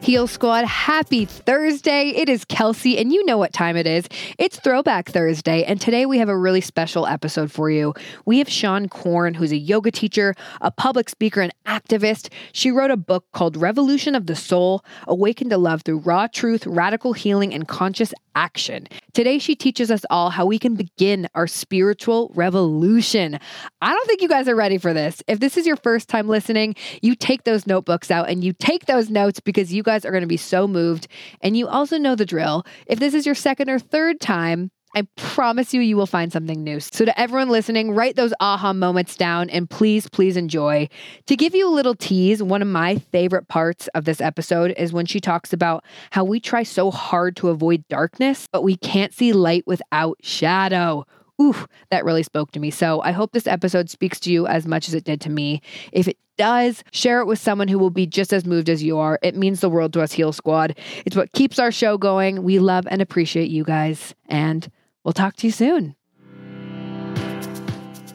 Heal 0.00 0.26
Squad, 0.26 0.64
happy 0.64 1.26
Thursday. 1.26 2.10
It 2.10 2.28
is 2.30 2.44
Kelsey, 2.44 2.96
and 2.96 3.12
you 3.12 3.26
know 3.26 3.36
what 3.36 3.52
time 3.52 3.76
it 3.76 3.86
is. 3.86 4.08
It's 4.38 4.58
Throwback 4.58 5.10
Thursday, 5.10 5.64
and 5.64 5.78
today 5.80 6.06
we 6.06 6.18
have 6.18 6.30
a 6.30 6.36
really 6.36 6.62
special 6.62 7.06
episode 7.06 7.52
for 7.52 7.68
you. 7.68 7.92
We 8.24 8.38
have 8.38 8.48
Seane 8.48 8.88
Corn, 8.88 9.34
who's 9.34 9.52
a 9.52 9.56
yoga 9.56 9.90
teacher, 9.90 10.34
a 10.62 10.70
public 10.70 11.10
speaker, 11.10 11.42
and 11.42 11.52
activist. 11.66 12.32
She 12.52 12.70
wrote 12.70 12.90
a 12.90 12.96
book 12.96 13.26
called 13.32 13.56
Revolution 13.56 14.14
of 14.14 14.26
the 14.26 14.36
Soul 14.36 14.82
Awaken 15.06 15.50
to 15.50 15.58
Love 15.58 15.82
Through 15.82 15.98
Raw 15.98 16.26
Truth, 16.26 16.66
Radical 16.66 17.12
Healing, 17.12 17.52
and 17.52 17.68
Conscious 17.68 18.14
Action. 18.34 18.86
Today, 19.14 19.38
she 19.40 19.56
teaches 19.56 19.90
us 19.90 20.02
all 20.10 20.30
how 20.30 20.46
we 20.46 20.60
can 20.60 20.76
begin 20.76 21.28
our 21.34 21.48
spiritual 21.48 22.30
revolution. 22.36 23.38
I 23.82 23.92
don't 23.92 24.06
think 24.06 24.22
you 24.22 24.28
guys 24.28 24.48
are 24.48 24.54
ready 24.54 24.78
for 24.78 24.94
this. 24.94 25.24
If 25.26 25.40
this 25.40 25.56
is 25.56 25.66
your 25.66 25.76
first 25.76 26.08
time 26.08 26.28
listening, 26.28 26.76
you 27.02 27.16
take 27.16 27.42
those 27.42 27.66
notebooks 27.66 28.12
out 28.12 28.30
and 28.30 28.44
you 28.44 28.52
take 28.52 28.86
those 28.86 29.10
notes 29.10 29.40
because 29.40 29.72
you 29.72 29.82
guys 29.88 30.04
are 30.04 30.10
going 30.10 30.22
to 30.22 30.28
be 30.28 30.36
so 30.36 30.68
moved. 30.68 31.08
And 31.40 31.56
you 31.56 31.66
also 31.66 31.96
know 31.96 32.14
the 32.14 32.26
drill. 32.26 32.64
If 32.86 32.98
this 32.98 33.14
is 33.14 33.24
your 33.24 33.34
second 33.34 33.70
or 33.70 33.78
third 33.78 34.20
time, 34.20 34.70
I 34.94 35.06
promise 35.16 35.74
you, 35.74 35.80
you 35.80 35.96
will 35.96 36.06
find 36.06 36.32
something 36.32 36.62
new. 36.64 36.80
So, 36.80 37.04
to 37.04 37.20
everyone 37.20 37.50
listening, 37.50 37.92
write 37.92 38.16
those 38.16 38.32
aha 38.40 38.72
moments 38.72 39.16
down 39.16 39.50
and 39.50 39.68
please, 39.68 40.08
please 40.08 40.36
enjoy. 40.36 40.88
To 41.26 41.36
give 41.36 41.54
you 41.54 41.68
a 41.68 41.74
little 41.74 41.94
tease, 41.94 42.42
one 42.42 42.62
of 42.62 42.68
my 42.68 42.96
favorite 42.96 43.48
parts 43.48 43.88
of 43.88 44.04
this 44.04 44.20
episode 44.20 44.74
is 44.76 44.92
when 44.92 45.06
she 45.06 45.20
talks 45.20 45.52
about 45.52 45.84
how 46.10 46.24
we 46.24 46.40
try 46.40 46.62
so 46.62 46.90
hard 46.90 47.36
to 47.36 47.48
avoid 47.48 47.86
darkness, 47.88 48.46
but 48.50 48.62
we 48.62 48.76
can't 48.76 49.12
see 49.12 49.32
light 49.32 49.64
without 49.66 50.18
shadow. 50.22 51.04
Ooh, 51.40 51.54
that 51.90 52.04
really 52.04 52.22
spoke 52.22 52.50
to 52.52 52.60
me. 52.60 52.70
So 52.70 53.00
I 53.02 53.12
hope 53.12 53.32
this 53.32 53.46
episode 53.46 53.90
speaks 53.90 54.18
to 54.20 54.32
you 54.32 54.46
as 54.46 54.66
much 54.66 54.88
as 54.88 54.94
it 54.94 55.04
did 55.04 55.20
to 55.22 55.30
me. 55.30 55.60
If 55.92 56.08
it 56.08 56.16
does, 56.38 56.82
share 56.92 57.20
it 57.20 57.26
with 57.26 57.38
someone 57.38 57.68
who 57.68 57.78
will 57.78 57.90
be 57.90 58.06
just 58.06 58.32
as 58.32 58.46
moved 58.46 58.70
as 58.70 58.82
you 58.82 58.98
are. 58.98 59.18
It 59.22 59.36
means 59.36 59.60
the 59.60 59.68
world 59.68 59.92
to 59.92 60.00
us, 60.00 60.12
Heal 60.12 60.32
Squad. 60.32 60.78
It's 61.04 61.16
what 61.16 61.32
keeps 61.32 61.58
our 61.58 61.70
show 61.70 61.98
going. 61.98 62.42
We 62.42 62.58
love 62.58 62.88
and 62.90 63.02
appreciate 63.02 63.50
you 63.50 63.64
guys. 63.64 64.14
And 64.28 64.70
we'll 65.04 65.12
talk 65.12 65.36
to 65.36 65.46
you 65.46 65.52
soon. 65.52 65.94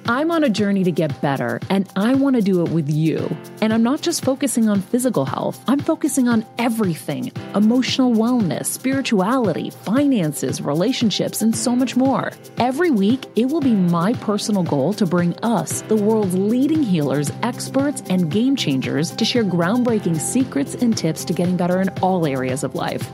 I'm 0.06 0.32
on 0.32 0.44
a 0.44 0.50
journey 0.50 0.84
to 0.84 0.92
get 0.92 1.22
better, 1.22 1.62
and 1.70 1.90
I 1.96 2.14
want 2.16 2.36
to 2.36 2.42
do 2.42 2.66
it 2.66 2.72
with 2.72 2.90
you. 2.90 3.38
And 3.62 3.74
I'm 3.74 3.84
not 3.84 4.02
just 4.02 4.24
focusing 4.24 4.68
on 4.68 4.82
physical 4.82 5.24
health, 5.24 5.64
I'm 5.66 5.80
focusing 5.80 6.28
on 6.28 6.46
everything 6.58 7.32
emotional 7.56 8.12
wellness, 8.12 8.66
spirituality, 8.66 9.70
finances, 9.70 10.62
relationships, 10.62 11.42
and 11.42 11.56
so 11.56 11.74
much 11.76 11.96
more. 11.96 12.34
Every 12.58 12.92
week, 12.92 13.26
it 13.38 13.46
will 13.46 13.62
be 13.62 13.74
my 13.74 14.14
personal 14.14 14.64
goal 14.64 14.94
to 14.94 15.06
bring 15.06 15.38
us, 15.40 15.82
the 15.84 15.96
world's 15.96 16.36
leading 16.36 16.84
healers, 16.84 17.32
experts, 17.42 18.04
and 18.10 18.30
game 18.30 18.58
changers, 18.58 19.12
to 19.12 19.24
share 19.24 19.46
groundbreaking 19.46 20.20
secrets 20.20 20.76
and 20.76 20.98
tips 20.98 21.24
to 21.26 21.34
getting 21.34 21.56
better 21.56 21.80
in 21.80 21.90
all 22.02 22.28
areas 22.28 22.64
of 22.64 22.76
life. 22.76 23.10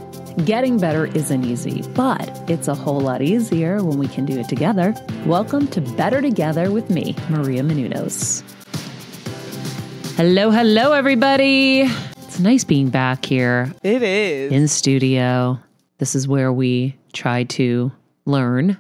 Getting 0.46 0.78
better 0.78 1.06
isn't 1.08 1.44
easy, 1.44 1.82
but 1.96 2.50
it's 2.50 2.70
a 2.70 2.74
whole 2.74 3.02
lot 3.02 3.22
easier 3.22 3.84
when 3.84 3.98
we 3.98 4.08
can 4.08 4.26
do 4.26 4.40
it 4.40 4.48
together. 4.48 4.96
Welcome 5.26 5.68
to 5.68 5.82
Better 5.82 6.22
Together 6.22 6.72
with 6.72 6.90
me, 6.90 7.14
Maria 7.30 7.62
Menounos. 7.62 8.42
Hello, 10.16 10.50
hello, 10.50 10.94
everybody. 10.94 11.82
It's 11.82 12.40
nice 12.40 12.64
being 12.64 12.90
back 12.90 13.26
here. 13.26 13.74
It 13.84 14.02
is. 14.02 14.54
In 14.54 14.70
studio. 14.70 15.60
This 15.98 16.16
is 16.16 16.26
where 16.26 16.54
we 16.54 16.96
try 17.12 17.44
to 17.44 17.92
learn 18.24 18.78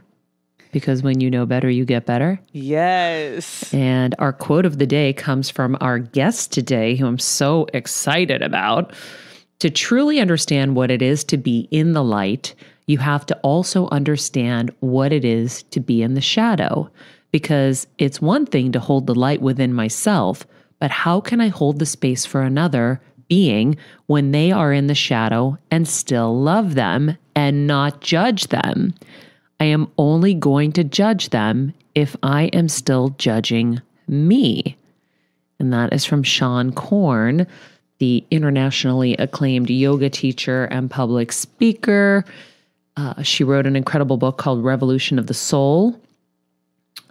because 0.72 1.03
when 1.03 1.20
you 1.20 1.30
know 1.30 1.46
better, 1.46 1.70
you 1.70 1.84
get 1.84 2.06
better. 2.06 2.40
Yes. 2.53 3.74
And 3.74 4.16
our 4.18 4.31
quote 4.31 4.66
of 4.66 4.78
the 4.78 4.88
day 4.88 5.12
comes 5.12 5.50
from 5.50 5.76
our 5.81 6.00
guest 6.00 6.53
today, 6.53 6.96
who 6.96 7.06
I'm 7.06 7.20
so 7.20 7.68
excited 7.74 8.41
about. 8.41 8.94
To 9.59 9.70
truly 9.70 10.20
understand 10.20 10.75
what 10.75 10.90
it 10.90 11.02
is 11.02 11.24
to 11.25 11.38
be 11.38 11.68
in 11.70 11.92
the 11.92 12.03
light, 12.03 12.56
you 12.88 12.97
have 13.00 13.25
to 13.28 13.38
also 13.38 13.90
understand 13.90 14.74
what 14.80 15.12
it 15.12 15.25
is 15.25 15.64
to 15.64 15.81
be 15.81 16.02
in 16.02 16.14
the 16.14 16.22
shadow. 16.22 16.90
Because 17.31 17.86
it's 17.97 18.22
one 18.22 18.46
thing 18.46 18.72
to 18.72 18.80
hold 18.80 19.06
the 19.06 19.14
light 19.14 19.42
within 19.42 19.74
myself, 19.74 20.47
but 20.80 20.92
how 20.92 21.20
can 21.20 21.42
I 21.42 21.50
hold 21.50 21.78
the 21.78 21.86
space 21.86 22.25
for 22.25 22.42
another 22.42 23.02
being 23.28 23.78
when 24.08 24.31
they 24.31 24.52
are 24.52 24.74
in 24.74 24.88
the 24.88 24.96
shadow 24.96 25.58
and 25.70 25.88
still 25.88 26.40
love 26.41 26.74
them 26.76 27.18
and 27.36 27.68
not 27.68 28.02
judge 28.02 28.47
them? 28.47 28.94
I 29.59 29.66
am 29.66 29.91
only 29.97 30.34
going 30.34 30.72
to 30.72 30.86
judge 30.86 31.30
them 31.30 31.74
if 31.94 32.16
I 32.24 32.44
am 32.46 32.70
still 32.70 33.09
judging 33.18 33.81
me. 34.08 34.78
And 35.59 35.74
that 35.74 35.94
is 35.94 36.06
from 36.06 36.24
Seane 36.24 36.74
Corn 36.74 37.46
the 37.99 38.25
internationally 38.31 39.15
acclaimed 39.17 39.69
yoga 39.69 40.09
teacher 40.09 40.65
and 40.65 40.89
public 40.89 41.31
speaker. 41.31 42.25
Uh, 42.97 43.21
she 43.21 43.43
wrote 43.43 43.67
an 43.67 43.75
incredible 43.75 44.17
book 44.17 44.37
called 44.37 44.63
Revolution 44.63 45.19
of 45.19 45.27
the 45.27 45.33
Soul 45.33 45.99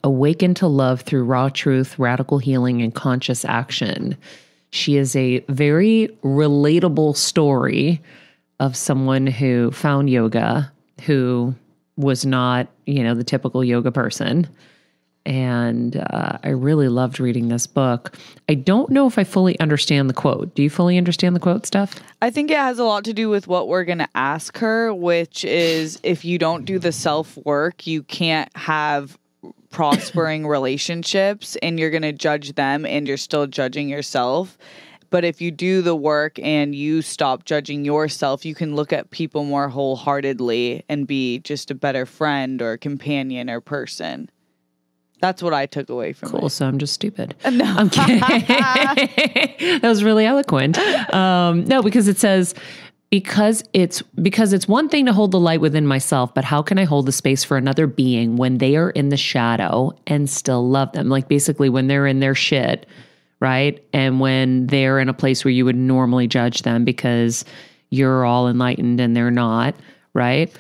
Awaken 0.05 0.55
to 0.55 0.67
Love 0.67 1.03
Through 1.03 1.25
Raw 1.25 1.49
Truth, 1.49 1.99
Radical 1.99 2.39
Healing, 2.39 2.83
and 2.83 2.95
Conscious 2.95 3.45
Action. 3.45 4.17
She 4.71 4.97
is 4.97 5.17
a 5.17 5.41
very 5.49 6.09
relatable 6.23 7.17
story 7.17 8.01
of 8.61 8.77
someone 8.77 9.27
who 9.27 9.71
found 9.71 10.11
yoga, 10.11 10.71
who 11.03 11.55
was 11.97 12.25
not, 12.25 12.69
you 12.87 13.03
know, 13.03 13.15
the 13.15 13.25
typical 13.25 13.65
yoga 13.65 13.91
person 13.91 14.47
and 15.29 16.03
uh, 16.11 16.39
I 16.43 16.49
really 16.49 16.89
loved 16.89 17.21
reading 17.21 17.49
this 17.49 17.67
book. 17.67 18.17
I 18.49 18.55
don't 18.55 18.89
know 18.89 19.07
if 19.07 19.19
I 19.19 19.25
fully 19.25 19.61
understand 19.61 20.09
the 20.09 20.15
quote. 20.15 20.55
Do 20.55 20.63
you 20.63 20.71
fully 20.71 20.97
understand 20.97 21.37
the 21.37 21.41
quote 21.41 21.67
stuff? 21.67 21.97
I 22.23 22.31
think 22.31 22.51
it 22.51 22.57
has 22.57 22.79
a 22.79 22.85
lot 22.85 23.05
to 23.05 23.13
do 23.13 23.29
with 23.29 23.47
what 23.47 23.69
we're 23.69 23.85
going 23.85 23.99
to 23.99 24.09
ask 24.15 24.57
her, 24.57 24.93
which 24.95 25.45
is 25.45 26.01
if 26.03 26.25
you 26.25 26.39
don't 26.39 26.65
do 26.65 26.79
the 26.79 26.93
self 26.93 27.37
work, 27.45 27.87
you 27.87 28.03
can't 28.03 28.49
have 28.57 29.19
prospering 29.69 30.47
relationships 30.47 31.57
and 31.57 31.79
you're 31.79 31.91
going 31.91 32.03
to 32.03 32.13
judge 32.13 32.55
them 32.55 32.87
and 32.87 33.07
you're 33.07 33.19
still 33.19 33.47
judging 33.47 33.91
yourself. 33.91 34.57
But 35.11 35.25
if 35.25 35.43
you 35.43 35.51
do 35.51 35.83
the 35.83 35.97
work 35.97 36.39
and 36.39 36.75
you 36.75 37.03
stop 37.03 37.45
judging 37.45 37.85
yourself, 37.85 38.47
you 38.47 38.55
can 38.55 38.75
look 38.75 38.95
at 38.95 39.11
people 39.11 39.45
more 39.45 39.69
wholeheartedly 39.69 40.85
and 40.89 41.07
be 41.07 41.41
just 41.41 41.71
a 41.71 41.75
better 41.75 42.07
friend 42.07 42.63
or 42.63 42.79
companion 42.79 43.51
or 43.51 43.61
person. 43.61 44.31
That's 45.21 45.43
what 45.43 45.53
I 45.55 45.67
took 45.67 45.89
away 45.89 46.13
from 46.13 46.31
Cool. 46.31 46.39
it. 46.39 46.41
Cool. 46.43 46.49
So 46.51 46.67
I'm 46.67 46.79
just 46.79 46.93
stupid. 46.95 47.35
No. 47.51 47.65
I'm 47.65 47.91
kidding. 47.91 48.19
that 49.81 49.81
was 49.83 50.05
really 50.05 50.25
eloquent. 50.27 50.79
Um, 51.15 51.65
no, 51.65 51.83
because 51.83 52.09
it 52.09 52.19
says 52.19 52.55
because 53.11 53.65
it's 53.73 54.03
because 54.21 54.53
it's 54.53 54.69
one 54.69 54.89
thing 54.89 55.07
to 55.07 55.13
hold 55.15 55.31
the 55.31 55.41
light 55.41 55.61
within 55.63 55.87
myself, 55.87 56.35
but 56.35 56.45
how 56.45 56.61
can 56.63 56.79
I 56.79 56.85
hold 56.85 57.07
the 57.07 57.13
space 57.13 57.43
for 57.43 57.57
another 57.57 57.87
being 57.87 58.37
when 58.37 58.59
they 58.59 58.77
are 58.77 58.91
in 58.91 59.09
the 59.09 59.17
shadow 59.17 59.93
and 60.07 60.29
still 60.29 60.69
love 60.69 60.93
them? 60.93 61.09
Like 61.09 61.27
basically 61.27 61.69
when 61.71 61.87
they're 61.87 62.07
in 62.07 62.21
their 62.21 62.35
shit, 62.35 62.87
right? 63.41 63.83
And 63.95 64.21
when 64.21 64.67
they're 64.67 64.99
in 65.01 65.09
a 65.09 65.15
place 65.15 65.45
where 65.45 65.53
you 65.53 65.65
would 65.65 65.77
normally 65.77 66.27
judge 66.29 66.63
them 66.63 66.85
because 66.85 67.45
you're 67.91 68.27
all 68.27 68.47
enlightened 68.47 69.01
and 69.01 69.17
they're 69.17 69.31
not, 69.31 69.75
right? 70.13 70.53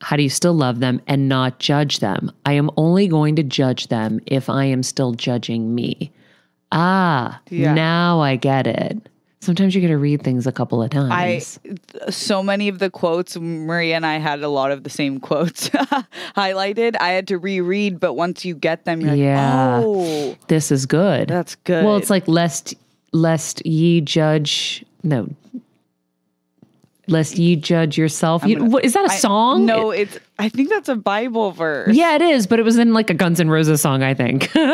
How 0.00 0.16
do 0.16 0.22
you 0.22 0.28
still 0.30 0.52
love 0.54 0.80
them 0.80 1.00
and 1.06 1.28
not 1.28 1.58
judge 1.58 2.00
them? 2.00 2.30
I 2.44 2.52
am 2.52 2.70
only 2.76 3.08
going 3.08 3.36
to 3.36 3.42
judge 3.42 3.88
them 3.88 4.20
if 4.26 4.48
I 4.50 4.64
am 4.64 4.82
still 4.82 5.12
judging 5.12 5.74
me. 5.74 6.10
Ah, 6.72 7.40
Yeah. 7.50 7.74
now 7.74 8.20
I 8.20 8.36
get 8.36 8.66
it. 8.66 9.08
Sometimes 9.42 9.74
you 9.74 9.80
got 9.80 9.88
to 9.88 9.96
read 9.96 10.22
things 10.22 10.46
a 10.46 10.52
couple 10.52 10.82
of 10.82 10.90
times. 10.90 11.58
I 11.66 12.10
so 12.10 12.42
many 12.42 12.68
of 12.68 12.78
the 12.78 12.90
quotes 12.90 13.38
Maria 13.38 13.96
and 13.96 14.04
I 14.04 14.18
had 14.18 14.42
a 14.42 14.48
lot 14.50 14.70
of 14.70 14.84
the 14.84 14.90
same 14.90 15.18
quotes 15.18 15.68
highlighted. 16.36 16.94
I 17.00 17.12
had 17.12 17.26
to 17.28 17.38
reread, 17.38 17.98
but 18.00 18.14
once 18.14 18.44
you 18.44 18.54
get 18.54 18.84
them, 18.84 19.00
you're 19.00 19.14
Yeah. 19.14 19.76
like, 19.78 19.86
oh, 19.86 20.36
this 20.48 20.70
is 20.70 20.84
good. 20.84 21.28
that's 21.28 21.54
good. 21.54 21.86
Well, 21.86 21.96
it's 21.96 22.10
like 22.10 22.28
lest 22.28 22.74
lest 23.12 23.64
ye 23.66 24.02
judge 24.02 24.84
no. 25.02 25.26
Lest 27.10 27.36
ye 27.38 27.56
judge 27.56 27.98
yourself. 27.98 28.44
You, 28.44 28.56
gonna- 28.58 28.70
what, 28.70 28.84
is 28.84 28.92
that 28.94 29.04
a 29.08 29.12
I- 29.12 29.16
song? 29.16 29.66
No, 29.66 29.90
it's. 29.90 30.18
I 30.38 30.48
think 30.48 30.70
that's 30.70 30.88
a 30.88 30.96
Bible 30.96 31.50
verse. 31.52 31.94
Yeah, 31.94 32.14
it 32.14 32.22
is, 32.22 32.46
but 32.46 32.58
it 32.58 32.62
was 32.62 32.78
in 32.78 32.92
like 32.94 33.10
a 33.10 33.14
Guns 33.14 33.40
N' 33.40 33.50
Roses 33.50 33.80
song, 33.82 34.02
I 34.02 34.14
think. 34.14 34.50
I'm 34.56 34.68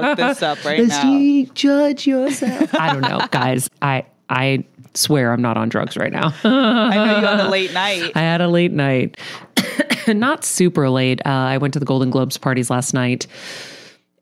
gonna 0.00 0.08
look 0.08 0.16
this 0.18 0.42
up 0.42 0.62
right 0.64 0.80
Lest 0.86 1.02
now. 1.04 1.16
ye 1.16 1.46
judge 1.54 2.06
yourself. 2.06 2.74
I 2.74 2.92
don't 2.92 3.00
know, 3.02 3.26
guys. 3.30 3.70
I 3.80 4.04
I 4.28 4.64
swear 4.94 5.32
I'm 5.32 5.40
not 5.40 5.56
on 5.56 5.68
drugs 5.70 5.96
right 5.96 6.12
now. 6.12 6.34
I 6.44 6.94
know 6.94 7.18
you 7.20 7.26
had 7.26 7.40
a 7.40 7.48
late 7.48 7.72
night. 7.72 8.12
I 8.16 8.20
had 8.20 8.40
a 8.42 8.48
late 8.48 8.72
night. 8.72 9.16
Not 10.08 10.44
super 10.44 10.90
late. 10.90 11.20
Uh, 11.24 11.30
I 11.30 11.58
went 11.58 11.72
to 11.74 11.78
the 11.80 11.86
Golden 11.86 12.10
Globes 12.10 12.36
parties 12.36 12.68
last 12.70 12.92
night. 12.92 13.26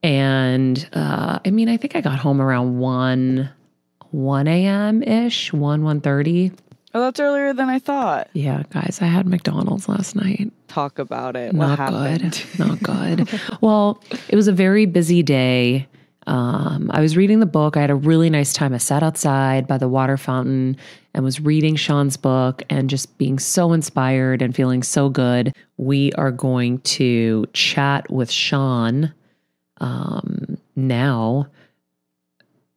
And 0.02 0.88
uh, 0.92 1.38
I 1.44 1.50
mean, 1.50 1.68
I 1.68 1.76
think 1.76 1.96
I 1.96 2.00
got 2.00 2.18
home 2.18 2.40
around 2.40 2.78
1 2.78 3.50
1 4.10 4.48
a.m. 4.48 5.02
ish, 5.02 5.52
1 5.52 5.82
1.30. 5.82 6.52
Oh, 6.92 7.00
that's 7.00 7.20
earlier 7.20 7.52
than 7.52 7.68
I 7.68 7.78
thought. 7.78 8.28
Yeah, 8.32 8.64
guys, 8.70 8.98
I 9.00 9.06
had 9.06 9.26
McDonald's 9.26 9.88
last 9.88 10.16
night. 10.16 10.52
Talk 10.66 10.98
about 10.98 11.36
it. 11.36 11.52
Not 11.52 11.78
good. 11.88 12.42
Not 12.58 12.82
good. 12.82 13.40
well, 13.60 14.02
it 14.28 14.34
was 14.34 14.48
a 14.48 14.52
very 14.52 14.86
busy 14.86 15.22
day. 15.22 15.86
Um, 16.26 16.90
I 16.92 17.00
was 17.00 17.16
reading 17.16 17.40
the 17.40 17.46
book. 17.46 17.76
I 17.76 17.80
had 17.80 17.90
a 17.90 17.94
really 17.94 18.28
nice 18.28 18.52
time. 18.52 18.74
I 18.74 18.78
sat 18.78 19.02
outside 19.02 19.66
by 19.66 19.78
the 19.78 19.88
water 19.88 20.16
fountain 20.16 20.76
and 21.14 21.24
was 21.24 21.40
reading 21.40 21.78
Seane's 21.78 22.16
book 22.16 22.62
and 22.68 22.90
just 22.90 23.16
being 23.18 23.38
so 23.38 23.72
inspired 23.72 24.42
and 24.42 24.54
feeling 24.54 24.82
so 24.82 25.08
good. 25.08 25.54
We 25.76 26.12
are 26.12 26.30
going 26.30 26.80
to 26.80 27.46
chat 27.52 28.10
with 28.10 28.30
Sean 28.30 29.12
um, 29.80 30.58
now. 30.76 31.46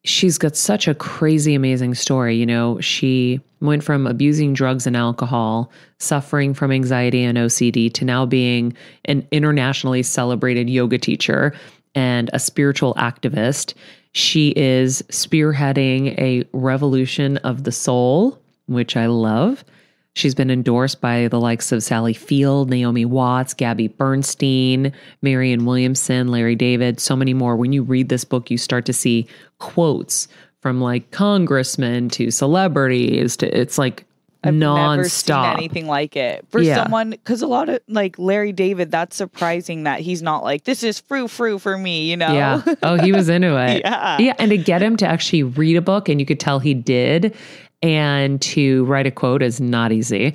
She's 0.05 0.38
got 0.38 0.55
such 0.55 0.88
a 0.88 0.95
crazy, 0.95 1.55
amazing 1.55 1.95
story. 1.95 2.35
You 2.35 2.45
know, 2.45 2.79
she 2.81 3.39
went 3.61 3.83
from 3.83 4.05
abusing 4.05 4.53
drugs 4.53 4.85
and 4.85 4.97
alcohol, 4.97 5.71
suffering 6.00 6.53
from 6.53 6.71
anxiety 6.71 7.23
and 7.23 7.38
OCD, 7.38 7.94
to 7.94 8.03
now 8.03 8.25
being 8.25 8.75
an 9.05 9.25
internationally 9.31 10.03
celebrated 10.03 10.69
yoga 10.69 10.97
teacher 10.97 11.53
and 11.95 12.29
a 12.33 12.39
spiritual 12.39 12.94
activist. 12.95 13.73
She 14.11 14.50
is 14.57 15.01
spearheading 15.03 16.19
a 16.19 16.44
revolution 16.51 17.38
of 17.38 17.63
the 17.63 17.71
soul, 17.71 18.39
which 18.67 18.97
I 18.97 19.05
love. 19.05 19.63
She's 20.15 20.36
been 20.36 20.51
endorsed 20.51 21.01
by 21.01 21.27
the 21.27 21.39
likes 21.39 21.71
of 21.71 21.81
Sally 21.81 22.13
Field, 22.13 22.69
Naomi 22.69 23.04
Watts, 23.04 23.54
Gabby 23.56 23.88
Bernstein, 23.88 24.94
Marianne 25.24 25.65
Williamson, 25.65 26.27
Larry 26.27 26.56
David, 26.56 27.00
so 27.00 27.15
many 27.15 27.33
more. 27.33 27.56
When 27.56 27.74
you 27.74 27.81
read 27.81 28.10
this 28.10 28.24
book, 28.24 28.51
you 28.51 28.57
start 28.60 28.86
to 28.86 28.94
see 28.94 29.27
quotes 29.57 30.27
from 30.62 30.80
like 30.80 31.10
congressmen 31.12 32.10
to 32.10 32.30
celebrities 32.31 33.36
to 33.38 33.60
it's 33.60 33.77
like 33.77 34.06
I've 34.45 34.54
never 34.54 35.06
seen 35.06 35.33
nonstop. 35.36 35.54
anything 35.57 35.88
like 35.88 36.15
it 36.15 36.45
for 36.50 36.62
Yeah. 36.62 36.83
someone 36.83 37.10
because 37.12 37.42
a 37.42 37.48
lot 37.48 37.69
of 37.69 37.80
like 37.88 38.19
Larry 38.19 38.51
David. 38.51 38.92
That's 38.92 39.15
surprising 39.15 39.83
that 39.83 40.01
he's 40.01 40.21
not 40.21 40.44
like 40.44 40.65
this 40.65 40.83
is 40.83 41.00
frou 41.00 41.27
frou 41.27 41.57
for 41.60 41.77
me. 41.77 42.10
You 42.12 42.18
know? 42.18 42.33
Yeah. 42.33 42.75
Oh, 42.83 42.95
he 42.98 43.12
was 43.13 43.30
into 43.30 43.56
it. 43.69 43.80
Yeah. 43.83 44.18
Yeah. 44.19 44.36
And 44.38 44.51
to 44.51 44.57
get 44.57 44.81
him 44.83 44.95
to 44.98 45.07
actually 45.07 45.44
read 45.44 45.75
a 45.77 45.81
book, 45.81 46.07
and 46.07 46.19
you 46.19 46.25
could 46.25 46.39
tell 46.42 46.60
he 46.60 46.74
did, 46.74 47.33
and 47.83 48.41
to 48.41 48.85
write 48.85 49.06
a 49.06 49.12
quote 49.12 49.44
is 49.44 49.62
not 49.62 49.91
easy. 49.91 50.33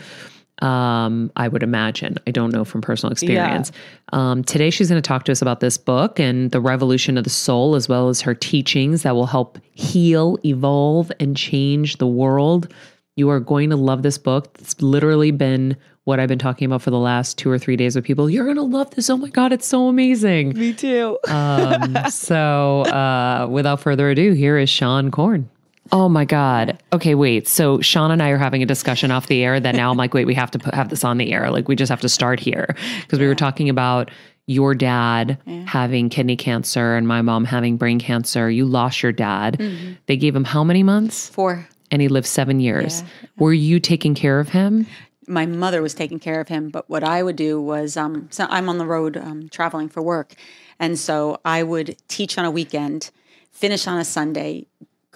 Um, 0.60 1.30
I 1.36 1.48
would 1.48 1.62
imagine. 1.62 2.16
I 2.26 2.32
don't 2.32 2.50
know 2.52 2.64
from 2.64 2.80
personal 2.80 3.12
experience. 3.12 3.70
Um, 4.12 4.42
today, 4.42 4.70
she's 4.70 4.88
going 4.88 5.00
to 5.00 5.06
talk 5.06 5.24
to 5.24 5.32
us 5.32 5.40
about 5.40 5.60
this 5.60 5.78
book 5.78 6.18
and 6.18 6.50
the 6.50 6.60
revolution 6.60 7.16
of 7.16 7.24
the 7.24 7.30
soul, 7.30 7.74
as 7.74 7.88
well 7.88 8.08
as 8.08 8.20
her 8.20 8.34
teachings 8.34 9.02
that 9.02 9.14
will 9.14 9.26
help 9.26 9.58
heal, 9.72 10.36
evolve, 10.44 11.10
and 11.20 11.36
change 11.36 11.98
the 11.98 12.08
world. 12.08 12.72
You 13.14 13.30
are 13.30 13.40
going 13.40 13.70
to 13.70 13.76
love 13.76 14.02
this 14.02 14.18
book. 14.18 14.56
It's 14.60 14.80
literally 14.80 15.30
been 15.30 15.76
what 16.04 16.18
I've 16.18 16.28
been 16.28 16.38
talking 16.38 16.66
about 16.66 16.82
for 16.82 16.90
the 16.90 16.98
last 16.98 17.38
two 17.38 17.50
or 17.50 17.58
three 17.58 17.76
days 17.76 17.94
with 17.94 18.04
people. 18.04 18.28
You're 18.30 18.44
going 18.44 18.56
to 18.56 18.62
love 18.62 18.90
this. 18.92 19.10
Oh 19.10 19.16
my 19.16 19.28
God, 19.28 19.52
it's 19.52 19.66
so 19.66 19.88
amazing. 19.88 20.58
Me 20.58 20.72
too. 20.72 21.18
Um, 21.28 21.96
so, 22.10 22.82
uh, 22.82 23.46
without 23.48 23.80
further 23.80 24.10
ado, 24.10 24.32
here 24.32 24.58
is 24.58 24.70
Seane 24.70 25.10
Corn. 25.12 25.48
Oh 25.92 26.08
my 26.08 26.24
God. 26.24 26.78
Okay, 26.92 27.14
wait. 27.14 27.48
So 27.48 27.78
Seane 27.78 28.10
and 28.10 28.22
I 28.22 28.30
are 28.30 28.38
having 28.38 28.62
a 28.62 28.66
discussion 28.66 29.10
off 29.10 29.26
the 29.26 29.42
air 29.42 29.58
that 29.58 29.74
now 29.74 29.90
I'm 29.90 29.96
like, 29.96 30.14
wait, 30.14 30.26
we 30.26 30.34
have 30.34 30.50
to 30.52 30.58
put, 30.58 30.74
have 30.74 30.88
this 30.90 31.04
on 31.04 31.18
the 31.18 31.32
air. 31.32 31.50
Like, 31.50 31.68
we 31.68 31.76
just 31.76 31.90
have 31.90 32.00
to 32.02 32.08
start 32.08 32.40
here 32.40 32.76
because 33.02 33.18
we 33.18 33.26
were 33.26 33.34
talking 33.34 33.68
about 33.68 34.10
your 34.46 34.74
dad 34.74 35.38
having 35.66 36.08
kidney 36.08 36.36
cancer 36.36 36.96
and 36.96 37.06
my 37.06 37.20
mom 37.22 37.44
having 37.44 37.76
brain 37.76 37.98
cancer. 37.98 38.50
You 38.50 38.64
lost 38.64 39.02
your 39.02 39.12
dad. 39.12 39.62
They 40.06 40.16
gave 40.16 40.34
him 40.34 40.44
how 40.44 40.64
many 40.64 40.82
months? 40.82 41.28
Four. 41.28 41.68
And 41.90 42.02
he 42.02 42.08
lived 42.08 42.26
seven 42.26 42.60
years. 42.60 43.02
Were 43.38 43.52
you 43.52 43.78
taking 43.78 44.14
care 44.14 44.40
of 44.40 44.50
him? 44.50 44.86
My 45.26 45.44
mother 45.44 45.82
was 45.82 45.92
taking 45.92 46.18
care 46.18 46.40
of 46.40 46.48
him, 46.48 46.70
but 46.70 46.88
what 46.88 47.04
I 47.04 47.22
would 47.22 47.36
do 47.36 47.60
was, 47.60 47.98
um, 47.98 48.28
so 48.30 48.46
I'm 48.48 48.70
on 48.70 48.78
the 48.78 48.86
road 48.86 49.18
um, 49.18 49.50
traveling 49.50 49.90
for 49.90 50.00
work, 50.00 50.32
and 50.78 50.98
so 50.98 51.38
I 51.44 51.62
would 51.62 51.96
teach 52.08 52.38
on 52.38 52.46
a 52.46 52.50
weekend, 52.50 53.10
finish 53.52 53.86
on 53.86 53.98
a 53.98 54.04
Sunday, 54.06 54.66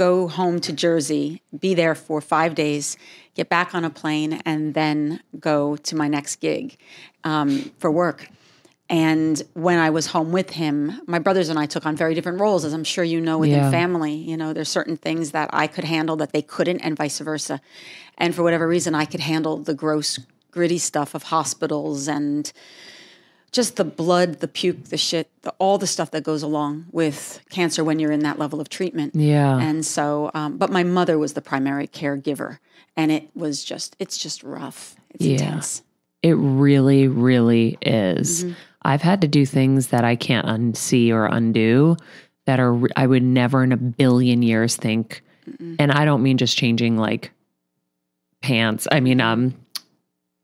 go 0.07 0.27
home 0.27 0.59
to 0.67 0.73
Jersey, 0.73 1.43
be 1.67 1.73
there 1.75 1.95
for 1.95 2.21
five 2.21 2.53
days, 2.65 2.97
get 3.39 3.49
back 3.57 3.69
on 3.77 3.85
a 3.85 3.91
plane, 4.01 4.33
and 4.45 4.75
then 4.75 5.21
go 5.39 5.77
to 5.89 5.93
my 6.03 6.09
next 6.17 6.37
gig 6.47 6.77
um, 7.23 7.49
for 7.79 7.91
work. 7.91 8.29
And 8.89 9.41
when 9.55 9.79
I 9.79 9.91
was 9.91 10.07
home 10.15 10.33
with 10.33 10.51
him, 10.63 11.01
my 11.07 11.21
brothers 11.27 11.49
and 11.49 11.59
I 11.65 11.67
took 11.67 11.87
on 11.87 11.95
very 12.05 12.15
different 12.17 12.41
roles, 12.41 12.65
as 12.65 12.73
I'm 12.75 12.85
sure 12.95 13.05
you 13.05 13.21
know 13.21 13.39
within 13.39 13.63
Yeah. 13.63 13.71
family. 13.71 14.15
You 14.31 14.37
know, 14.37 14.53
there's 14.53 14.69
certain 14.81 14.97
things 14.97 15.31
that 15.37 15.49
I 15.53 15.67
could 15.75 15.85
handle 15.85 16.17
that 16.17 16.33
they 16.33 16.43
couldn't, 16.43 16.81
and 16.81 16.97
vice 16.97 17.21
versa. 17.21 17.61
And 18.19 18.35
for 18.35 18.43
whatever 18.43 18.67
reason, 18.77 18.93
I 18.95 19.07
could 19.07 19.21
handle 19.33 19.57
the 19.69 19.75
gross, 19.85 20.19
gritty 20.51 20.79
stuff 20.79 21.15
of 21.15 21.23
hospitals 21.37 22.09
and 22.09 22.53
just 23.53 23.77
the 23.77 23.85
blood, 23.85 24.41
the 24.41 24.49
puke, 24.49 24.85
the 24.85 24.97
shit, 24.97 25.29
the, 25.43 25.51
all 25.59 25.77
the 25.79 25.87
stuff 25.87 26.11
that 26.13 26.25
goes 26.25 26.43
along 26.43 26.87
with 26.91 27.41
cancer 27.51 27.85
when 27.85 27.99
you're 27.99 28.11
in 28.13 28.21
that 28.21 28.39
level 28.39 28.61
of 28.61 28.69
treatment. 28.69 29.15
Yeah. 29.15 29.59
And 29.59 29.85
so, 29.85 30.31
um, 30.35 30.57
but 30.57 30.71
my 30.71 30.83
mother 30.83 31.19
was 31.19 31.35
the 31.35 31.43
primary 31.43 31.87
caregiver, 31.87 32.59
and 32.97 33.13
it 33.13 33.29
was 33.35 33.63
just, 33.63 33.95
it's 33.99 34.17
just 34.17 34.43
rough. 34.43 34.97
It's 35.11 35.25
Yeah. 35.25 35.33
intense. 35.35 35.83
It 36.23 36.33
really, 36.33 37.09
really 37.09 37.77
is. 37.83 38.45
Mm-hmm. 38.45 38.53
I've 38.83 39.03
had 39.03 39.21
to 39.21 39.29
do 39.29 39.45
things 39.45 39.89
that 39.89 40.05
I 40.05 40.17
can't 40.17 40.47
unsee 40.47 41.11
or 41.13 41.27
undo 41.27 41.97
that 42.47 42.59
are, 42.59 42.81
I 42.97 43.07
would 43.07 43.23
never 43.23 43.63
in 43.63 43.73
a 43.73 43.77
billion 43.77 44.43
years 44.43 44.77
think. 44.77 45.23
And 45.79 45.91
I 45.93 46.05
don't 46.05 46.23
mean 46.23 46.39
just 46.39 46.57
changing 46.57 46.97
like 46.97 47.33
pants. 48.41 48.87
I 48.91 49.01
mean, 49.01 49.21
um, 49.21 49.55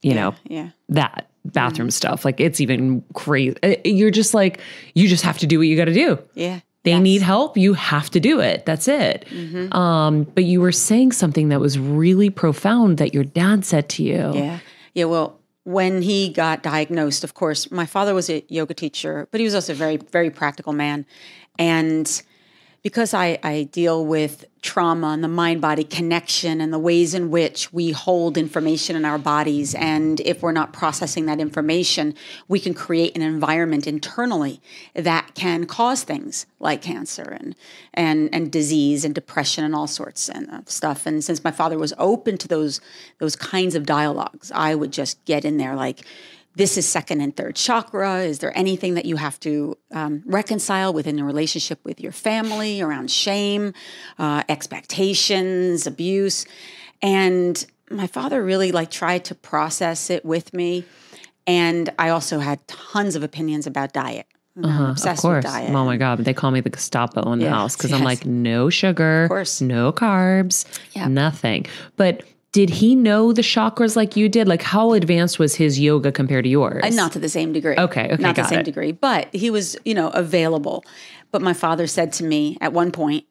you 0.03 0.15
know, 0.15 0.35
Yeah. 0.45 0.71
that 0.91 1.28
Mm-hmm. 1.49 1.67
bathroom 1.69 1.91
stuff. 1.91 2.25
Like 2.25 2.41
it's 2.41 2.61
even 2.61 3.03
crazy. 3.15 3.57
Uh, 3.63 3.75
You're 3.85 4.11
just 4.11 4.35
like, 4.35 4.61
you 4.95 5.09
just 5.09 5.25
have 5.25 5.39
to 5.39 5.47
do 5.47 5.59
what 5.59 5.67
you 5.67 5.77
got 5.77 5.87
to 5.87 5.95
do. 5.95 6.19
Yeah. 6.35 6.61
They 6.85 6.91
Yes. 6.93 6.97
Mm-hmm. 6.97 7.03
need 7.03 7.23
help. 7.23 7.57
You 7.57 7.75
have 7.75 8.09
to 8.11 8.21
do 8.21 8.41
it. 8.41 8.65
That's 8.65 8.89
it. 8.89 9.27
Um, 9.75 10.23
but 10.35 10.45
you 10.45 10.61
were 10.61 10.73
saying 10.73 11.13
something 11.13 11.49
that 11.49 11.61
was 11.61 11.79
really 11.79 12.31
profound 12.31 12.99
that 12.99 13.13
your 13.13 13.25
dad 13.25 13.65
said 13.65 13.89
to 13.91 14.03
you. 14.03 14.33
Yeah. 14.35 14.59
Yeah. 14.95 15.05
Well, 15.07 15.39
when 15.65 16.01
he 16.01 16.31
got 16.31 16.63
diagnosed, 16.63 17.25
of 17.25 17.35
course, 17.35 17.71
my 17.71 17.85
father 17.85 18.15
was 18.15 18.31
a 18.31 18.43
yoga 18.49 18.73
teacher, 18.75 19.29
but 19.31 19.41
he 19.41 19.45
was 19.45 19.55
also 19.55 19.73
a 19.73 19.77
very, 19.77 19.97
very 19.99 20.31
practical 20.31 20.73
man. 20.73 21.05
And 21.59 22.23
because 22.83 23.13
I, 23.13 23.39
I 23.43 23.65
deal 23.65 24.05
with 24.05 24.45
trauma 24.63 25.09
and 25.09 25.23
the 25.23 25.29
mind 25.29 25.61
body 25.61 25.85
connection 25.85 26.61
and 26.61 26.73
the 26.73 26.79
ways 26.79 27.15
in 27.15 27.31
which 27.31 27.73
we 27.73 27.93
hold 27.93 28.37
information 28.37 28.97
in 28.97 29.05
our 29.05 29.19
bodies. 29.19 29.75
And 29.75 30.21
if 30.21 30.43
we're 30.43 30.53
not 30.53 30.73
processing 30.73 31.27
that 31.27 31.41
information, 31.41 32.15
we 32.49 32.59
can 32.61 32.75
create 32.75 33.17
an 33.17 33.23
environment 33.23 33.87
internally 33.87 34.61
that 34.95 35.35
can 35.35 35.67
cause 35.67 36.03
things 36.03 36.47
like 36.61 36.83
cancer 36.83 37.23
and, 37.23 37.55
and, 37.95 38.29
and 38.33 38.51
disease 38.51 39.05
and 39.05 39.15
depression 39.15 39.65
and 39.65 39.75
all 39.75 39.87
sorts 39.87 40.29
of 40.29 40.69
stuff. 40.69 41.07
And 41.07 41.23
since 41.23 41.45
my 41.45 41.53
father 41.53 41.79
was 41.79 41.95
open 41.99 42.37
to 42.39 42.49
those, 42.49 42.81
those 43.19 43.37
kinds 43.37 43.75
of 43.75 43.87
dialogues, 43.87 44.51
I 44.55 44.75
would 44.75 44.93
just 44.93 45.25
get 45.25 45.45
in 45.45 45.57
there 45.57 45.75
like, 45.75 46.05
this 46.59 46.77
is 46.77 46.87
second 46.87 47.21
and 47.23 47.35
third 47.35 47.55
chakra. 47.57 48.19
Is 48.19 48.41
there 48.41 48.53
anything 48.59 48.95
that 48.95 49.05
you 49.07 49.17
have 49.17 49.39
to 49.41 49.77
um, 49.93 50.23
reconcile 50.27 50.93
within 50.93 51.17
your 51.17 51.27
relationship 51.27 51.79
with 51.85 52.01
your 52.01 52.13
family 52.13 52.81
around 52.83 53.11
shame, 53.11 53.73
uh, 54.19 54.43
expectations, 54.49 55.87
abuse? 55.87 56.45
And 57.01 57.65
my 57.91 58.07
father 58.07 58.45
really 58.45 58.73
like 58.73 58.91
tried 58.91 59.25
to 59.27 59.35
process 59.35 60.11
it 60.11 60.25
with 60.25 60.53
me. 60.53 60.85
And 61.47 61.91
I 61.99 62.11
also 62.11 62.41
had 62.41 62.67
tons 62.69 63.17
of 63.17 63.23
opinions 63.23 63.67
about 63.67 63.93
diet. 63.93 64.27
Uh-huh, 64.63 64.95
of 65.11 65.17
course. 65.19 65.47
Oh 65.47 65.85
my 65.85 65.97
God. 65.97 66.19
They 66.19 66.35
call 66.35 66.51
me 66.51 66.61
the 66.61 66.71
Gestapo 66.71 67.33
in 67.33 67.39
the 67.39 67.45
Yeah, 67.45 67.53
house 67.53 67.77
because 67.77 67.93
I'm 67.93 68.03
like, 68.03 68.27
no 68.27 68.69
sugar, 68.71 69.23
of 69.25 69.29
course. 69.29 69.61
no 69.61 69.93
carbs, 69.93 70.65
Yeah. 70.95 71.07
nothing. 71.07 71.67
But 71.97 72.25
did 72.53 72.71
he 72.71 72.95
know 72.95 73.33
the 73.33 73.43
chakras 73.43 73.95
like 73.95 74.17
you 74.17 74.29
did? 74.29 74.49
Like, 74.49 74.63
how 74.63 74.93
advanced 74.93 75.39
was 75.39 75.55
his 75.55 75.79
yoga 75.79 76.11
compared 76.11 76.45
to 76.45 76.51
yours? 76.51 76.83
Uh, 76.83 76.89
not 76.91 77.13
to 77.13 77.19
the 77.19 77.29
same 77.29 77.53
degree. 77.53 77.77
Okay, 77.77 78.13
okay, 78.13 78.23
not 78.23 78.37
the 78.37 78.45
same 78.45 78.61
it. 78.61 78.65
degree, 78.65 78.93
but 78.93 79.35
he 79.35 79.51
was, 79.51 79.77
you 79.85 79.95
know, 79.95 80.09
available. 80.09 80.85
But 81.31 81.43
my 81.43 81.53
father 81.53 81.87
said 81.87 82.13
to 82.15 82.25
me 82.25 82.57
at 82.61 82.73
one 82.73 82.91
point, 82.91 83.27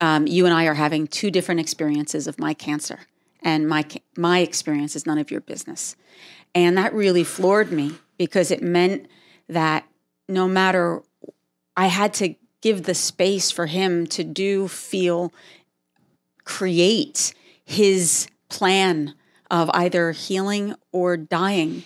um, 0.00 0.26
"You 0.26 0.44
and 0.44 0.54
I 0.54 0.66
are 0.66 0.74
having 0.74 1.06
two 1.06 1.30
different 1.30 1.60
experiences 1.60 2.26
of 2.26 2.38
my 2.38 2.52
cancer, 2.52 3.00
and 3.42 3.66
my 3.66 3.84
my 4.16 4.40
experience 4.40 4.94
is 4.94 5.06
none 5.06 5.18
of 5.18 5.30
your 5.30 5.40
business." 5.40 5.96
And 6.54 6.76
that 6.76 6.92
really 6.92 7.24
floored 7.24 7.72
me 7.72 7.92
because 8.18 8.50
it 8.50 8.62
meant 8.62 9.08
that 9.48 9.86
no 10.28 10.46
matter, 10.46 11.02
I 11.76 11.86
had 11.86 12.12
to 12.14 12.34
give 12.60 12.82
the 12.82 12.94
space 12.94 13.50
for 13.50 13.66
him 13.66 14.06
to 14.08 14.24
do, 14.24 14.68
feel, 14.68 15.32
create 16.44 17.32
his 17.66 18.28
plan 18.48 19.14
of 19.50 19.70
either 19.74 20.12
healing 20.12 20.74
or 20.92 21.16
dying 21.16 21.82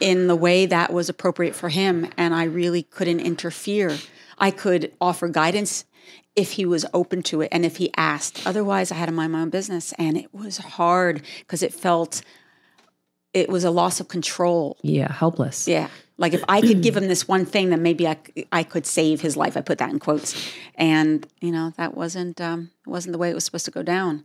in 0.00 0.26
the 0.26 0.36
way 0.36 0.66
that 0.66 0.92
was 0.92 1.08
appropriate 1.08 1.54
for 1.54 1.70
him. 1.70 2.08
And 2.18 2.34
I 2.34 2.44
really 2.44 2.82
couldn't 2.82 3.20
interfere. 3.20 3.96
I 4.36 4.50
could 4.50 4.92
offer 5.00 5.28
guidance 5.28 5.84
if 6.34 6.52
he 6.52 6.66
was 6.66 6.84
open 6.92 7.22
to 7.22 7.40
it 7.40 7.48
and 7.52 7.64
if 7.64 7.76
he 7.76 7.90
asked. 7.96 8.46
Otherwise, 8.46 8.90
I 8.90 8.96
had 8.96 9.06
to 9.06 9.12
mind 9.12 9.32
my 9.32 9.40
own 9.40 9.50
business. 9.50 9.92
And 9.98 10.16
it 10.16 10.34
was 10.34 10.58
hard 10.58 11.22
because 11.38 11.62
it 11.62 11.72
felt, 11.72 12.22
it 13.32 13.48
was 13.48 13.64
a 13.64 13.70
loss 13.70 14.00
of 14.00 14.08
control. 14.08 14.76
Yeah, 14.82 15.12
helpless. 15.12 15.68
Yeah. 15.68 15.88
Like 16.18 16.34
if 16.34 16.44
I 16.48 16.60
could 16.60 16.82
give 16.82 16.96
him 16.96 17.08
this 17.08 17.26
one 17.26 17.44
thing, 17.44 17.70
then 17.70 17.82
maybe 17.82 18.06
I, 18.06 18.16
I 18.52 18.62
could 18.62 18.86
save 18.86 19.20
his 19.20 19.36
life. 19.36 19.56
I 19.56 19.60
put 19.60 19.78
that 19.78 19.90
in 19.90 19.98
quotes, 19.98 20.52
and 20.76 21.26
you 21.40 21.50
know 21.50 21.72
that 21.78 21.96
wasn't 21.96 22.40
um, 22.40 22.70
it 22.86 22.90
wasn't 22.90 23.12
the 23.12 23.18
way 23.18 23.30
it 23.30 23.34
was 23.34 23.44
supposed 23.44 23.64
to 23.64 23.72
go 23.72 23.82
down. 23.82 24.24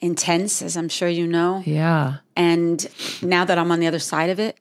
Intense, 0.00 0.62
as 0.62 0.76
I'm 0.76 0.88
sure 0.88 1.08
you 1.08 1.26
know. 1.26 1.62
Yeah. 1.64 2.16
And 2.34 2.86
now 3.22 3.44
that 3.44 3.58
I'm 3.58 3.70
on 3.70 3.80
the 3.80 3.86
other 3.86 3.98
side 3.98 4.30
of 4.30 4.38
it, 4.38 4.58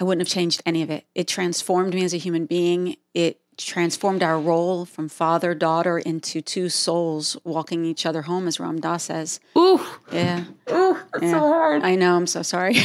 I 0.00 0.04
wouldn't 0.04 0.26
have 0.26 0.32
changed 0.32 0.62
any 0.64 0.82
of 0.82 0.90
it. 0.90 1.06
It 1.14 1.26
transformed 1.28 1.94
me 1.94 2.04
as 2.04 2.14
a 2.14 2.18
human 2.18 2.46
being. 2.46 2.96
It 3.14 3.40
transformed 3.56 4.22
our 4.22 4.38
role 4.38 4.84
from 4.84 5.08
father, 5.08 5.52
daughter 5.54 5.98
into 5.98 6.40
two 6.40 6.68
souls 6.68 7.36
walking 7.44 7.84
each 7.84 8.06
other 8.06 8.22
home, 8.22 8.46
as 8.46 8.60
Ram 8.60 8.80
Dass 8.80 9.04
says. 9.04 9.40
Ooh. 9.56 9.80
Yeah. 10.12 10.44
Ooh, 10.70 10.96
that's 11.12 11.32
so 11.32 11.38
hard. 11.40 11.82
I 11.82 11.96
know. 11.96 12.14
I'm 12.14 12.28
so 12.28 12.42
sorry. 12.42 12.74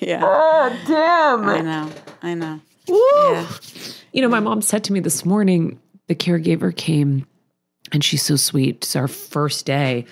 yeah. 0.00 0.20
Oh, 0.22 0.78
damn. 0.86 1.48
I 1.48 1.60
know. 1.62 1.90
I 2.22 2.34
know. 2.34 2.60
Woo. 2.86 3.32
Yeah. 3.32 3.46
You 4.12 4.22
know, 4.22 4.28
my 4.28 4.40
mom 4.40 4.60
said 4.60 4.84
to 4.84 4.92
me 4.92 5.00
this 5.00 5.24
morning, 5.24 5.80
the 6.06 6.14
caregiver 6.14 6.74
came 6.74 7.26
and 7.92 8.04
she's 8.04 8.22
so 8.22 8.36
sweet. 8.36 8.76
It's 8.76 8.96
our 8.96 9.08
first 9.08 9.66
day. 9.66 10.04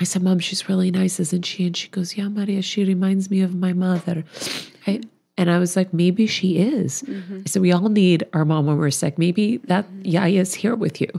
I 0.00 0.04
said, 0.04 0.22
Mom, 0.22 0.38
she's 0.38 0.68
really 0.68 0.90
nice, 0.90 1.20
isn't 1.20 1.42
she? 1.42 1.66
And 1.66 1.76
she 1.76 1.88
goes, 1.88 2.16
Yeah, 2.16 2.28
Maria, 2.28 2.62
she 2.62 2.84
reminds 2.84 3.30
me 3.30 3.40
of 3.42 3.54
my 3.54 3.72
mother. 3.72 4.24
I, 4.86 5.02
and 5.36 5.50
I 5.50 5.58
was 5.58 5.76
like, 5.76 5.92
Maybe 5.92 6.26
she 6.26 6.58
is. 6.58 7.02
Mm-hmm. 7.02 7.40
I 7.44 7.48
said, 7.48 7.62
We 7.62 7.72
all 7.72 7.88
need 7.88 8.24
our 8.32 8.44
mom 8.44 8.66
when 8.66 8.78
we're 8.78 8.90
sick. 8.90 9.18
Maybe 9.18 9.58
that 9.64 9.86
mm-hmm. 9.86 10.04
Yaya 10.04 10.40
is 10.40 10.54
here 10.54 10.74
with 10.74 11.00
you. 11.00 11.10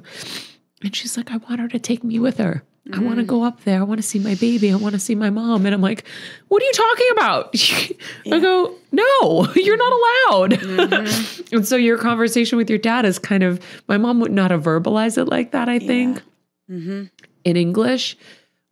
And 0.83 0.95
she's 0.95 1.15
like, 1.15 1.31
I 1.31 1.37
want 1.37 1.59
her 1.59 1.67
to 1.67 1.79
take 1.79 2.03
me 2.03 2.19
with 2.19 2.37
her. 2.37 2.63
I 2.93 2.99
want 2.99 3.17
to 3.17 3.23
go 3.23 3.43
up 3.43 3.63
there. 3.63 3.79
I 3.79 3.83
want 3.83 3.99
to 4.01 4.07
see 4.07 4.17
my 4.19 4.35
baby. 4.35 4.71
I 4.71 4.75
want 4.75 4.93
to 4.93 4.99
see 4.99 5.13
my 5.15 5.29
mom. 5.29 5.65
And 5.65 5.75
I'm 5.75 5.81
like, 5.81 6.03
what 6.47 6.61
are 6.61 6.65
you 6.65 6.71
talking 6.73 7.07
about? 7.11 7.55
I 8.33 8.39
go, 8.39 8.75
no, 8.91 9.47
you're 9.55 9.77
not 9.77 9.93
allowed. 9.93 10.53
and 11.53 11.67
so 11.67 11.75
your 11.75 11.97
conversation 11.99 12.57
with 12.57 12.69
your 12.69 12.79
dad 12.79 13.05
is 13.05 13.19
kind 13.19 13.43
of, 13.43 13.59
my 13.87 13.97
mom 13.97 14.19
would 14.19 14.31
not 14.31 14.49
have 14.51 14.63
verbalized 14.63 15.17
it 15.19 15.25
like 15.25 15.51
that, 15.51 15.69
I 15.69 15.79
think, 15.79 16.21
Mm-hmm. 16.69 17.03
in 17.43 17.57
English. 17.57 18.17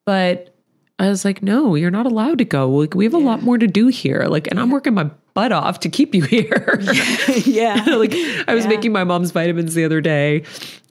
But 0.05 0.55
I 0.97 1.07
was 1.09 1.23
like, 1.23 1.43
no, 1.43 1.75
you're 1.75 1.91
not 1.91 2.05
allowed 2.05 2.39
to 2.39 2.45
go. 2.45 2.69
Like, 2.69 2.95
we 2.95 3.03
have 3.05 3.13
a 3.13 3.17
lot 3.19 3.41
more 3.43 3.57
to 3.57 3.67
do 3.67 3.87
here. 3.87 4.25
Like, 4.27 4.47
and 4.47 4.59
I'm 4.59 4.71
working 4.71 4.93
my 4.95 5.11
butt 5.33 5.51
off 5.51 5.79
to 5.81 5.89
keep 5.89 6.13
you 6.15 6.23
here. 6.35 6.79
yeah. 7.45 7.83
like 7.87 8.13
I 8.47 8.53
was 8.55 8.67
making 8.67 8.91
my 8.91 9.03
mom's 9.03 9.31
vitamins 9.31 9.73
the 9.75 9.85
other 9.85 10.01
day, 10.01 10.43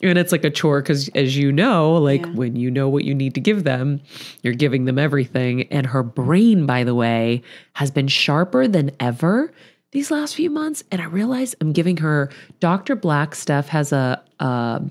and 0.02 0.18
it's 0.18 0.32
like 0.32 0.44
a 0.44 0.50
chore 0.50 0.80
because, 0.82 1.08
as 1.10 1.36
you 1.36 1.52
know, 1.52 1.94
like 1.94 2.24
Yeah. 2.24 2.32
when 2.32 2.56
you 2.56 2.70
know 2.70 2.88
what 2.88 3.04
you 3.04 3.14
need 3.14 3.34
to 3.34 3.40
give 3.40 3.64
them, 3.64 4.00
you're 4.42 4.54
giving 4.54 4.84
them 4.84 4.98
everything. 4.98 5.62
And 5.72 5.86
her 5.86 6.02
brain, 6.02 6.66
by 6.66 6.84
the 6.84 6.94
way, 6.94 7.42
has 7.74 7.90
been 7.90 8.08
sharper 8.08 8.68
than 8.68 8.90
ever 9.00 9.52
these 9.92 10.10
last 10.10 10.34
few 10.34 10.50
months. 10.50 10.84
And 10.92 11.00
I 11.00 11.06
realize 11.06 11.54
I'm 11.60 11.72
giving 11.72 11.96
her 11.98 12.30
Dr. 12.60 12.94
Black 12.96 13.34
stuff 13.34 13.68
has 13.68 13.92
a. 13.92 14.22
a 14.40 14.82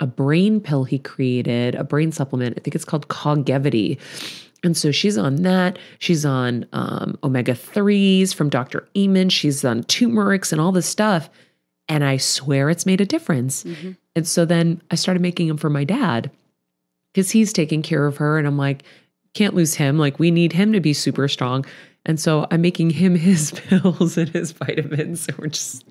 a 0.00 0.06
brain 0.06 0.58
pill 0.58 0.82
he 0.82 0.98
created, 0.98 1.76
a 1.76 1.84
brain 1.84 2.10
supplement. 2.10 2.58
I 2.58 2.60
think 2.60 2.74
it's 2.74 2.84
called 2.84 3.06
Cogevity. 3.06 4.00
And 4.64 4.76
so 4.76 4.90
she's 4.92 5.18
on 5.18 5.36
that. 5.42 5.78
She's 5.98 6.24
on 6.24 6.66
um, 6.72 7.18
omega 7.24 7.52
3s 7.52 8.32
from 8.34 8.48
Dr. 8.48 8.86
Amen. 8.96 9.28
She's 9.28 9.64
on 9.64 9.82
turmerics 9.84 10.52
and 10.52 10.60
all 10.60 10.72
this 10.72 10.86
stuff. 10.86 11.28
And 11.88 12.04
I 12.04 12.16
swear 12.16 12.70
it's 12.70 12.86
made 12.86 13.00
a 13.00 13.04
difference. 13.06 13.64
And 14.14 14.26
so 14.26 14.44
then 14.44 14.80
I 14.90 14.94
started 14.94 15.20
making 15.20 15.48
them 15.48 15.56
for 15.56 15.68
my 15.68 15.84
dad 15.84 16.30
because 17.12 17.30
he's 17.32 17.52
taking 17.52 17.82
care 17.82 18.06
of 18.06 18.18
her. 18.18 18.38
And 18.38 18.46
I'm 18.46 18.56
like, 18.56 18.84
can't 19.34 19.54
lose 19.54 19.74
him. 19.74 19.98
Like, 19.98 20.18
we 20.18 20.30
need 20.30 20.52
him 20.52 20.72
to 20.74 20.80
be 20.80 20.92
super 20.94 21.26
strong. 21.26 21.64
And 22.06 22.20
so 22.20 22.46
I'm 22.50 22.60
making 22.60 22.90
him 22.90 23.14
his 23.16 23.50
pills 23.52 24.16
and 24.16 24.28
his 24.30 24.52
vitamins. 24.52 25.22
So 25.22 25.34
we're 25.38 25.48
just, 25.48 25.84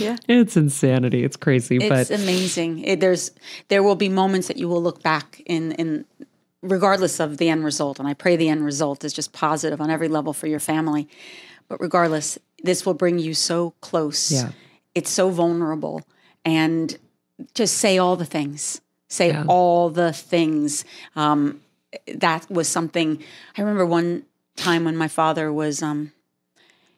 Yeah. 0.00 0.16
it's 0.26 0.56
insanity. 0.56 1.22
It's 1.22 1.36
crazy. 1.36 1.76
It's 1.76 1.88
but 1.88 2.10
amazing. 2.10 2.78
It, 2.84 3.00
there's 3.00 3.30
there 3.68 3.82
will 3.82 3.96
be 3.96 4.08
moments 4.08 4.48
that 4.48 4.56
you 4.56 4.68
will 4.68 4.82
look 4.82 5.02
back 5.02 5.42
in 5.46 5.72
in 5.72 6.04
regardless 6.62 7.20
of 7.20 7.38
the 7.38 7.48
end 7.48 7.64
result, 7.64 7.98
and 7.98 8.08
I 8.08 8.14
pray 8.14 8.36
the 8.36 8.48
end 8.48 8.64
result 8.64 9.04
is 9.04 9.12
just 9.12 9.32
positive 9.32 9.80
on 9.80 9.90
every 9.90 10.08
level 10.08 10.32
for 10.32 10.46
your 10.46 10.60
family. 10.60 11.08
But 11.68 11.80
regardless, 11.80 12.38
this 12.62 12.84
will 12.84 12.94
bring 12.94 13.18
you 13.18 13.34
so 13.34 13.74
close. 13.80 14.30
Yeah. 14.32 14.50
It's 14.94 15.10
so 15.10 15.30
vulnerable, 15.30 16.02
and 16.44 16.96
just 17.54 17.78
say 17.78 17.98
all 17.98 18.16
the 18.16 18.24
things. 18.26 18.80
Say 19.08 19.28
Yeah. 19.28 19.44
all 19.48 19.90
the 19.90 20.12
things. 20.12 20.84
Um, 21.16 21.60
that 22.14 22.48
was 22.50 22.68
something 22.68 23.20
I 23.56 23.60
remember 23.62 23.84
one 23.84 24.24
time 24.56 24.84
when 24.84 24.96
my 24.96 25.08
father 25.08 25.52
was 25.52 25.82
um, 25.82 26.12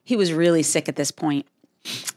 he 0.05 0.17
was 0.17 0.33
really 0.33 0.63
sick 0.63 0.89
at 0.89 0.97
this 0.97 1.11
point 1.11 1.47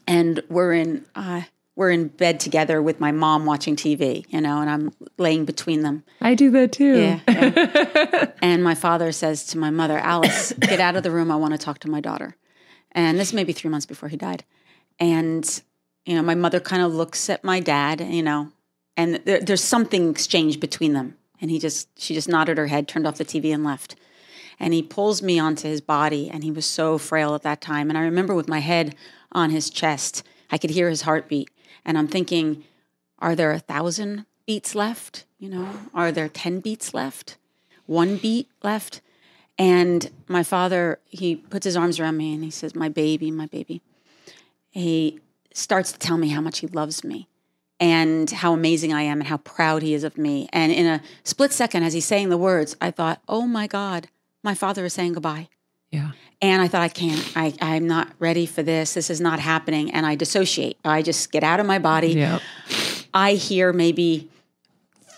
and 0.08 0.42
we're 0.50 0.74
in 0.74 1.06
uh, 1.16 1.44
we're 1.76 1.92
in 1.92 2.08
bed 2.08 2.40
together 2.40 2.82
with 2.82 3.00
my 3.00 3.12
mom 3.12 3.46
watching 3.46 3.76
TV, 3.76 4.26
you 4.30 4.40
know, 4.40 4.62
and 4.62 4.70
I'm 4.70 4.94
laying 5.18 5.46
between 5.46 5.82
them. 5.82 6.04
I 6.22 6.34
do 6.36 6.50
that 6.52 6.72
too. 6.72 7.00
Yeah. 7.00 7.20
yeah. 7.28 8.32
and 8.42 8.64
my 8.64 8.76
father 8.76 9.12
says 9.12 9.46
to 9.48 9.58
my 9.58 9.70
mother, 9.70 9.98
Alice, 9.98 10.54
get 10.54 10.80
out 10.80 10.96
of 10.96 11.04
the 11.04 11.12
room. 11.12 11.32
I 11.32 11.36
want 11.36 11.54
to 11.54 11.58
talk 11.58 11.80
to 11.80 11.90
my 11.90 12.00
daughter. 12.00 12.36
And 12.92 13.20
this 13.20 13.34
may 13.34 13.44
be 13.44 13.52
three 13.52 13.70
months 13.70 13.86
before 13.86 14.08
he 14.08 14.16
died. 14.16 14.46
And, 15.00 15.62
you 16.06 16.16
know, 16.16 16.22
my 16.22 16.36
mother 16.36 16.62
kind 16.62 16.82
of 16.82 16.94
looks 16.94 17.30
at 17.30 17.44
my 17.44 17.60
dad, 17.60 18.00
you 18.00 18.24
know, 18.24 18.52
and 18.96 19.16
there, 19.26 19.42
there's 19.42 19.64
something 19.64 20.10
exchanged 20.10 20.60
between 20.60 20.94
them. 20.94 21.18
And 21.42 21.52
he 21.52 21.60
just, 21.60 21.90
she 22.00 22.14
just 22.14 22.30
nodded 22.30 22.58
her 22.58 22.68
head, 22.68 22.88
turned 22.88 23.06
off 23.06 23.18
the 23.18 23.26
TV, 23.26 23.54
and 23.54 23.66
left. 23.66 23.96
And 24.58 24.74
he 24.74 24.82
pulls 24.82 25.22
me 25.22 25.38
onto 25.38 25.68
his 25.68 25.82
body, 25.82 26.30
and 26.30 26.44
he 26.44 26.52
was 26.52 26.66
so 26.66 26.98
frail 26.98 27.36
at 27.36 27.44
that 27.44 27.60
time. 27.60 27.90
And 27.90 27.98
I 27.98 28.04
remember 28.04 28.34
with 28.34 28.48
my 28.48 28.60
head 28.60 28.96
on 29.34 29.50
his 29.50 29.70
chest, 29.70 30.24
I 30.50 30.58
could 30.58 30.70
hear 30.70 30.90
his 30.90 31.02
heartbeat. 31.02 31.50
And 31.86 31.98
I'm 31.98 32.08
thinking, 32.08 32.64
are 33.20 33.36
there 33.36 33.52
a 33.52 33.60
thousand 33.60 34.26
beats 34.46 34.76
left? 34.76 35.26
You 35.40 35.50
know, 35.50 35.70
are 35.94 36.12
there 36.12 36.28
10 36.28 36.60
beats 36.60 36.94
left? 36.94 37.38
One 37.86 38.18
beat 38.18 38.50
left? 38.64 39.02
And 39.58 40.10
my 40.28 40.44
father, 40.44 41.00
he 41.06 41.36
puts 41.36 41.66
his 41.66 41.78
arms 41.78 42.00
around 42.00 42.18
me 42.18 42.34
and 42.34 42.44
he 42.44 42.50
says, 42.50 42.76
My 42.76 42.90
baby, 42.90 43.32
my 43.32 43.46
baby. 43.46 43.82
He 44.70 45.20
starts 45.54 45.94
to 45.94 46.00
tell 46.00 46.18
me 46.18 46.30
how 46.30 46.42
much 46.42 46.60
he 46.60 46.68
loves 46.68 47.04
me 47.04 47.30
and 47.80 48.30
how 48.30 48.54
amazing 48.54 48.94
I 48.94 49.04
am 49.04 49.22
and 49.22 49.28
how 49.28 49.38
proud 49.38 49.82
he 49.82 49.94
is 49.94 50.04
of 50.04 50.18
me. 50.18 50.50
And 50.52 50.72
in 50.72 50.86
a 50.86 51.02
split 51.24 51.54
second, 51.54 51.84
as 51.84 51.94
he's 51.94 52.06
saying 52.06 52.30
the 52.30 52.38
words, 52.38 52.76
I 52.82 52.92
thought, 52.92 53.22
Oh 53.28 53.48
my 53.48 53.68
God, 53.68 54.10
my 54.44 54.54
father 54.54 54.84
is 54.86 54.94
saying 54.94 55.14
goodbye. 55.14 55.48
Yeah. 55.92 56.12
And 56.42 56.62
I 56.62 56.68
thought, 56.68 56.82
I 56.82 56.90
can't, 56.90 57.32
I, 57.36 57.54
I'm 57.62 57.88
not 57.88 58.12
ready 58.20 58.46
for 58.46 58.62
this. 58.62 58.94
This 58.94 59.10
is 59.10 59.22
not 59.22 59.40
happening. 59.40 59.92
And 59.92 60.06
I 60.06 60.16
dissociate. 60.16 60.78
I 60.84 61.02
just 61.02 61.32
get 61.32 61.44
out 61.44 61.60
of 61.60 61.66
my 61.66 61.80
body. 61.80 62.10
Yeah. 62.10 62.40
I 63.14 63.34
hear 63.34 63.72
maybe 63.72 64.30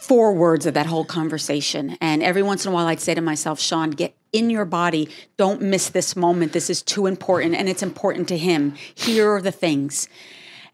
four 0.07 0.33
words 0.33 0.65
of 0.65 0.74
that 0.75 0.86
whole 0.86 1.03
conversation. 1.03 1.97
And 1.99 2.23
every 2.23 2.43
once 2.43 2.65
in 2.65 2.71
a 2.71 2.73
while, 2.73 2.88
I'd 2.88 3.01
say 3.01 3.13
to 3.13 3.21
myself, 3.21 3.60
Seane, 3.60 3.91
get 3.91 4.15
in 4.32 4.49
your 4.49 4.63
body. 4.63 5.10
Don't 5.36 5.62
miss 5.62 5.89
this 5.89 6.15
moment. 6.15 6.53
This 6.53 6.69
is 6.69 6.82
too 6.82 7.08
important. 7.08 7.56
And 7.56 7.67
it's 7.67 7.84
important 7.84 8.27
to 8.30 8.38
him. 8.38 8.75
Here 8.95 9.30
are 9.32 9.41
the 9.41 9.51
things. 9.51 10.08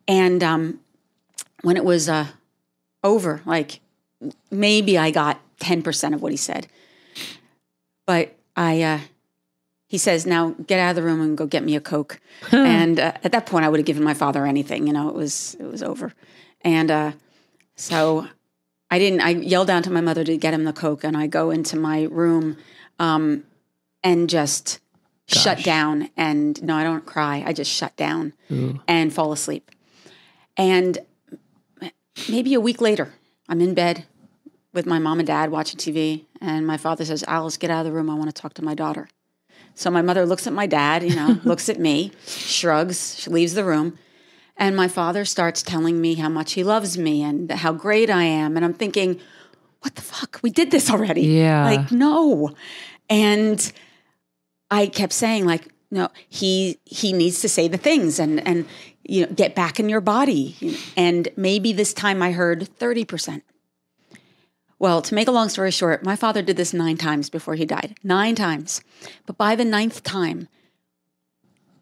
And 0.07 0.43
um, 0.43 0.81
when 1.61 1.77
it 1.77 1.85
was 1.85 2.09
uh, 2.09 2.27
over, 3.03 3.41
like 3.45 3.79
maybe 4.51 4.97
I 4.97 5.09
got 5.09 5.39
10% 5.59 6.13
of 6.13 6.21
what 6.21 6.31
he 6.31 6.37
said. 6.37 6.67
But 8.05 8.35
I, 8.55 8.81
uh, 8.81 8.99
he 9.93 9.99
says, 9.99 10.25
now 10.25 10.55
get 10.65 10.79
out 10.79 10.89
of 10.89 10.95
the 10.95 11.03
room 11.03 11.21
and 11.21 11.37
go 11.37 11.45
get 11.45 11.63
me 11.63 11.75
a 11.75 11.79
Coke. 11.79 12.19
and 12.51 12.99
uh, 12.99 13.11
at 13.23 13.31
that 13.31 13.45
point, 13.45 13.63
I 13.63 13.69
would 13.69 13.79
have 13.79 13.85
given 13.85 14.03
my 14.03 14.15
father 14.15 14.43
anything. 14.43 14.87
You 14.87 14.93
know, 14.93 15.07
it 15.07 15.13
was, 15.13 15.55
it 15.59 15.65
was 15.65 15.83
over. 15.83 16.13
And 16.61 16.89
uh, 16.89 17.11
so 17.75 18.27
I 18.89 18.97
didn't, 18.97 19.21
I 19.21 19.29
yelled 19.29 19.67
down 19.67 19.83
to 19.83 19.91
my 19.91 20.01
mother 20.01 20.23
to 20.23 20.35
get 20.35 20.51
him 20.51 20.63
the 20.63 20.73
Coke. 20.73 21.03
And 21.03 21.15
I 21.15 21.27
go 21.27 21.51
into 21.51 21.77
my 21.77 22.05
room 22.05 22.57
um, 22.97 23.43
and 24.03 24.27
just 24.27 24.79
shut 25.27 25.59
down. 25.63 26.09
And 26.17 26.61
no, 26.63 26.75
I 26.75 26.83
don't 26.83 27.05
cry. 27.05 27.43
I 27.45 27.53
just 27.53 27.69
shut 27.69 27.95
down 27.95 28.33
and 28.87 29.13
fall 29.13 29.31
asleep. 29.31 29.69
And 30.57 30.97
maybe 32.27 32.55
a 32.55 32.59
week 32.59 32.81
later, 32.81 33.13
I'm 33.47 33.61
in 33.61 33.75
bed 33.75 34.05
with 34.73 34.87
my 34.87 34.97
mom 34.97 35.19
and 35.19 35.27
dad 35.27 35.51
watching 35.51 35.77
TV, 35.79 36.25
and 36.41 36.65
my 36.65 36.77
father 36.77 37.05
says, 37.05 37.23
Alice, 37.27 37.57
get 37.57 37.69
out 37.69 37.81
of 37.81 37.85
the 37.85 37.91
room. 37.91 38.09
I 38.09 38.15
want 38.15 38.33
to 38.35 38.41
talk 38.41 38.55
to 38.55 38.63
my 38.63 38.73
daughter. 38.73 39.07
So 39.75 39.89
my 39.89 40.01
mother 40.01 40.25
looks 40.25 40.47
at 40.47 40.53
my 40.53 40.67
dad, 40.67 41.03
you 41.03 41.15
know, 41.15 41.39
looks 41.43 41.69
at 41.69 41.79
me, 41.79 42.11
shrugs, 42.25 43.19
she 43.19 43.29
leaves 43.29 43.53
the 43.53 43.63
room. 43.63 43.97
And 44.55 44.75
my 44.75 44.87
father 44.87 45.25
starts 45.25 45.63
telling 45.63 45.99
me 45.99 46.15
how 46.15 46.29
much 46.29 46.53
he 46.53 46.63
loves 46.63 46.97
me 46.97 47.23
and 47.23 47.51
how 47.51 47.73
great 47.73 48.09
I 48.09 48.23
am. 48.23 48.55
And 48.55 48.63
I'm 48.63 48.73
thinking, 48.73 49.19
what 49.81 49.95
the 49.95 50.01
fuck? 50.01 50.39
We 50.43 50.51
did 50.51 50.69
this 50.69 50.89
already. 50.91 51.21
Yeah. 51.23 51.65
Like, 51.65 51.91
no. 51.91 52.51
And 53.09 53.73
I 54.69 54.87
kept 54.87 55.13
saying, 55.13 55.45
like, 55.45 55.67
no, 55.93 56.09
he 56.27 56.79
he 56.85 57.13
needs 57.13 57.41
to 57.41 57.49
say 57.49 57.67
the 57.67 57.77
things 57.77 58.19
and 58.19 58.45
and 58.47 58.65
you 59.03 59.21
know 59.21 59.31
get 59.31 59.53
back 59.53 59.79
in 59.79 59.89
your 59.89 60.01
body. 60.01 60.55
And 60.97 61.29
maybe 61.37 61.71
this 61.71 61.93
time 61.93 62.23
I 62.23 62.31
heard 62.31 62.67
thirty 62.79 63.05
percent. 63.05 63.43
Well, 64.83 65.01
to 65.03 65.15
make 65.15 65.29
a 65.29 65.31
long 65.31 65.47
story 65.47 65.71
short, 65.71 66.03
my 66.03 66.17
father 66.17 66.41
did 66.41 66.57
this 66.57 66.73
nine 66.73 66.97
times 66.97 67.29
before 67.29 67.55
he 67.55 67.63
died. 67.63 67.95
Nine 68.03 68.35
times. 68.35 68.81
But 69.25 69.37
by 69.37 69.55
the 69.55 69.63
ninth 69.63 70.03
time, 70.03 70.49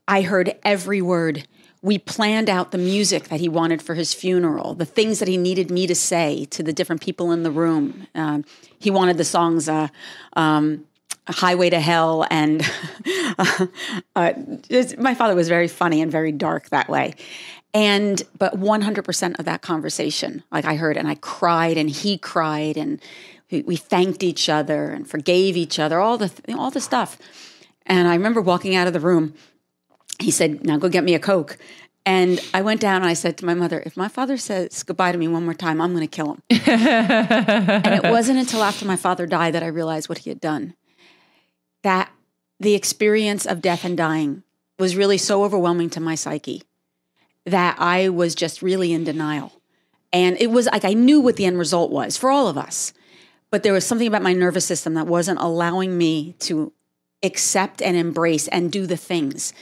I 0.07 0.21
heard 0.21 0.55
every 0.61 1.01
word. 1.01 1.47
We 1.81 1.97
planned 1.97 2.47
out 2.47 2.69
the 2.69 2.77
music 2.77 3.29
that 3.29 3.39
he 3.39 3.49
wanted 3.49 3.81
for 3.81 3.95
his 3.95 4.13
funeral, 4.13 4.75
the 4.75 4.85
things 4.85 5.17
that 5.17 5.27
he 5.27 5.35
needed 5.35 5.71
me 5.71 5.87
to 5.87 5.95
say 5.95 6.45
to 6.51 6.61
the 6.61 6.71
different 6.71 7.01
people 7.01 7.31
in 7.31 7.41
the 7.41 7.49
room. 7.49 8.05
Um, 8.13 8.45
he 8.77 8.91
wanted 8.91 9.17
the 9.17 9.25
songs 9.25 9.67
uh, 9.67 9.87
um, 10.33 10.85
Highway 11.27 11.71
to 11.71 11.79
Hell 11.79 12.27
and 12.29 12.63
uh, 14.15 14.33
just- 14.69 14.99
my 14.99 15.15
father 15.15 15.33
was 15.33 15.47
very 15.47 15.67
funny 15.67 16.03
and 16.03 16.11
very 16.11 16.31
dark 16.31 16.69
that 16.69 16.87
way. 16.87 17.15
And 17.73 18.21
but 18.37 18.59
100% 18.59 19.39
of 19.39 19.45
that 19.45 19.61
conversation, 19.61 20.43
like 20.51 20.65
I 20.65 20.75
heard, 20.75 20.97
and 20.97 21.07
I 21.07 21.15
cried, 21.15 21.77
and 21.77 21.89
he 21.89 22.17
cried, 22.17 22.75
and 22.75 23.01
we, 23.49 23.61
we 23.61 23.75
thanked 23.77 24.23
each 24.23 24.49
other 24.49 24.89
and 24.89 25.09
forgave 25.09 25.55
each 25.55 25.79
other, 25.79 25.99
all 25.99 26.17
the 26.17 26.29
th- 26.29 26.57
all 26.57 26.71
the 26.71 26.81
stuff. 26.81 27.17
And 27.85 28.07
I 28.07 28.15
remember 28.15 28.41
walking 28.41 28.75
out 28.75 28.87
of 28.87 28.93
the 28.93 28.99
room. 28.99 29.35
He 30.19 30.31
said, 30.31 30.65
"Now 30.65 30.77
go 30.77 30.89
get 30.89 31.03
me 31.03 31.15
a 31.15 31.19
coke." 31.19 31.57
And 32.05 32.41
I 32.53 32.61
went 32.61 32.81
down 32.81 32.97
and 32.97 33.05
I 33.05 33.13
said 33.13 33.37
to 33.37 33.45
my 33.45 33.53
mother, 33.53 33.81
"If 33.85 33.95
my 33.95 34.09
father 34.09 34.35
says 34.35 34.83
goodbye 34.83 35.13
to 35.13 35.17
me 35.17 35.29
one 35.29 35.45
more 35.45 35.53
time, 35.53 35.79
I'm 35.79 35.93
going 35.93 36.07
to 36.07 36.13
kill 36.13 36.33
him." 36.33 36.43
and 36.49 37.93
it 37.93 38.03
wasn't 38.03 38.39
until 38.39 38.63
after 38.63 38.85
my 38.85 38.97
father 38.97 39.25
died 39.25 39.53
that 39.53 39.63
I 39.63 39.67
realized 39.67 40.09
what 40.09 40.19
he 40.19 40.29
had 40.29 40.41
done. 40.41 40.73
That 41.83 42.11
the 42.59 42.75
experience 42.75 43.45
of 43.45 43.61
death 43.61 43.85
and 43.85 43.95
dying 43.95 44.43
was 44.77 44.97
really 44.97 45.17
so 45.17 45.43
overwhelming 45.43 45.89
to 45.91 46.01
my 46.01 46.15
psyche 46.15 46.63
that 47.45 47.75
I 47.79 48.09
was 48.09 48.35
just 48.35 48.61
really 48.61 48.93
in 48.93 49.03
denial. 49.03 49.61
And 50.13 50.37
it 50.39 50.51
was 50.51 50.67
like 50.67 50.85
I 50.85 50.93
knew 50.93 51.21
what 51.21 51.37
the 51.37 51.45
end 51.45 51.57
result 51.57 51.91
was 51.91 52.17
for 52.17 52.29
all 52.29 52.47
of 52.47 52.57
us. 52.57 52.93
But 53.49 53.63
there 53.63 53.73
was 53.73 53.85
something 53.85 54.07
about 54.07 54.21
my 54.21 54.33
nervous 54.33 54.65
system 54.65 54.93
that 54.93 55.07
wasn't 55.07 55.39
allowing 55.39 55.97
me 55.97 56.35
to 56.39 56.71
accept 57.23 57.81
and 57.81 57.97
embrace 57.97 58.47
and 58.47 58.71
do 58.71 58.85
the 58.85 58.97
things. 58.97 59.53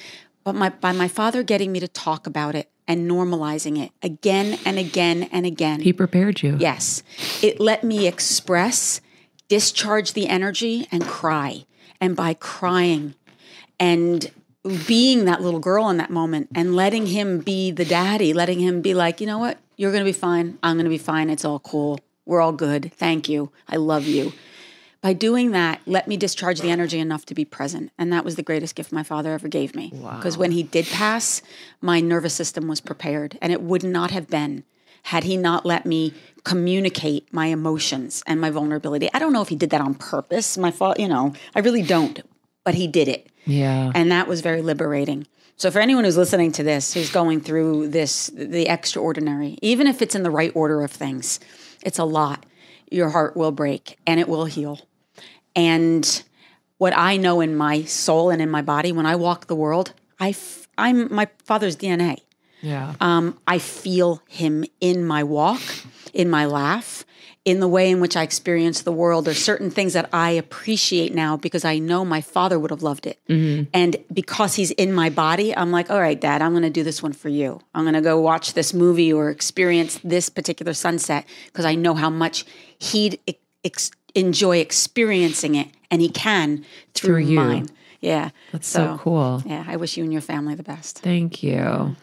But 0.43 0.55
my, 0.55 0.69
by 0.69 0.91
my 0.91 1.07
father 1.07 1.43
getting 1.43 1.71
me 1.71 1.79
to 1.79 1.87
talk 1.87 2.27
about 2.27 2.55
it 2.55 2.69
and 2.87 3.09
normalizing 3.09 3.77
it 3.83 3.91
again 4.01 4.59
and 4.65 4.79
again 4.79 5.23
and 5.31 5.45
again. 5.45 5.81
He 5.81 5.93
prepared 5.93 6.41
you. 6.41 6.57
Yes. 6.59 7.03
It 7.41 7.59
let 7.59 7.83
me 7.83 8.07
express, 8.07 9.01
discharge 9.47 10.13
the 10.13 10.27
energy, 10.27 10.87
and 10.91 11.05
cry. 11.05 11.65
And 12.01 12.15
by 12.15 12.33
crying 12.33 13.15
and 13.79 14.31
being 14.87 15.25
that 15.25 15.41
little 15.41 15.59
girl 15.59 15.89
in 15.89 15.97
that 15.97 16.09
moment 16.09 16.49
and 16.53 16.75
letting 16.75 17.07
him 17.07 17.39
be 17.39 17.71
the 17.71 17.85
daddy, 17.85 18.33
letting 18.33 18.59
him 18.59 18.81
be 18.81 18.93
like, 18.93 19.21
you 19.21 19.27
know 19.27 19.37
what, 19.37 19.57
you're 19.77 19.91
going 19.91 20.03
to 20.03 20.09
be 20.09 20.11
fine. 20.11 20.57
I'm 20.61 20.75
going 20.75 20.85
to 20.85 20.89
be 20.89 20.97
fine. 20.97 21.29
It's 21.29 21.45
all 21.45 21.59
cool. 21.59 21.99
We're 22.25 22.41
all 22.41 22.51
good. 22.51 22.91
Thank 22.93 23.29
you. 23.29 23.51
I 23.67 23.77
love 23.77 24.05
you. 24.05 24.33
By 25.01 25.13
doing 25.13 25.51
that, 25.51 25.79
let 25.85 26.09
me 26.09 26.17
discharge 26.17 26.59
the 26.59 26.69
energy 26.69 26.99
enough 26.99 27.25
to 27.27 27.33
be 27.33 27.45
present. 27.45 27.91
And 27.97 28.11
that 28.11 28.25
was 28.25 28.35
the 28.35 28.43
greatest 28.43 28.75
gift 28.75 28.91
my 28.91 29.03
father 29.03 29.31
ever 29.31 29.47
gave 29.47 29.73
me. 29.73 29.93
Because 30.17 30.37
when 30.37 30.51
he 30.51 30.61
did 30.61 30.85
pass, 30.87 31.41
my 31.79 32.01
nervous 32.01 32.33
system 32.33 32.67
was 32.67 32.81
prepared. 32.81 33.37
And 33.41 33.53
it 33.53 33.61
would 33.61 33.83
not 33.83 34.11
have 34.11 34.27
been 34.27 34.65
had 35.03 35.23
he 35.23 35.37
not 35.37 35.65
let 35.65 35.85
me 35.85 36.13
communicate 36.43 37.33
my 37.33 37.47
emotions 37.47 38.21
and 38.27 38.41
my 38.41 38.49
vulnerability. 38.49 39.09
I 39.13 39.19
don't 39.19 39.31
know 39.31 39.41
if 39.41 39.47
he 39.47 39.55
did 39.55 39.69
that 39.69 39.79
on 39.79 39.95
purpose. 39.95 40.57
My 40.57 40.71
fault, 40.71 40.99
you 40.99 41.07
know, 41.07 41.33
I 41.55 41.59
really 41.59 41.81
don't. 41.81 42.19
But 42.63 42.75
he 42.75 42.87
did 42.87 43.07
it. 43.07 43.27
Yeah. 43.45 43.91
And 43.95 44.11
that 44.11 44.27
was 44.27 44.41
very 44.41 44.61
liberating. 44.61 45.27
So 45.55 45.71
for 45.71 45.79
anyone 45.79 46.05
who's 46.05 46.17
listening 46.17 46.51
to 46.53 46.63
this, 46.63 46.93
who's 46.93 47.11
going 47.11 47.41
through 47.41 47.89
this, 47.89 48.27
the 48.27 48.67
extraordinary, 48.67 49.57
even 49.61 49.87
if 49.87 50.01
it's 50.01 50.15
in 50.15 50.23
the 50.23 50.31
right 50.31 50.51
order 50.55 50.83
of 50.83 50.91
things, 50.91 51.39
it's 51.83 51.99
a 51.99 52.05
lot. 52.05 52.45
Your 52.89 53.09
heart 53.09 53.35
will 53.35 53.51
break 53.51 53.97
and 54.07 54.19
it 54.19 54.29
will 54.29 54.45
heal. 54.45 54.79
And 55.55 56.23
what 56.77 56.93
I 56.95 57.17
know 57.17 57.41
in 57.41 57.55
my 57.55 57.83
soul 57.83 58.29
and 58.29 58.41
in 58.41 58.49
my 58.49 58.61
body, 58.61 58.91
when 58.91 59.05
I 59.05 59.15
walk 59.15 59.47
the 59.47 59.55
world, 59.55 59.93
I 60.19 60.29
f- 60.29 60.67
I'm 60.77 61.13
my 61.13 61.27
father's 61.43 61.75
DNA. 61.75 62.19
Yeah. 62.61 62.95
Um, 63.01 63.37
I 63.47 63.59
feel 63.59 64.21
him 64.29 64.63
in 64.79 65.05
my 65.05 65.23
walk, 65.23 65.61
in 66.13 66.29
my 66.29 66.45
laugh, 66.45 67.03
in 67.45 67.59
the 67.61 67.67
way 67.67 67.89
in 67.89 68.01
which 68.01 68.15
I 68.17 68.23
experience 68.23 68.81
the 68.81 68.91
world. 68.91 69.25
There's 69.25 69.41
certain 69.43 69.71
things 69.71 69.93
that 69.93 70.09
I 70.13 70.31
appreciate 70.31 71.13
now 71.15 71.37
because 71.37 71.63
I 71.65 71.79
know 71.79 72.03
my 72.03 72.21
father 72.21 72.59
would 72.59 72.69
have 72.69 72.83
loved 72.83 73.07
it. 73.07 73.17
Mm-hmm. 73.29 73.69
And 73.73 73.95
because 74.13 74.55
he's 74.55 74.71
in 74.71 74.93
my 74.93 75.09
body, 75.09 75.55
I'm 75.55 75.71
like, 75.71 75.89
all 75.89 75.99
right, 75.99 76.19
dad, 76.19 76.41
I'm 76.41 76.51
going 76.51 76.63
to 76.63 76.69
do 76.69 76.83
this 76.83 77.01
one 77.01 77.13
for 77.13 77.29
you. 77.29 77.61
I'm 77.73 77.83
going 77.85 77.93
to 77.95 78.01
go 78.01 78.19
watch 78.19 78.53
this 78.53 78.73
movie 78.73 79.11
or 79.11 79.29
experience 79.29 79.99
this 80.03 80.29
particular 80.29 80.73
sunset 80.73 81.25
because 81.47 81.65
I 81.65 81.75
know 81.75 81.93
how 81.95 82.09
much 82.09 82.45
he'd 82.77 83.19
ex- 83.63 83.91
enjoy 84.15 84.57
experiencing 84.57 85.55
it 85.55 85.69
and 85.89 86.01
he 86.01 86.09
can 86.09 86.65
through, 86.93 87.23
Through 87.23 87.31
you. 87.31 87.35
mine. 87.35 87.69
Yeah. 88.01 88.29
That's 88.51 88.67
so, 88.67 88.97
cool. 89.01 89.43
Yeah. 89.45 89.63
I 89.67 89.77
wish 89.77 89.97
you 89.97 90.03
and 90.03 90.11
your 90.13 90.21
family 90.21 90.55
the 90.55 90.63
best. 90.63 90.99
Thank 90.99 91.41
you. 91.41 91.95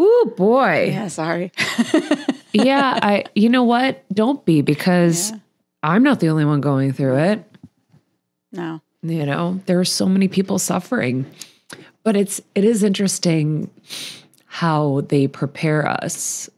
Ooh, 0.00 0.32
boy. 0.36 0.90
Yeah. 0.92 1.08
Sorry. 1.08 1.52
yeah, 2.52 2.98
I 3.02 3.24
you 3.34 3.48
know 3.48 3.64
what? 3.64 4.04
Don't 4.12 4.44
be 4.44 4.62
because 4.62 5.32
I'm 5.82 6.02
not 6.02 6.20
the 6.20 6.28
only 6.28 6.44
one 6.44 6.60
going 6.60 6.92
through 6.92 7.18
it. 7.18 7.44
no. 8.52 8.80
You 9.02 9.24
know, 9.26 9.60
there 9.66 9.78
are 9.78 9.84
so 9.84 10.06
many 10.06 10.26
people 10.26 10.58
suffering. 10.58 11.24
But 12.02 12.16
it's 12.16 12.40
it 12.54 12.64
is 12.64 12.82
interesting 12.82 13.70
how 14.46 15.02
they 15.08 15.28
prepare 15.28 15.86
us 15.86 16.50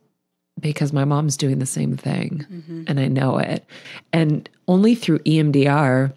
because 0.58 0.92
my 0.92 1.04
mom's 1.04 1.36
doing 1.36 1.58
the 1.58 1.66
same 1.66 1.96
thing 1.96 2.46
mm-hmm. 2.50 2.84
and 2.86 3.00
I 3.00 3.08
know 3.08 3.38
it. 3.38 3.64
And 4.12 4.48
only 4.68 4.94
through 4.94 5.18
EMDR 5.20 6.12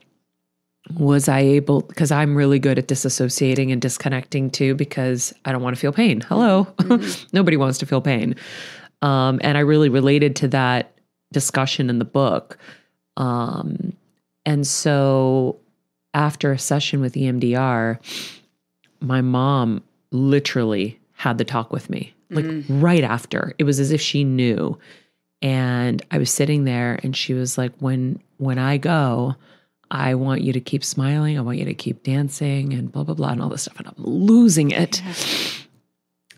was 0.98 1.28
I 1.30 1.40
able 1.40 1.82
because 1.82 2.12
I'm 2.12 2.36
really 2.36 2.60
good 2.60 2.78
at 2.78 2.88
disassociating 2.88 3.72
and 3.72 3.82
disconnecting 3.82 4.50
too 4.52 4.76
because 4.76 5.34
I 5.46 5.52
don't 5.52 5.62
want 5.62 5.76
to 5.76 5.80
feel 5.80 5.94
pain. 5.94 6.22
Hello. 6.22 6.66
Mm-hmm. 6.78 7.28
Nobody 7.34 7.58
wants 7.58 7.78
to 7.80 7.86
feel 7.86 8.02
pain. 8.02 8.36
Um, 9.04 9.40
and 9.44 9.58
I 9.58 9.62
really 9.62 9.90
related 9.90 10.36
to 10.38 10.48
that 10.48 10.94
discussion 11.32 11.90
in 11.90 12.00
the 12.00 12.06
book. 12.06 12.58
Um, 13.18 13.94
and 14.46 14.66
so 14.66 15.60
after 16.14 16.54
a 16.54 16.58
session 16.58 17.02
with 17.02 17.14
EMDR, 17.14 18.00
my 19.02 19.22
mom 19.22 19.84
literally 20.12 21.00
had 21.12 21.38
the 21.38 21.44
talk 21.44 21.72
with 21.72 21.90
me, 21.90 22.14
like 22.30 22.46
right 22.70 23.04
after. 23.04 23.54
It 23.58 23.66
was 23.66 23.80
as 23.80 23.92
if 23.92 24.00
she 24.00 24.24
knew. 24.24 24.78
And 25.42 26.02
I 26.10 26.18
was 26.18 26.32
sitting 26.32 26.64
there 26.64 27.00
and 27.04 27.16
she 27.16 27.34
was 27.34 27.58
like, 27.58 27.74
when 27.80 28.22
when 28.38 28.58
I 28.58 28.78
go, 28.78 29.36
I 29.92 30.16
want 30.16 30.42
you 30.42 30.54
to 30.54 30.62
keep 30.62 30.84
smiling. 30.84 31.38
I 31.38 31.42
want 31.42 31.58
you 31.58 31.66
to 31.66 31.74
keep 31.74 32.04
dancing 32.04 32.74
and 32.74 32.92
blah, 32.92 33.04
blah, 33.04 33.16
blah, 33.16 33.30
and 33.30 33.42
all 33.42 33.50
this 33.50 33.64
stuff. 33.64 33.78
And 33.80 33.88
I'm 33.88 33.96
losing 33.98 34.72
it. 34.72 35.02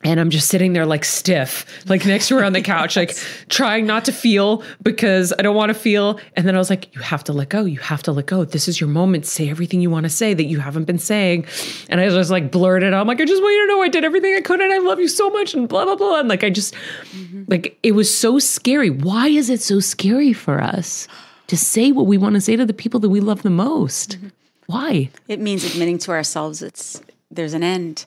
And 0.06 0.20
I'm 0.20 0.30
just 0.30 0.50
sitting 0.50 0.74
there 0.74 0.86
like 0.86 1.04
stiff, 1.04 1.66
like 1.90 2.06
next 2.06 2.28
to 2.28 2.36
her 2.36 2.44
on 2.46 2.54
the 2.54 2.62
couch, 2.62 2.96
like 2.96 3.18
trying 3.50 3.88
not 3.88 4.06
to 4.06 4.12
feel 4.12 4.64
because 4.84 5.34
I 5.40 5.42
don't 5.42 5.56
want 5.56 5.72
to 5.72 5.74
feel. 5.74 6.20
And 6.36 6.48
then 6.48 6.54
I 6.56 6.60
was 6.60 6.70
like, 6.70 6.94
you 6.94 7.02
have 7.02 7.24
to 7.24 7.34
let 7.34 7.50
go. 7.50 7.66
You 7.66 7.80
have 7.80 8.04
to 8.04 8.12
let 8.12 8.28
go. 8.28 8.46
This 8.46 8.68
is 8.68 8.80
your 8.80 8.88
moment. 8.88 9.26
Say 9.26 9.50
everything 9.50 9.82
you 9.82 9.90
want 9.90 10.04
to 10.04 10.10
say 10.12 10.36
that 10.36 10.44
you 10.44 10.60
haven't 10.60 10.84
been 10.84 11.00
saying. 11.00 11.48
And 11.90 12.00
I 12.00 12.08
just 12.08 12.30
like 12.30 12.52
blurted 12.52 12.94
out. 12.94 13.02
I'm 13.02 13.08
like, 13.08 13.20
I 13.20 13.26
just 13.26 13.42
want 13.42 13.56
you 13.56 13.66
to 13.66 13.74
know 13.74 13.82
I 13.82 13.90
did 13.90 14.06
everything 14.06 14.36
I 14.36 14.42
could 14.42 14.62
and 14.62 14.72
I 14.72 14.78
love 14.78 15.00
you 15.00 15.08
so 15.08 15.32
much 15.32 15.56
and 15.56 15.68
blah, 15.68 15.86
blah, 15.86 15.96
blah. 15.96 16.20
And 16.20 16.30
like, 16.30 16.44
I 16.44 16.52
just, 16.52 16.76
mm-hmm. 17.12 17.46
like, 17.48 17.76
it 17.82 17.94
was 17.94 18.16
so 18.16 18.38
scary. 18.38 18.92
Why 18.92 19.30
is 19.30 19.50
it 19.50 19.60
so 19.60 19.80
scary 19.80 20.34
for 20.34 20.62
us 20.62 21.08
to 21.48 21.58
say 21.58 21.92
what 21.92 22.06
we 22.06 22.20
want 22.20 22.36
to 22.36 22.42
say 22.42 22.56
to 22.56 22.66
the 22.66 22.74
people 22.74 23.00
that 23.00 23.10
we 23.10 23.22
love 23.22 23.42
the 23.42 23.50
most? 23.50 24.18
Mm-hmm. 24.18 24.28
Why? 24.68 25.10
It 25.28 25.40
means 25.40 25.64
admitting 25.64 25.98
to 26.00 26.12
ourselves 26.12 26.62
it's 26.62 27.02
there's 27.32 27.56
an 27.56 27.64
end. 27.64 28.06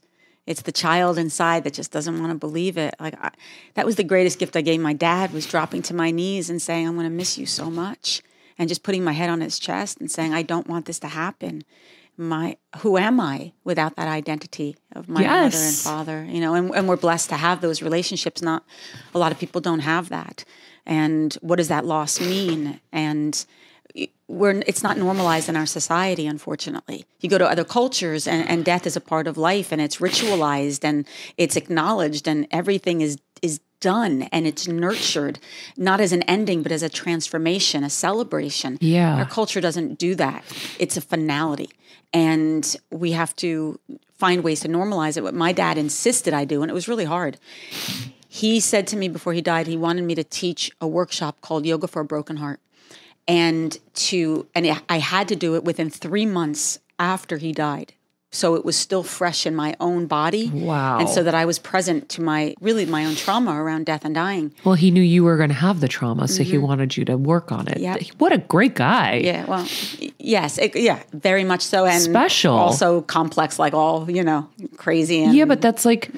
It's 0.49 0.63
the 0.63 0.73
child 0.73 1.19
inside 1.19 1.65
that 1.65 1.75
just 1.75 1.93
doesn't 1.93 2.19
want 2.19 2.33
to 2.33 2.39
believe 2.39 2.79
it. 2.79 2.95
Like 2.99 3.23
I, 3.23 3.33
that 3.75 3.85
was 3.85 3.97
the 3.97 4.03
greatest 4.03 4.39
gift 4.39 4.57
I 4.57 4.63
gave 4.63 4.81
my 4.81 4.95
dad 4.95 5.31
was 5.31 5.45
dropping 5.45 5.83
to 5.83 5.95
my 5.95 6.11
knees 6.11 6.49
and 6.49 6.61
saying, 6.61 6.89
"I'm 6.89 6.95
going 6.95 7.05
to 7.05 7.11
miss 7.11 7.37
you 7.37 7.45
so 7.45 7.71
much," 7.71 8.23
and 8.59 8.67
just 8.67 8.83
putting 8.83 9.05
my 9.05 9.13
head 9.13 9.29
on 9.29 9.43
his 9.43 9.59
chest 9.59 10.01
and 10.01 10.11
saying, 10.11 10.33
"I 10.33 10.43
don't 10.43 10.67
want 10.67 10.87
this 10.87 10.99
to 11.01 11.09
happen." 11.09 11.65
My 12.17 12.57
who 12.79 12.97
am 12.97 13.21
I 13.21 13.53
without 13.63 13.95
that 13.97 14.09
identity 14.09 14.75
of 14.97 15.07
my 15.07 15.21
mother 15.21 15.59
and 15.59 15.75
father? 15.75 16.25
You 16.25 16.41
know, 16.41 16.55
and, 16.55 16.75
and 16.75 16.89
we're 16.89 16.97
blessed 16.97 17.29
to 17.29 17.37
have 17.37 17.61
those 17.61 17.83
relationships. 17.83 18.41
Not 18.41 18.65
a 19.15 19.19
lot 19.19 19.31
of 19.31 19.39
people 19.39 19.61
don't 19.61 19.81
have 19.81 20.09
that. 20.09 20.47
And 20.87 21.35
what 21.43 21.57
does 21.57 21.69
that 21.69 21.85
loss 21.85 22.21
mean? 22.21 22.81
And 22.91 23.45
we're 24.29 24.63
it's 24.67 24.83
not 24.83 24.99
normalized 24.99 25.49
in 25.49 25.57
our 25.57 25.67
society 25.67 26.27
unfortunately. 26.27 27.07
You 27.21 27.31
go 27.31 27.39
to 27.39 27.49
other 27.49 27.65
cultures 27.65 28.29
and, 28.29 28.47
and 28.49 28.65
death 28.65 28.87
is 28.87 28.95
a 28.95 29.01
part 29.01 29.27
of 29.27 29.39
life 29.39 29.73
and 29.73 29.81
it's 29.81 29.97
ritualized 29.97 30.85
and 30.85 31.07
it's 31.37 31.57
acknowledged 31.57 32.29
and 32.29 32.47
everything 32.51 33.01
is 33.01 33.19
is 33.41 33.61
done 33.81 34.23
and 34.33 34.47
it's 34.47 34.67
nurtured 34.67 35.39
not 35.77 36.01
as 36.01 36.13
an 36.13 36.23
ending 36.23 36.63
but 36.63 36.73
as 36.73 36.83
a 36.83 36.89
transformation 36.89 37.83
a 37.83 37.91
celebration. 37.91 38.77
Yeah. 38.81 39.17
our 39.17 39.25
culture 39.27 39.61
doesn't 39.61 39.99
do 39.99 40.15
that. 40.17 40.45
It's 40.79 40.97
a 40.97 41.01
finality. 41.01 41.71
And 42.13 42.77
we 42.91 43.13
have 43.13 43.37
to 43.37 43.79
find 44.15 44.43
ways 44.43 44.61
to 44.61 44.69
normalize 44.69 45.17
it. 45.17 45.23
What 45.23 45.35
my 45.35 45.53
dad 45.53 45.79
insisted 45.79 46.35
i 46.35 46.45
do 46.45 46.61
and 46.63 46.71
it 46.71 46.75
was 46.75 46.87
really 46.87 47.07
hard. 47.07 47.39
He 48.31 48.61
said 48.61 48.87
to 48.89 48.97
me 48.97 49.09
before 49.09 49.33
he 49.33 49.41
died 49.41 49.67
he 49.67 49.77
wanted 49.79 50.05
me 50.05 50.15
to 50.17 50.25
teach 50.25 50.71
a 50.83 50.87
workshop 50.87 51.41
called 51.41 51.65
yoga 51.65 51.89
for 51.89 52.01
a 52.01 52.05
broken 52.05 52.37
heart 52.37 52.61
and 53.29 53.79
to 53.95 54.47
and 54.55 54.67
I 54.89 54.99
had 54.99 55.29
to 55.29 55.37
do 55.37 55.55
it 55.55 55.63
within 55.63 55.91
three 55.91 56.27
months 56.27 56.81
after 56.99 57.37
he 57.37 57.53
died. 57.53 57.93
So 58.31 58.57
it 58.57 58.65
was 58.65 58.77
still 58.77 59.03
fresh 59.03 59.47
in 59.47 59.55
my 59.55 59.75
own 59.81 60.07
body. 60.07 60.51
Wow. 60.51 60.99
And 60.99 61.09
so 61.09 61.23
that 61.23 61.35
I 61.35 61.47
was 61.47 61.59
present 61.59 62.11
to 62.11 62.23
my 62.23 62.55
really 62.61 62.85
my 62.85 63.07
own 63.07 63.15
trauma 63.15 63.53
around 63.53 63.87
death 63.87 64.05
and 64.05 64.15
dying. 64.15 64.53
Well, 64.65 64.75
he 64.75 64.91
knew 64.91 65.01
you 65.01 65.25
were 65.25 65.39
going 65.39 65.49
to 65.49 65.55
have 65.55 65.81
the 65.81 65.89
trauma, 65.89 66.29
so 66.29 66.43
he 66.43 66.55
mm-hmm. 66.55 66.67
wanted 66.67 66.97
you 66.97 67.07
to 67.07 67.17
work 67.17 67.53
on 67.53 67.69
it. 67.69 67.79
Yep. 67.79 68.03
What 68.19 68.33
a 68.33 68.39
great 68.39 68.75
guy. 68.75 69.17
Yeah, 69.25 69.47
well, 69.47 69.67
yes, 70.19 70.59
it, 70.59 70.77
yeah, 70.77 71.03
very 71.15 71.45
much 71.45 71.63
so, 71.63 71.87
and 71.87 72.03
Special. 72.03 72.55
also 72.55 73.01
complex, 73.01 73.59
like 73.59 73.73
all 73.73 74.11
you 74.11 74.23
know, 74.23 74.47
crazy. 74.77 75.23
And, 75.23 75.35
Yeah, 75.35 75.47
but 75.47 75.63
that's 75.63 75.87
like 75.87 76.11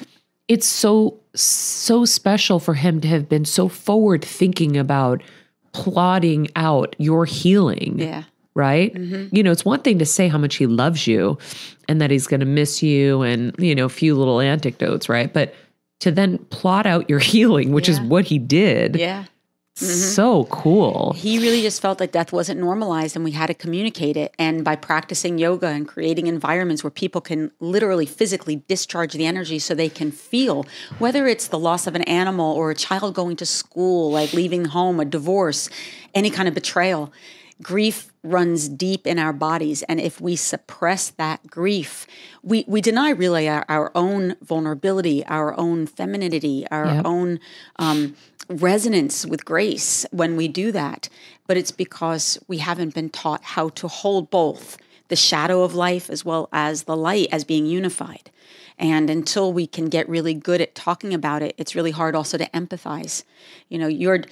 it's 0.48 0.66
so 0.66 1.16
so 1.36 2.04
special 2.04 2.58
for 2.58 2.74
him 2.74 3.00
to 3.02 3.08
have 3.08 3.28
been 3.28 3.44
so 3.44 3.68
forward 3.68 4.24
thinking 4.24 4.76
about 4.76 5.22
plotting 5.72 6.48
out 6.56 6.94
your 6.98 7.24
healing. 7.24 7.98
yeah, 7.98 8.24
Right? 8.54 8.92
Mm-hmm. 8.94 9.34
You 9.34 9.42
know, 9.42 9.52
it's 9.52 9.64
one 9.64 9.80
thing 9.80 9.98
to 9.98 10.06
say 10.06 10.28
how 10.28 10.38
much 10.38 10.56
he 10.56 10.66
loves 10.66 11.06
you 11.06 11.38
and 11.88 12.00
that 12.00 12.10
he's 12.10 12.26
going 12.26 12.40
to 12.40 12.46
miss 12.46 12.82
you 12.82 13.22
and, 13.22 13.54
you 13.58 13.74
know, 13.74 13.84
a 13.84 13.90
few 13.90 14.16
little 14.16 14.40
anecdotes, 14.40 15.08
right? 15.08 15.32
But 15.32 15.54
to 16.00 16.10
then 16.10 16.38
plot 16.50 16.86
out 16.86 17.08
your 17.08 17.18
healing, 17.32 17.72
which 17.72 17.88
is 17.88 18.00
what 18.00 18.24
he 18.24 18.38
did. 18.38 18.96
yeah. 18.96 19.24
So 19.80 20.44
cool. 20.44 21.12
he 21.14 21.38
really 21.38 21.62
just 21.62 21.80
felt 21.80 21.98
that 21.98 22.12
death 22.12 22.32
wasn't 22.32 22.60
normalized 22.60 23.16
and 23.16 23.24
we 23.24 23.30
had 23.32 23.46
to 23.46 23.54
communicate 23.54 24.16
it. 24.16 24.34
And 24.38 24.64
by 24.64 24.76
practicing 24.76 25.38
yoga 25.38 25.68
and 25.68 25.86
creating 25.88 26.26
environments 26.26 26.84
where 26.84 26.90
people 26.90 27.20
can 27.20 27.50
literally 27.60 28.06
physically 28.06 28.56
discharge 28.68 29.14
the 29.14 29.26
energy 29.26 29.58
so 29.58 29.74
they 29.74 29.88
can 29.88 30.10
feel, 30.12 30.66
whether 30.98 31.26
it's 31.26 31.48
the 31.48 31.58
loss 31.58 31.86
of 31.86 31.94
an 31.94 32.02
animal 32.02 32.52
or 32.54 32.70
a 32.70 32.74
child 32.74 33.14
going 33.14 33.36
to 33.36 33.46
school, 33.46 34.10
like 34.10 34.32
leaving 34.32 34.66
home, 34.66 35.00
a 35.00 35.04
divorce, 35.04 35.68
any 36.14 36.30
kind 36.30 36.46
of 36.48 36.54
betrayal. 36.54 37.12
Grief 37.62 38.10
runs 38.22 38.68
deep 38.70 39.06
in 39.06 39.18
our 39.18 39.34
bodies. 39.34 39.82
And 39.82 40.00
if 40.00 40.18
we 40.20 40.34
suppress 40.36 41.10
that 41.10 41.46
grief, 41.46 42.06
we, 42.42 42.64
we 42.66 42.80
deny 42.80 43.10
really 43.10 43.48
our, 43.48 43.66
our 43.68 43.92
own 43.94 44.36
vulnerability, 44.42 45.24
our 45.26 45.58
own 45.58 45.86
femininity, 45.86 46.66
our 46.70 46.86
Yep. 46.86 47.02
own 47.04 47.40
um, 47.78 48.14
resonance 48.50 49.24
with 49.24 49.44
grace 49.44 50.04
when 50.10 50.36
we 50.36 50.48
do 50.48 50.72
that. 50.72 51.08
But 51.46 51.56
it's 51.56 51.70
because 51.70 52.38
we 52.48 52.58
haven't 52.58 52.94
been 52.94 53.10
taught 53.10 53.42
how 53.42 53.70
to 53.70 53.88
hold 53.88 54.30
both 54.30 54.76
the 55.08 55.16
shadow 55.16 55.62
of 55.62 55.74
life 55.74 56.08
as 56.10 56.24
well 56.24 56.48
as 56.52 56.84
the 56.84 56.96
light 56.96 57.28
as 57.32 57.44
being 57.44 57.66
unified. 57.66 58.30
And 58.78 59.10
until 59.10 59.52
we 59.52 59.66
can 59.66 59.88
get 59.88 60.08
really 60.08 60.32
good 60.34 60.60
at 60.60 60.74
talking 60.74 61.12
about 61.12 61.42
it, 61.42 61.54
it's 61.58 61.74
really 61.74 61.90
hard 61.90 62.14
also 62.14 62.38
to 62.38 62.48
empathize. 62.50 63.24
You 63.68 63.78
know, 63.78 63.88
you're 63.88 64.24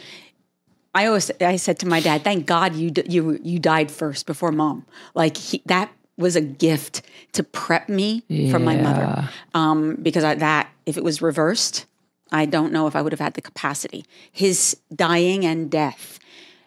I 0.95 1.07
always 1.07 1.31
I 1.41 1.57
said 1.57 1.79
to 1.81 1.87
my 1.87 2.01
dad, 2.01 2.25
"Thank 2.25 2.47
God 2.47 2.75
you 2.75 2.93
you 3.07 3.39
you 3.43 3.59
died 3.59 3.91
first 3.91 4.27
before 4.27 4.51
mom." 4.51 4.87
Like 5.15 5.37
he, 5.37 5.63
that 5.67 5.93
was 6.17 6.35
a 6.35 6.41
gift 6.41 7.03
to 7.33 7.43
prep 7.43 7.89
me 7.89 8.23
for 8.51 8.59
my 8.59 8.75
mother. 8.77 9.29
Um, 9.55 9.97
because 9.97 10.25
I, 10.25 10.35
that 10.37 10.69
if 10.87 10.97
it 10.97 11.05
was 11.05 11.21
reversed, 11.23 11.87
I 12.31 12.47
don't 12.47 12.73
know 12.73 12.87
if 12.87 12.97
I 12.97 13.03
would 13.03 13.13
have 13.13 13.21
had 13.21 13.35
the 13.35 13.43
capacity. 13.43 14.05
His 14.31 14.77
dying 14.95 15.45
and 15.45 15.71
death 15.71 16.19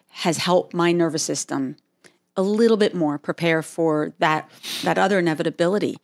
has 0.08 0.38
helped 0.38 0.74
my 0.74 0.92
nervous 0.92 1.22
system 1.22 1.76
a 2.36 2.42
little 2.42 2.76
bit 2.76 2.94
more 2.94 3.18
prepare 3.18 3.62
for 3.62 4.12
that 4.18 4.50
that 4.82 4.98
other 4.98 5.18
inevitability. 5.18 5.96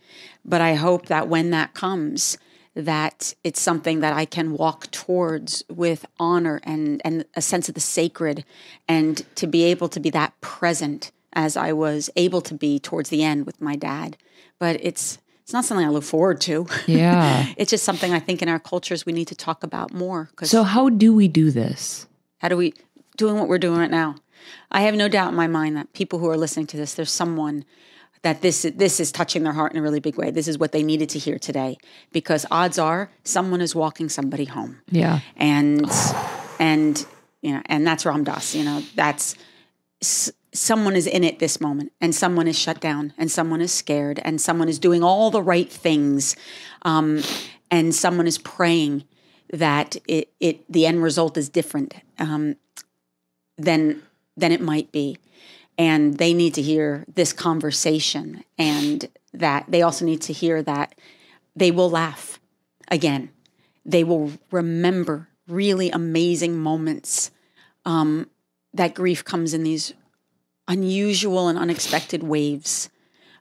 But 0.45 0.61
I 0.61 0.75
hope 0.75 1.07
that 1.07 1.29
when 1.29 1.51
that 1.51 1.75
comes, 1.75 2.39
that 2.75 3.35
it's 3.43 3.61
something 3.61 4.01
that 4.01 4.13
I 4.13 4.25
can 4.25 4.53
walk 4.53 4.91
towards 4.91 5.65
with 5.69 6.05
honor 6.19 6.61
and 6.65 7.01
and 7.05 7.25
a 7.35 7.43
sense 7.43 7.69
of 7.69 7.75
the 7.75 7.81
sacred, 7.81 8.45
and 8.87 9.25
to 9.37 9.47
be 9.47 9.65
able 9.65 9.89
to 9.89 10.01
be 10.01 10.11
that 10.11 10.39
present 10.41 11.11
as 11.33 11.57
I 11.57 11.73
was 11.73 12.11
able 12.17 12.41
to 12.43 12.55
be 12.55 12.79
towards 12.79 13.11
the 13.11 13.23
end 13.23 13.47
with 13.47 13.61
my 13.61 13.77
dad. 13.77 14.17
But 14.59 14.79
it's 14.83 15.19
it's 15.49 15.55
not 15.55 15.65
something 15.65 15.87
I 15.87 15.89
look 15.89 16.05
forward 16.05 16.43
to. 16.43 16.67
Yeah. 16.87 17.47
it's 17.57 17.71
just 17.71 17.83
something 17.83 18.13
I 18.13 18.19
think 18.21 18.43
in 18.43 18.51
our 18.51 18.59
cultures 18.59 19.07
we 19.07 19.15
need 19.15 19.29
to 19.29 19.35
talk 19.35 19.65
about 19.65 19.95
more. 19.95 20.29
So 20.43 20.63
how 20.63 20.91
do 20.91 21.15
we 21.15 21.27
do 21.27 21.51
this? 21.51 22.07
how 22.37 22.49
do 22.51 22.57
we 22.59 22.75
doing 23.17 23.39
what 23.39 23.49
we're 23.49 23.57
doing 23.57 23.81
right 23.81 23.91
now? 23.91 24.17
I 24.71 24.83
have 24.83 24.95
no 24.95 25.09
doubt 25.09 25.31
in 25.31 25.35
my 25.37 25.47
mind 25.47 25.75
that 25.79 25.95
people 25.95 26.19
who 26.19 26.29
are 26.29 26.37
listening 26.37 26.67
to 26.67 26.77
this, 26.77 26.93
there's 26.93 27.11
someone 27.11 27.65
that 28.21 28.43
this 28.43 28.67
this 28.77 29.01
is 29.01 29.11
touching 29.11 29.43
their 29.43 29.55
heart 29.55 29.73
in 29.73 29.79
a 29.79 29.83
really 29.83 30.01
big 30.01 30.19
way. 30.19 30.31
This 30.31 30.49
is 30.49 30.59
what 30.59 30.73
they 30.73 30.83
needed 30.83 31.09
to 31.09 31.19
hear 31.19 31.39
today 31.39 31.79
because 32.13 32.45
odds 32.51 32.79
are 32.79 33.11
someone 33.25 33.63
is 33.63 33.75
walking 33.75 34.11
somebody 34.11 34.45
home 34.45 34.83
Yeah. 34.91 35.21
and 35.39 35.87
and 36.61 37.07
you 37.41 37.53
know 37.55 37.63
and 37.67 37.87
that's 37.87 38.05
Ram 38.05 38.23
Dass. 38.23 38.55
You 38.55 38.65
know 38.65 38.83
that's 38.95 39.35
someone 40.59 40.97
is 40.97 41.07
in 41.07 41.25
it 41.25 41.39
this 41.39 41.61
moment, 41.61 41.93
and 42.01 42.15
someone 42.15 42.49
is 42.49 42.59
shut 42.59 42.81
down, 42.81 43.13
and 43.17 43.31
someone 43.31 43.61
is 43.61 43.73
scared, 43.73 44.21
and 44.25 44.41
someone 44.41 44.69
is 44.69 44.79
doing 44.79 45.03
all 45.03 45.31
the 45.31 45.43
right 45.43 45.71
things, 45.71 46.37
um, 46.83 47.23
and 47.71 47.95
someone 47.95 48.27
is 48.27 48.39
praying 48.39 49.05
that 49.53 49.97
it 50.07 50.31
it 50.41 50.71
the 50.71 50.87
end 50.87 51.03
result 51.03 51.37
is 51.37 51.49
different 51.49 51.95
um, 52.19 52.57
than 53.57 54.03
than 54.37 54.53
it 54.53 54.61
might 54.61 54.93
be, 54.93 55.19
and 55.77 56.19
they 56.19 56.35
need 56.35 56.55
to 56.55 56.63
hear 56.63 57.05
this 57.13 57.33
conversation, 57.33 58.45
and 58.59 59.09
that 59.33 59.65
they 59.69 59.83
also 59.83 60.05
need 60.05 60.21
to 60.23 60.33
hear 60.33 60.63
that 60.63 60.95
they 61.55 61.71
will 61.71 61.91
laugh 61.91 62.41
again. 62.91 63.31
They 63.85 64.05
will 64.05 64.33
remember 64.51 65.29
really 65.47 65.91
amazing 65.91 66.59
moments 66.59 67.31
um, 67.85 68.29
that 68.75 68.95
grief 68.95 69.25
comes 69.25 69.55
in 69.55 69.63
these 69.63 69.95
unusual 70.69 71.49
and 71.49 71.59
unexpected 71.59 72.23
waves 72.23 72.91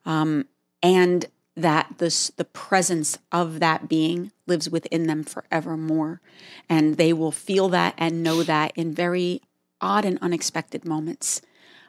um, 0.05 0.45
and 0.81 1.25
that 1.55 1.95
this, 1.97 2.29
the 2.37 2.45
presence 2.45 3.17
of 3.31 3.59
that 3.59 3.89
being 3.89 4.31
lives 4.45 4.69
within 4.69 5.07
them 5.07 5.23
forevermore. 5.23 6.21
And 6.69 6.97
they 6.97 7.13
will 7.13 7.31
feel 7.31 7.67
that 7.69 7.93
and 7.97 8.23
know 8.23 8.43
that 8.43 8.71
in 8.75 8.93
very 8.93 9.41
odd 9.81 10.05
and 10.05 10.17
unexpected 10.21 10.85
moments. 10.85 11.41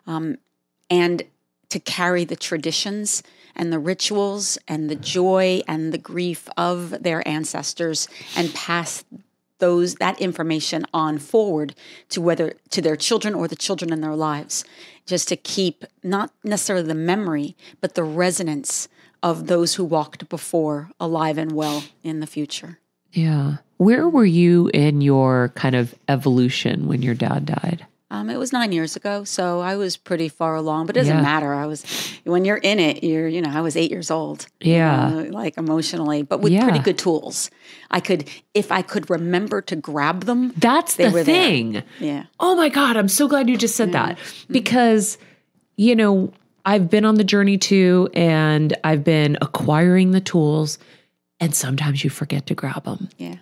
Um, 0.07 0.38
and 0.90 1.22
to 1.68 1.79
carry 1.79 2.24
the 2.24 2.37
traditions 2.37 3.22
and 3.55 3.72
the 3.72 3.79
rituals 3.79 4.59
and 4.66 4.88
the 4.88 4.96
joy 4.96 5.61
and 5.68 5.92
the 5.92 5.98
grief 5.98 6.48
of 6.57 7.03
their 7.03 7.27
ancestors 7.29 8.09
and 8.35 8.55
pass 8.55 9.05
those 9.59 9.97
that 9.97 10.21
information 10.21 10.85
on 10.92 11.18
forward 11.18 11.75
to 12.09 12.21
whether 12.21 12.55
to 12.71 12.81
their 12.83 12.97
children 12.97 13.35
or 13.35 13.49
the 13.49 13.57
children 13.57 13.92
in 13.92 14.01
their 14.01 14.16
lives 14.16 14.64
just 15.07 15.29
to 15.29 15.37
keep 15.37 15.85
not 16.03 16.33
necessarily 16.44 16.87
the 16.87 16.94
memory 16.94 17.57
but 17.81 17.94
the 17.94 18.05
resonance 18.05 18.88
of 19.23 19.47
those 19.49 19.75
who 19.75 19.85
walked 19.85 20.29
before 20.29 20.90
alive 21.01 21.38
and 21.38 21.53
well 21.53 21.85
in 22.03 22.21
the 22.21 22.27
future 22.27 22.79
Yeah. 23.12 23.57
Where 23.79 24.09
were 24.09 24.25
you 24.25 24.68
in 24.75 25.01
your 25.01 25.51
kind 25.55 25.77
of 25.77 25.94
evolution 26.09 26.88
when 26.88 27.01
your 27.01 27.14
dad 27.14 27.47
died? 27.47 27.87
Um, 28.11 28.31
it 28.31 28.38
was 28.38 28.55
nine 28.55 28.73
years 28.73 28.97
ago, 28.97 29.25
so 29.25 29.61
I 29.61 29.77
was 29.77 29.99
pretty 29.99 30.31
far 30.31 30.55
along. 30.57 30.87
But 30.87 30.97
it 30.97 31.01
doesn't 31.01 31.16
Yeah. 31.16 31.23
matter. 31.23 31.53
I 31.53 31.66
was 31.66 31.85
when 32.25 32.47
you're 32.47 32.57
in 32.57 32.79
it, 32.79 33.05
you're 33.05 33.29
you 33.29 33.42
know 33.42 33.51
I 33.51 33.61
was 33.61 33.77
eight 33.77 33.90
years 33.90 34.11
old. 34.11 34.47
you 34.61 34.73
Yeah. 34.75 35.11
know, 35.11 35.18
like 35.31 35.59
emotionally, 35.59 36.23
but 36.23 36.40
with 36.40 36.53
Yeah. 36.55 36.62
pretty 36.64 36.79
good 36.79 36.97
tools. 36.97 37.51
I 37.90 38.01
could 38.01 38.25
if 38.55 38.73
I 38.73 38.81
could 38.83 39.11
remember 39.11 39.61
to 39.62 39.77
grab 39.77 40.25
them. 40.25 40.53
That's 40.57 40.94
the 40.97 41.05
were 41.11 41.23
there. 41.23 41.25
thing. 41.25 41.83
Yeah, 42.01 42.25
Oh 42.40 42.57
my 42.57 42.71
God, 42.71 42.97
I'm 42.97 43.09
so 43.09 43.29
glad 43.29 43.49
you 43.51 43.59
just 43.59 43.77
said 43.77 43.92
that 43.92 44.16
Mm-hmm. 44.18 44.53
because, 44.55 45.18
you 45.77 45.94
know, 45.94 46.33
I've 46.64 46.88
been 46.90 47.05
on 47.05 47.16
the 47.16 47.25
journey 47.25 47.59
too, 47.59 48.09
and 48.14 48.75
I've 48.85 49.05
been 49.05 49.37
acquiring 49.42 50.11
the 50.12 50.21
tools, 50.21 50.79
and 51.40 51.55
sometimes 51.55 52.05
you 52.05 52.11
forget 52.11 52.47
to 52.47 52.55
grab 52.55 52.85
them. 52.85 53.09
yeah, 53.18 53.37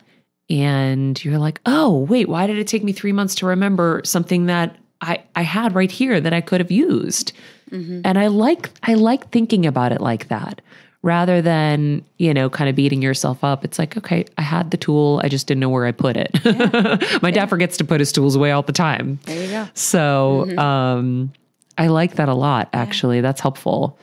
And 0.48 1.22
you're 1.24 1.38
like, 1.38 1.60
oh, 1.66 1.98
wait, 2.08 2.28
why 2.28 2.46
did 2.46 2.58
it 2.58 2.66
take 2.68 2.84
me 2.84 2.92
three 2.92 3.12
months 3.12 3.34
to 3.36 3.46
remember 3.46 4.00
something 4.04 4.46
that 4.46 4.76
I, 5.00 5.22
I 5.34 5.42
had 5.42 5.74
right 5.74 5.90
here 5.90 6.20
that 6.20 6.32
I 6.32 6.40
could 6.40 6.60
have 6.60 6.70
used? 6.70 7.32
Mm-hmm. 7.70 8.02
And 8.04 8.16
I 8.18 8.28
like 8.28 8.70
I 8.84 8.94
like 8.94 9.30
thinking 9.30 9.66
about 9.66 9.90
it 9.90 10.00
like 10.00 10.28
that 10.28 10.60
rather 11.02 11.42
than, 11.42 12.04
you 12.18 12.32
know, 12.32 12.48
kind 12.48 12.70
of 12.70 12.76
beating 12.76 13.02
yourself 13.02 13.42
up. 13.44 13.64
It's 13.64 13.78
like, 13.78 13.96
okay, 13.96 14.24
I 14.38 14.42
had 14.42 14.70
the 14.70 14.76
tool, 14.76 15.20
I 15.22 15.28
just 15.28 15.46
didn't 15.48 15.60
know 15.60 15.68
where 15.68 15.86
I 15.86 15.92
put 15.92 16.16
it. 16.16 16.30
My 17.22 17.30
dad 17.32 17.46
forgets 17.48 17.76
to 17.78 17.84
put 17.84 17.98
his 18.00 18.12
tools 18.12 18.34
away 18.36 18.50
all 18.52 18.62
the 18.62 18.72
time. 18.72 19.18
there 19.24 19.44
you 19.44 19.50
go. 19.50 19.68
So 19.74 20.46
Mm-hmm. 20.48 20.58
um, 20.58 21.32
I 21.78 21.88
like 21.88 22.14
that 22.16 22.28
a 22.28 22.34
lot, 22.34 22.68
actually. 22.72 23.20
That's 23.20 23.40
helpful. 23.40 23.98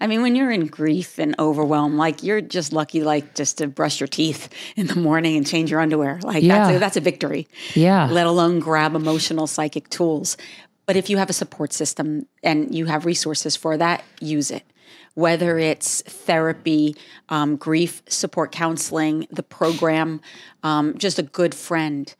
I 0.00 0.06
mean, 0.06 0.22
when 0.22 0.34
you're 0.34 0.50
in 0.50 0.66
grief 0.66 1.18
and 1.18 1.34
overwhelmed, 1.38 1.96
like 1.96 2.22
you're 2.22 2.40
just 2.40 2.72
lucky, 2.72 3.02
like 3.02 3.34
just 3.34 3.58
to 3.58 3.66
brush 3.66 4.00
your 4.00 4.06
teeth 4.08 4.48
in 4.76 4.86
the 4.86 4.96
morning 4.96 5.36
and 5.36 5.46
change 5.46 5.70
your 5.70 5.80
underwear. 5.80 6.20
Like 6.22 6.42
Yeah. 6.42 6.58
that's 6.58 6.76
a, 6.76 6.78
that's 6.78 6.96
a 6.96 7.00
victory. 7.00 7.48
Yeah. 7.74 8.08
let 8.10 8.26
alone 8.26 8.60
grab 8.60 8.94
emotional 8.94 9.46
psychic 9.46 9.88
tools. 9.90 10.36
But 10.86 10.96
if 10.96 11.08
you 11.10 11.16
have 11.18 11.30
a 11.30 11.32
support 11.34 11.72
system 11.72 12.26
and 12.42 12.74
you 12.74 12.86
have 12.86 13.04
resources 13.04 13.56
for 13.56 13.76
that, 13.76 14.02
use 14.20 14.50
it. 14.50 14.64
Whether 15.14 15.58
it's 15.58 16.00
therapy, 16.02 16.96
um, 17.28 17.56
grief 17.56 18.02
support 18.08 18.50
counseling, 18.52 19.26
the 19.30 19.42
program, 19.42 20.20
um, 20.62 20.96
just 20.96 21.18
a 21.18 21.22
good 21.22 21.54
friend, 21.54 22.12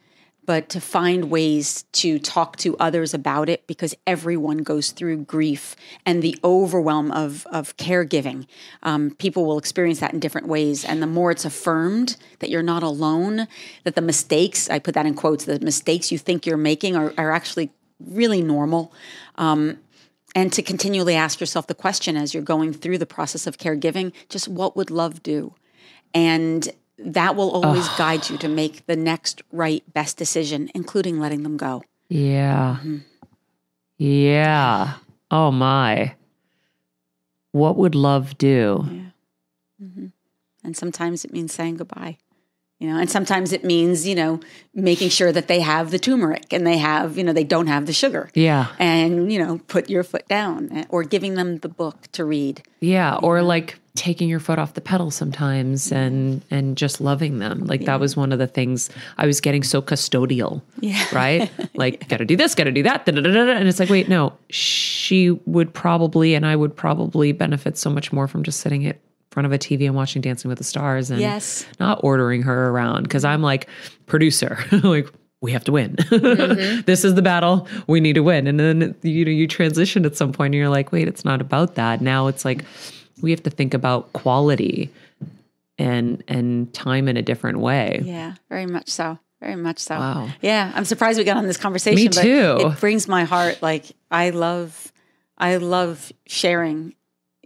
but 0.45 0.69
to 0.71 0.81
find 0.81 1.31
ways 1.31 1.85
to 1.93 2.19
talk 2.19 2.57
to 2.57 2.77
others 2.79 3.15
about 3.15 3.49
it 3.49 3.67
because 3.67 3.95
everyone 4.07 4.59
goes 4.59 4.91
through 4.91 5.19
grief 5.19 5.77
and 6.05 6.23
the 6.23 6.37
overwhelm 6.43 7.13
of, 7.13 7.47
of 7.47 7.77
caregiving. 7.77 8.47
Um, 8.83 9.15
people 9.19 9.45
will 9.45 9.59
experience 9.59 10.01
that 10.01 10.13
in 10.13 10.21
different 10.21 10.49
ways. 10.49 10.85
And 10.85 11.01
the 11.01 11.07
more 11.07 11.31
it's 11.31 11.45
affirmed 11.45 12.17
that 12.41 12.51
you're 12.51 12.63
not 12.63 12.83
alone, 12.83 13.47
that 13.85 13.95
the 13.95 14.03
mistakes, 14.03 14.69
I 14.69 14.81
put 14.81 14.95
that 14.95 15.07
in 15.07 15.15
quotes, 15.15 15.45
the 15.45 15.61
mistakes 15.61 16.11
you 16.11 16.19
think 16.19 16.45
you're 16.45 16.57
making 16.57 16.97
are, 16.97 17.15
are 17.17 17.31
actually 17.31 17.71
really 18.01 18.43
normal. 18.43 18.93
Um, 19.37 19.79
and 20.35 20.53
to 20.55 20.63
continually 20.63 21.15
ask 21.15 21.41
yourself 21.41 21.67
the 21.67 21.75
question 21.75 22.17
as 22.17 22.35
you're 22.35 22.43
going 22.43 22.73
through 22.73 22.99
the 22.99 23.07
process 23.07 23.47
of 23.47 23.59
caregiving 23.59 24.13
just 24.29 24.49
what 24.49 24.77
would 24.77 24.91
love 24.91 25.23
do? 25.23 25.55
And 26.15 26.69
that 27.05 27.37
will 27.37 27.51
always 27.51 27.89
guide 27.91 28.29
you 28.31 28.39
to 28.39 28.49
make 28.49 28.87
the 28.87 28.97
next 28.97 29.43
right, 29.53 29.83
best 29.93 30.17
decision, 30.17 30.71
including 30.75 31.21
letting 31.21 31.43
them 31.43 31.57
go. 31.57 31.83
Yeah. 32.09 32.77
Mm-hmm. 32.81 32.99
Yeah. 33.99 34.95
Oh 35.31 35.51
my. 35.51 36.15
What 37.53 37.77
would 37.77 37.95
love 37.95 38.39
do? 38.39 38.89
And 40.65 40.77
sometimes 40.77 41.25
it 41.25 41.33
means 41.33 41.53
saying 41.53 41.77
goodbye. 41.77 42.19
You 42.83 42.89
know, 42.89 42.99
and 42.99 43.09
sometimes 43.09 43.53
it 43.53 43.63
means, 43.63 44.09
you 44.09 44.17
know, 44.17 44.41
making 44.75 45.11
sure 45.11 45.31
that 45.31 45.47
they 45.47 45.61
have 45.61 45.93
the 45.93 46.01
turmeric 46.01 46.53
and 46.53 46.67
they 46.67 46.79
have, 46.79 47.17
you 47.17 47.23
know, 47.23 47.33
they 47.33 47.45
don't 47.45 47.69
have 47.69 47.87
the 47.87 47.93
sugar. 47.93 48.29
Yeah. 48.35 48.75
And, 48.77 49.33
you 49.33 49.39
know, 49.39 49.59
put 49.69 49.89
your 49.89 50.03
foot 50.03 50.27
down 50.27 50.69
eh, 50.73 50.85
or 50.89 51.05
giving 51.05 51.35
them 51.35 51.59
the 51.59 51.69
book 51.69 52.11
to 52.11 52.25
read. 52.25 52.61
Yeah. 52.81 53.15
Or 53.23 53.41
like 53.41 53.79
taking 53.95 54.29
your 54.29 54.41
foot 54.41 54.59
off 54.59 54.75
the 54.75 54.81
pedal 54.81 55.13
sometimes 55.13 55.93
and 55.93 56.43
and 56.51 56.77
just 56.77 57.01
loving 57.01 57.39
them. 57.39 57.67
Like 57.67 57.85
that 57.85 58.01
was 58.01 58.17
one 58.17 58.33
of 58.33 58.41
the 58.41 58.49
things 58.49 58.91
I 59.17 59.27
was 59.27 59.41
getting 59.41 59.63
so 59.63 59.81
custodial. 59.81 60.61
Yeah. 60.81 61.05
Right? 61.13 61.49
Like, 61.75 62.07
gotta 62.09 62.25
do 62.25 62.37
this, 62.37 62.55
gotta 62.55 62.71
do 62.71 62.83
that. 62.83 63.07
da, 63.07 63.13
da, 63.13 63.21
da. 63.21 63.53
And 63.53 63.67
it's 63.67 63.81
like, 63.81 63.89
wait, 63.89 64.09
no, 64.09 64.35
she 64.51 65.31
would 65.47 65.73
probably 65.73 66.35
and 66.35 66.45
I 66.45 66.55
would 66.55 66.77
probably 66.77 67.33
benefit 67.33 67.79
so 67.79 67.91
much 67.91 68.13
more 68.13 68.29
from 68.29 68.43
just 68.43 68.61
sitting 68.61 68.83
in 68.83 68.95
front 69.33 69.47
of 69.47 69.53
a 69.53 69.59
TV 69.59 69.87
and 69.87 69.95
watching 69.95 70.23
Dancing 70.23 70.49
with 70.49 70.59
the 70.59 70.65
Stars 70.65 71.11
and 71.11 71.21
Yes. 71.21 71.67
not 71.81 72.01
ordering 72.05 72.43
her 72.43 72.69
around 72.69 73.05
because 73.05 73.25
I'm 73.25 73.43
like 73.43 73.69
producer. 74.07 74.59
like, 74.85 75.09
we 75.41 75.51
have 75.53 75.65
to 75.65 75.73
win. 75.73 75.97
Mm-hmm. 76.13 76.83
this 76.83 77.05
is 77.05 77.15
the 77.15 77.23
battle. 77.23 77.67
We 77.87 78.01
need 78.01 78.13
to 78.15 78.23
win. 78.23 78.47
And 78.47 78.61
then 78.61 78.95
you 79.03 79.25
know 79.25 79.31
you 79.31 79.49
transition 79.49 80.05
at 80.07 80.17
some 80.17 80.33
point 80.33 80.55
and 80.55 80.61
you're 80.61 80.69
like, 80.69 80.93
wait, 80.93 81.09
it's 81.09 81.25
not 81.25 81.41
about 81.41 81.75
that. 81.75 82.01
Now 82.01 82.29
it's 82.29 82.45
like 82.45 82.65
we 83.21 83.31
have 83.31 83.43
to 83.45 83.51
think 83.51 83.75
about 83.75 84.13
quality 84.13 84.91
and 85.79 86.23
and 86.29 86.73
time 86.75 87.09
in 87.09 87.17
a 87.17 87.23
different 87.23 87.59
way. 87.59 88.03
Yeah, 88.05 88.35
very 88.49 88.67
much 88.67 88.89
so. 88.89 89.19
Very 89.41 89.57
much 89.57 89.81
so. 89.81 89.99
Wow. 89.99 90.29
Yeah, 90.41 90.71
I'm 90.75 90.85
surprised 90.85 91.19
we 91.19 91.25
got 91.25 91.37
on 91.37 91.47
this 91.47 91.57
conversation. 91.57 91.97
Me 91.97 92.07
but 92.09 92.23
too. 92.23 92.57
It 92.69 92.81
brings 92.81 93.09
my 93.09 93.25
heart. 93.25 93.61
Like 93.61 93.87
I 94.11 94.31
love, 94.31 94.93
I 95.37 95.57
love 95.57 96.13
sharing. 96.27 96.95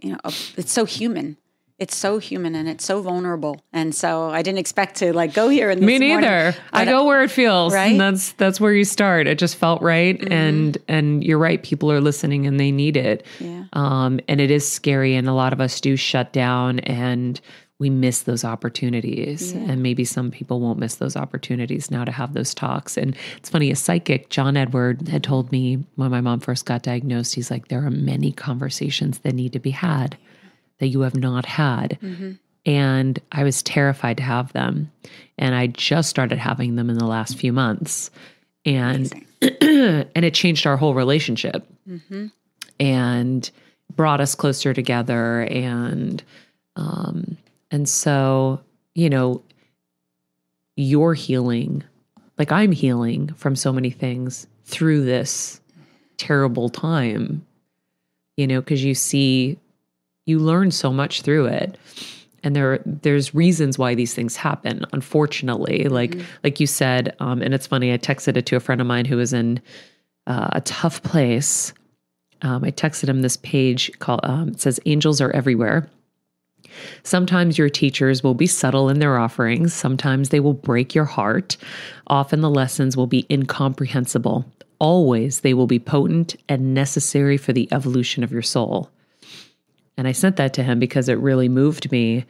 You 0.03 0.11
know, 0.11 0.19
it's 0.25 0.71
so 0.71 0.85
human. 0.85 1.37
It's 1.79 1.95
so 1.95 2.17
human 2.17 2.55
and 2.55 2.67
it's 2.67 2.83
so 2.83 3.01
vulnerable. 3.01 3.61
And 3.71 3.93
so 3.93 4.29
I 4.29 4.41
didn't 4.41 4.57
expect 4.57 4.95
to 4.97 5.13
like 5.13 5.33
go 5.33 5.47
here. 5.47 5.69
And 5.69 5.79
Me 5.81 5.99
neither. 5.99 6.55
I 6.73 6.85
go 6.85 7.05
where 7.05 7.21
it 7.21 7.29
feels. 7.29 7.73
Right? 7.73 7.91
And 7.91 7.99
that's 7.99 8.31
that's 8.33 8.59
where 8.59 8.73
you 8.73 8.83
start. 8.83 9.27
It 9.27 9.37
just 9.37 9.57
felt 9.57 9.81
right. 9.83 10.19
And 10.31 10.77
and 10.87 11.23
you're 11.23 11.37
right. 11.37 11.61
People 11.61 11.91
are 11.91 12.01
listening 12.01 12.47
and 12.47 12.59
they 12.59 12.71
need 12.71 12.97
it. 12.97 13.25
Yeah. 13.39 13.65
Um, 13.73 14.19
and 14.27 14.41
it 14.41 14.49
is 14.49 14.69
scary. 14.69 15.15
And 15.15 15.27
a 15.27 15.33
lot 15.33 15.53
of 15.53 15.61
us 15.61 15.79
do 15.79 15.95
shut 15.95 16.33
down 16.33 16.79
and 16.79 17.39
we 17.79 17.91
miss 17.91 18.23
those 18.23 18.43
opportunities. 18.43 19.51
And 19.51 19.83
maybe 19.83 20.03
some 20.03 20.31
people 20.31 20.59
won't 20.59 20.79
miss 20.79 20.95
those 20.95 21.15
opportunities 21.15 21.91
now 21.91 22.03
to 22.05 22.11
have 22.11 22.33
those 22.33 22.55
talks. 22.55 22.97
And 22.97 23.15
it's 23.37 23.51
funny, 23.51 23.69
a 23.69 23.75
psychic, 23.75 24.29
John 24.29 24.57
Edward, 24.57 25.07
had 25.07 25.23
told 25.23 25.51
me 25.51 25.83
when 25.95 26.09
my 26.09 26.21
mom 26.21 26.39
first 26.39 26.65
got 26.65 26.81
diagnosed, 26.81 27.35
he's 27.35 27.51
like, 27.51 27.67
there 27.67 27.85
are 27.85 27.91
many 27.91 28.31
conversations 28.31 29.19
that 29.19 29.35
need 29.35 29.53
to 29.53 29.59
be 29.59 29.69
had 29.69 30.17
that 30.79 30.87
you 30.87 31.01
have 31.01 31.15
not 31.15 31.45
had. 31.45 31.97
And 32.65 33.19
I 33.31 33.43
was 33.43 33.63
terrified 33.63 34.17
to 34.17 34.23
have 34.23 34.51
them. 34.53 34.91
And 35.37 35.55
I 35.55 35.67
just 35.67 36.09
started 36.09 36.37
having 36.37 36.75
them 36.75 36.89
in 36.89 36.97
the 36.97 37.05
last 37.07 37.37
few 37.37 37.53
months. 37.53 38.11
And 38.65 39.11
and 39.41 40.25
it 40.25 40.33
changed 40.33 40.67
our 40.67 40.77
whole 40.77 40.93
relationship. 40.93 41.65
And 42.79 43.49
brought 43.95 44.19
us 44.21 44.35
closer 44.35 44.73
together 44.73 45.41
and 45.43 46.21
um 46.75 47.37
and 47.71 47.87
so, 47.89 48.61
you 48.95 49.09
know, 49.09 49.41
you're 50.75 51.13
healing. 51.13 51.83
Like 52.37 52.51
I'm 52.51 52.71
healing 52.71 53.29
from 53.35 53.55
so 53.55 53.73
many 53.73 53.89
things 53.89 54.47
through 54.65 55.05
this 55.05 55.59
terrible 56.17 56.69
time. 56.69 57.45
You 58.35 58.45
know, 58.47 58.61
because 58.61 58.83
you 58.83 58.93
see 58.93 59.57
you 60.27 60.39
learn 60.39 60.71
so 60.71 60.91
much 60.91 61.21
through 61.21 61.45
it 61.45 61.77
and 62.43 62.55
there 62.55 62.79
there's 62.85 63.33
reasons 63.33 63.77
why 63.77 63.95
these 63.95 64.13
things 64.13 64.35
happen 64.35 64.85
unfortunately 64.93 65.85
like 65.85 66.15
like 66.43 66.59
you 66.59 66.67
said 66.67 67.15
um, 67.19 67.41
and 67.41 67.53
it's 67.53 67.67
funny 67.67 67.91
i 67.91 67.97
texted 67.97 68.37
it 68.37 68.45
to 68.45 68.55
a 68.55 68.59
friend 68.59 68.81
of 68.81 68.87
mine 68.87 69.05
who 69.05 69.17
was 69.17 69.33
in 69.33 69.59
uh, 70.27 70.49
a 70.51 70.61
tough 70.61 71.01
place 71.03 71.73
um, 72.43 72.63
i 72.63 72.71
texted 72.71 73.09
him 73.09 73.21
this 73.21 73.37
page 73.37 73.91
called 73.99 74.19
um, 74.23 74.49
it 74.49 74.61
says 74.61 74.79
angels 74.85 75.19
are 75.19 75.31
everywhere 75.31 75.89
Sometimes 77.03 77.57
your 77.57 77.69
teachers 77.69 78.23
will 78.23 78.33
be 78.33 78.47
subtle 78.47 78.89
in 78.89 78.99
their 78.99 79.17
offerings. 79.17 79.73
Sometimes 79.73 80.29
they 80.29 80.39
will 80.39 80.53
break 80.53 80.93
your 80.93 81.05
heart. 81.05 81.57
Often 82.07 82.41
the 82.41 82.49
lessons 82.49 82.95
will 82.95 83.07
be 83.07 83.25
incomprehensible. 83.29 84.45
Always 84.79 85.39
they 85.39 85.53
will 85.53 85.67
be 85.67 85.79
potent 85.79 86.35
and 86.47 86.73
necessary 86.73 87.37
for 87.37 87.53
the 87.53 87.67
evolution 87.71 88.23
of 88.23 88.31
your 88.31 88.41
soul. 88.41 88.91
And 89.97 90.07
I 90.07 90.11
sent 90.11 90.35
that 90.35 90.53
to 90.53 90.63
him 90.63 90.79
because 90.79 91.09
it 91.09 91.17
really 91.19 91.49
moved 91.49 91.91
me. 91.91 92.25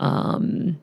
Um, 0.00 0.78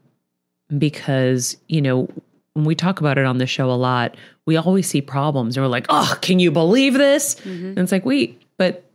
because, 0.78 1.56
you 1.68 1.82
know, 1.82 2.10
when 2.54 2.66
we 2.66 2.76
talk 2.76 3.00
about 3.00 3.18
it 3.18 3.26
on 3.26 3.38
the 3.38 3.46
show 3.48 3.70
a 3.70 3.74
lot, 3.74 4.16
we 4.46 4.58
always 4.58 4.88
see 4.88 5.02
problems 5.02 5.56
and 5.56 5.64
we're 5.64 5.70
like, 5.70 5.86
oh, 5.90 6.18
can 6.22 6.40
you 6.40 6.52
believe 6.52 6.94
this? 6.96 7.36
And 7.46 7.80
it's 7.80 7.92
like, 7.92 8.06
wait, 8.06 8.42
but 8.58 8.90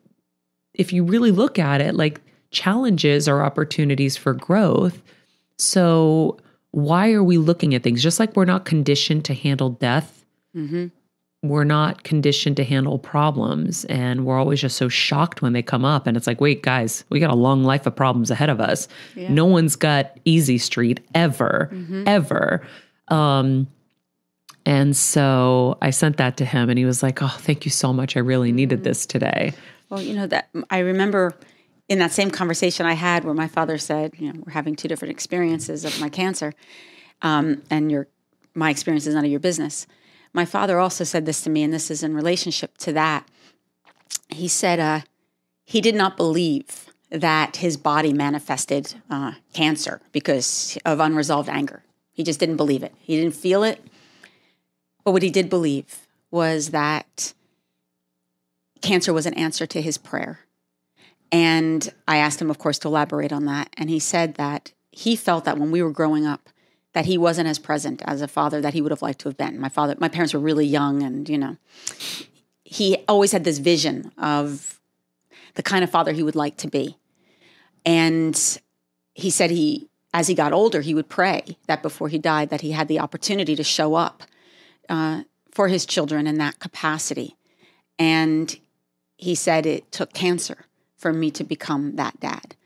if 0.74 0.92
you 0.92 1.04
really 1.04 1.30
look 1.30 1.58
at 1.58 1.80
it, 1.80 1.94
like 1.94 2.20
challenges 2.50 3.28
are 3.28 3.42
opportunities 3.42 4.16
for 4.16 4.32
growth. 4.34 5.02
So 5.58 6.38
why 6.70 7.12
are 7.12 7.22
we 7.22 7.38
looking 7.38 7.74
at 7.74 7.82
things? 7.82 8.02
Just 8.02 8.20
like 8.20 8.36
we're 8.36 8.44
not 8.44 8.64
conditioned 8.64 9.24
to 9.26 9.34
handle 9.34 9.70
death, 9.70 10.24
we're 11.42 11.64
not 11.64 12.02
conditioned 12.02 12.56
to 12.56 12.64
handle 12.64 12.98
problems. 12.98 13.84
And 13.84 14.26
we're 14.26 14.38
always 14.38 14.60
just 14.60 14.76
so 14.76 14.88
shocked 14.88 15.40
when 15.40 15.52
they 15.52 15.62
come 15.62 15.84
up. 15.84 16.06
And 16.06 16.16
it's 16.16 16.26
like, 16.26 16.40
wait, 16.40 16.62
guys, 16.62 17.04
we 17.10 17.20
got 17.20 17.30
a 17.30 17.36
long 17.36 17.62
life 17.62 17.86
of 17.86 17.94
problems 17.94 18.30
ahead 18.30 18.50
of 18.50 18.60
us. 18.60 18.88
No 19.14 19.46
one's 19.46 19.76
got 19.76 20.18
easy 20.24 20.58
street 20.58 21.00
ever, 21.14 21.70
ever. 22.06 22.66
Um, 23.08 23.68
and 24.66 24.96
so 24.96 25.78
I 25.80 25.90
sent 25.90 26.16
that 26.18 26.36
to 26.38 26.44
him 26.44 26.68
and 26.68 26.78
he 26.78 26.84
was 26.84 27.02
like, 27.02 27.22
oh, 27.22 27.34
thank 27.38 27.64
you 27.64 27.70
so 27.70 27.92
much. 27.92 28.16
I 28.16 28.20
really 28.20 28.52
needed 28.52 28.84
this 28.84 29.06
today. 29.06 29.54
Well, 29.88 30.02
you 30.02 30.14
know 30.14 30.26
that 30.26 30.50
I 30.70 30.80
remember 30.80 31.34
in 31.88 31.98
that 32.00 32.12
same 32.12 32.30
conversation 32.30 32.84
I 32.84 32.92
had 32.92 33.24
where 33.24 33.32
my 33.32 33.48
father 33.48 33.78
said, 33.78 34.12
you 34.18 34.30
know, 34.30 34.42
we're 34.44 34.52
having 34.52 34.76
two 34.76 34.88
different 34.88 35.12
experiences 35.12 35.84
of 35.84 35.98
my 36.00 36.10
cancer, 36.10 36.52
um, 37.22 37.62
and 37.70 37.90
your 37.90 38.08
my 38.54 38.68
experience 38.68 39.06
is 39.06 39.14
none 39.14 39.24
of 39.24 39.30
your 39.30 39.40
business. 39.40 39.86
My 40.32 40.44
father 40.44 40.78
also 40.78 41.04
said 41.04 41.26
this 41.26 41.42
to 41.42 41.50
me, 41.50 41.62
and 41.62 41.72
this 41.72 41.90
is 41.90 42.02
in 42.02 42.14
relationship 42.14 42.76
to 42.78 42.92
that. 42.92 43.28
He 44.28 44.48
said 44.48 44.78
uh, 44.78 45.00
he 45.64 45.80
did 45.80 45.94
not 45.94 46.16
believe 46.16 46.86
that 47.10 47.56
his 47.56 47.76
body 47.76 48.12
manifested 48.12 48.94
uh, 49.10 49.32
cancer 49.54 50.00
because 50.12 50.78
of 50.84 51.00
unresolved 51.00 51.48
anger. 51.48 51.82
He 52.12 52.22
just 52.22 52.40
didn't 52.40 52.56
believe 52.56 52.82
it. 52.82 52.94
He 53.00 53.16
didn't 53.16 53.34
feel 53.34 53.62
it. 53.62 53.82
But 55.04 55.12
what 55.12 55.22
he 55.22 55.30
did 55.30 55.48
believe 55.48 56.06
was 56.30 56.70
that 56.70 57.32
cancer 58.82 59.12
was 59.12 59.26
an 59.26 59.34
answer 59.34 59.66
to 59.66 59.80
his 59.80 59.96
prayer. 59.96 60.40
And 61.30 61.92
I 62.06 62.18
asked 62.18 62.40
him, 62.40 62.50
of 62.50 62.58
course, 62.58 62.78
to 62.80 62.88
elaborate 62.88 63.32
on 63.32 63.44
that. 63.46 63.70
And 63.76 63.88
he 63.88 63.98
said 63.98 64.34
that 64.34 64.72
he 64.90 65.16
felt 65.16 65.44
that 65.44 65.58
when 65.58 65.70
we 65.70 65.82
were 65.82 65.90
growing 65.90 66.26
up, 66.26 66.48
that 66.98 67.06
he 67.06 67.16
wasn't 67.16 67.46
as 67.46 67.60
present 67.60 68.02
as 68.06 68.22
a 68.22 68.26
father 68.26 68.60
that 68.60 68.74
he 68.74 68.82
would 68.82 68.90
have 68.90 69.02
liked 69.02 69.20
to 69.20 69.28
have 69.28 69.36
been. 69.36 69.56
My 69.60 69.68
father, 69.68 69.94
my 70.00 70.08
parents 70.08 70.34
were 70.34 70.40
really 70.40 70.66
young, 70.66 71.04
and 71.04 71.28
you 71.28 71.38
know, 71.38 71.56
he 72.64 73.04
always 73.06 73.30
had 73.30 73.44
this 73.44 73.58
vision 73.58 74.10
of 74.18 74.80
the 75.54 75.62
kind 75.62 75.84
of 75.84 75.90
father 75.90 76.10
he 76.10 76.24
would 76.24 76.34
like 76.34 76.56
to 76.56 76.66
be. 76.66 76.96
And 77.84 78.36
he 79.14 79.30
said 79.30 79.52
he, 79.52 79.88
as 80.12 80.26
he 80.26 80.34
got 80.34 80.52
older, 80.52 80.80
he 80.80 80.92
would 80.92 81.08
pray 81.08 81.56
that 81.68 81.82
before 81.82 82.08
he 82.08 82.18
died, 82.18 82.50
that 82.50 82.62
he 82.62 82.72
had 82.72 82.88
the 82.88 82.98
opportunity 82.98 83.54
to 83.54 83.62
show 83.62 83.94
up 83.94 84.24
uh, 84.88 85.22
for 85.52 85.68
his 85.68 85.86
children 85.86 86.26
in 86.26 86.38
that 86.38 86.58
capacity. 86.58 87.36
And 87.96 88.58
he 89.16 89.36
said 89.36 89.66
it 89.66 89.92
took 89.92 90.12
cancer 90.14 90.66
for 90.96 91.12
me 91.12 91.30
to 91.30 91.44
become 91.44 91.94
that 91.94 92.18
dad. 92.18 92.56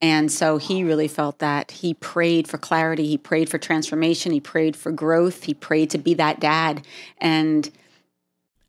And 0.00 0.30
so 0.30 0.58
he 0.58 0.84
really 0.84 1.08
felt 1.08 1.40
that 1.40 1.72
he 1.72 1.94
prayed 1.94 2.46
for 2.46 2.56
clarity, 2.58 3.06
he 3.06 3.18
prayed 3.18 3.48
for 3.48 3.58
transformation, 3.58 4.32
he 4.32 4.40
prayed 4.40 4.76
for 4.76 4.92
growth, 4.92 5.44
he 5.44 5.54
prayed 5.54 5.90
to 5.90 5.98
be 5.98 6.14
that 6.14 6.38
dad. 6.38 6.86
And 7.18 7.68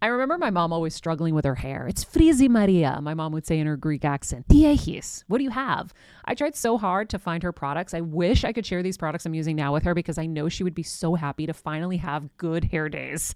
I 0.01 0.07
remember 0.07 0.37
my 0.37 0.49
mom 0.49 0.71
always 0.71 0.95
struggling 0.95 1.35
with 1.35 1.43
her 1.43 1.55
hair. 1.55 1.85
It's 1.85 2.05
frizzy 2.05 2.47
Maria, 2.47 2.99
my 3.01 3.13
mom 3.13 3.33
would 3.33 3.45
say 3.45 3.59
in 3.59 3.67
her 3.67 3.75
Greek 3.75 4.05
accent. 4.05 4.47
Diehis, 4.47 5.25
what 5.27 5.39
do 5.39 5.43
you 5.43 5.49
have? 5.49 5.93
I 6.23 6.35
tried 6.35 6.55
so 6.55 6.77
hard 6.77 7.09
to 7.09 7.19
find 7.19 7.43
her 7.43 7.51
products. 7.51 7.93
I 7.93 8.01
wish 8.01 8.45
I 8.45 8.53
could 8.53 8.65
share 8.65 8.81
these 8.81 8.97
products 8.97 9.25
I'm 9.25 9.33
using 9.33 9.57
now 9.57 9.73
with 9.73 9.83
her 9.83 9.93
because 9.93 10.17
I 10.17 10.25
know 10.25 10.47
she 10.47 10.63
would 10.63 10.73
be 10.75 10.83
so 10.83 11.15
happy 11.15 11.45
to 11.47 11.53
finally 11.53 11.97
have 11.97 12.35
good 12.37 12.63
hair 12.65 12.87
days. 12.87 13.35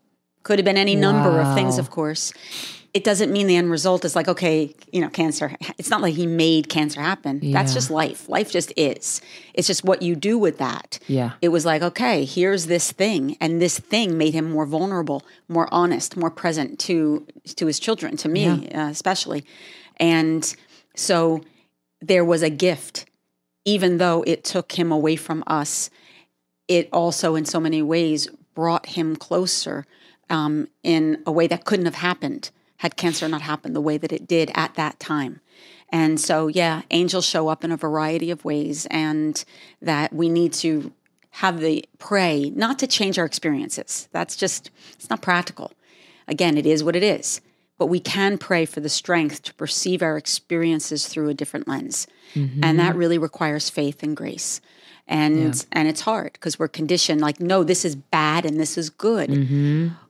Could 0.43 0.59
have 0.59 0.65
been 0.65 0.77
any 0.77 0.95
number 0.95 1.39
of 1.39 1.55
things, 1.55 1.77
of 1.77 1.89
course. 1.89 2.33
It 2.93 3.05
doesn't 3.05 3.31
mean 3.31 3.47
the 3.47 3.55
end 3.55 3.71
result 3.71 4.03
is 4.03 4.17
like, 4.17 4.27
okay, 4.27 4.75
you 4.91 4.99
know, 4.99 5.09
cancer. 5.09 5.55
It's 5.77 5.89
not 5.89 6.01
like 6.01 6.13
he 6.13 6.27
made 6.27 6.67
cancer 6.67 6.99
happen. 6.99 7.39
That's 7.51 7.73
just 7.73 7.89
life. 7.89 8.27
Life 8.27 8.51
just 8.51 8.73
is. 8.75 9.21
It's 9.53 9.67
just 9.67 9.85
what 9.85 10.01
you 10.01 10.13
do 10.15 10.37
with 10.37 10.57
that. 10.57 10.99
Yeah. 11.07 11.31
It 11.41 11.49
was 11.49 11.65
like, 11.65 11.81
okay, 11.81 12.25
here's 12.25 12.65
this 12.65 12.91
thing, 12.91 13.37
and 13.39 13.61
this 13.61 13.79
thing 13.79 14.17
made 14.17 14.33
him 14.33 14.51
more 14.51 14.65
vulnerable, 14.65 15.23
more 15.47 15.69
honest, 15.71 16.17
more 16.17 16.31
present 16.31 16.79
to 16.79 17.25
to 17.55 17.65
his 17.67 17.79
children, 17.79 18.17
to 18.17 18.27
me 18.27 18.69
uh, 18.71 18.89
especially. 18.89 19.45
And 19.97 20.53
so 20.95 21.41
there 22.01 22.25
was 22.25 22.41
a 22.41 22.49
gift, 22.49 23.05
even 23.63 23.99
though 23.99 24.23
it 24.27 24.43
took 24.43 24.73
him 24.73 24.91
away 24.91 25.15
from 25.15 25.43
us. 25.47 25.89
It 26.67 26.89
also, 26.91 27.35
in 27.35 27.45
so 27.45 27.59
many 27.59 27.81
ways, 27.81 28.27
brought 28.53 28.87
him 28.87 29.15
closer 29.15 29.85
um, 30.31 30.67
in 30.81 31.21
a 31.25 31.31
way 31.31 31.45
that 31.47 31.65
couldn't 31.65 31.85
have 31.85 31.95
happened 31.95 32.49
had 32.77 32.95
cancer 32.95 33.27
not 33.27 33.41
happened 33.41 33.75
the 33.75 33.81
way 33.81 33.97
that 33.97 34.11
it 34.11 34.27
did 34.27 34.49
at 34.55 34.73
that 34.73 34.99
time. 34.99 35.39
And 35.89 36.19
so, 36.19 36.47
yeah, 36.47 36.81
angels 36.89 37.25
show 37.25 37.49
up 37.49 37.63
in 37.63 37.71
a 37.71 37.77
variety 37.77 38.31
of 38.31 38.43
ways, 38.45 38.87
and 38.89 39.43
that 39.81 40.13
we 40.13 40.29
need 40.29 40.53
to 40.53 40.93
have 41.31 41.59
the 41.59 41.85
pray 41.99 42.49
not 42.55 42.79
to 42.79 42.87
change 42.87 43.19
our 43.19 43.25
experiences. 43.25 44.07
That's 44.11 44.35
just, 44.35 44.71
it's 44.93 45.09
not 45.09 45.21
practical. 45.21 45.73
Again, 46.27 46.57
it 46.57 46.65
is 46.65 46.83
what 46.83 46.95
it 46.95 47.03
is. 47.03 47.41
But 47.77 47.87
we 47.87 47.99
can 47.99 48.37
pray 48.37 48.65
for 48.65 48.79
the 48.79 48.89
strength 48.89 49.41
to 49.43 49.53
perceive 49.55 50.01
our 50.01 50.15
experiences 50.15 51.07
through 51.07 51.29
a 51.29 51.33
different 51.33 51.67
lens. 51.67 52.07
And 52.63 52.79
that 52.79 52.95
really 52.95 53.17
requires 53.17 53.69
faith 53.69 54.03
and 54.03 54.15
grace. 54.15 54.61
And 55.11 55.65
and 55.71 55.87
it's 55.87 56.01
hard 56.01 56.33
because 56.33 56.57
we're 56.57 56.69
conditioned 56.69 57.21
like, 57.21 57.39
no, 57.39 57.63
this 57.63 57.83
is 57.83 57.95
bad 57.95 58.45
and 58.45 58.59
this 58.59 58.77
is 58.77 58.89
good. 58.89 59.29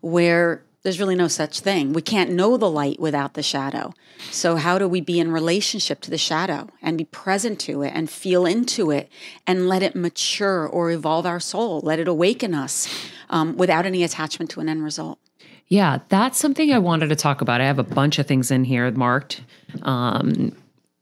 Where 0.02 0.64
there's 0.84 0.99
really 0.99 1.16
no 1.16 1.28
such 1.28 1.60
thing. 1.60 1.93
We 1.93 2.02
can't 2.02 2.32
know 2.32 2.58
the 2.58 2.70
light 2.70 2.99
without 2.99 3.36
the 3.36 3.43
shadow. 3.43 3.93
So, 4.32 4.56
how 4.56 4.78
do 4.80 4.88
we 4.88 5.02
be 5.02 5.20
in 5.20 5.32
relationship 5.32 6.02
to 6.02 6.12
the 6.12 6.18
shadow 6.18 6.70
and 6.82 6.97
be 6.97 7.06
present 7.06 7.60
to 7.62 7.84
it 7.84 7.91
and 7.93 8.10
feel 8.10 8.45
into 8.45 8.91
it 8.91 9.10
and 9.45 9.68
let 9.68 9.84
it 9.84 9.95
mature 9.95 10.68
or 10.68 10.89
evolve 10.91 11.26
our 11.26 11.39
soul, 11.39 11.82
let 11.82 11.99
it 11.99 12.08
awaken 12.08 12.54
us 12.56 12.88
um, 13.30 13.58
without 13.58 13.86
any 13.86 14.04
attachment 14.04 14.49
to 14.52 14.60
an 14.60 14.70
end 14.70 14.84
result? 14.84 15.20
Yeah, 15.68 15.99
that's 16.10 16.38
something 16.38 16.72
I 16.74 16.80
wanted 16.80 17.10
to 17.10 17.16
talk 17.16 17.41
about. 17.41 17.62
I 17.62 17.66
have 17.66 17.80
a 17.80 17.84
bunch 17.84 18.20
of 18.20 18.28
things 18.28 18.52
in 18.52 18.64
here 18.64 18.89
marked 18.91 19.41
um, 19.84 20.56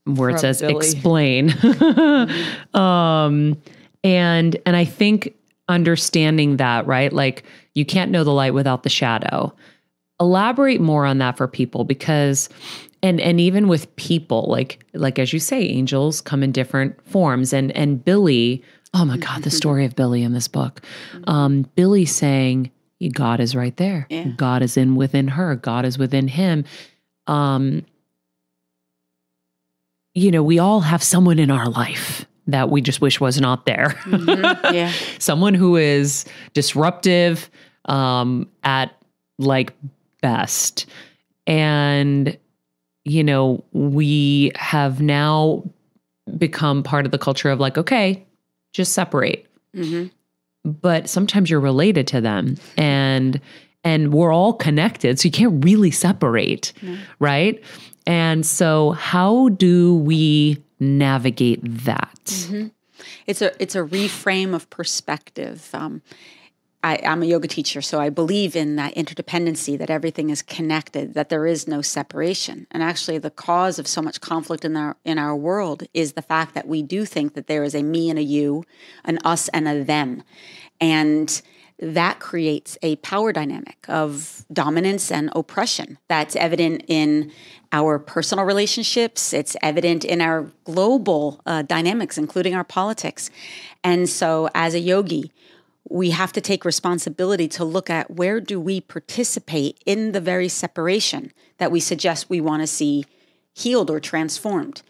where 0.06 0.30
it 0.30 0.40
says 0.40 0.62
explain. 0.62 1.52
um, 2.74 3.58
and 4.04 4.58
and 4.66 4.76
I 4.76 4.86
think 4.86 5.36
understanding 5.68 6.58
that, 6.58 6.88
right? 6.88 7.14
Like 7.14 7.44
you 7.74 7.86
can't 7.86 8.12
know 8.12 8.24
the 8.24 8.32
light 8.32 8.54
without 8.54 8.84
the 8.84 8.90
shadow. 8.90 9.54
Elaborate 10.20 10.82
more 10.82 11.06
on 11.06 11.20
that 11.20 11.38
for 11.38 11.48
people 11.48 11.86
because 11.86 12.50
and 13.02 13.22
and 13.22 13.40
even 13.40 13.68
with 13.68 13.94
people 13.96 14.46
like 14.50 14.86
like 14.94 15.20
as 15.20 15.32
you 15.32 15.40
say 15.40 15.62
angels 15.62 16.22
come 16.22 16.44
in 16.44 16.52
different 16.52 17.00
forms 17.08 17.54
and 17.54 17.72
and 17.72 18.04
Billy 18.04 18.62
oh 18.94 19.06
my 19.06 19.18
god 19.18 19.44
the 19.44 19.50
story 19.52 19.86
of 19.86 19.96
Billy 19.96 20.24
in 20.24 20.34
this 20.34 20.48
book 20.48 20.82
um 21.28 21.64
Billy 21.76 22.06
saying 22.06 22.72
God 23.14 23.40
is 23.40 23.56
right 23.56 23.76
there 23.78 24.08
Yeah. 24.10 24.26
God 24.36 24.62
is 24.62 24.76
in 24.76 24.96
within 24.96 25.30
her 25.30 25.56
God 25.56 25.86
is 25.86 25.98
within 25.98 26.28
him 26.28 26.66
um 27.28 27.86
you 30.14 30.32
know 30.32 30.44
we 30.44 30.60
all 30.60 30.82
have 30.82 31.02
someone 31.04 31.40
in 31.40 31.52
our 31.52 31.68
life 31.70 32.26
that 32.52 32.70
we 32.70 32.82
just 32.82 33.02
wish 33.02 33.20
was 33.20 33.40
not 33.40 33.66
there 33.66 33.96
Yeah. 34.72 34.92
someone 35.20 35.54
who 35.54 35.76
is 35.76 36.26
disruptive 36.54 37.50
um, 37.86 38.48
at 38.64 38.96
like 39.38 39.74
best. 40.22 40.86
And, 41.48 42.38
you 43.06 43.24
know, 43.24 43.64
we 43.72 44.52
have 44.56 45.02
now 45.02 45.64
become 46.38 46.84
part 46.84 47.06
of 47.06 47.12
the 47.12 47.18
culture 47.18 47.50
of 47.50 47.60
like, 47.60 47.78
okay, 47.78 48.26
just 48.74 48.94
separate. 48.94 49.48
hmm 49.74 50.06
But 50.64 51.10
sometimes 51.10 51.50
you're 51.50 51.60
related 51.60 52.06
to 52.08 52.22
them 52.22 52.56
and 52.78 53.40
and 53.86 54.14
we're 54.14 54.34
all 54.34 54.54
connected. 54.54 55.20
So 55.20 55.28
you 55.28 55.32
can't 55.32 55.64
really 55.64 55.90
separate, 55.90 56.74
right? 57.20 57.64
And 58.10 58.44
so 58.44 58.94
how 58.94 59.50
do 59.50 59.96
we 59.98 60.64
navigate 60.80 61.60
that? 61.86 62.48
It's 63.28 63.44
a 63.44 63.54
it's 63.62 63.76
a 63.76 63.84
reframe 63.84 64.56
of 64.56 64.68
perspective. 64.72 65.70
Um, 65.74 66.02
I, 66.82 67.00
I'm 67.06 67.22
a 67.22 67.28
yoga 67.28 67.48
teacher, 67.48 67.82
so 67.82 68.00
I 68.00 68.10
believe 68.10 68.56
in 68.56 68.78
that 68.78 68.96
interdependency, 68.96 69.78
that 69.78 69.92
everything 69.92 70.32
is 70.32 70.42
connected, 70.42 71.14
that 71.14 71.30
there 71.30 71.46
is 71.46 71.68
no 71.68 71.82
separation. 71.84 72.66
And 72.72 72.82
actually, 72.82 73.20
the 73.20 73.30
cause 73.30 73.78
of 73.78 73.88
so 73.88 74.02
much 74.02 74.22
conflict 74.22 74.66
in 74.66 74.76
our 74.76 74.98
in 75.06 75.20
our 75.20 75.36
world 75.36 75.84
is 75.94 76.14
the 76.14 76.24
fact 76.24 76.56
that 76.56 76.68
we 76.68 76.82
do 76.82 77.06
think 77.06 77.36
that 77.36 77.46
there 77.46 77.64
is 77.64 77.76
a 77.76 77.84
me 77.84 78.10
and 78.10 78.18
a 78.18 78.24
you, 78.24 78.64
an 79.06 79.20
us 79.24 79.50
and 79.50 79.68
a 79.68 79.84
them, 79.84 80.24
and 80.82 81.44
that 81.82 82.20
creates 82.20 82.78
a 82.82 82.98
power 82.98 83.32
dynamic 83.32 83.86
of 83.88 84.46
dominance 84.52 85.12
and 85.12 85.30
oppression 85.34 85.98
that's 86.08 86.36
evident 86.36 86.84
in 86.88 87.32
our 87.72 87.98
personal 88.00 88.46
relationships. 88.46 89.32
It's 89.34 89.56
evident 89.62 90.04
in 90.04 90.22
our 90.22 90.52
global 90.66 91.42
uh, 91.46 91.62
dynamics, 91.62 92.18
including 92.18 92.54
our 92.54 92.64
politics. 92.64 93.30
And 93.84 94.10
so, 94.10 94.50
as 94.54 94.74
a 94.74 94.80
yogi, 94.80 95.32
we 95.90 96.12
have 96.12 96.34
to 96.34 96.42
take 96.42 96.66
responsibility 96.66 97.48
to 97.48 97.64
look 97.64 97.90
at 97.90 98.12
where 98.12 98.40
do 98.42 98.60
we 98.60 98.82
participate 98.82 99.82
in 99.86 100.12
the 100.12 100.22
very 100.22 100.50
separation 100.50 101.32
that 101.58 101.72
we 101.72 101.80
suggest 101.80 102.30
we 102.30 102.42
want 102.42 102.62
to 102.62 102.68
see 102.68 103.06
healed 103.54 103.90
or 103.90 104.00
transformed 104.00 104.82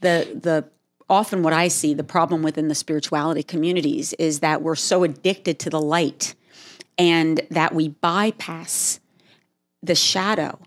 the 0.00 0.38
the 0.40 0.64
often 1.10 1.42
what 1.42 1.52
I 1.52 1.68
see 1.68 1.92
the 1.92 2.04
problem 2.04 2.42
within 2.42 2.68
the 2.68 2.74
spirituality 2.74 3.42
communities 3.42 4.12
is 4.14 4.40
that 4.40 4.62
we're 4.62 4.76
so 4.76 5.02
addicted 5.02 5.58
to 5.58 5.70
the 5.70 5.80
light 5.80 6.34
and 6.96 7.40
that 7.50 7.74
we 7.74 7.88
bypass 7.88 9.00
the 9.82 9.94
shadow. 9.94 10.58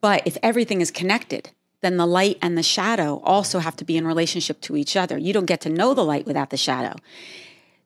But 0.00 0.22
if 0.26 0.36
everything 0.42 0.80
is 0.80 0.90
connected, 0.90 1.50
then 1.80 1.96
the 1.96 2.06
light 2.06 2.38
and 2.42 2.58
the 2.58 2.62
shadow 2.62 3.20
also 3.24 3.60
have 3.60 3.76
to 3.76 3.84
be 3.84 3.96
in 3.96 4.06
relationship 4.06 4.60
to 4.62 4.76
each 4.76 4.96
other. 4.96 5.16
You 5.16 5.32
don't 5.32 5.46
get 5.46 5.60
to 5.62 5.70
know 5.70 5.94
the 5.94 6.04
light 6.04 6.26
without 6.26 6.50
the 6.50 6.56
shadow. 6.56 6.96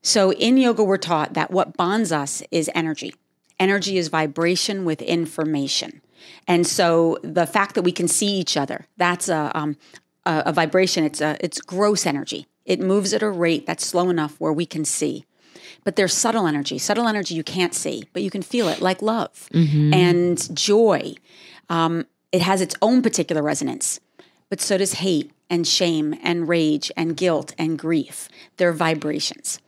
So 0.00 0.32
in 0.32 0.56
yoga, 0.56 0.82
we're 0.82 0.96
taught 0.96 1.34
that 1.34 1.50
what 1.50 1.76
bonds 1.76 2.10
us 2.10 2.42
is 2.50 2.70
energy. 2.74 3.14
Energy 3.60 3.98
is 3.98 4.08
vibration 4.08 4.84
with 4.84 5.02
information. 5.02 6.00
And 6.48 6.66
so 6.66 7.18
the 7.22 7.46
fact 7.46 7.74
that 7.74 7.82
we 7.82 7.92
can 7.92 8.08
see 8.08 8.34
each 8.38 8.56
other, 8.56 8.86
that's 8.96 9.28
a, 9.28 9.50
um, 9.54 9.76
a, 10.24 10.42
a 10.46 10.52
vibration. 10.52 11.04
It's 11.04 11.20
a, 11.20 11.36
it's 11.40 11.60
gross 11.60 12.06
energy. 12.06 12.46
It 12.64 12.80
moves 12.80 13.12
at 13.12 13.22
a 13.22 13.30
rate 13.30 13.66
that's 13.66 13.86
slow 13.86 14.08
enough 14.08 14.36
where 14.38 14.52
we 14.52 14.66
can 14.66 14.84
see. 14.84 15.24
But 15.84 15.96
there's 15.96 16.14
subtle 16.14 16.46
energy. 16.46 16.78
Subtle 16.78 17.08
energy 17.08 17.34
you 17.34 17.42
can't 17.42 17.74
see, 17.74 18.04
but 18.12 18.22
you 18.22 18.30
can 18.30 18.42
feel 18.42 18.68
it, 18.68 18.80
like 18.80 19.02
love 19.02 19.48
and 19.92 20.56
joy. 20.56 21.14
Um, 21.68 22.06
it 22.30 22.40
has 22.40 22.60
its 22.60 22.74
own 22.80 23.02
particular 23.02 23.42
resonance, 23.42 23.98
but 24.48 24.60
so 24.60 24.78
does 24.78 24.94
hate 24.94 25.32
and 25.50 25.66
shame 25.66 26.14
and 26.22 26.48
rage 26.48 26.90
and 26.96 27.16
guilt 27.16 27.54
and 27.58 27.78
grief. 27.78 28.28
They're 28.56 28.72
vibrations. 28.72 29.58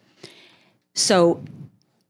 So, 0.95 1.43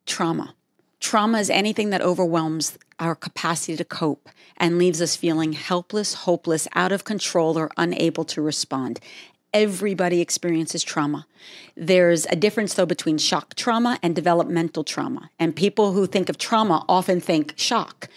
trauma. 0.07 0.55
Trauma 1.01 1.39
is 1.39 1.51
anything 1.51 1.91
that 1.91 2.03
overwhelms 2.03 2.79
our 2.99 3.15
capacity 3.15 3.77
to 3.77 3.85
cope 3.85 4.29
and 4.57 4.79
leaves 4.79 5.03
us 5.03 5.17
feeling 5.17 5.53
helpless, 5.53 6.15
hopeless, 6.15 6.69
out 6.75 6.93
of 6.93 7.05
control, 7.05 7.59
or 7.59 7.71
unable 7.77 8.25
to 8.25 8.41
respond. 8.43 9.01
Everybody 9.53 10.21
experiences 10.21 10.83
trauma. 10.83 11.27
There's 11.77 12.27
a 12.27 12.37
difference, 12.37 12.75
though, 12.75 12.87
between 12.87 13.19
shock 13.19 13.55
trauma 13.55 13.99
and 14.03 14.15
developmental 14.15 14.85
trauma. 14.85 15.31
And 15.39 15.55
people 15.55 15.93
who 15.93 16.07
think 16.07 16.29
of 16.29 16.39
trauma 16.39 16.85
often 16.89 17.21
think 17.21 17.55
shock, 17.57 18.09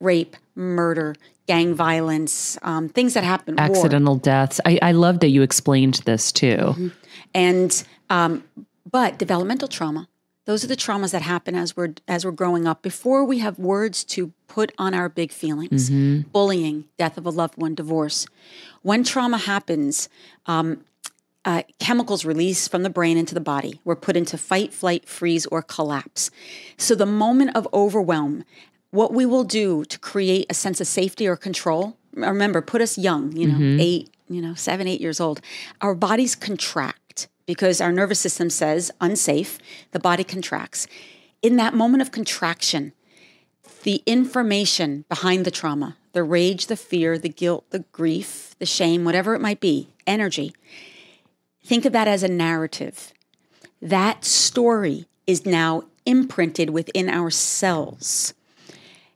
rape, 0.00 0.36
murder, 0.54 1.16
gang 1.46 1.74
violence, 1.74 2.58
um, 2.62 2.88
things 2.88 3.14
that 3.14 3.24
happen, 3.24 3.56
war. 3.56 3.64
Accidental 3.64 4.16
deaths. 4.16 4.60
I, 4.64 4.78
I 4.82 4.92
love 4.92 5.20
that 5.20 5.28
you 5.28 5.42
explained 5.42 5.94
this 6.04 6.30
too. 6.30 6.92
And 7.34 7.84
um, 8.10 8.44
but 8.90 9.18
developmental 9.18 9.68
trauma, 9.68 10.08
those 10.44 10.64
are 10.64 10.66
the 10.66 10.76
traumas 10.76 11.12
that 11.12 11.22
happen 11.22 11.54
as 11.54 11.76
we're 11.76 11.94
as 12.08 12.24
we're 12.24 12.32
growing 12.32 12.66
up 12.66 12.82
before 12.82 13.24
we 13.24 13.38
have 13.38 13.58
words 13.58 14.02
to 14.04 14.32
put 14.48 14.72
on 14.78 14.92
our 14.94 15.08
big 15.08 15.30
feelings. 15.32 15.88
Bullying, 16.32 16.84
death 16.98 17.16
of 17.16 17.26
a 17.26 17.30
loved 17.30 17.56
one, 17.56 17.74
divorce. 17.74 18.26
When 18.82 19.04
trauma 19.04 19.38
happens, 19.38 20.08
um, 20.46 20.84
uh, 21.44 21.62
chemicals 21.78 22.24
release 22.24 22.68
from 22.68 22.82
the 22.82 22.90
brain 22.90 23.16
into 23.16 23.34
the 23.34 23.40
body. 23.40 23.80
We're 23.84 23.96
put 23.96 24.16
into 24.16 24.36
fight, 24.38 24.72
flight, 24.72 25.08
freeze, 25.08 25.46
or 25.46 25.62
collapse. 25.62 26.30
So 26.76 26.94
the 26.94 27.06
moment 27.06 27.56
of 27.56 27.66
overwhelm, 27.72 28.44
what 28.90 29.12
we 29.12 29.24
will 29.26 29.44
do 29.44 29.84
to 29.86 29.98
create 29.98 30.46
a 30.50 30.54
sense 30.54 30.80
of 30.80 30.86
safety 30.86 31.26
or 31.26 31.36
control. 31.36 31.96
Remember, 32.14 32.60
put 32.60 32.80
us 32.80 32.98
young, 32.98 33.34
you 33.36 33.48
know, 33.48 33.82
eight, 33.82 34.10
you 34.28 34.42
know, 34.42 34.54
seven, 34.54 34.86
eight 34.86 35.00
years 35.00 35.18
old. 35.18 35.40
Our 35.80 35.94
bodies 35.94 36.34
contract 36.36 37.00
because 37.46 37.80
our 37.80 37.92
nervous 37.92 38.20
system 38.20 38.50
says 38.50 38.90
unsafe. 39.00 39.58
The 39.92 40.00
body 40.00 40.24
contracts. 40.24 40.86
In 41.42 41.56
that 41.56 41.74
moment 41.74 42.02
of 42.02 42.12
contraction, 42.12 42.92
the 43.82 44.02
information 44.06 45.04
behind 45.08 45.44
the 45.44 45.50
trauma, 45.50 45.96
the 46.12 46.22
rage, 46.22 46.66
the 46.66 46.76
fear, 46.76 47.18
the 47.18 47.28
guilt, 47.28 47.64
the 47.70 47.80
grief, 47.92 48.54
the 48.58 48.66
shame, 48.66 49.04
whatever 49.04 49.34
it 49.34 49.40
might 49.40 49.60
be, 49.60 49.88
energy. 50.06 50.54
Think 51.64 51.84
of 51.84 51.92
that 51.92 52.08
as 52.08 52.22
a 52.22 52.28
narrative. 52.28 53.12
That 53.80 54.24
story 54.24 55.06
is 55.26 55.46
now 55.46 55.84
imprinted 56.06 56.70
within 56.70 57.08
our 57.08 57.30
cells. 57.30 58.34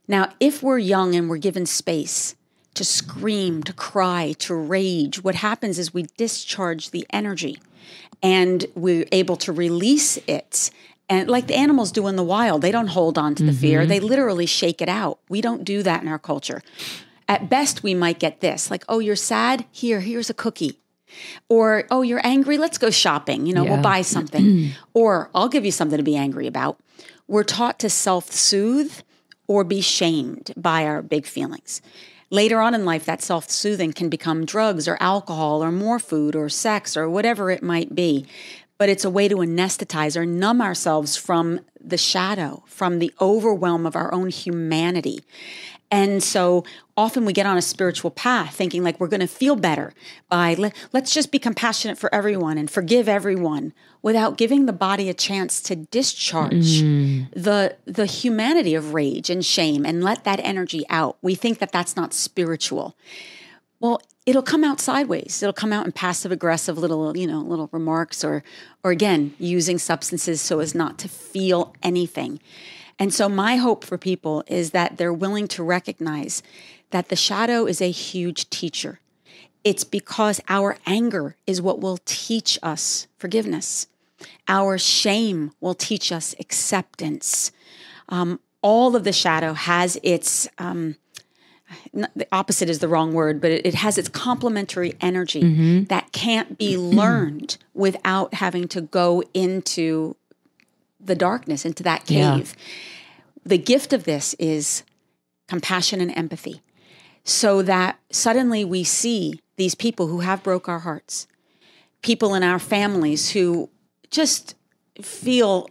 Now, 0.07 0.33
if 0.39 0.63
we're 0.63 0.77
young 0.77 1.15
and 1.15 1.29
we're 1.29 1.37
given 1.37 1.65
space 1.65 2.35
to 2.73 2.83
scream, 2.83 3.63
to 3.63 3.73
cry, 3.73 4.33
to 4.39 4.55
rage, 4.55 5.23
what 5.23 5.35
happens 5.35 5.79
is 5.79 5.93
we 5.93 6.07
discharge 6.17 6.91
the 6.91 7.05
energy 7.11 7.59
and 8.21 8.65
we're 8.75 9.05
able 9.11 9.35
to 9.37 9.51
release 9.51 10.17
it. 10.27 10.71
And 11.09 11.29
like 11.29 11.47
the 11.47 11.55
animals 11.55 11.91
do 11.91 12.07
in 12.07 12.15
the 12.15 12.23
wild, 12.23 12.61
they 12.61 12.71
don't 12.71 12.87
hold 12.87 13.17
on 13.17 13.33
to 13.35 13.43
the 13.43 13.53
fear, 13.53 13.81
mm-hmm. 13.81 13.89
they 13.89 13.99
literally 13.99 14.45
shake 14.45 14.81
it 14.81 14.89
out. 14.89 15.19
We 15.29 15.41
don't 15.41 15.63
do 15.63 15.81
that 15.83 16.01
in 16.01 16.07
our 16.07 16.19
culture. 16.19 16.61
At 17.29 17.49
best, 17.49 17.83
we 17.83 17.93
might 17.93 18.19
get 18.19 18.41
this 18.41 18.69
like, 18.69 18.83
oh, 18.89 18.99
you're 18.99 19.15
sad? 19.15 19.65
Here, 19.71 20.01
here's 20.01 20.29
a 20.29 20.33
cookie. 20.33 20.79
Or, 21.49 21.85
oh, 21.89 22.01
you're 22.01 22.25
angry? 22.25 22.57
Let's 22.57 22.77
go 22.77 22.89
shopping. 22.89 23.45
You 23.45 23.53
know, 23.53 23.63
we'll 23.63 23.81
buy 23.81 24.01
something. 24.01 24.71
or, 24.93 25.29
I'll 25.33 25.47
give 25.47 25.65
you 25.65 25.71
something 25.71 25.97
to 25.97 26.03
be 26.03 26.17
angry 26.17 26.47
about. 26.47 26.79
We're 27.27 27.43
taught 27.43 27.79
to 27.79 27.89
self 27.89 28.31
soothe 28.31 28.93
or 29.47 29.63
be 29.63 29.81
shamed 29.81 30.51
by 30.57 30.85
our 30.85 31.01
big 31.01 31.25
feelings. 31.25 31.81
Later 32.29 32.59
on 32.59 32.73
in 32.73 32.83
life, 32.83 33.05
that 33.05 33.21
self 33.21 33.49
soothing 33.49 33.93
can 33.93 34.09
become 34.09 34.45
drugs 34.45 34.87
or 34.87 34.97
alcohol 34.99 35.63
or 35.63 35.71
more 35.71 35.99
food 35.99 36.35
or 36.35 36.49
sex 36.49 36.97
or 36.97 37.09
whatever 37.09 37.49
it 37.49 37.63
might 37.63 37.95
be. 37.95 38.25
But 38.77 38.89
it's 38.89 39.05
a 39.05 39.09
way 39.09 39.27
to 39.27 39.37
anesthetize 39.37 40.15
or 40.15 40.25
numb 40.25 40.61
ourselves 40.61 41.15
from 41.15 41.61
the 41.79 41.97
shadow, 41.97 42.63
from 42.67 42.99
the 42.99 43.13
overwhelm 43.21 43.85
of 43.85 43.95
our 43.95 44.13
own 44.13 44.29
humanity. 44.29 45.21
And 45.89 46.21
so 46.21 46.65
often 46.97 47.23
we 47.23 47.31
get 47.31 47.45
on 47.45 47.57
a 47.57 47.61
spiritual 47.61 48.11
path 48.11 48.55
thinking 48.55 48.83
like 48.83 48.99
we're 48.99 49.07
going 49.07 49.21
to 49.21 49.27
feel 49.27 49.55
better 49.55 49.93
by 50.29 50.53
let, 50.55 50.75
let's 50.91 51.13
just 51.13 51.31
be 51.31 51.39
compassionate 51.39 51.97
for 51.97 52.13
everyone 52.13 52.57
and 52.57 52.69
forgive 52.69 53.07
everyone 53.07 53.73
without 54.01 54.37
giving 54.37 54.65
the 54.65 54.73
body 54.73 55.09
a 55.09 55.13
chance 55.13 55.61
to 55.61 55.75
discharge 55.75 56.81
mm. 56.81 57.31
the 57.31 57.75
the 57.85 58.05
humanity 58.05 58.75
of 58.75 58.93
rage 58.93 59.29
and 59.29 59.45
shame 59.45 59.85
and 59.85 60.03
let 60.03 60.23
that 60.25 60.39
energy 60.41 60.85
out. 60.89 61.17
We 61.21 61.35
think 61.35 61.59
that 61.59 61.71
that's 61.71 61.95
not 61.95 62.13
spiritual. 62.13 62.97
Well, 63.79 64.01
it'll 64.25 64.43
come 64.43 64.63
out 64.63 64.81
sideways. 64.81 65.41
It'll 65.41 65.53
come 65.53 65.71
out 65.71 65.85
in 65.85 65.91
passive 65.93 66.31
aggressive 66.31 66.77
little, 66.77 67.15
you 67.15 67.27
know, 67.27 67.39
little 67.39 67.69
remarks 67.71 68.23
or 68.25 68.43
or 68.83 68.91
again, 68.91 69.33
using 69.39 69.77
substances 69.77 70.41
so 70.41 70.59
as 70.59 70.75
not 70.75 70.97
to 70.99 71.07
feel 71.07 71.73
anything. 71.81 72.39
And 72.99 73.13
so 73.13 73.29
my 73.29 73.57
hope 73.57 73.83
for 73.83 73.97
people 73.97 74.43
is 74.47 74.71
that 74.71 74.97
they're 74.97 75.13
willing 75.13 75.47
to 75.49 75.63
recognize 75.63 76.41
that 76.91 77.09
the 77.09 77.15
shadow 77.15 77.65
is 77.65 77.81
a 77.81 77.91
huge 77.91 78.49
teacher. 78.49 78.99
It's 79.63 79.83
because 79.83 80.39
our 80.47 80.77
anger 80.85 81.35
is 81.45 81.61
what 81.61 81.79
will 81.79 81.99
teach 82.05 82.57
us 82.63 83.07
forgiveness. 83.17 83.87
Our 84.47 84.77
shame 84.77 85.51
will 85.59 85.75
teach 85.75 86.11
us 86.11 86.33
acceptance. 86.39 87.51
Um, 88.09 88.39
all 88.61 88.95
of 88.95 89.03
the 89.03 89.13
shadow 89.13 89.53
has 89.53 89.99
its 90.03 90.47
um, 90.57 90.95
the 91.93 92.27
opposite 92.31 92.69
is 92.69 92.79
the 92.79 92.87
wrong 92.87 93.13
word, 93.13 93.41
but 93.41 93.51
it, 93.51 93.65
it 93.65 93.73
has 93.75 93.97
its 93.97 94.07
complementary 94.07 94.93
energy 95.01 95.41
that 95.89 96.13
can't 96.13 96.57
be 96.57 96.77
learned 97.01 97.57
without 97.73 98.35
having 98.35 98.67
to 98.69 98.81
go 98.81 99.21
into 99.33 100.15
the 100.99 101.15
darkness, 101.15 101.65
into 101.65 101.83
that 101.83 102.09
Yeah. 102.09 102.37
cave. 102.37 102.55
The 103.45 103.57
gift 103.57 103.93
of 103.93 104.03
this 104.03 104.33
is 104.39 104.83
compassion 105.47 106.01
and 106.01 106.15
empathy, 106.17 106.61
so 107.23 107.61
that 107.61 107.99
suddenly 108.11 108.65
we 108.65 108.83
see 108.83 109.39
these 109.55 109.75
people 109.75 110.07
who 110.07 110.19
have 110.19 110.43
broke 110.43 110.67
our 110.67 110.79
hearts, 110.79 111.27
people 112.01 112.35
in 112.35 112.43
our 112.43 112.59
families 112.59 113.31
who 113.31 113.69
just 114.11 114.55
feel 115.01 115.69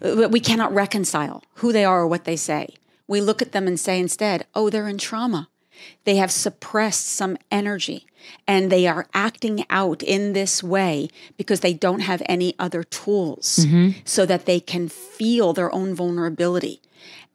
that 0.00 0.30
we 0.30 0.40
cannot 0.40 0.72
reconcile 0.72 1.42
who 1.56 1.72
they 1.72 1.84
are 1.84 2.00
or 2.00 2.06
what 2.06 2.24
they 2.24 2.36
say. 2.36 2.68
We 3.06 3.20
look 3.20 3.42
at 3.42 3.52
them 3.52 3.66
and 3.66 3.78
say 3.78 3.98
instead, 4.00 4.46
oh, 4.54 4.70
they're 4.70 4.88
in 4.88 4.98
trauma. 4.98 5.48
They 6.04 6.16
have 6.16 6.30
suppressed 6.30 7.06
some 7.06 7.36
energy 7.50 8.06
and 8.46 8.70
they 8.70 8.86
are 8.86 9.06
acting 9.14 9.64
out 9.70 10.02
in 10.02 10.32
this 10.32 10.62
way 10.62 11.08
because 11.36 11.60
they 11.60 11.74
don't 11.74 12.00
have 12.00 12.22
any 12.26 12.54
other 12.58 12.82
tools 12.84 13.60
mm-hmm. 13.60 13.98
so 14.04 14.26
that 14.26 14.46
they 14.46 14.60
can 14.60 14.88
feel 14.88 15.52
their 15.52 15.72
own 15.74 15.94
vulnerability. 15.94 16.80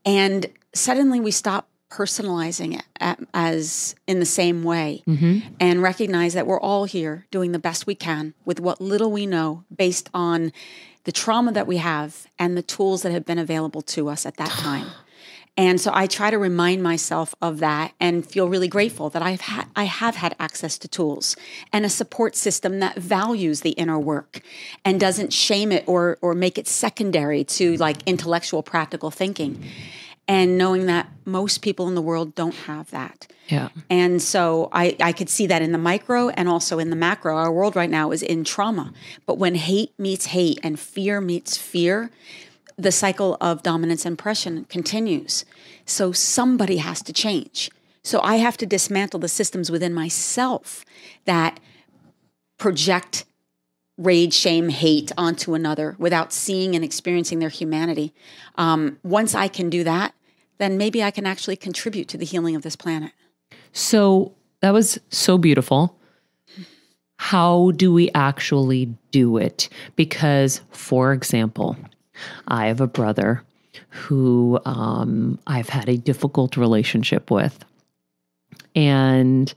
And 0.05 0.47
suddenly 0.73 1.19
we 1.19 1.31
stop 1.31 1.67
personalizing 1.89 2.77
it 2.77 3.27
as 3.33 3.95
in 4.05 4.19
the 4.19 4.25
same 4.25 4.63
way 4.63 5.01
mm-hmm. 5.07 5.47
and 5.59 5.81
recognize 5.81 6.33
that 6.33 6.45
we're 6.45 6.59
all 6.59 6.85
here 6.85 7.25
doing 7.31 7.51
the 7.51 7.59
best 7.59 7.87
we 7.87 7.95
can 7.95 8.33
with 8.43 8.59
what 8.59 8.81
little 8.81 9.11
we 9.11 9.25
know 9.25 9.63
based 9.73 10.09
on 10.13 10.51
the 11.05 11.11
trauma 11.11 11.51
that 11.51 11.67
we 11.67 11.77
have 11.77 12.27
and 12.37 12.57
the 12.57 12.61
tools 12.61 13.03
that 13.03 13.11
have 13.11 13.25
been 13.25 13.39
available 13.39 13.81
to 13.81 14.09
us 14.09 14.25
at 14.25 14.37
that 14.37 14.49
time. 14.59 14.87
And 15.57 15.79
so 15.79 15.91
I 15.93 16.05
try 16.05 16.31
to 16.31 16.37
remind 16.37 16.83
myself 16.83 17.33
of 17.41 17.59
that 17.59 17.93
and 17.99 18.25
feel 18.25 18.49
really 18.49 18.67
grateful 18.67 19.09
that 19.11 19.21
I've 19.21 19.41
had 19.41 19.67
I 19.75 19.85
have 19.85 20.15
had 20.15 20.35
access 20.37 20.77
to 20.79 20.87
tools 20.87 21.37
and 21.71 21.85
a 21.85 21.89
support 21.89 22.35
system 22.35 22.79
that 22.79 22.97
values 22.97 23.61
the 23.61 23.71
inner 23.71 23.97
work 23.97 24.41
and 24.83 24.99
doesn't 24.99 25.31
shame 25.31 25.71
it 25.71 25.85
or 25.87 26.17
or 26.21 26.33
make 26.33 26.57
it 26.57 26.67
secondary 26.67 27.45
to 27.45 27.77
like 27.77 27.97
intellectual 28.05 28.63
practical 28.63 29.11
thinking. 29.11 29.63
And 30.27 30.57
knowing 30.57 30.87
that 30.87 31.07
most 31.23 31.61
people 31.61 31.87
in 31.87 31.93
the 31.93 32.01
world 32.01 32.33
don't 32.33 32.55
have 32.55 32.89
that. 32.89 33.27
Yeah. 33.47 33.69
And 33.91 34.19
so 34.19 34.69
I, 34.71 34.97
I 34.99 35.11
could 35.11 35.29
see 35.29 35.45
that 35.45 35.61
in 35.61 35.71
the 35.71 35.77
micro 35.77 36.29
and 36.29 36.49
also 36.49 36.79
in 36.79 36.89
the 36.89 36.95
macro. 36.95 37.37
Our 37.37 37.51
world 37.51 37.75
right 37.75 37.91
now 37.91 38.09
is 38.09 38.23
in 38.23 38.43
trauma. 38.43 38.91
But 39.27 39.37
when 39.37 39.53
hate 39.53 39.93
meets 39.99 40.25
hate 40.25 40.59
and 40.63 40.79
fear 40.79 41.21
meets 41.21 41.57
fear, 41.57 42.09
the 42.77 42.91
cycle 42.91 43.37
of 43.39 43.63
dominance 43.63 44.05
and 44.05 44.19
oppression 44.19 44.65
continues. 44.65 45.45
So 45.85 46.11
somebody 46.11 46.77
has 46.77 47.01
to 47.03 47.13
change. 47.13 47.69
So 48.03 48.21
I 48.21 48.35
have 48.35 48.57
to 48.57 48.65
dismantle 48.65 49.19
the 49.19 49.27
systems 49.27 49.71
within 49.71 49.93
myself 49.93 50.85
that 51.25 51.59
project 52.57 53.25
rage, 53.97 54.33
shame, 54.33 54.69
hate 54.69 55.11
onto 55.17 55.53
another 55.53 55.95
without 55.97 56.33
seeing 56.33 56.75
and 56.75 56.83
experiencing 56.83 57.39
their 57.39 57.49
humanity. 57.49 58.13
Um, 58.57 58.99
once 59.03 59.33
I 59.33 59.47
can 59.47 59.69
do 59.69 59.83
that, 59.85 60.13
then 60.57 60.77
maybe 60.77 61.01
I 61.03 61.11
can 61.11 61.25
actually 61.25 61.55
contribute 61.55 62.07
to 62.09 62.17
the 62.17 62.25
healing 62.25 62.55
of 62.55 62.61
this 62.61 62.75
planet. 62.75 63.11
So 63.71 64.33
that 64.61 64.71
was 64.71 64.99
so 65.09 65.37
beautiful. 65.37 65.97
How 67.17 67.71
do 67.71 67.93
we 67.93 68.11
actually 68.13 68.93
do 69.11 69.37
it? 69.37 69.69
Because, 69.95 70.61
for 70.71 71.13
example, 71.13 71.77
I 72.47 72.67
have 72.67 72.81
a 72.81 72.87
brother 72.87 73.43
who 73.89 74.59
um, 74.65 75.39
I've 75.47 75.69
had 75.69 75.89
a 75.89 75.97
difficult 75.97 76.57
relationship 76.57 77.31
with. 77.31 77.63
And 78.75 79.53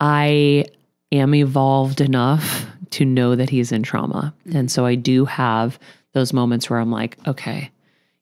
I 0.00 0.66
am 1.10 1.34
evolved 1.34 2.00
enough 2.00 2.66
to 2.90 3.04
know 3.04 3.36
that 3.36 3.50
he's 3.50 3.72
in 3.72 3.82
trauma. 3.82 4.34
And 4.52 4.70
so 4.70 4.84
I 4.84 4.94
do 4.94 5.24
have 5.24 5.78
those 6.12 6.32
moments 6.32 6.68
where 6.68 6.78
I'm 6.78 6.90
like, 6.90 7.16
okay, 7.26 7.70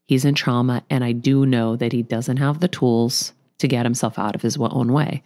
he's 0.06 0.24
in 0.24 0.34
trauma. 0.34 0.82
And 0.90 1.02
I 1.02 1.12
do 1.12 1.46
know 1.46 1.76
that 1.76 1.92
he 1.92 2.02
doesn't 2.02 2.36
have 2.36 2.60
the 2.60 2.68
tools 2.68 3.32
to 3.58 3.68
get 3.68 3.84
himself 3.86 4.18
out 4.18 4.34
of 4.34 4.42
his 4.42 4.56
own 4.56 4.92
way. 4.92 5.22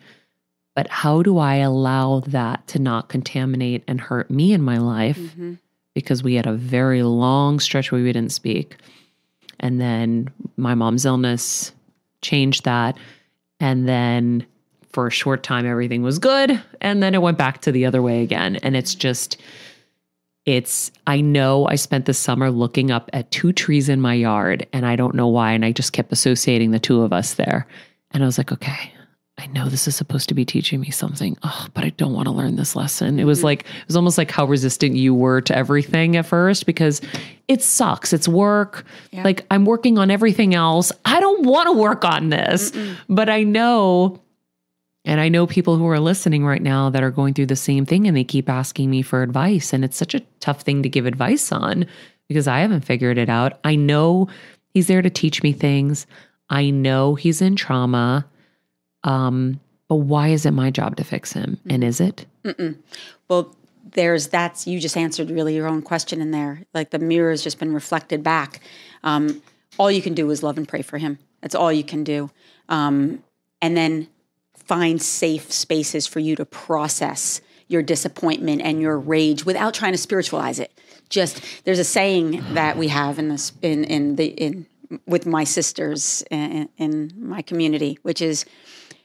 But 0.74 0.88
how 0.88 1.22
do 1.22 1.38
I 1.38 1.56
allow 1.56 2.20
that 2.20 2.66
to 2.68 2.78
not 2.78 3.08
contaminate 3.08 3.84
and 3.86 4.00
hurt 4.00 4.30
me 4.30 4.52
in 4.52 4.62
my 4.62 4.78
life? 4.78 5.36
Because 5.94 6.22
we 6.22 6.34
had 6.34 6.46
a 6.46 6.52
very 6.52 7.02
long 7.02 7.60
stretch 7.60 7.92
where 7.92 8.02
we 8.02 8.12
didn't 8.12 8.32
speak. 8.32 8.76
And 9.60 9.80
then 9.80 10.28
my 10.56 10.74
mom's 10.74 11.04
illness 11.04 11.72
changed 12.20 12.64
that. 12.64 12.98
And 13.60 13.88
then 13.88 14.44
for 14.92 15.06
a 15.06 15.10
short 15.10 15.42
time, 15.42 15.66
everything 15.66 16.02
was 16.02 16.18
good. 16.18 16.60
And 16.80 17.02
then 17.02 17.14
it 17.14 17.22
went 17.22 17.38
back 17.38 17.60
to 17.62 17.72
the 17.72 17.86
other 17.86 18.02
way 18.02 18.22
again. 18.22 18.56
And 18.56 18.76
it's 18.76 18.94
just, 18.94 19.40
it's, 20.46 20.90
I 21.06 21.20
know 21.20 21.66
I 21.68 21.76
spent 21.76 22.06
the 22.06 22.14
summer 22.14 22.50
looking 22.50 22.90
up 22.90 23.10
at 23.12 23.30
two 23.30 23.52
trees 23.52 23.88
in 23.88 24.00
my 24.00 24.14
yard 24.14 24.66
and 24.72 24.86
I 24.86 24.96
don't 24.96 25.14
know 25.14 25.28
why. 25.28 25.52
And 25.52 25.64
I 25.64 25.72
just 25.72 25.92
kept 25.92 26.12
associating 26.12 26.70
the 26.70 26.78
two 26.78 27.02
of 27.02 27.12
us 27.12 27.34
there. 27.34 27.66
And 28.10 28.22
I 28.22 28.26
was 28.26 28.38
like, 28.38 28.52
okay, 28.52 28.92
I 29.36 29.46
know 29.46 29.68
this 29.68 29.88
is 29.88 29.96
supposed 29.96 30.28
to 30.28 30.34
be 30.34 30.44
teaching 30.44 30.80
me 30.80 30.90
something, 30.90 31.36
oh, 31.42 31.66
but 31.74 31.82
I 31.82 31.90
don't 31.90 32.12
want 32.12 32.26
to 32.26 32.32
learn 32.32 32.54
this 32.54 32.76
lesson. 32.76 33.18
It 33.18 33.24
was 33.24 33.38
mm-hmm. 33.38 33.46
like, 33.46 33.60
it 33.62 33.86
was 33.88 33.96
almost 33.96 34.16
like 34.16 34.30
how 34.30 34.44
resistant 34.44 34.94
you 34.94 35.12
were 35.12 35.40
to 35.42 35.56
everything 35.56 36.16
at 36.16 36.26
first 36.26 36.66
because 36.66 37.00
it 37.48 37.60
sucks. 37.60 38.12
It's 38.12 38.28
work. 38.28 38.84
Like 39.12 39.44
I'm 39.50 39.64
working 39.64 39.98
on 39.98 40.10
everything 40.10 40.54
else. 40.54 40.92
I 41.04 41.18
don't 41.18 41.44
want 41.44 41.66
to 41.66 41.72
work 41.72 42.04
on 42.04 42.28
this, 42.28 42.72
but 43.08 43.28
I 43.28 43.42
know 43.42 44.20
and 45.04 45.20
I 45.20 45.28
know 45.28 45.46
people 45.46 45.76
who 45.76 45.86
are 45.88 46.00
listening 46.00 46.46
right 46.46 46.62
now 46.62 46.88
that 46.90 47.02
are 47.02 47.10
going 47.10 47.34
through 47.34 47.46
the 47.46 47.56
same 47.56 47.84
thing 47.84 48.06
and 48.06 48.16
they 48.16 48.24
keep 48.24 48.48
asking 48.48 48.88
me 48.88 49.02
for 49.02 49.22
advice. 49.22 49.72
And 49.72 49.84
it's 49.84 49.96
such 49.96 50.14
a 50.14 50.22
tough 50.40 50.62
thing 50.62 50.82
to 50.82 50.88
give 50.88 51.04
advice 51.04 51.52
on 51.52 51.86
because 52.28 52.48
I 52.48 52.60
haven't 52.60 52.86
figured 52.86 53.18
it 53.18 53.28
out. 53.28 53.58
I 53.64 53.76
know 53.76 54.28
he's 54.70 54.86
there 54.86 55.02
to 55.02 55.10
teach 55.10 55.42
me 55.42 55.52
things. 55.52 56.06
I 56.48 56.70
know 56.70 57.16
he's 57.16 57.42
in 57.42 57.56
trauma. 57.56 58.26
Um, 59.04 59.60
but 59.88 59.96
why 59.96 60.28
is 60.28 60.46
it 60.46 60.50
my 60.52 60.70
job 60.70 60.96
to 60.96 61.04
fix 61.04 61.32
him? 61.32 61.60
And 61.68 61.84
is 61.84 62.00
it? 62.00 62.26
Well, 63.28 63.54
there's 63.92 64.28
that's 64.28 64.66
you 64.66 64.80
just 64.80 64.96
answered 64.96 65.30
really 65.30 65.54
your 65.54 65.68
own 65.68 65.82
question 65.82 66.20
in 66.20 66.30
there. 66.30 66.62
Like 66.72 66.90
the 66.90 66.98
mirror 66.98 67.30
has 67.30 67.42
just 67.42 67.58
been 67.58 67.72
reflected 67.72 68.22
back. 68.22 68.60
Um, 69.02 69.42
all 69.78 69.90
you 69.90 70.02
can 70.02 70.14
do 70.14 70.30
is 70.30 70.42
love 70.42 70.56
and 70.56 70.66
pray 70.66 70.82
for 70.82 70.98
him. 70.98 71.18
That's 71.40 71.54
all 71.54 71.72
you 71.72 71.84
can 71.84 72.04
do, 72.04 72.30
um, 72.68 73.22
and 73.60 73.76
then 73.76 74.08
find 74.56 75.00
safe 75.00 75.52
spaces 75.52 76.06
for 76.06 76.20
you 76.20 76.34
to 76.36 76.46
process 76.46 77.42
your 77.68 77.82
disappointment 77.82 78.62
and 78.62 78.80
your 78.80 78.98
rage 78.98 79.44
without 79.44 79.74
trying 79.74 79.92
to 79.92 79.98
spiritualize 79.98 80.58
it. 80.58 80.72
Just 81.10 81.42
there's 81.64 81.78
a 81.78 81.84
saying 81.84 82.42
that 82.54 82.78
we 82.78 82.88
have 82.88 83.18
in 83.18 83.28
this 83.28 83.52
in 83.60 83.84
in 83.84 84.16
the 84.16 84.26
in 84.26 84.66
with 85.06 85.26
my 85.26 85.44
sisters 85.44 86.22
in, 86.30 86.68
in 86.78 87.12
my 87.16 87.42
community, 87.42 87.98
which 88.02 88.22
is 88.22 88.44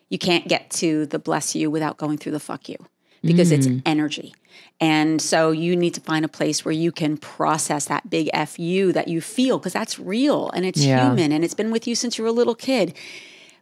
you 0.10 0.18
can't 0.18 0.48
get 0.48 0.70
to 0.72 1.06
the 1.06 1.20
bless 1.20 1.56
you 1.56 1.70
without 1.72 1.98
going 1.98 2.18
through 2.18 2.32
the 2.34 2.40
fuck 2.40 2.68
you 2.70 2.78
because 3.22 3.52
it's 3.52 3.68
energy. 3.86 4.34
And 4.82 5.22
so 5.22 5.52
you 5.52 5.76
need 5.76 5.94
to 5.96 6.02
find 6.02 6.24
a 6.24 6.30
place 6.30 6.64
where 6.64 6.72
you 6.72 6.92
can 6.92 7.18
process 7.18 7.86
that 7.86 8.10
big 8.10 8.30
fu 8.48 8.92
that 8.94 9.08
you 9.10 9.20
feel 9.22 9.58
because 9.60 9.74
that's 9.74 10.00
real 10.00 10.50
and 10.52 10.66
it's 10.66 10.84
Yeah. 10.84 11.06
human 11.10 11.32
and 11.32 11.44
it's 11.44 11.54
been 11.54 11.70
with 11.72 11.86
you 11.86 11.96
since 11.96 12.18
you 12.18 12.24
were 12.24 12.30
a 12.30 12.34
little 12.34 12.56
kid. 12.56 12.94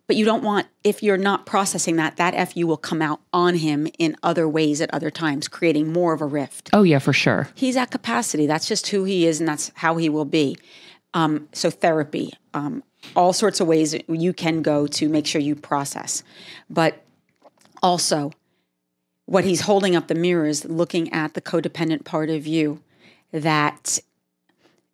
But 0.06 0.16
you 0.16 0.24
don't 0.26 0.44
want 0.44 0.68
if 0.86 1.02
you're 1.04 1.18
not 1.18 1.46
processing 1.46 1.96
that 1.98 2.18
that 2.18 2.34
fu 2.54 2.66
will 2.68 2.78
come 2.78 3.02
out 3.02 3.20
on 3.34 3.56
him 3.56 3.88
in 3.98 4.16
other 4.24 4.48
ways 4.48 4.80
at 4.80 4.94
other 4.94 5.10
times 5.10 5.48
creating 5.48 5.92
more 5.92 6.14
of 6.14 6.22
a 6.22 6.26
rift 6.26 6.70
Oh, 6.72 6.84
yeah, 6.84 7.00
for 7.00 7.12
sure. 7.12 7.50
he's 7.56 7.76
at 7.76 7.90
capacity. 7.92 8.46
That's 8.46 8.68
just 8.68 8.88
who 8.88 9.04
he 9.06 9.26
is, 9.26 9.40
and 9.40 9.50
that's 9.50 9.72
how 9.76 9.98
he 9.98 10.08
will 10.08 10.24
be. 10.26 10.58
Um, 11.14 11.50
so 11.52 11.70
therapy, 11.72 12.34
um, 12.54 12.84
all 13.16 13.34
sorts 13.34 13.60
of 13.60 13.68
ways 13.68 13.96
you 14.08 14.34
can 14.34 14.62
go 14.62 14.88
to 14.88 15.10
make 15.10 15.26
sure 15.26 15.42
you 15.42 15.56
process, 15.56 16.24
but 16.70 17.04
also 17.82 18.32
what 19.26 19.44
he's 19.44 19.62
holding 19.62 19.96
up 19.96 20.08
the 20.08 20.16
mirror 20.16 20.48
is 20.48 20.66
looking 20.66 21.12
at 21.14 21.34
the 21.34 21.42
codependent 21.42 22.06
part 22.06 22.30
of 22.30 22.48
you 22.48 22.82
that 23.32 24.00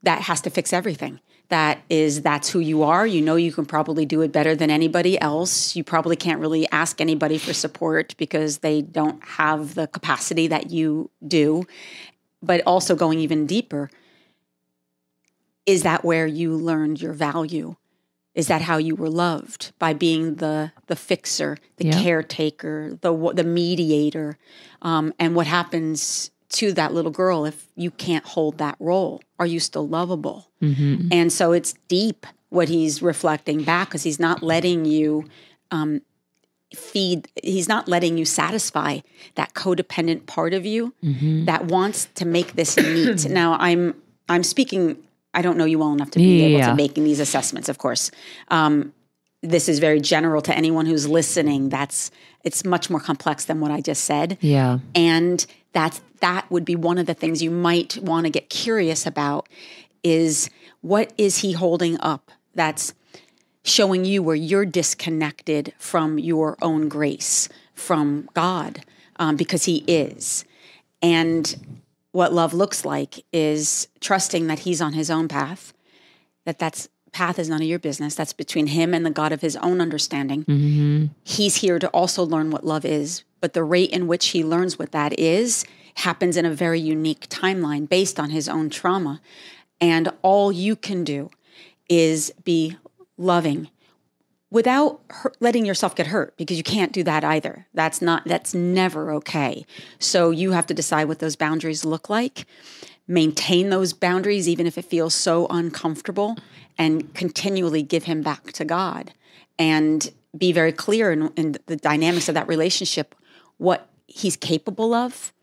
that 0.02 0.24
has 0.24 0.42
to 0.42 0.50
fix 0.50 0.74
everything. 0.74 1.20
That 1.50 1.82
is 1.90 2.22
that's 2.24 2.50
who 2.50 2.60
you 2.60 2.84
are. 2.84 3.06
You 3.06 3.22
know 3.22 3.36
you 3.36 3.52
can 3.52 3.66
probably 3.66 4.06
do 4.06 4.22
it 4.22 4.32
better 4.32 4.56
than 4.56 4.70
anybody 4.70 5.20
else. 5.22 5.76
You 5.76 5.84
probably 5.84 6.16
can't 6.16 6.40
really 6.40 6.70
ask 6.72 7.00
anybody 7.00 7.38
for 7.38 7.54
support 7.54 8.16
because 8.18 8.60
they 8.60 8.82
don't 8.82 9.24
have 9.24 9.76
the 9.76 9.88
capacity 9.88 10.48
that 10.48 10.72
you 10.72 11.12
do. 11.26 11.66
But 12.42 12.64
also 12.66 12.96
going 12.96 13.20
even 13.20 13.46
deeper 13.46 13.90
is 15.66 15.84
that 15.84 16.04
where 16.04 16.28
you 16.28 16.56
learned 16.56 17.02
your 17.02 17.14
value 17.14 17.76
is 18.36 18.48
that 18.48 18.62
how 18.64 18.78
you 18.78 18.96
were 18.96 19.10
loved 19.10 19.72
by 19.80 19.94
being 19.94 20.36
the 20.36 20.72
the 20.88 20.96
fixer 20.96 21.58
the 21.78 21.86
Yeah. 21.88 22.02
caretaker 22.02 22.98
the 23.02 23.14
the 23.34 23.44
mediator 23.44 24.38
um, 24.82 25.14
and 25.20 25.36
what 25.36 25.48
happens 25.48 26.32
to 26.50 26.72
that 26.74 26.94
little 26.94 27.12
girl 27.12 27.46
if 27.46 27.68
you 27.76 27.92
can't 27.92 28.26
hold 28.26 28.58
that 28.58 28.76
role 28.80 29.22
are 29.40 29.46
you 29.48 29.60
still 29.60 29.88
lovable 29.88 30.50
Mm-hmm. 30.62 31.10
and 31.12 31.32
so 31.34 31.52
it's 31.52 31.74
deep 31.88 32.26
what 32.50 32.70
he's 32.70 33.02
reflecting 33.02 33.64
back 33.64 33.90
because 33.90 34.04
he's 34.04 34.20
not 34.20 34.42
letting 34.42 34.86
you 34.86 35.26
um, 35.72 36.02
feed 36.76 37.28
he's 37.44 37.68
not 37.68 37.88
letting 37.88 38.18
you 38.18 38.26
satisfy 38.26 39.00
that 39.36 39.54
codependent 39.54 40.26
part 40.26 40.54
of 40.54 40.66
you 40.66 40.94
Mm-hmm. 41.04 41.46
that 41.46 41.66
wants 41.66 42.08
to 42.16 42.26
make 42.26 42.54
this 42.54 42.78
neat 42.78 43.30
now 43.42 43.58
i'm 43.60 43.96
i'm 44.30 44.44
speaking 44.44 44.98
i 45.34 45.42
don't 45.42 45.58
know 45.58 45.66
you 45.66 45.80
well 45.80 45.94
enough 45.94 46.12
to 46.12 46.20
be 46.20 46.44
able 46.44 46.66
to 46.66 46.76
making 46.76 47.04
these 47.04 47.20
assessments 47.20 47.70
of 47.70 47.78
course. 47.78 48.12
Um, 48.50 48.94
this 49.42 49.68
is 49.68 49.80
very 49.80 50.00
general 50.00 50.42
to 50.42 50.56
anyone 50.56 50.86
who's 50.86 51.06
listening. 51.06 51.68
That's 51.68 52.12
it's 52.46 52.64
much 52.64 52.90
more 52.90 53.02
complex 53.02 53.46
than 53.46 53.60
what 53.60 53.72
i 53.72 53.82
just 53.82 54.06
said. 54.06 54.38
Yeah. 54.42 54.80
and 54.96 55.46
that's 55.74 56.02
that 56.22 56.50
would 56.50 56.64
be 56.64 56.76
one 56.76 56.98
of 56.98 57.06
the 57.06 57.14
things 57.14 57.44
you 57.44 57.52
might 57.52 57.98
want 57.98 58.26
to 58.26 58.30
get 58.30 58.50
curious 58.50 59.06
about 59.06 59.50
is 60.04 60.50
what 60.82 61.12
is 61.18 61.40
he 61.40 61.52
holding 61.54 62.00
up 62.00 62.32
that's 62.56 62.94
showing 63.66 64.06
you 64.06 64.22
where 64.22 64.36
you're 64.36 64.66
disconnected 64.66 65.74
from 65.78 66.20
your 66.20 66.58
own 66.62 66.88
grace 66.88 67.50
from 67.74 68.30
god 68.34 68.84
um, 69.18 69.36
because 69.36 69.66
he 69.66 69.84
is. 69.88 70.46
And 71.02 71.82
what 72.14 72.32
love 72.34 72.54
looks 72.54 72.86
like 72.86 73.24
is 73.34 73.88
trusting 74.00 74.48
that 74.48 74.60
he's 74.60 74.82
on 74.82 74.94
his 74.94 75.10
own 75.12 75.28
path 75.28 75.74
that 76.46 76.58
that's 76.60 76.88
path 77.12 77.38
is 77.38 77.48
none 77.50 77.62
of 77.62 77.68
your 77.68 77.78
business 77.80 78.16
that's 78.16 78.34
between 78.34 78.68
him 78.68 78.94
and 78.94 79.06
the 79.06 79.12
god 79.12 79.32
of 79.32 79.42
his 79.42 79.56
own 79.58 79.80
understanding 79.82 80.44
Mm-hmm. 80.46 81.06
he's 81.24 81.58
here 81.58 81.78
to 81.78 81.88
also 81.90 82.24
learn 82.24 82.50
what 82.50 82.66
love 82.66 82.86
is, 82.86 83.24
but 83.40 83.54
the 83.54 83.64
rate 83.64 83.92
in 83.92 84.08
which 84.08 84.30
he 84.30 84.44
learns 84.44 84.80
what 84.80 84.92
that 84.94 85.20
is 85.20 85.64
happens 85.98 86.38
in 86.38 86.46
a 86.46 86.50
very 86.54 86.80
unique 86.80 87.30
timeline 87.30 87.88
based 87.88 88.20
on 88.20 88.32
his 88.32 88.50
own 88.50 88.70
trauma. 88.72 89.22
And 89.80 90.10
all 90.22 90.52
you 90.52 90.76
can 90.76 91.04
do 91.04 91.30
is 91.88 92.32
be 92.44 92.78
loving 93.18 93.70
without 94.54 95.02
hurt, 95.10 95.36
letting 95.40 95.66
yourself 95.66 95.96
get 95.96 96.08
hurt 96.08 96.38
because 96.38 96.58
you 96.58 96.64
can't 96.64 96.94
do 96.94 97.04
that 97.04 97.24
either. 97.24 97.66
That's 97.74 98.02
not 98.02 98.24
that's 98.26 98.54
never 98.54 99.12
okay. 99.14 99.66
So 100.00 100.30
you 100.30 100.52
have 100.52 100.68
to 100.68 100.74
decide 100.74 101.06
what 101.06 101.20
those 101.20 101.36
boundaries 101.36 101.84
look 101.84 102.10
like. 102.10 102.46
Maintain 103.08 103.70
those 103.70 103.92
boundaries 103.92 104.48
even 104.48 104.68
if 104.68 104.78
it 104.78 104.86
feels 104.86 105.16
so 105.16 105.48
uncomfortable 105.50 106.38
and 106.78 107.14
continually 107.16 107.82
give 107.82 108.04
him 108.04 108.22
back 108.22 108.54
to 108.54 108.64
God 108.64 109.12
and 109.58 110.12
be 110.38 110.52
very 110.52 110.72
clear 110.72 111.12
in, 111.12 111.28
in 111.36 111.56
the 111.66 111.76
dynamics 111.76 112.30
of 112.30 112.36
that 112.36 112.48
relationship 112.48 113.16
what 113.58 113.90
he's 114.06 114.38
capable 114.38 114.94
of 114.94 115.34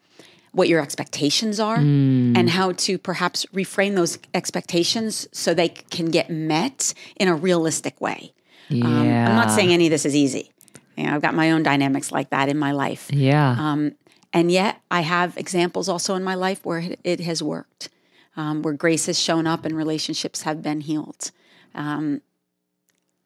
what 0.52 0.68
your 0.68 0.80
expectations 0.80 1.60
are 1.60 1.78
hmm. 1.78 2.34
and 2.36 2.50
how 2.50 2.72
to 2.72 2.98
perhaps 2.98 3.44
reframe 3.46 3.94
those 3.94 4.18
expectations 4.34 5.28
so 5.32 5.54
they 5.54 5.68
can 5.68 6.06
get 6.06 6.28
met 6.28 6.92
in 7.16 7.28
a 7.28 7.34
realistic 7.34 8.00
way 8.00 8.32
Yeah. 8.70 8.84
um, 8.86 9.30
I'm 9.30 9.36
not 9.36 9.50
saying 9.50 9.72
any 9.72 9.86
of 9.86 9.90
this 9.90 10.06
is 10.06 10.14
easy. 10.16 10.50
You 10.96 11.04
know, 11.04 11.14
I've 11.14 11.22
got 11.22 11.34
my 11.34 11.50
own 11.52 11.62
dynamics 11.62 12.10
like 12.12 12.30
that 12.30 12.48
in 12.48 12.58
my 12.58 12.72
life. 12.72 13.08
Yeah. 13.12 13.56
Um, 13.58 13.92
and 14.32 14.50
yet 14.50 14.80
I 14.90 15.00
have 15.00 15.36
examples 15.36 15.88
also 15.88 16.14
in 16.14 16.22
my 16.22 16.34
life 16.34 16.64
where 16.64 16.82
it, 17.04 17.20
has 17.20 17.42
worked, 17.42 17.88
um, 18.36 18.62
where 18.62 18.74
grace 18.74 19.06
has 19.06 19.18
shown 19.18 19.46
up 19.46 19.64
and 19.64 19.76
relationships 19.76 20.42
have 20.42 20.62
been 20.62 20.80
healed. 20.82 21.30
Um, 21.74 22.20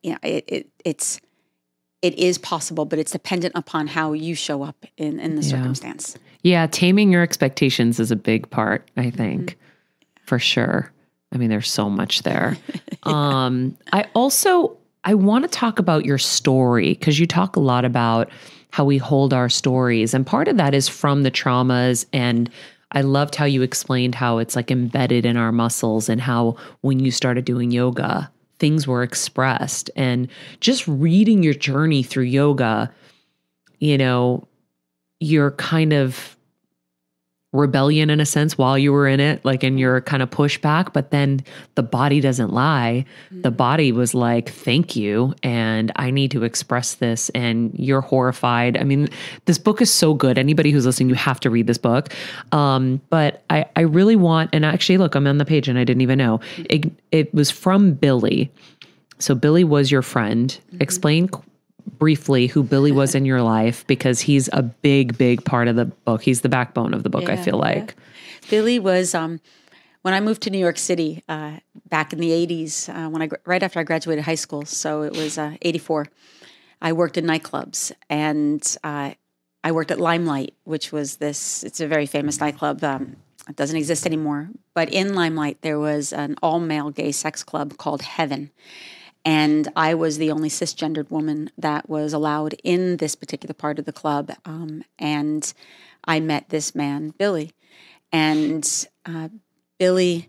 you 0.03 0.12
know, 0.12 0.18
it, 0.22 0.45
it, 0.49 0.68
it's, 0.84 1.20
it 2.03 2.14
is 2.18 2.38
possible, 2.38 2.84
but 2.84 2.99
it's 2.99 3.12
dependent 3.12 3.53
upon 3.57 3.86
how 3.88 4.12
you 4.12 4.34
show 4.34 4.62
up 4.62 4.84
in, 4.97 5.18
in 5.18 5.36
the 5.36 5.42
Yeah. 5.42 5.49
circumstance. 5.51 6.16
Yeah, 6.42 6.66
taming 6.66 7.11
your 7.11 7.22
expectations 7.22 7.99
is 7.99 8.11
a 8.11 8.16
big 8.16 8.51
part, 8.51 8.88
I 8.97 9.11
think, 9.11 9.53
Mm-hmm. 9.53 10.24
for 10.26 10.38
sure. 10.38 10.92
I 11.32 11.38
mean, 11.38 11.49
there's 11.51 11.70
so 11.70 11.88
much 11.90 12.22
there. 12.22 12.57
um, 13.03 13.76
I 13.92 14.07
also 14.14 14.76
I 15.05 15.14
want 15.14 15.44
to 15.44 15.48
talk 15.48 15.78
about 15.78 16.05
your 16.05 16.18
story 16.18 16.94
because 16.94 17.20
you 17.20 17.26
talk 17.26 17.57
a 17.57 17.61
lot 17.61 17.84
about 17.84 18.30
how 18.70 18.84
we 18.84 18.98
hold 18.98 19.32
our 19.32 19.48
stories, 19.48 20.14
and 20.14 20.26
part 20.26 20.48
of 20.48 20.57
that 20.57 20.74
is 20.74 20.88
from 20.88 21.22
the 21.22 21.30
traumas. 21.30 22.07
And 22.12 22.50
I 22.92 23.02
loved 23.02 23.34
how 23.34 23.44
you 23.44 23.62
explained 23.62 24.14
how 24.14 24.38
it's 24.38 24.57
like 24.57 24.70
embedded 24.70 25.24
in 25.26 25.36
our 25.36 25.52
muscles, 25.52 26.09
and 26.09 26.20
how 26.20 26.57
when 26.80 27.00
you 27.00 27.11
started 27.11 27.44
doing 27.44 27.70
yoga, 27.70 28.30
things 28.59 28.86
were 28.86 29.02
expressed. 29.02 29.90
And 29.94 30.28
just 30.61 30.88
reading 30.88 31.42
your 31.42 31.55
journey 31.55 32.02
through 32.02 32.24
yoga, 32.24 32.92
you 33.78 33.98
know, 33.98 34.48
you're 35.20 35.52
kind 35.52 35.92
of 35.92 36.36
rebellion 37.55 38.11
in 38.11 38.20
a 38.20 38.26
sense 38.26 38.59
while 38.59 38.76
you 38.76 38.92
were 38.92 39.07
in 39.07 39.20
it, 39.20 39.42
like 39.44 39.62
in 39.62 39.78
your 39.78 40.00
kind 40.00 40.22
of 40.22 40.28
pushback, 40.28 40.92
but 40.92 41.11
then 41.11 41.42
the 41.76 41.82
body 41.82 42.20
doesn't 42.20 42.52
lie. 42.52 43.05
The 43.30 43.48
mm-hmm. 43.48 43.57
body 43.57 43.92
was 43.92 44.12
like, 44.12 44.50
thank 44.50 44.96
you. 44.96 45.34
And 45.42 45.92
I 45.96 46.11
need 46.11 46.32
to 46.32 46.42
express 46.42 46.96
this. 46.96 47.30
And 47.30 47.72
you're 47.78 48.00
horrified. 48.00 48.76
I 48.76 48.82
mean, 48.82 49.09
this 49.46 49.57
book 49.57 49.80
is 49.80 49.90
so 49.90 50.14
good. 50.14 50.36
Anybody 50.36 50.72
who's 50.72 50.84
listening, 50.84 51.09
you 51.09 51.14
have 51.14 51.40
to 51.40 51.50
read 51.50 51.68
this 51.68 51.78
book. 51.78 52.12
Um, 52.52 53.00
but 53.09 53.44
I, 53.48 53.66
I 53.76 53.82
really 53.82 54.16
want, 54.16 54.50
and 54.52 54.64
actually, 54.64 54.98
look, 54.98 55.14
I'm 55.14 55.26
on 55.26 55.38
the 55.38 55.44
page 55.44 55.68
and 55.68 55.78
I 55.78 55.84
didn't 55.84 56.02
even 56.02 56.18
know. 56.18 56.38
Mm-hmm. 56.38 56.62
It, 56.68 56.92
it 57.12 57.34
was 57.34 57.50
from 57.50 57.94
Billy. 57.94 58.50
So 59.20 59.36
Billy 59.36 59.62
was 59.62 59.92
your 59.92 60.02
friend. 60.02 60.48
Mm-hmm. 60.50 60.82
Explain 60.82 61.28
qu- 61.28 61.42
briefly 61.99 62.47
who 62.47 62.62
Billy 62.62 62.93
was 62.93 63.14
in 63.14 63.24
your 63.24 63.43
life 63.43 63.87
because 63.87 64.20
he's 64.20 64.49
a 64.53 64.62
big, 64.62 65.16
big 65.18 65.45
part 65.45 65.68
of 65.68 65.76
the 65.76 65.85
book. 65.87 66.22
He's 66.22 66.41
the 66.43 66.49
backbone 66.49 66.95
of 66.95 67.03
the 67.03 67.11
book, 67.11 67.28
I 67.28 67.35
Yeah, 67.35 67.43
feel 67.43 67.57
yeah. 67.57 67.61
like. 67.80 67.95
Billy 68.51 68.78
was 68.78 69.14
um, 69.14 69.41
when 70.03 70.12
I 70.14 70.20
moved 70.20 70.43
to 70.43 70.51
New 70.51 70.59
York 70.59 70.78
City 70.78 71.22
uh, 71.28 71.59
back 71.89 72.12
in 72.12 72.18
the 72.20 72.30
'80s. 72.30 72.89
Uh, 72.89 73.09
when 73.11 73.22
I 73.22 73.28
right 73.47 73.62
after 73.62 73.80
I 73.80 73.85
graduated 73.85 74.24
high 74.24 74.35
school, 74.35 74.64
so 74.64 75.03
it 75.03 75.12
was 75.16 75.39
uh, 75.39 75.57
'84. 75.62 76.07
I 76.82 76.93
worked 76.93 77.16
in 77.16 77.24
nightclubs, 77.24 77.93
and 78.11 78.76
uh, 78.85 79.12
I 79.62 79.72
worked 79.72 79.91
at 79.91 79.99
Limelight, 80.01 80.53
which 80.64 80.93
was 80.93 81.16
this. 81.16 81.64
It's 81.64 81.80
a 81.80 81.87
very 81.87 82.05
famous 82.07 82.39
nightclub. 82.41 82.85
Um, 82.85 83.16
it 83.49 83.57
doesn't 83.57 83.76
exist 83.76 84.05
anymore, 84.07 84.49
but 84.74 84.91
in 84.93 85.14
Limelight 85.14 85.61
there 85.62 85.78
was 85.78 86.12
an 86.12 86.35
all-male 86.43 86.91
gay 86.91 87.12
sex 87.12 87.43
club 87.43 87.76
called 87.76 88.01
Heaven, 88.03 88.51
And 89.24 89.68
I 89.74 89.94
was 89.94 90.18
the 90.18 90.30
only 90.30 90.50
cisgendered 90.50 91.10
woman 91.10 91.50
that 91.56 91.88
was 91.88 92.12
allowed 92.12 92.54
in 92.62 92.98
this 92.98 93.14
particular 93.14 93.54
part 93.54 93.78
of 93.78 93.86
the 93.86 93.92
club. 93.92 94.30
Um, 94.44 94.84
and 94.98 95.52
I 96.04 96.20
met 96.20 96.50
this 96.50 96.74
man, 96.74 97.14
Billy. 97.16 97.52
And 98.12 98.86
uh, 99.06 99.30
Billy, 99.78 100.28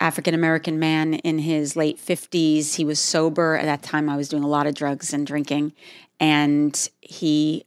African 0.00 0.34
American 0.34 0.78
man 0.78 1.14
in 1.14 1.38
his 1.38 1.76
late 1.76 1.98
50s, 1.98 2.74
he 2.74 2.84
was 2.84 2.98
sober. 2.98 3.56
At 3.56 3.66
that 3.66 3.82
time, 3.82 4.08
I 4.08 4.16
was 4.16 4.28
doing 4.28 4.44
a 4.44 4.48
lot 4.48 4.66
of 4.66 4.74
drugs 4.74 5.12
and 5.12 5.26
drinking. 5.26 5.72
And 6.18 6.88
he 7.00 7.66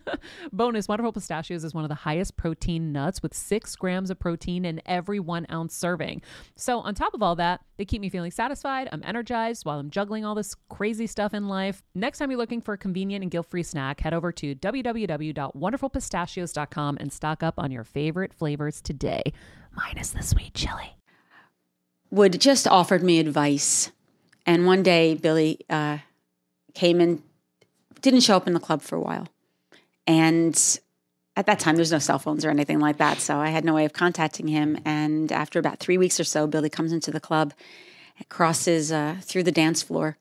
Bonus 0.52 0.88
Wonderful 0.88 1.12
Pistachios 1.12 1.64
is 1.64 1.74
one 1.74 1.84
of 1.84 1.88
the 1.88 1.94
highest 1.94 2.36
protein 2.36 2.92
nuts 2.92 3.22
with 3.22 3.34
six 3.34 3.76
grams 3.76 4.10
of 4.10 4.18
protein 4.18 4.64
in 4.64 4.80
every 4.86 5.20
one 5.20 5.46
ounce 5.50 5.74
serving. 5.74 6.22
So, 6.56 6.80
on 6.80 6.94
top 6.94 7.14
of 7.14 7.22
all 7.22 7.36
that, 7.36 7.60
they 7.76 7.84
keep 7.84 8.00
me 8.00 8.08
feeling 8.08 8.30
satisfied. 8.30 8.88
I'm 8.92 9.02
energized 9.04 9.64
while 9.64 9.78
I'm 9.78 9.90
juggling 9.90 10.24
all 10.24 10.34
this 10.34 10.54
crazy 10.68 11.06
stuff 11.06 11.34
in 11.34 11.48
life. 11.48 11.82
Next 11.94 12.18
time 12.18 12.30
you're 12.30 12.38
looking 12.38 12.60
for 12.60 12.74
a 12.74 12.78
convenient 12.78 13.22
and 13.22 13.30
guilt 13.30 13.46
free 13.46 13.62
snack, 13.62 14.00
head 14.00 14.14
over 14.14 14.32
to 14.32 14.54
www.wonderfulpistachios.com 14.54 16.96
and 17.00 17.12
stock 17.12 17.42
up 17.42 17.54
on 17.58 17.70
your 17.70 17.84
favorite 17.84 18.32
flavors 18.32 18.80
today, 18.80 19.22
minus 19.74 20.10
the 20.10 20.22
sweet 20.22 20.54
chili. 20.54 20.96
would 22.10 22.40
just 22.40 22.68
offered 22.68 23.02
me 23.02 23.18
advice. 23.18 23.90
And 24.44 24.66
one 24.66 24.82
day, 24.82 25.14
Billy 25.14 25.60
uh, 25.70 25.98
came 26.74 27.00
in, 27.00 27.22
didn't 28.00 28.20
show 28.20 28.36
up 28.36 28.46
in 28.46 28.54
the 28.54 28.60
club 28.60 28.82
for 28.82 28.96
a 28.96 29.00
while. 29.00 29.28
And 30.06 30.80
at 31.36 31.46
that 31.46 31.58
time, 31.58 31.76
there's 31.76 31.92
no 31.92 31.98
cell 31.98 32.18
phones 32.18 32.44
or 32.44 32.50
anything 32.50 32.78
like 32.78 32.98
that. 32.98 33.18
So 33.18 33.38
I 33.38 33.48
had 33.48 33.64
no 33.64 33.74
way 33.74 33.84
of 33.84 33.92
contacting 33.92 34.48
him. 34.48 34.78
And 34.84 35.32
after 35.32 35.58
about 35.58 35.78
three 35.78 35.98
weeks 35.98 36.20
or 36.20 36.24
so, 36.24 36.46
Billy 36.46 36.68
comes 36.68 36.92
into 36.92 37.10
the 37.10 37.20
club, 37.20 37.54
crosses 38.28 38.92
uh, 38.92 39.16
through 39.22 39.44
the 39.44 39.52
dance 39.52 39.82
floor. 39.82 40.18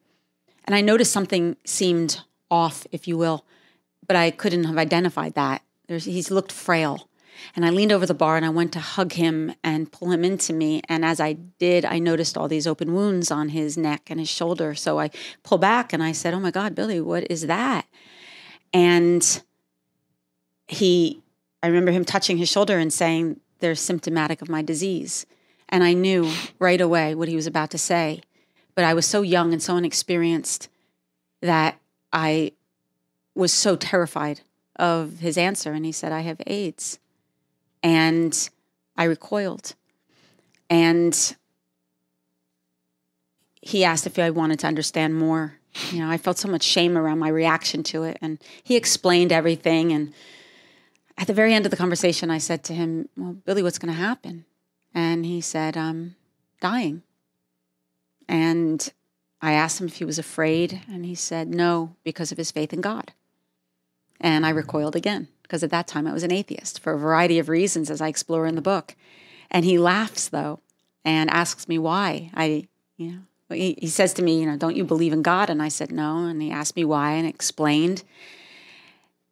And 0.65 0.75
I 0.75 0.81
noticed 0.81 1.11
something 1.11 1.57
seemed 1.65 2.21
off, 2.49 2.85
if 2.91 3.07
you 3.07 3.17
will, 3.17 3.45
but 4.07 4.15
I 4.15 4.31
couldn't 4.31 4.65
have 4.65 4.77
identified 4.77 5.33
that. 5.35 5.63
There's, 5.87 6.05
he's 6.05 6.31
looked 6.31 6.51
frail. 6.51 7.07
And 7.55 7.65
I 7.65 7.69
leaned 7.69 7.91
over 7.91 8.05
the 8.05 8.13
bar 8.13 8.37
and 8.37 8.45
I 8.45 8.49
went 8.49 8.71
to 8.73 8.79
hug 8.79 9.13
him 9.13 9.53
and 9.63 9.91
pull 9.91 10.11
him 10.11 10.23
into 10.23 10.53
me. 10.53 10.81
And 10.87 11.03
as 11.03 11.19
I 11.19 11.33
did, 11.33 11.85
I 11.85 11.99
noticed 11.99 12.37
all 12.37 12.47
these 12.47 12.67
open 12.67 12.93
wounds 12.93 13.31
on 13.31 13.49
his 13.49 13.77
neck 13.77 14.09
and 14.09 14.19
his 14.19 14.29
shoulder. 14.29 14.75
So 14.75 14.99
I 14.99 15.09
pulled 15.43 15.61
back 15.61 15.91
and 15.91 16.03
I 16.03 16.11
said, 16.11 16.33
Oh 16.33 16.39
my 16.39 16.51
God, 16.51 16.75
Billy, 16.75 17.01
what 17.01 17.29
is 17.31 17.47
that? 17.47 17.87
And 18.73 19.41
he, 20.71 21.21
I 21.61 21.67
remember 21.67 21.91
him 21.91 22.05
touching 22.05 22.37
his 22.37 22.49
shoulder 22.49 22.79
and 22.79 22.91
saying, 22.91 23.39
They're 23.59 23.75
symptomatic 23.75 24.41
of 24.41 24.49
my 24.49 24.61
disease. 24.61 25.25
And 25.67 25.83
I 25.83 25.93
knew 25.93 26.31
right 26.59 26.79
away 26.79 27.13
what 27.13 27.27
he 27.27 27.35
was 27.35 27.45
about 27.45 27.69
to 27.71 27.77
say. 27.77 28.21
But 28.73 28.85
I 28.85 28.93
was 28.93 29.05
so 29.05 29.21
young 29.21 29.51
and 29.51 29.61
so 29.61 29.75
inexperienced 29.75 30.69
that 31.41 31.77
I 32.13 32.53
was 33.35 33.51
so 33.51 33.75
terrified 33.75 34.41
of 34.77 35.19
his 35.19 35.37
answer. 35.37 35.73
And 35.73 35.85
he 35.85 35.91
said, 35.91 36.13
I 36.13 36.21
have 36.21 36.41
AIDS. 36.47 36.99
And 37.83 38.49
I 38.95 39.03
recoiled. 39.03 39.75
And 40.69 41.35
he 43.61 43.83
asked 43.83 44.07
if 44.07 44.17
I 44.17 44.29
wanted 44.29 44.59
to 44.59 44.67
understand 44.67 45.15
more. 45.15 45.55
You 45.91 45.99
know, 45.99 46.09
I 46.09 46.17
felt 46.17 46.37
so 46.37 46.47
much 46.47 46.63
shame 46.63 46.97
around 46.97 47.19
my 47.19 47.29
reaction 47.29 47.83
to 47.83 48.03
it. 48.03 48.17
And 48.21 48.39
he 48.63 48.77
explained 48.77 49.33
everything. 49.33 49.91
And 49.91 50.13
at 51.21 51.27
the 51.27 51.33
very 51.35 51.53
end 51.53 51.65
of 51.65 51.71
the 51.71 51.77
conversation, 51.77 52.31
I 52.31 52.39
said 52.39 52.63
to 52.63 52.73
him, 52.73 53.07
Well, 53.15 53.33
Billy, 53.33 53.61
what's 53.61 53.77
going 53.77 53.93
to 53.93 53.99
happen? 53.99 54.45
And 54.91 55.23
he 55.23 55.39
said, 55.39 55.77
I'm 55.77 56.15
dying. 56.59 57.03
And 58.27 58.91
I 59.39 59.53
asked 59.53 59.79
him 59.79 59.85
if 59.85 59.97
he 59.97 60.05
was 60.05 60.17
afraid. 60.17 60.81
And 60.91 61.05
he 61.05 61.13
said, 61.13 61.47
No, 61.47 61.95
because 62.03 62.31
of 62.31 62.39
his 62.39 62.49
faith 62.49 62.73
in 62.73 62.81
God. 62.81 63.13
And 64.19 64.47
I 64.47 64.49
recoiled 64.49 64.95
again 64.95 65.27
because 65.43 65.63
at 65.63 65.69
that 65.69 65.85
time 65.85 66.07
I 66.07 66.13
was 66.13 66.23
an 66.23 66.31
atheist 66.31 66.79
for 66.79 66.93
a 66.93 66.97
variety 66.97 67.37
of 67.37 67.49
reasons, 67.49 67.91
as 67.91 68.01
I 68.01 68.07
explore 68.07 68.47
in 68.47 68.55
the 68.55 68.61
book. 68.61 68.95
And 69.51 69.63
he 69.63 69.77
laughs 69.77 70.27
though 70.27 70.59
and 71.05 71.29
asks 71.29 71.67
me 71.67 71.77
why. 71.77 72.31
I, 72.33 72.67
you 72.97 73.11
know, 73.11 73.55
he, 73.55 73.77
he 73.79 73.87
says 73.87 74.11
to 74.15 74.23
me, 74.23 74.39
you 74.39 74.47
know, 74.47 74.57
don't 74.57 74.75
you 74.75 74.85
believe 74.85 75.13
in 75.13 75.21
God? 75.21 75.51
And 75.51 75.61
I 75.61 75.67
said 75.67 75.91
no. 75.91 76.25
And 76.25 76.41
he 76.41 76.49
asked 76.49 76.75
me 76.75 76.83
why 76.83 77.11
and 77.11 77.27
explained. 77.27 78.03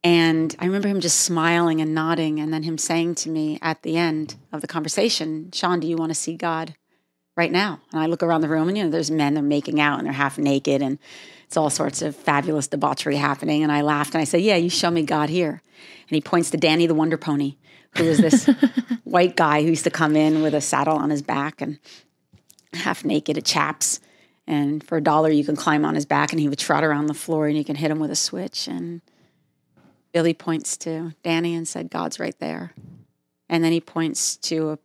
And 0.04 0.56
I 0.60 0.66
remember 0.66 0.88
him 0.88 1.02
just 1.02 1.22
smiling 1.22 1.82
and 1.82 1.94
nodding, 1.94 2.40
and 2.40 2.54
then 2.54 2.64
him 2.64 2.78
saying 2.78 3.16
to 3.16 3.30
me 3.30 3.60
at 3.62 3.82
the 3.84 3.98
end 3.98 4.36
of 4.54 4.62
the 4.62 4.68
conversation, 4.68 5.52
Seane, 5.52 5.82
do 5.82 5.88
you 5.88 5.98
want 5.98 6.12
to 6.12 6.16
see 6.16 6.36
God 6.36 6.76
right 7.36 7.52
now? 7.52 7.82
And 7.92 8.02
I 8.02 8.06
look 8.06 8.24
around 8.24 8.42
the 8.42 8.48
room, 8.48 8.70
and 8.70 8.78
you 8.78 8.84
know, 8.86 8.90
there's 8.90 9.12
men, 9.12 9.34
they're 9.34 9.44
making 9.44 9.82
out 9.82 10.00
and 10.00 10.06
they're 10.06 10.14
half 10.14 10.38
naked, 10.38 10.82
and 10.82 11.00
it's 11.50 11.58
all 11.58 11.70
sorts 11.70 12.02
of 12.02 12.16
fabulous 12.16 12.68
debauchery 12.68 13.18
happening. 13.18 13.64
And 13.64 13.72
I 13.72 13.82
laughed 13.82 14.14
and 14.14 14.22
I 14.22 14.24
said, 14.24 14.42
Yeah, 14.42 14.56
you 14.56 14.70
show 14.70 14.92
me 14.92 15.02
God 15.02 15.30
here. 15.30 15.64
And 16.08 16.16
he 16.16 16.22
points 16.22 16.52
to 16.52 16.58
Danny 16.58 16.86
the 16.86 16.94
Wonder 16.94 17.18
Pony, 17.18 17.56
who 17.98 18.06
was 18.06 18.20
this 18.20 18.46
white 19.04 19.36
guy 19.36 19.64
who 19.64 19.70
used 19.70 19.84
to 19.86 19.90
come 19.90 20.16
in 20.16 20.42
with 20.44 20.54
a 20.54 20.62
saddle 20.62 20.96
on 20.96 21.10
his 21.10 21.24
back 21.24 21.60
and 21.60 21.80
half 22.74 23.04
naked 23.04 23.38
at 23.38 23.46
chaps. 23.46 24.00
And 24.46 24.84
for 24.84 24.98
a 24.98 25.02
dollar, 25.02 25.30
you 25.30 25.44
can 25.44 25.56
climb 25.56 25.86
on 25.86 25.96
his 25.96 26.06
back 26.06 26.32
and 26.32 26.40
he 26.40 26.48
would 26.48 26.60
trot 26.60 26.84
around 26.84 27.08
the 27.08 27.14
floor 27.14 27.48
and 27.48 27.58
you 27.58 27.66
can 27.66 27.76
hit 27.76 27.92
him 27.92 28.00
with 28.00 28.12
a 28.12 28.16
switch. 28.16 28.68
And 28.68 29.02
Billy 30.12 30.34
points 30.34 30.78
to 30.78 31.14
Danny 31.24 31.56
and 31.56 31.68
said, 31.68 31.90
God's 31.90 32.20
right 32.20 32.38
there. 32.40 32.74
And 33.48 33.64
then 33.64 33.72
he 33.72 33.82
points 33.82 34.36
to 34.38 34.72
a 34.72 34.80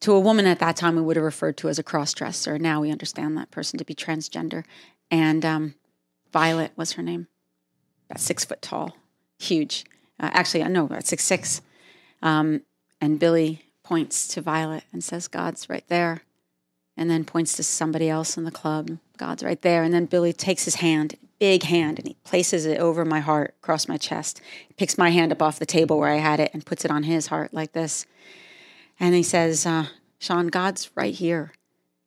to 0.00 0.12
a 0.12 0.20
woman 0.20 0.44
at 0.44 0.58
that 0.58 0.76
time 0.76 0.96
we 0.96 1.02
would 1.02 1.16
have 1.16 1.24
referred 1.24 1.56
to 1.56 1.68
as 1.70 1.78
a 1.78 1.82
cross 1.82 2.12
dresser. 2.12 2.58
Now 2.58 2.82
we 2.82 2.90
understand 2.90 3.38
that 3.38 3.50
person 3.50 3.78
to 3.78 3.86
be 3.86 3.94
transgender. 3.94 4.64
And 5.10 5.46
um, 5.46 5.74
Violet 6.30 6.72
was 6.76 6.92
her 6.92 7.02
name, 7.02 7.26
about 8.10 8.20
six 8.20 8.44
foot 8.44 8.60
tall, 8.60 8.96
huge. 9.38 9.86
Uh, 10.20 10.28
actually, 10.34 10.62
I 10.62 10.68
know 10.68 10.84
about 10.84 11.06
six 11.06 11.24
six. 11.24 11.62
Um, 12.20 12.62
and 13.00 13.18
Billy 13.18 13.62
points 13.82 14.28
to 14.28 14.42
Violet 14.42 14.84
and 14.92 15.02
says, 15.02 15.26
"God's 15.26 15.70
right 15.70 15.86
there," 15.88 16.22
and 16.96 17.08
then 17.08 17.24
points 17.24 17.54
to 17.56 17.62
somebody 17.62 18.10
else 18.10 18.36
in 18.36 18.44
the 18.44 18.50
club. 18.50 18.98
God's 19.16 19.42
right 19.42 19.62
there. 19.62 19.82
And 19.82 19.94
then 19.94 20.06
Billy 20.06 20.32
takes 20.32 20.64
his 20.64 20.76
hand, 20.76 21.14
big 21.38 21.64
hand, 21.64 21.98
and 21.98 22.08
he 22.08 22.14
places 22.24 22.66
it 22.66 22.78
over 22.78 23.04
my 23.04 23.20
heart, 23.20 23.54
across 23.62 23.88
my 23.88 23.96
chest. 23.96 24.40
He 24.66 24.74
picks 24.74 24.98
my 24.98 25.10
hand 25.10 25.32
up 25.32 25.42
off 25.42 25.58
the 25.58 25.66
table 25.66 25.98
where 25.98 26.10
I 26.10 26.16
had 26.16 26.40
it 26.40 26.50
and 26.52 26.64
puts 26.64 26.84
it 26.84 26.90
on 26.90 27.04
his 27.04 27.28
heart 27.28 27.52
like 27.52 27.72
this. 27.72 28.06
And 29.00 29.14
he 29.14 29.22
says, 29.22 29.66
uh, 29.66 29.86
"Seane, 30.20 30.48
God's 30.48 30.90
right 30.94 31.14
here." 31.14 31.52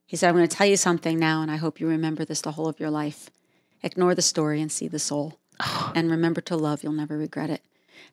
He 0.08 0.16
said, 0.16 0.30
I'm 0.30 0.36
going 0.36 0.48
to 0.48 0.56
tell 0.56 0.68
you 0.68 0.78
something 0.78 1.20
now, 1.20 1.42
and 1.42 1.52
I 1.52 1.58
hope 1.58 1.82
you 1.82 1.88
remember 1.88 2.24
this 2.24 2.40
the 2.40 2.54
whole 2.54 2.70
of 2.70 2.80
your 2.80 2.90
life. 2.90 3.30
Ignore 3.84 4.16
the 4.16 4.22
story 4.22 4.62
and 4.62 4.72
see 4.72 4.88
the 4.88 5.00
soul. 5.00 5.38
and 5.96 6.10
remember 6.10 6.40
to 6.42 6.56
love, 6.56 6.82
you'll 6.82 6.94
never 6.94 7.18
regret 7.18 7.50
it. 7.50 7.62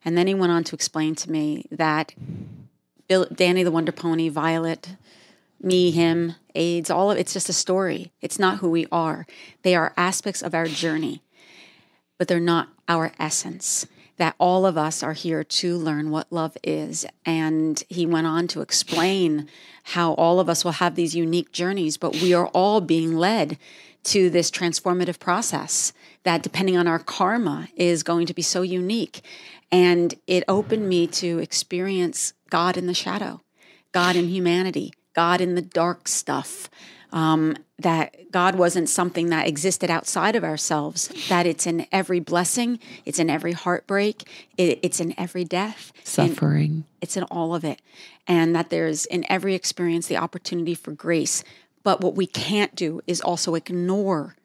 And 0.03 0.17
then 0.17 0.27
he 0.27 0.33
went 0.33 0.51
on 0.51 0.65
to 0.65 0.75
explain 0.75 1.15
to 1.15 1.31
me 1.31 1.67
that 1.71 2.13
Bill, 3.07 3.27
Danny 3.33 3.63
the 3.63 3.71
Wonder 3.71 3.93
Pony, 3.93 4.27
Violet, 4.27 4.97
me, 5.65 5.91
him, 5.91 6.35
AIDS, 6.53 6.89
all 6.89 7.11
of 7.11 7.17
it's 7.17 7.33
just 7.33 7.49
a 7.49 7.53
story. 7.53 8.11
It's 8.21 8.39
not 8.39 8.59
who 8.59 8.69
we 8.69 8.85
are. 8.91 9.25
They 9.63 9.75
are 9.75 9.93
aspects 9.97 10.41
of 10.41 10.53
our 10.53 10.67
journey, 10.67 11.23
but 12.17 12.27
they're 12.27 12.39
not 12.39 12.69
our 12.87 13.11
essence. 13.19 13.87
That 14.17 14.35
all 14.37 14.65
of 14.65 14.77
us 14.77 15.03
are 15.03 15.11
here 15.11 15.43
to 15.43 15.75
learn 15.75 16.09
what 16.09 16.31
love 16.31 16.55
is. 16.63 17.05
And 17.25 17.83
he 17.89 18.05
went 18.05 18.27
on 18.27 18.47
to 18.49 18.61
explain 18.61 19.49
how 19.83 20.13
all 20.13 20.39
of 20.39 20.47
us 20.47 20.63
will 20.63 20.73
have 20.73 20.95
these 20.95 21.15
unique 21.15 21.51
journeys, 21.51 21.97
but 21.97 22.13
we 22.21 22.33
are 22.33 22.47
all 22.47 22.79
being 22.79 23.17
led 23.17 23.57
to 24.05 24.29
this 24.29 24.49
transformative 24.49 25.19
process 25.19 25.91
that, 26.23 26.43
depending 26.43 26.77
on 26.77 26.87
our 26.87 26.99
karma, 26.99 27.67
is 27.75 28.03
going 28.03 28.27
to 28.27 28.33
be 28.33 28.41
so 28.41 28.61
unique. 28.61 29.21
And 29.71 30.13
it 30.27 30.43
opened 30.47 30.87
me 30.87 31.07
to 31.07 31.39
experience 31.39 32.33
God 32.49 32.77
in 32.77 32.87
the 32.87 32.93
shadow, 32.93 33.41
God 33.91 34.15
in 34.15 34.29
humanity, 34.29 34.93
God 35.15 35.41
in 35.41 35.55
the 35.55 35.61
dark 35.61 36.07
stuff. 36.07 36.69
Um, 37.11 37.55
that 37.79 38.31
God 38.31 38.55
wasn't 38.55 38.89
something 38.89 39.29
that 39.29 39.47
existed 39.47 39.89
outside 39.89 40.35
of 40.35 40.43
ourselves, 40.43 41.09
that 41.29 41.45
it's 41.45 41.65
in 41.65 41.87
every 41.91 42.19
blessing, 42.19 42.79
it's 43.05 43.19
in 43.19 43.29
every 43.29 43.53
heartbreak, 43.53 44.27
it, 44.57 44.79
it's 44.81 44.99
in 44.99 45.13
every 45.17 45.45
death, 45.45 45.93
Suffering. 46.03 46.85
it's 47.01 47.15
in 47.15 47.23
all 47.23 47.55
of 47.55 47.63
it. 47.63 47.81
And 48.27 48.55
that 48.55 48.69
there's 48.69 49.05
in 49.05 49.25
every 49.29 49.55
experience 49.55 50.07
the 50.07 50.17
opportunity 50.17 50.73
for 50.73 50.91
grace. 50.91 51.43
But 51.83 52.01
what 52.01 52.15
we 52.15 52.25
can't 52.27 52.75
do 52.75 53.01
is 53.07 53.21
also 53.21 53.55
ignore 53.55 54.35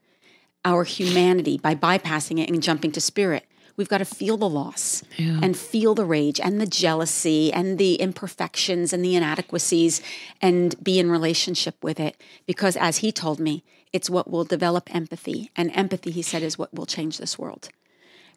our 0.64 0.84
humanity 0.84 1.56
by 1.58 1.74
bypassing 1.74 2.40
it 2.40 2.50
and 2.50 2.62
jumping 2.62 2.92
to 2.92 3.00
spirit. 3.00 3.46
We've 3.80 3.88
got 3.88 3.98
to 3.98 4.04
feel 4.04 4.36
the 4.36 4.46
loss 4.46 5.02
and 5.16 5.56
feel 5.56 5.94
the 5.94 6.04
rage 6.04 6.38
and 6.38 6.60
the 6.60 6.66
jealousy 6.66 7.50
and 7.50 7.78
the 7.78 7.94
imperfections 7.94 8.92
and 8.92 9.02
the 9.02 9.16
inadequacies 9.16 10.02
and 10.42 10.76
be 10.84 10.98
in 10.98 11.10
relationship 11.10 11.82
with 11.82 11.98
it. 11.98 12.20
Because 12.44 12.76
as 12.76 12.98
he 12.98 13.10
told 13.10 13.40
me, 13.40 13.64
it's 13.90 14.10
what 14.10 14.30
will 14.30 14.44
develop 14.44 14.94
empathy. 14.94 15.50
And 15.56 15.74
empathy, 15.74 16.10
he 16.10 16.20
said, 16.20 16.42
is 16.42 16.58
what 16.58 16.74
will 16.74 16.84
change 16.84 17.16
this 17.16 17.38
world. 17.38 17.70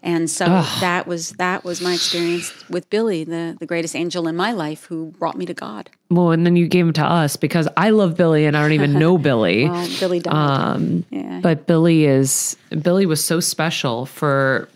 And 0.01 0.29
so 0.29 0.45
that 0.45 1.07
was 1.07 1.31
that 1.31 1.65
was 1.65 1.81
my 1.81 1.93
experience 1.93 2.53
with 2.69 2.89
Billy, 2.89 3.25
the, 3.25 3.57
the 3.59 3.65
greatest 3.65 3.97
angel 3.97 4.29
in 4.29 4.37
my 4.37 4.53
life 4.53 4.85
who 4.85 5.07
brought 5.19 5.37
me 5.37 5.45
to 5.45 5.53
God. 5.53 5.89
Well, 6.09 6.31
and 6.31 6.45
then 6.45 6.55
you 6.55 6.69
gave 6.69 6.85
him 6.85 6.93
to 6.93 7.05
us 7.05 7.35
because 7.35 7.67
I 7.75 7.89
love 7.89 8.15
Billy 8.15 8.45
and 8.45 8.55
I 8.55 8.61
don't 8.61 8.71
even 8.71 8.93
know 8.93 9.17
Billy. 9.29 9.67
Well, 9.67 9.89
Billy 9.99 10.19
died. 10.21 10.33
Um, 10.33 11.05
yeah. 11.09 11.41
But 11.41 11.67
Billy 11.67 12.05
is 12.05 12.55
Billy 12.81 13.05
was 13.05 13.21
so 13.21 13.41
special 13.41 14.05
for 14.05 14.69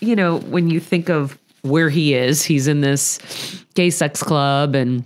you 0.00 0.16
know 0.16 0.38
when 0.38 0.70
you 0.70 0.80
think 0.80 1.08
of 1.08 1.38
where 1.62 1.88
he 1.90 2.14
is, 2.14 2.42
he's 2.42 2.66
in 2.68 2.80
this 2.80 3.18
gay 3.74 3.90
sex 3.90 4.22
club, 4.22 4.74
and 4.74 5.04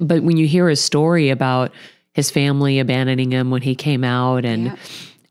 but 0.00 0.22
when 0.22 0.36
you 0.36 0.46
hear 0.46 0.68
his 0.68 0.80
story 0.82 1.30
about 1.30 1.72
his 2.14 2.30
family 2.30 2.78
abandoning 2.78 3.30
him 3.32 3.50
when 3.50 3.62
he 3.62 3.74
came 3.74 4.04
out, 4.04 4.44
and 4.44 4.66
Yeah. 4.66 4.76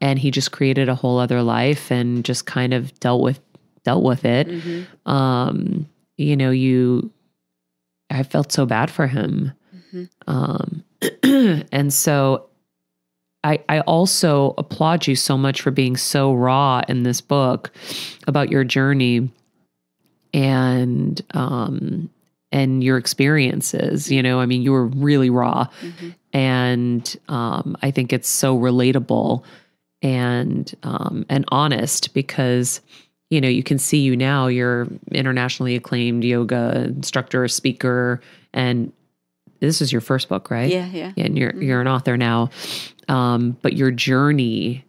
and 0.01 0.19
he 0.19 0.31
just 0.31 0.51
created 0.51 0.89
a 0.89 0.95
whole 0.95 1.19
other 1.19 1.41
life 1.43 1.91
and 1.91 2.25
just 2.25 2.45
kind 2.45 2.73
of 2.73 2.97
dealt 2.99 3.21
with 3.21 3.39
dealt 3.83 4.03
with 4.03 4.25
it. 4.25 4.47
Mm-hmm. 4.47 5.09
Um, 5.11 5.87
you 6.17 6.35
know, 6.35 6.51
you 6.51 7.11
I 8.09 8.23
felt 8.23 8.51
so 8.51 8.65
bad 8.65 8.91
for 8.91 9.07
him. 9.07 9.51
Mm-hmm. 9.93 10.03
Um, 10.27 10.83
and 11.71 11.93
so 11.93 12.47
I, 13.43 13.59
I 13.69 13.79
also 13.81 14.53
applaud 14.57 15.07
you 15.07 15.15
so 15.15 15.37
much 15.37 15.61
for 15.61 15.71
being 15.71 15.97
so 15.97 16.33
raw 16.33 16.81
in 16.87 17.03
this 17.03 17.21
book 17.21 17.71
about 18.27 18.49
your 18.51 18.63
journey 18.63 19.29
and 20.33 21.21
um 21.33 22.09
and 22.53 22.83
your 22.83 22.97
experiences 22.97 24.11
you 24.11 24.21
know? 24.21 24.39
I 24.39 24.45
mean 24.45 24.61
you 24.61 24.71
were 24.71 24.87
really 24.87 25.29
raw. 25.29 25.67
And 26.33 27.17
um 27.29 27.75
i 27.81 27.91
think 27.91 28.13
it's 28.13 28.29
so 28.29 28.57
relatable 28.57 29.43
and 30.01 30.73
um 30.83 31.25
and 31.29 31.45
honest 31.49 32.13
because 32.13 32.81
you 33.29 33.41
know 33.41 33.49
you 33.49 33.63
can 33.63 33.79
see 33.79 33.99
you 33.99 34.15
now 34.15 34.47
you're 34.47 34.87
internationally 35.11 35.75
acclaimed 35.75 36.23
yoga 36.23 36.85
instructor 36.85 37.47
speaker 37.47 38.21
and 38.53 38.91
this 39.61 39.79
is 39.79 39.91
your 39.91 40.01
first 40.01 40.27
book 40.27 40.49
right? 40.51 40.69
Yeah, 40.71 40.87
yeah. 40.87 41.13
and 41.17 41.37
you're 41.37 41.55
you're 41.55 41.81
an 41.81 41.87
author 41.87 42.17
now 42.17 42.49
um, 43.11 43.57
but 43.61 43.73
your 43.73 43.91
journey 43.91 44.85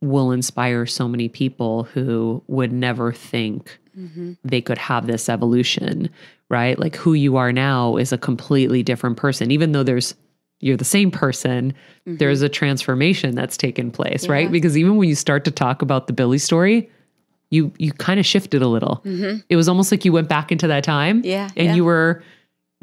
will 0.00 0.30
inspire 0.30 0.86
so 0.86 1.08
many 1.08 1.28
people 1.28 1.84
who 1.84 2.42
would 2.46 2.72
never 2.72 3.12
think 3.12 3.78
mm-hmm. 3.98 4.32
they 4.44 4.60
could 4.60 4.78
have 4.78 5.06
this 5.06 5.28
evolution 5.28 6.10
right? 6.48 6.78
Like 6.78 6.94
who 6.96 7.14
you 7.14 7.36
are 7.36 7.52
now 7.52 7.96
is 7.96 8.12
a 8.12 8.18
completely 8.18 8.82
different 8.82 9.16
person. 9.16 9.50
Even 9.50 9.72
though 9.72 9.82
there's 9.82 10.14
you're 10.60 10.76
the 10.76 10.84
same 10.84 11.10
person 11.10 11.72
mm-hmm. 11.72 12.16
there's 12.16 12.40
a 12.40 12.48
transformation 12.48 13.34
that's 13.34 13.56
taken 13.56 13.90
place 13.90 14.28
right? 14.28 14.50
Because 14.50 14.78
even 14.78 14.96
when 14.96 15.08
you 15.08 15.14
start 15.14 15.44
to 15.44 15.50
talk 15.50 15.82
about 15.82 16.06
the 16.06 16.12
billy 16.12 16.38
story 16.38 16.88
you 17.50 17.72
you 17.78 17.92
kind 17.92 18.18
of 18.18 18.24
shifted 18.24 18.62
a 18.62 18.68
little. 18.68 19.02
Mm-hmm. 19.04 19.40
It 19.48 19.56
was 19.56 19.68
almost 19.68 19.90
like 19.92 20.04
you 20.04 20.12
went 20.12 20.28
back 20.28 20.50
into 20.50 20.66
that 20.68 20.82
time 20.84 21.22
Yeah, 21.24 21.50
and 21.56 21.68
yeah. 21.68 21.74
you 21.74 21.84
were 21.84 22.22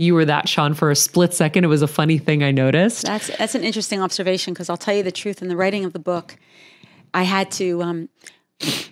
you 0.02 0.16
were 0.16 0.26
that 0.26 0.50
Seane 0.50 0.74
for 0.74 0.90
a 0.90 0.96
split 0.96 1.34
second. 1.34 1.64
It 1.64 1.68
was 1.68 1.84
a 1.84 1.88
funny 1.88 2.18
thing 2.18 2.44
I 2.44 2.52
noticed. 2.52 3.06
That's 3.06 3.28
that's 3.38 3.56
an 3.56 3.64
interesting 3.64 4.02
observation 4.02 4.54
because 4.54 4.70
I'll 4.70 4.78
tell 4.78 4.96
you 4.96 5.04
the 5.04 5.12
truth. 5.12 5.42
In 5.42 5.48
the 5.48 5.56
writing 5.56 5.86
of 5.86 5.94
the 5.94 6.00
book, 6.00 6.38
I 7.14 7.24
had 7.24 7.52
to. 7.52 7.84
Um, 7.84 8.10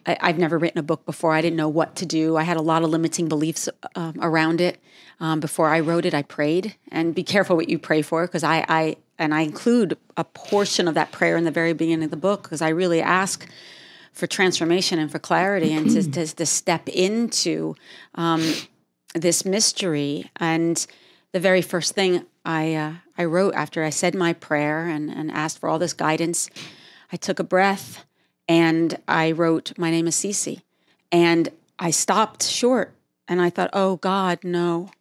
I, 0.05 0.17
I've 0.21 0.37
never 0.37 0.57
written 0.57 0.79
a 0.79 0.83
book 0.83 1.05
before. 1.05 1.33
I 1.33 1.41
didn't 1.41 1.57
know 1.57 1.69
what 1.69 1.95
to 1.97 2.05
do. 2.05 2.37
I 2.37 2.43
had 2.43 2.57
a 2.57 2.61
lot 2.61 2.83
of 2.83 2.89
limiting 2.89 3.27
beliefs 3.27 3.69
um, 3.95 4.15
around 4.19 4.61
it. 4.61 4.79
Um, 5.19 5.39
before 5.39 5.69
I 5.69 5.79
wrote 5.79 6.05
it, 6.05 6.13
I 6.13 6.21
prayed, 6.21 6.75
and 6.91 7.13
be 7.13 7.23
careful 7.23 7.55
what 7.55 7.69
you 7.69 7.77
pray 7.77 8.01
for 8.01 8.25
because 8.25 8.43
I, 8.43 8.65
I 8.69 8.97
and 9.17 9.33
I 9.33 9.41
include 9.41 9.97
a 10.15 10.23
portion 10.23 10.87
of 10.87 10.93
that 10.93 11.11
prayer 11.11 11.37
in 11.37 11.43
the 11.43 11.51
very 11.51 11.73
beginning 11.73 12.05
of 12.05 12.11
the 12.11 12.17
book 12.17 12.43
because 12.43 12.61
I 12.61 12.69
really 12.69 13.01
ask 13.01 13.47
for 14.13 14.27
transformation 14.27 14.99
and 14.99 15.11
for 15.11 15.19
clarity 15.19 15.73
and 15.73 15.89
to, 15.91 16.11
to, 16.11 16.35
to 16.35 16.45
step 16.45 16.87
into 16.89 17.75
um, 18.15 18.41
this 19.13 19.45
mystery. 19.45 20.29
And 20.37 20.85
the 21.31 21.39
very 21.39 21.61
first 21.61 21.95
thing 21.95 22.25
I 22.45 22.73
uh, 22.73 22.93
I 23.17 23.25
wrote 23.25 23.53
after 23.53 23.83
I 23.83 23.89
said 23.89 24.15
my 24.15 24.33
prayer 24.33 24.87
and, 24.87 25.09
and 25.09 25.31
asked 25.31 25.59
for 25.59 25.69
all 25.69 25.79
this 25.79 25.93
guidance, 25.93 26.49
I 27.11 27.17
took 27.17 27.39
a 27.39 27.43
breath 27.43 28.05
and 28.47 28.97
I 29.07 29.31
wrote, 29.31 29.77
"My 29.77 29.91
name 29.91 30.07
is 30.07 30.15
Cece," 30.15 30.61
and 31.11 31.49
I 31.77 31.91
stopped 31.91 32.43
short 32.43 32.93
and 33.27 33.41
I 33.41 33.49
thought, 33.49 33.69
"Oh 33.73 33.97
God, 33.97 34.39
no," 34.43 34.91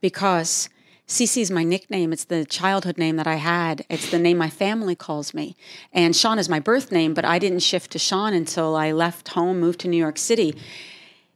because 0.00 0.68
Cece 1.06 1.42
is 1.42 1.50
my 1.50 1.64
nickname. 1.64 2.12
It's 2.12 2.24
the 2.24 2.46
childhood 2.46 2.96
name 2.96 3.16
that 3.16 3.26
I 3.26 3.34
had. 3.34 3.84
It's 3.90 4.10
the 4.10 4.18
name 4.18 4.38
my 4.38 4.48
family 4.48 4.94
calls 4.94 5.34
me. 5.34 5.54
And 5.92 6.16
Seane 6.16 6.38
is 6.38 6.48
my 6.48 6.60
birth 6.60 6.90
name, 6.90 7.12
but 7.12 7.26
I 7.26 7.38
didn't 7.38 7.60
shift 7.60 7.90
to 7.92 7.98
Seane 7.98 8.32
until 8.32 8.74
I 8.74 8.92
left 8.92 9.28
home, 9.28 9.60
moved 9.60 9.80
to 9.80 9.88
New 9.88 9.98
York 9.98 10.16
City. 10.16 10.56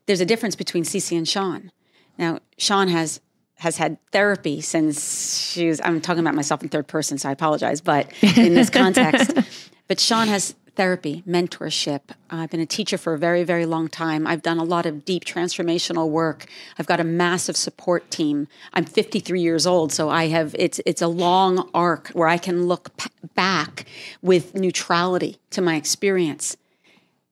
There's 0.07 0.23
a 0.23 0.27
difference 0.27 0.57
between 0.57 0.85
Cece 0.85 1.17
and 1.17 1.27
Seane. 1.29 1.71
Now, 2.19 2.41
Seane 2.59 2.89
has 2.89 3.21
has 3.57 3.77
had 3.77 3.99
therapy 4.13 4.61
since 4.61 5.51
she 5.51 5.69
was 5.69 5.81
I'm 5.83 6.01
talking 6.01 6.21
about 6.21 6.35
myself 6.35 6.63
in 6.63 6.69
third 6.69 6.87
person, 6.87 7.19
so 7.19 7.29
I 7.29 7.33
apologize, 7.33 7.81
but 7.81 8.13
in 8.37 8.55
this 8.55 8.71
context. 8.71 9.33
but 9.89 9.99
Seane 9.99 10.29
has 10.29 10.55
therapy, 10.79 11.25
mentorship. 11.27 12.03
I've 12.31 12.51
been 12.51 12.61
a 12.61 12.67
teacher 12.67 12.97
for 12.97 13.13
a 13.13 13.19
very, 13.19 13.43
very 13.43 13.67
long 13.67 13.89
time. 13.89 14.29
I've 14.29 14.43
done 14.43 14.59
a 14.59 14.65
lot 14.65 14.87
of 14.87 15.05
deep 15.05 15.25
transformational 15.25 16.09
work. 16.09 16.47
I've 16.79 16.87
got 16.87 17.01
a 17.01 17.05
massive 17.05 17.57
support 17.57 18.13
team. 18.13 18.47
I'm 18.73 18.85
53 18.85 19.41
years 19.41 19.67
old, 19.67 19.93
so 19.93 20.09
I 20.09 20.29
have 20.29 20.55
it's 20.57 20.81
it's 20.87 21.03
a 21.03 21.09
long 21.09 21.69
arc 21.75 22.11
where 22.11 22.29
I 22.29 22.39
can 22.39 22.69
look 22.69 22.97
p- 22.97 23.11
back 23.35 23.87
with 24.23 24.55
neutrality 24.55 25.41
to 25.51 25.61
my 25.61 25.75
experience. 25.75 26.57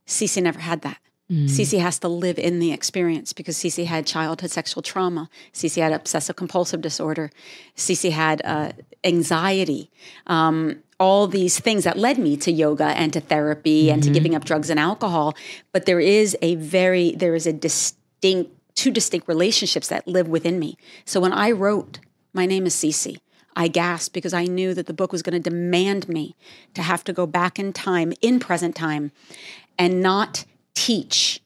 Cece 0.08 0.42
never 0.42 0.58
had 0.58 0.82
that. 0.82 0.98
Cece 1.28 1.80
has 1.80 1.98
to 2.00 2.08
live 2.08 2.38
in 2.38 2.60
the 2.60 2.72
experience 2.72 3.32
because 3.32 3.56
Cece 3.56 3.84
had 3.84 4.06
childhood 4.06 4.52
sexual 4.52 4.80
trauma. 4.80 5.28
Cece 5.52 5.82
had 5.82 5.92
obsessive 5.92 6.36
compulsive 6.36 6.80
disorder. 6.80 7.32
Cece 7.76 8.12
had 8.12 8.40
uh, 8.44 8.72
anxiety. 9.02 9.90
Um, 10.28 10.82
all 11.00 11.26
these 11.26 11.58
things 11.58 11.82
that 11.82 11.98
led 11.98 12.18
me 12.18 12.36
to 12.36 12.52
yoga 12.52 12.86
and 12.86 13.12
to 13.12 13.20
therapy 13.20 13.90
and 13.90 14.02
to 14.04 14.10
giving 14.10 14.36
up 14.36 14.44
drugs 14.44 14.70
and 14.70 14.78
alcohol. 14.78 15.34
But 15.72 15.84
there 15.84 16.00
is 16.00 16.36
a 16.42 16.54
very, 16.54 17.10
there 17.12 17.34
is 17.34 17.46
a 17.46 17.52
distinct, 17.52 18.52
two 18.76 18.92
distinct 18.92 19.26
relationships 19.26 19.88
that 19.88 20.06
live 20.06 20.28
within 20.28 20.60
me. 20.60 20.78
So 21.04 21.20
when 21.20 21.32
I 21.32 21.50
wrote, 21.50 21.98
My 22.32 22.46
name 22.46 22.66
is 22.66 22.74
Cece, 22.74 23.18
I 23.56 23.66
gasped 23.66 24.14
because 24.14 24.32
I 24.32 24.44
knew 24.44 24.74
that 24.74 24.86
the 24.86 24.94
book 24.94 25.10
was 25.10 25.22
going 25.22 25.42
to 25.42 25.50
demand 25.50 26.08
me 26.08 26.36
to 26.74 26.82
have 26.82 27.02
to 27.04 27.12
go 27.12 27.26
back 27.26 27.58
in 27.58 27.72
time, 27.72 28.12
in 28.22 28.38
present 28.38 28.76
time, 28.76 29.10
and 29.76 30.00
not 30.00 30.44
teach 30.76 31.40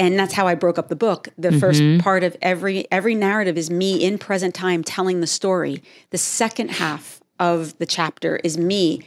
and 0.00 0.18
that's 0.18 0.32
how 0.32 0.46
I 0.46 0.54
broke 0.54 0.78
up 0.78 0.88
the 0.88 0.96
book. 0.96 1.28
The 1.36 1.50
mm-hmm. 1.50 1.58
first 1.58 1.82
part 2.02 2.24
of 2.24 2.34
every 2.40 2.90
every 2.90 3.14
narrative 3.14 3.58
is 3.58 3.70
me 3.70 4.02
in 4.02 4.16
present 4.16 4.54
time 4.54 4.82
telling 4.82 5.20
the 5.20 5.26
story. 5.26 5.82
The 6.08 6.18
second 6.18 6.70
half 6.70 7.20
of 7.38 7.76
the 7.78 7.86
chapter 7.86 8.36
is 8.36 8.56
me 8.56 9.02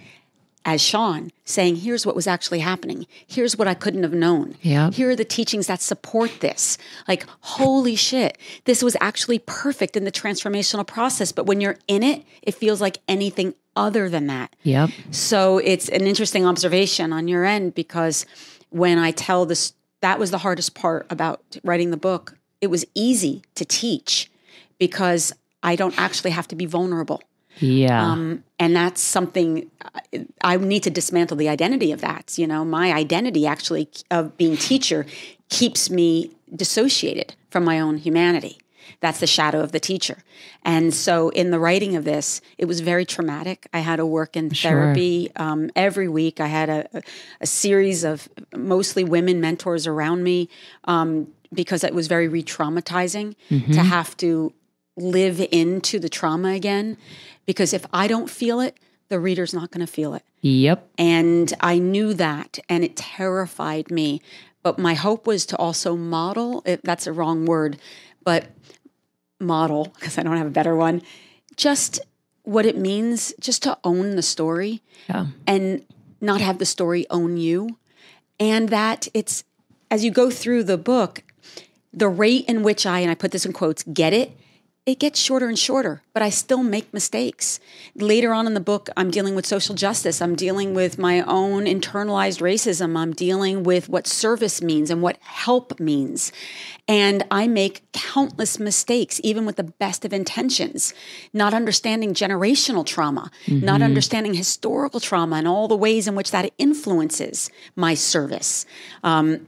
as 0.66 0.82
Seane 0.82 1.32
saying, 1.45 1.78
"Here's 1.78 2.05
what 2.05 2.16
was 2.16 2.28
actually 2.28 2.59
happening. 2.59 3.07
Here's 3.26 3.57
what 3.57 3.68
I 3.68 3.74
couldn't 3.74 4.03
have 4.03 4.14
known. 4.14 4.55
Yeah. 4.61 4.91
Here 4.91 5.09
are 5.09 5.16
the 5.16 5.26
teachings 5.26 5.66
that 5.66 5.82
support 5.82 6.41
this. 6.41 6.78
Like, 7.07 7.26
holy 7.41 7.95
shit, 7.95 8.38
this 8.66 8.84
was 8.84 8.95
actually 9.01 9.39
perfect 9.39 9.97
in 9.97 10.05
the 10.05 10.11
transformational 10.11 10.86
process. 10.86 11.32
But 11.32 11.47
when 11.47 11.59
you're 11.59 11.78
in 11.88 12.03
it, 12.03 12.24
it 12.43 12.53
feels 12.53 12.80
like 12.80 12.99
anything 13.07 13.55
other 13.76 14.09
than 14.09 14.28
that. 14.28 14.55
Yep. 14.64 14.91
So 15.11 15.57
it's 15.57 15.89
an 15.89 16.05
interesting 16.05 16.45
observation 16.45 17.11
on 17.11 17.28
your 17.28 17.43
end 17.43 17.74
because 17.74 18.26
when 18.74 18.97
I 18.97 19.11
tell 19.11 19.45
this, 19.45 19.74
that 20.01 20.19
was 20.19 20.32
the 20.32 20.39
hardest 20.39 20.74
part 20.76 21.05
about 21.09 21.41
writing 21.63 21.91
the 21.91 21.97
book. 21.97 22.38
It 22.59 22.67
was 22.67 22.86
easy 22.95 23.43
to 23.55 23.65
teach 23.65 24.32
because 24.80 25.34
I 25.61 25.76
don't 25.76 25.97
actually 25.97 26.32
have 26.32 26.47
to 26.49 26.55
be 26.55 26.65
vulnerable. 26.65 27.21
Yeah. 27.59 28.03
Um, 28.11 28.43
and 28.59 28.76
that's 28.76 28.99
something 28.99 29.69
I- 30.13 30.26
I 30.41 30.57
need 30.57 30.84
to 30.84 30.89
dismantle 30.89 31.38
the 31.38 31.49
identity 31.49 31.91
of 31.91 32.01
that. 32.01 32.34
You 32.38 32.47
know, 32.47 32.65
my 32.65 32.91
identity 32.91 33.45
actually 33.45 33.89
of 34.09 34.36
being 34.38 34.57
teacher 34.57 35.05
keeps 35.49 35.89
me 35.89 36.32
dissociated 36.55 37.36
from 37.51 37.63
my 37.63 37.80
own 37.80 37.97
humanity. 37.97 38.57
That's 38.99 39.19
the 39.19 39.27
shadow 39.27 39.61
of 39.61 39.71
the 39.71 39.79
teacher. 39.79 40.23
And 40.63 40.93
so, 40.93 41.29
in 41.29 41.51
the 41.51 41.59
writing 41.59 41.95
of 41.95 42.03
this, 42.03 42.41
it 42.57 42.65
was 42.65 42.79
very 42.79 43.05
traumatic. 43.05 43.67
I 43.73 43.79
had 43.79 43.97
to 43.97 44.05
work 44.05 44.36
in 44.36 44.49
therapy 44.49 45.31
um, 45.36 45.69
every 45.75 46.07
week. 46.07 46.39
I 46.39 46.47
had 46.47 46.69
a, 46.69 47.01
a, 47.41 47.45
series 47.45 48.03
of 48.03 48.29
mostly 48.55 49.03
women 49.03 49.41
mentors 49.41 49.88
around 49.88 50.23
me 50.23 50.49
um, 50.86 51.27
because 51.53 51.84
it 51.84 51.93
was 51.93 52.07
very 52.07 52.27
re 52.27 52.43
traumatizing 52.43 53.36
mm-hmm. 53.49 53.71
to 53.71 53.79
have 53.81 54.15
to 54.17 54.53
live 54.95 55.39
into 55.51 55.99
the 55.99 56.09
trauma 56.09 56.49
again. 56.49 56.97
Because 57.45 57.73
if 57.73 57.86
I 57.93 58.07
don't 58.07 58.29
feel 58.29 58.59
it, 58.59 58.77
the 59.09 59.19
reader's 59.19 59.53
not 59.53 59.71
going 59.71 59.86
to 59.86 59.91
feel 59.91 60.13
it. 60.13 60.23
Yep. 60.41 60.89
And 60.97 61.53
I 61.59 61.77
knew 61.77 62.13
that, 62.15 62.59
and 62.69 62.84
it 62.84 62.95
terrified 62.95 63.91
me. 63.91 64.21
But 64.63 64.79
my 64.79 64.93
hope 64.93 65.27
was 65.27 65.45
to 65.47 65.57
also 65.57 65.95
model, 65.95 66.63
that's 66.84 67.05
a 67.05 67.13
wrong 67.13 67.45
word, 67.45 67.77
but 68.23 68.45
model, 69.39 69.93
because 69.95 70.17
I 70.17 70.23
don't 70.23 70.38
have 70.38 70.47
a 70.47 70.51
better 70.51 70.75
one, 70.75 71.01
just 71.55 71.99
what 72.43 72.65
it 72.65 72.77
means 72.77 73.34
just 73.39 73.63
to 73.63 73.77
own 73.84 74.15
the 74.15 74.21
story 74.21 74.81
yeah. 75.07 75.27
and 75.47 75.86
not 76.19 76.41
have 76.41 76.59
the 76.59 76.65
story 76.65 77.05
own 77.09 77.38
you. 77.38 77.77
And 78.39 78.69
that 78.69 79.07
it's, 79.13 79.43
as 79.89 80.03
you 80.03 80.11
go 80.11 80.29
through 80.29 80.63
the 80.63 80.77
book, 80.77 81.23
the 81.93 82.09
rate 82.09 82.45
in 82.47 82.63
which 82.63 82.86
I, 82.86 82.99
and 82.99 83.11
I 83.11 83.15
put 83.15 83.31
this 83.31 83.45
in 83.45 83.53
quotes, 83.53 83.84
get 83.84 84.13
it 84.13 84.38
it 84.86 84.99
gets 84.99 85.17
shorter 85.17 85.47
and 85.47 85.57
shorter, 85.57 86.01
but 86.13 86.21
I 86.21 86.29
still 86.29 86.61
make 86.61 86.93
mistakes. 86.93 87.61
Later 87.95 88.34
on 88.34 88.47
in 88.47 88.53
the 88.53 88.59
book, 88.59 88.89
I'm 88.97 89.11
dealing 89.11 89.34
with 89.34 89.45
social 89.45 89.75
justice. 89.75 90.21
I'm 90.21 90.36
dealing 90.36 90.73
with 90.73 90.97
my 90.97 91.21
own 91.21 91.63
internalized 91.63 92.41
racism. 92.41 92.97
I'm 92.97 93.13
dealing 93.13 93.63
with 93.63 93.88
what 93.88 94.07
service 94.07 94.61
means 94.61 94.89
and 94.89 95.01
what 95.01 95.17
help 95.21 95.79
means. 95.79 96.34
And 96.86 97.23
I 97.31 97.47
make 97.47 97.89
countless 97.93 98.59
mistakes, 98.59 99.21
even 99.23 99.45
with 99.45 99.55
the 99.55 99.63
best 99.63 100.03
of 100.03 100.11
intentions, 100.11 100.93
not 101.31 101.53
understanding 101.53 102.13
generational 102.13 102.86
trauma, 102.86 103.31
mm-hmm. 103.45 103.63
not 103.63 103.81
understanding 103.81 104.34
historical 104.34 104.99
trauma 104.99 105.38
and 105.38 105.47
all 105.47 105.69
the 105.69 105.77
ways 105.77 106.09
in 106.09 106.15
which 106.15 106.31
that 106.31 106.51
influences 106.57 107.49
my 107.77 107.93
service. 107.93 108.65
Um, 109.01 109.47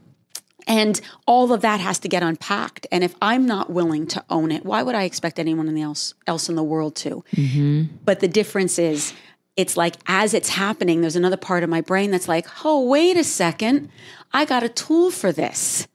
and 0.68 1.00
all 1.26 1.54
of 1.54 1.62
that 1.62 1.80
has 1.80 2.00
to 2.00 2.08
get 2.08 2.24
unpacked. 2.24 2.88
And 2.92 3.04
if 3.04 3.16
I'm 3.22 3.46
not 3.46 3.70
willing 3.70 4.08
to 4.08 4.24
own 4.30 4.52
it, 4.52 4.66
why 4.66 4.84
would 4.84 4.96
I 4.96 5.04
expect 5.04 5.40
anyone 5.40 5.76
else 5.78 6.14
else 6.28 6.50
in 6.50 6.56
the 6.56 6.64
world 6.64 6.96
to? 6.98 7.24
Mm-hmm. 7.34 7.96
But 8.04 8.20
the 8.20 8.28
difference 8.28 8.80
is, 8.80 9.14
it's 9.56 9.78
like 9.78 9.96
as 10.08 10.34
it's 10.34 10.50
happening, 10.50 11.02
there's 11.02 11.16
another 11.16 11.38
part 11.38 11.64
of 11.64 11.70
my 11.70 11.82
brain 11.82 12.12
that's 12.12 12.28
like, 12.28 12.48
oh, 12.66 12.88
wait 12.88 13.18
a 13.18 13.24
second, 13.24 13.90
I 14.34 14.46
got 14.46 14.64
a 14.64 14.70
tool 14.70 15.12
for 15.12 15.32
this, 15.32 15.88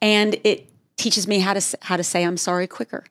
and 0.00 0.36
it 0.44 0.68
teaches 0.96 1.28
me 1.28 1.40
how 1.40 1.52
to 1.52 1.78
how 1.82 1.96
to 1.96 2.04
say 2.04 2.24
I'm 2.24 2.38
sorry 2.38 2.66
quicker 2.66 3.04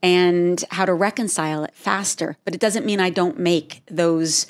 and 0.00 0.64
how 0.70 0.84
to 0.84 0.94
reconcile 0.94 1.64
it 1.64 1.74
faster. 1.74 2.36
But 2.44 2.54
it 2.54 2.60
doesn't 2.60 2.86
mean 2.86 3.00
I 3.00 3.10
don't 3.10 3.38
make 3.38 3.82
those 3.90 4.46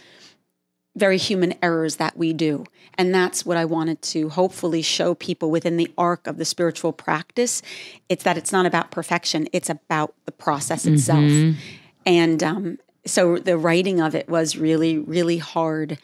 very 0.94 1.16
human 1.16 1.54
errors 1.62 1.96
that 1.96 2.16
we 2.16 2.32
do. 2.32 2.64
And 2.94 3.14
that's 3.14 3.46
what 3.46 3.56
I 3.56 3.64
wanted 3.64 4.02
to 4.02 4.28
hopefully 4.28 4.82
show 4.82 5.14
people 5.14 5.50
within 5.50 5.76
the 5.76 5.90
arc 5.96 6.26
of 6.26 6.36
the 6.36 6.44
spiritual 6.44 6.92
practice. 6.92 7.62
It's 8.08 8.24
that 8.24 8.36
it's 8.36 8.52
not 8.52 8.66
about 8.66 8.90
perfection, 8.90 9.48
it's 9.52 9.70
about 9.70 10.14
the 10.26 10.32
process 10.32 10.84
itself. 10.86 11.20
Mm-hmm. 11.20 11.58
And 12.04 12.42
um, 12.42 12.78
so 13.06 13.38
the 13.38 13.56
writing 13.56 14.00
of 14.00 14.14
it 14.14 14.28
was 14.28 14.56
really, 14.58 14.98
really 14.98 15.38
hard. 15.38 15.98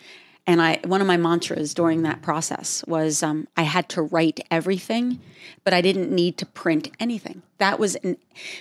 And 0.47 0.63
I, 0.63 0.81
one 0.85 1.03
of 1.03 1.07
my 1.07 1.19
mantras 1.19 1.75
during 1.75 2.03
that 2.03 2.23
process 2.23 2.83
was 2.87 3.23
um, 3.23 3.49
I 3.59 3.63
had 3.63 3.91
to 3.91 4.01
write 4.01 4.41
everything, 4.51 5.21
but 5.63 5.75
I 5.75 5.83
didn't 5.83 6.11
need 6.11 6.39
to 6.39 6.47
print 6.47 6.91
anything. 6.99 7.43
That 7.59 7.79
was 7.79 7.97
an, 7.97 8.17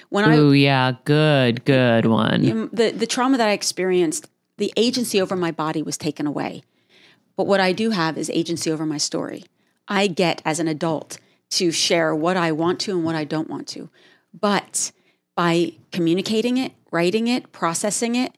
when 0.10 0.26
I. 0.26 0.36
Oh 0.36 0.52
yeah, 0.52 0.96
good, 1.06 1.64
good 1.64 2.06
one. 2.06 2.70
The 2.74 2.92
the 2.92 3.08
trauma 3.08 3.38
that 3.38 3.48
I 3.48 3.54
experienced 3.54 4.28
the 4.58 4.74
agency 4.76 5.22
over 5.22 5.36
my 5.36 5.52
body 5.52 5.82
was 5.82 5.98
taken 5.98 6.28
away. 6.28 6.64
But 7.36 7.48
what 7.48 7.60
I 7.60 7.72
do 7.72 7.92
have 7.92 8.18
is 8.18 8.30
agency 8.32 8.72
over 8.72 8.86
my 8.86 8.98
story. 8.98 9.46
I 9.88 10.08
get 10.08 10.42
as 10.44 10.60
an 10.60 10.68
adult 10.68 11.20
to 11.52 11.72
share 11.72 12.14
what 12.14 12.36
I 12.36 12.52
want 12.52 12.80
to 12.82 12.92
and 12.92 13.06
what 13.06 13.16
I 13.16 13.24
don't 13.24 13.50
want 13.50 13.68
to. 13.70 13.90
But 14.38 14.92
by 15.36 15.74
communicating 15.92 16.58
it, 16.58 16.74
writing 16.92 17.28
it, 17.28 17.52
processing 17.52 18.16
it, 18.16 18.36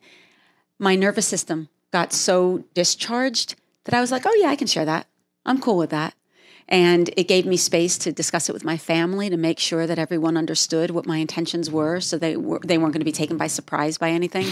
my 0.78 0.96
nervous 0.96 1.28
system 1.28 1.70
got 1.92 2.14
so 2.14 2.66
discharged 2.74 3.56
that 3.86 3.96
I 3.96 4.02
was 4.02 4.12
like, 4.12 4.24
oh, 4.26 4.38
yeah, 4.40 4.50
I 4.50 4.56
can 4.56 4.68
share 4.68 4.86
that. 4.86 5.08
I'm 5.46 5.60
cool 5.60 5.78
with 5.78 5.90
that. 5.90 6.14
And 6.68 7.10
it 7.18 7.28
gave 7.28 7.48
me 7.48 7.58
space 7.58 7.98
to 8.00 8.12
discuss 8.12 8.48
it 8.48 8.54
with 8.54 8.64
my 8.64 8.78
family 8.78 9.28
to 9.30 9.38
make 9.38 9.58
sure 9.58 9.88
that 9.88 9.98
everyone 9.98 10.38
understood 10.38 10.92
what 10.92 11.08
my 11.08 11.18
intentions 11.18 11.72
were 11.72 12.00
so 12.00 12.18
they, 12.18 12.38
were, 12.38 12.60
they 12.60 12.78
weren't 12.78 12.94
going 12.94 13.02
to 13.02 13.06
be 13.06 13.12
taken 13.12 13.38
by 13.38 13.48
surprise 13.48 13.98
by 13.98 14.12
anything 14.12 14.46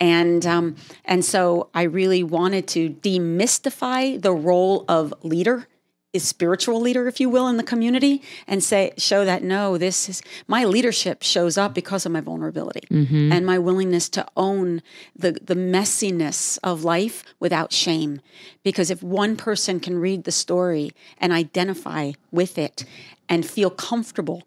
and 0.00 0.46
um, 0.46 0.76
and 1.04 1.24
so 1.24 1.68
I 1.74 1.82
really 1.82 2.22
wanted 2.22 2.66
to 2.68 2.90
demystify 2.90 4.20
the 4.20 4.32
role 4.32 4.84
of 4.88 5.14
leader 5.22 5.68
is 6.12 6.26
spiritual 6.26 6.80
leader 6.80 7.06
if 7.06 7.20
you 7.20 7.28
will 7.28 7.46
in 7.46 7.56
the 7.56 7.62
community 7.62 8.20
and 8.48 8.64
say 8.64 8.92
show 8.96 9.24
that 9.24 9.42
no 9.42 9.78
this 9.78 10.08
is 10.08 10.22
my 10.48 10.64
leadership 10.64 11.22
shows 11.22 11.56
up 11.56 11.72
because 11.72 12.04
of 12.04 12.10
my 12.10 12.20
vulnerability 12.20 12.82
mm-hmm. 12.90 13.30
and 13.30 13.46
my 13.46 13.58
willingness 13.58 14.08
to 14.08 14.26
own 14.36 14.82
the 15.14 15.32
the 15.32 15.54
messiness 15.54 16.58
of 16.64 16.82
life 16.82 17.22
without 17.38 17.72
shame 17.72 18.20
because 18.64 18.90
if 18.90 19.02
one 19.02 19.36
person 19.36 19.78
can 19.78 19.98
read 19.98 20.24
the 20.24 20.32
story 20.32 20.90
and 21.18 21.32
identify 21.32 22.10
with 22.32 22.58
it 22.58 22.84
and 23.28 23.46
feel 23.46 23.70
comfortable 23.70 24.42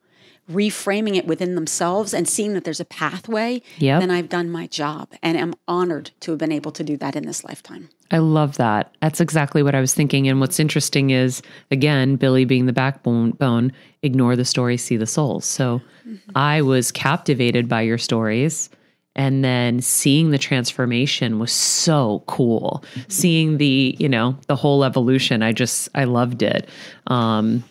reframing 0.51 1.15
it 1.15 1.25
within 1.25 1.55
themselves 1.55 2.13
and 2.13 2.27
seeing 2.27 2.53
that 2.53 2.63
there's 2.65 2.79
a 2.79 2.85
pathway, 2.85 3.61
yep. 3.77 4.01
then 4.01 4.11
I've 4.11 4.29
done 4.29 4.49
my 4.49 4.67
job 4.67 5.09
and 5.21 5.37
am 5.37 5.53
honored 5.67 6.11
to 6.21 6.31
have 6.31 6.37
been 6.37 6.51
able 6.51 6.71
to 6.71 6.83
do 6.83 6.97
that 6.97 7.15
in 7.15 7.25
this 7.25 7.43
lifetime. 7.43 7.89
I 8.11 8.17
love 8.17 8.57
that. 8.57 8.93
That's 9.01 9.21
exactly 9.21 9.63
what 9.63 9.73
I 9.73 9.79
was 9.79 9.93
thinking. 9.93 10.27
And 10.27 10.39
what's 10.39 10.59
interesting 10.59 11.09
is, 11.09 11.41
again, 11.71 12.17
Billy 12.17 12.45
being 12.45 12.65
the 12.65 12.73
backbone, 12.73 13.31
bone, 13.31 13.71
ignore 14.03 14.35
the 14.35 14.45
story, 14.45 14.77
see 14.77 14.97
the 14.97 15.07
souls. 15.07 15.45
So 15.45 15.81
mm-hmm. 16.07 16.37
I 16.37 16.61
was 16.61 16.91
captivated 16.91 17.67
by 17.67 17.81
your 17.81 17.97
stories. 17.97 18.69
And 19.15 19.43
then 19.43 19.79
seeing 19.79 20.31
the 20.31 20.39
transformation 20.39 21.37
was 21.37 21.51
so 21.51 22.23
cool. 22.27 22.83
Mm-hmm. 22.95 23.09
Seeing 23.09 23.57
the, 23.57 23.95
you 23.99 24.09
know, 24.09 24.37
the 24.47 24.55
whole 24.55 24.83
evolution, 24.83 25.43
I 25.43 25.51
just, 25.51 25.87
I 25.93 26.03
loved 26.05 26.41
it. 26.41 26.67
Um, 27.07 27.63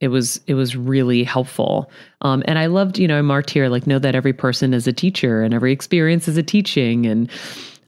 it 0.00 0.08
was 0.08 0.40
it 0.46 0.54
was 0.54 0.74
really 0.74 1.22
helpful. 1.22 1.90
Um, 2.22 2.42
and 2.46 2.58
i 2.58 2.66
loved 2.66 2.98
you 2.98 3.06
know 3.06 3.42
here 3.48 3.68
like 3.68 3.86
know 3.86 3.98
that 3.98 4.14
every 4.14 4.32
person 4.32 4.74
is 4.74 4.86
a 4.86 4.92
teacher 4.92 5.42
and 5.42 5.54
every 5.54 5.72
experience 5.72 6.26
is 6.26 6.36
a 6.36 6.42
teaching. 6.42 7.06
And 7.06 7.30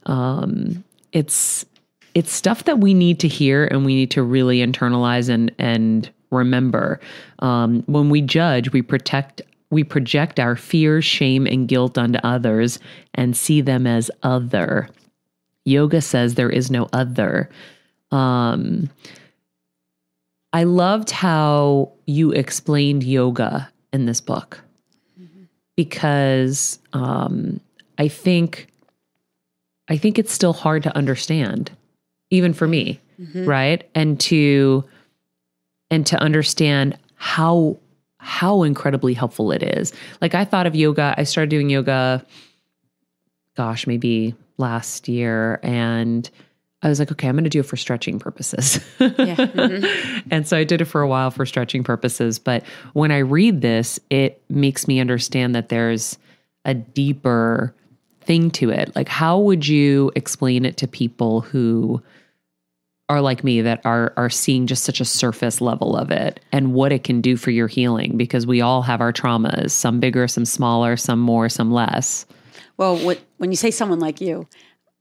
um, 0.05 0.83
it's 1.11 1.65
it's 2.13 2.31
stuff 2.31 2.65
that 2.65 2.79
we 2.79 2.93
need 2.93 3.19
to 3.19 3.27
hear 3.27 3.65
and 3.65 3.85
we 3.85 3.95
need 3.95 4.11
to 4.11 4.23
really 4.23 4.59
internalize 4.59 5.29
and 5.29 5.51
and 5.57 6.09
remember. 6.31 6.99
Um, 7.39 7.83
when 7.87 8.09
we 8.09 8.21
judge 8.21 8.71
we 8.71 8.81
protect 8.81 9.41
we 9.69 9.83
project 9.83 10.39
our 10.39 10.55
fears 10.55 11.03
shame 11.03 11.47
and 11.47 11.67
guilt 11.67 11.97
onto 11.97 12.19
others 12.19 12.79
and 13.15 13.35
see 13.35 13.59
them 13.59 13.87
as 13.87 14.11
other. 14.21 14.87
Yoga 15.65 16.01
says 16.01 16.35
there 16.35 16.49
is 16.49 16.69
no 16.69 16.89
other. 16.93 17.49
Um, 18.11 18.89
I 20.53 20.63
loved 20.63 21.09
how 21.09 21.91
you 22.05 22.31
explained 22.31 23.03
yoga 23.03 23.69
in 23.91 24.05
this 24.05 24.21
book 24.21 24.61
mm-hmm. 25.19 25.43
because 25.75 26.79
um, 26.93 27.59
I 27.97 28.07
think 28.07 28.67
I 29.89 29.97
think 29.97 30.17
it's 30.17 30.31
still 30.31 30.53
hard 30.53 30.83
to 30.83 30.95
understand, 30.95 31.71
even 32.29 32.53
for 32.53 32.67
me, 32.67 32.99
mm-hmm. 33.19 33.45
right? 33.45 33.89
And 33.95 34.19
to 34.21 34.85
and 35.89 36.05
to 36.07 36.19
understand 36.19 36.97
how 37.15 37.77
how 38.17 38.63
incredibly 38.63 39.13
helpful 39.13 39.51
it 39.51 39.63
is. 39.63 39.91
Like 40.21 40.33
I 40.35 40.45
thought 40.45 40.67
of 40.67 40.75
yoga, 40.75 41.13
I 41.17 41.23
started 41.23 41.49
doing 41.49 41.69
yoga, 41.69 42.25
gosh, 43.57 43.85
maybe 43.85 44.33
last 44.57 45.09
year, 45.09 45.59
and 45.61 46.29
I 46.83 46.89
was 46.89 46.99
like, 46.99 47.11
okay, 47.11 47.27
I'm 47.27 47.35
going 47.35 47.45
to 47.45 47.49
do 47.49 47.61
it 47.61 47.65
for 47.65 47.77
stretching 47.77 48.19
purposes. 48.19 48.79
yeah. 48.99 49.35
Mm-hmm. 49.63 50.27
And 50.31 50.47
so 50.47 50.57
I 50.57 50.63
did 50.63 50.81
it 50.81 50.85
for 50.85 51.01
a 51.01 51.07
while 51.07 51.31
for 51.31 51.45
stretching 51.45 51.83
purposes. 51.83 52.37
But 52.37 52.63
when 52.93 53.11
I 53.11 53.19
read 53.19 53.61
this, 53.61 53.99
it 54.09 54.41
makes 54.49 54.87
me 54.87 54.99
understand 54.99 55.55
that 55.55 55.69
there's 55.69 56.17
a 56.65 56.73
deeper 56.73 57.73
thing 58.21 58.51
to 58.51 58.69
it. 58.69 58.93
Like, 58.95 59.07
how 59.07 59.39
would 59.39 59.67
you 59.67 60.11
explain 60.15 60.65
it 60.65 60.77
to 60.77 60.87
people 60.87 61.41
who 61.41 62.01
are 63.09 63.21
like 63.21 63.43
me 63.43 63.61
that 63.61 63.81
are 63.85 64.13
are 64.17 64.29
seeing 64.29 64.65
just 64.65 64.83
such 64.83 64.99
a 64.99 65.05
surface 65.05 65.61
level 65.61 65.95
of 65.95 66.09
it 66.09 66.39
and 66.51 66.73
what 66.73 66.91
it 66.91 67.03
can 67.03 67.21
do 67.21 67.37
for 67.37 67.51
your 67.51 67.67
healing 67.67 68.17
because 68.17 68.47
we 68.47 68.61
all 68.61 68.81
have 68.81 69.01
our 69.01 69.13
traumas, 69.13 69.71
some 69.71 69.99
bigger, 69.99 70.27
some 70.27 70.45
smaller, 70.45 70.97
some 70.97 71.19
more, 71.19 71.49
some 71.49 71.71
less. 71.71 72.25
Well, 72.77 72.97
what, 72.97 73.19
when 73.37 73.51
you 73.51 73.57
say 73.57 73.71
someone 73.71 73.99
like 73.99 74.19
you, 74.19 74.47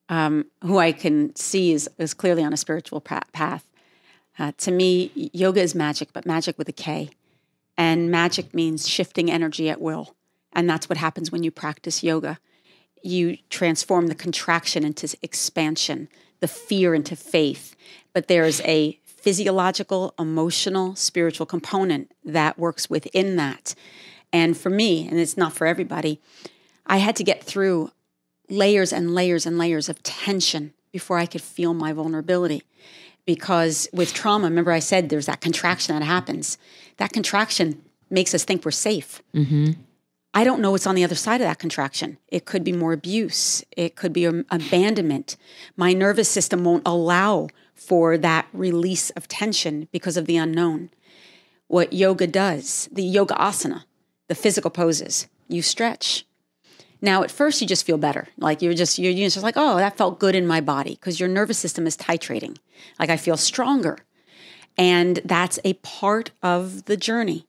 um, 0.08 0.46
who 0.62 0.78
I 0.78 0.92
can 0.92 1.34
see 1.36 1.72
is, 1.72 1.88
is 1.98 2.14
clearly 2.14 2.44
on 2.44 2.52
a 2.52 2.56
spiritual 2.56 3.00
path. 3.00 3.66
Uh, 4.38 4.52
to 4.58 4.70
me, 4.70 5.30
yoga 5.32 5.60
is 5.60 5.74
magic, 5.74 6.12
but 6.12 6.26
magic 6.26 6.58
with 6.58 6.68
a 6.68 6.72
K. 6.72 7.10
And 7.76 8.10
magic 8.10 8.54
means 8.54 8.88
shifting 8.88 9.30
energy 9.30 9.68
at 9.70 9.80
will. 9.80 10.14
And 10.52 10.68
that's 10.68 10.88
what 10.88 10.98
happens 10.98 11.32
when 11.32 11.42
you 11.42 11.50
practice 11.50 12.02
yoga. 12.02 12.38
You 13.02 13.38
transform 13.50 14.06
the 14.08 14.14
contraction 14.14 14.84
into 14.84 15.16
expansion, 15.22 16.08
the 16.40 16.48
fear 16.48 16.94
into 16.94 17.16
faith. 17.16 17.74
But 18.12 18.28
there's 18.28 18.60
a 18.62 18.98
physiological, 19.04 20.14
emotional, 20.18 20.96
spiritual 20.96 21.46
component 21.46 22.12
that 22.24 22.58
works 22.58 22.90
within 22.90 23.36
that. 23.36 23.74
And 24.32 24.56
for 24.56 24.70
me, 24.70 25.06
and 25.08 25.18
it's 25.18 25.36
not 25.36 25.52
for 25.52 25.66
everybody, 25.66 26.20
I 26.86 26.98
had 26.98 27.16
to 27.16 27.24
get 27.24 27.42
through 27.42 27.92
layers 28.52 28.92
and 28.92 29.14
layers 29.14 29.46
and 29.46 29.56
layers 29.58 29.88
of 29.88 30.02
tension 30.02 30.74
before 30.92 31.18
I 31.18 31.26
could 31.26 31.40
feel 31.40 31.74
my 31.74 31.92
vulnerability. 31.92 32.62
Because 33.24 33.88
with 33.92 34.12
trauma, 34.12 34.44
remember 34.48 34.72
I 34.72 34.80
said 34.80 35.08
there's 35.08 35.26
that 35.26 35.40
contraction 35.40 35.98
that 35.98 36.04
happens. 36.04 36.58
That 36.98 37.12
contraction 37.12 37.82
makes 38.10 38.34
us 38.34 38.44
think 38.44 38.64
we're 38.64 38.72
safe. 38.72 39.22
Mm-hmm. 39.34 39.80
I 40.34 40.44
don't 40.44 40.60
know 40.60 40.70
what's 40.70 40.86
on 40.86 40.94
the 40.94 41.04
other 41.04 41.14
side 41.14 41.40
of 41.40 41.46
that 41.46 41.58
contraction. 41.58 42.18
It 42.28 42.44
could 42.44 42.64
be 42.64 42.72
more 42.72 42.92
abuse. 42.92 43.64
It 43.76 43.96
could 43.96 44.12
be 44.12 44.24
abandonment. 44.24 45.36
My 45.76 45.92
nervous 45.92 46.28
system 46.28 46.64
won't 46.64 46.86
allow 46.86 47.48
for 47.74 48.16
that 48.18 48.46
release 48.52 49.10
of 49.10 49.28
tension 49.28 49.88
because 49.92 50.16
of 50.16 50.26
the 50.26 50.36
unknown. 50.36 50.90
What 51.68 51.92
yoga 51.92 52.26
does, 52.26 52.88
the 52.92 53.02
yoga 53.02 53.34
asana, 53.34 53.84
the 54.28 54.34
physical 54.34 54.70
poses, 54.70 55.26
you 55.48 55.62
stretch. 55.62 56.24
Now, 57.04 57.24
at 57.24 57.32
first, 57.32 57.60
you 57.60 57.66
just 57.66 57.84
feel 57.84 57.98
better. 57.98 58.28
Like 58.38 58.62
you're 58.62 58.74
just, 58.74 58.96
you're, 58.96 59.12
just 59.12 59.42
like, 59.42 59.56
oh, 59.56 59.76
that 59.76 59.98
felt 59.98 60.20
good 60.20 60.36
in 60.36 60.46
my 60.46 60.60
body 60.60 60.92
because 60.94 61.18
your 61.18 61.28
nervous 61.28 61.58
system 61.58 61.84
is 61.86 61.96
titrating. 61.96 62.56
Like 62.98 63.10
I 63.10 63.16
feel 63.16 63.36
stronger. 63.36 63.98
And 64.78 65.20
that's 65.24 65.58
a 65.64 65.74
part 65.74 66.30
of 66.42 66.84
the 66.84 66.96
journey 66.96 67.46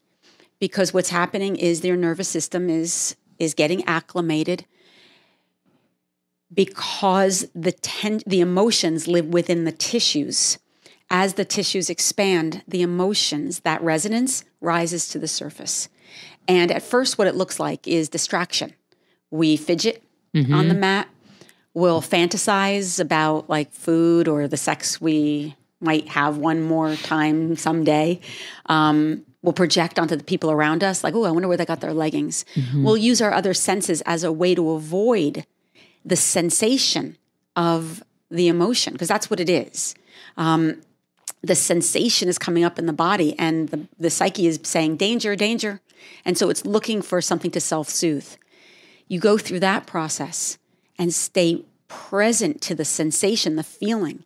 because 0.60 0.94
what's 0.94 1.10
happening 1.10 1.56
is 1.56 1.84
your 1.84 1.96
nervous 1.96 2.28
system 2.28 2.70
is 2.70 3.16
is 3.40 3.54
getting 3.54 3.84
acclimated 3.86 4.66
because 6.54 7.48
the 7.54 7.72
ten, 7.72 8.22
the 8.26 8.42
emotions 8.42 9.08
live 9.08 9.26
within 9.28 9.66
the 9.66 9.72
tissues 9.72 10.60
as 11.10 11.34
the 11.34 11.46
tissues 11.46 11.90
expand 11.90 12.64
the 12.68 12.82
emotions 12.82 13.62
that 13.62 13.82
resonance 13.82 14.44
rises 14.62 15.10
to 15.10 15.20
the 15.20 15.28
surface 15.28 15.90
and 16.48 16.72
at 16.72 16.82
first 16.82 17.18
what 17.18 17.28
it 17.28 17.36
looks 17.36 17.60
like 17.60 17.88
is 17.88 18.08
distraction 18.08 18.74
we 19.34 19.58
fidget 19.58 20.04
mm-hmm. 20.36 20.54
on 20.54 20.68
the 20.68 20.76
mat. 20.76 21.10
We'll 21.74 22.04
fantasize 22.04 23.00
about 23.00 23.50
like 23.50 23.74
food 23.74 24.28
or 24.28 24.48
the 24.48 24.58
sex 24.58 25.02
we 25.02 25.56
might 25.82 26.08
have 26.10 26.38
one 26.38 26.62
more 26.62 26.96
time 26.96 27.56
someday. 27.56 28.22
Um, 28.68 29.26
we'll 29.42 29.54
project 29.54 29.98
onto 29.98 30.16
the 30.16 30.24
people 30.24 30.52
around 30.52 30.86
us 30.86 31.04
like 31.04 31.14
oh 31.14 31.26
i 31.26 31.32
wonder 31.32 31.50
where 31.50 31.58
they 31.58 31.66
got 31.66 31.82
their 31.82 31.94
leggings. 31.94 32.46
Mm-hmm. 32.54 32.84
we'll 32.84 32.96
use 32.96 33.22
our 33.22 33.34
other 33.34 33.54
senses 33.54 34.02
as 34.06 34.24
a 34.24 34.32
way 34.32 34.56
to 34.56 34.72
avoid 34.72 35.46
the 36.06 36.16
sensation 36.16 37.18
of 37.56 38.04
the 38.30 38.48
emotion 38.48 38.94
because 38.94 39.08
that's 39.08 39.30
what 39.30 39.40
it 39.40 39.50
is. 39.50 39.96
Um, 40.38 40.82
the 41.42 41.56
sensation 41.56 42.30
is 42.30 42.38
coming 42.38 42.64
up 42.64 42.78
in 42.80 42.86
the 42.86 42.94
body 42.94 43.38
and 43.38 43.70
the, 43.70 43.88
the 44.00 44.10
psyche 44.10 44.46
is 44.46 44.60
saying 44.64 44.98
danger 44.98 45.36
danger. 45.36 45.82
And 46.24 46.38
so 46.38 46.50
it's 46.50 46.66
looking 46.66 47.02
for 47.02 47.20
something 47.20 47.52
to 47.52 47.60
self-soothe 47.60 48.36
you 49.14 49.20
go 49.20 49.38
through 49.38 49.60
that 49.60 49.86
process 49.86 50.58
and 50.98 51.14
stay 51.14 51.64
present 51.88 52.62
to 52.62 52.74
the 52.74 52.86
sensation 52.86 53.56
the 53.56 53.64
feeling 53.64 54.24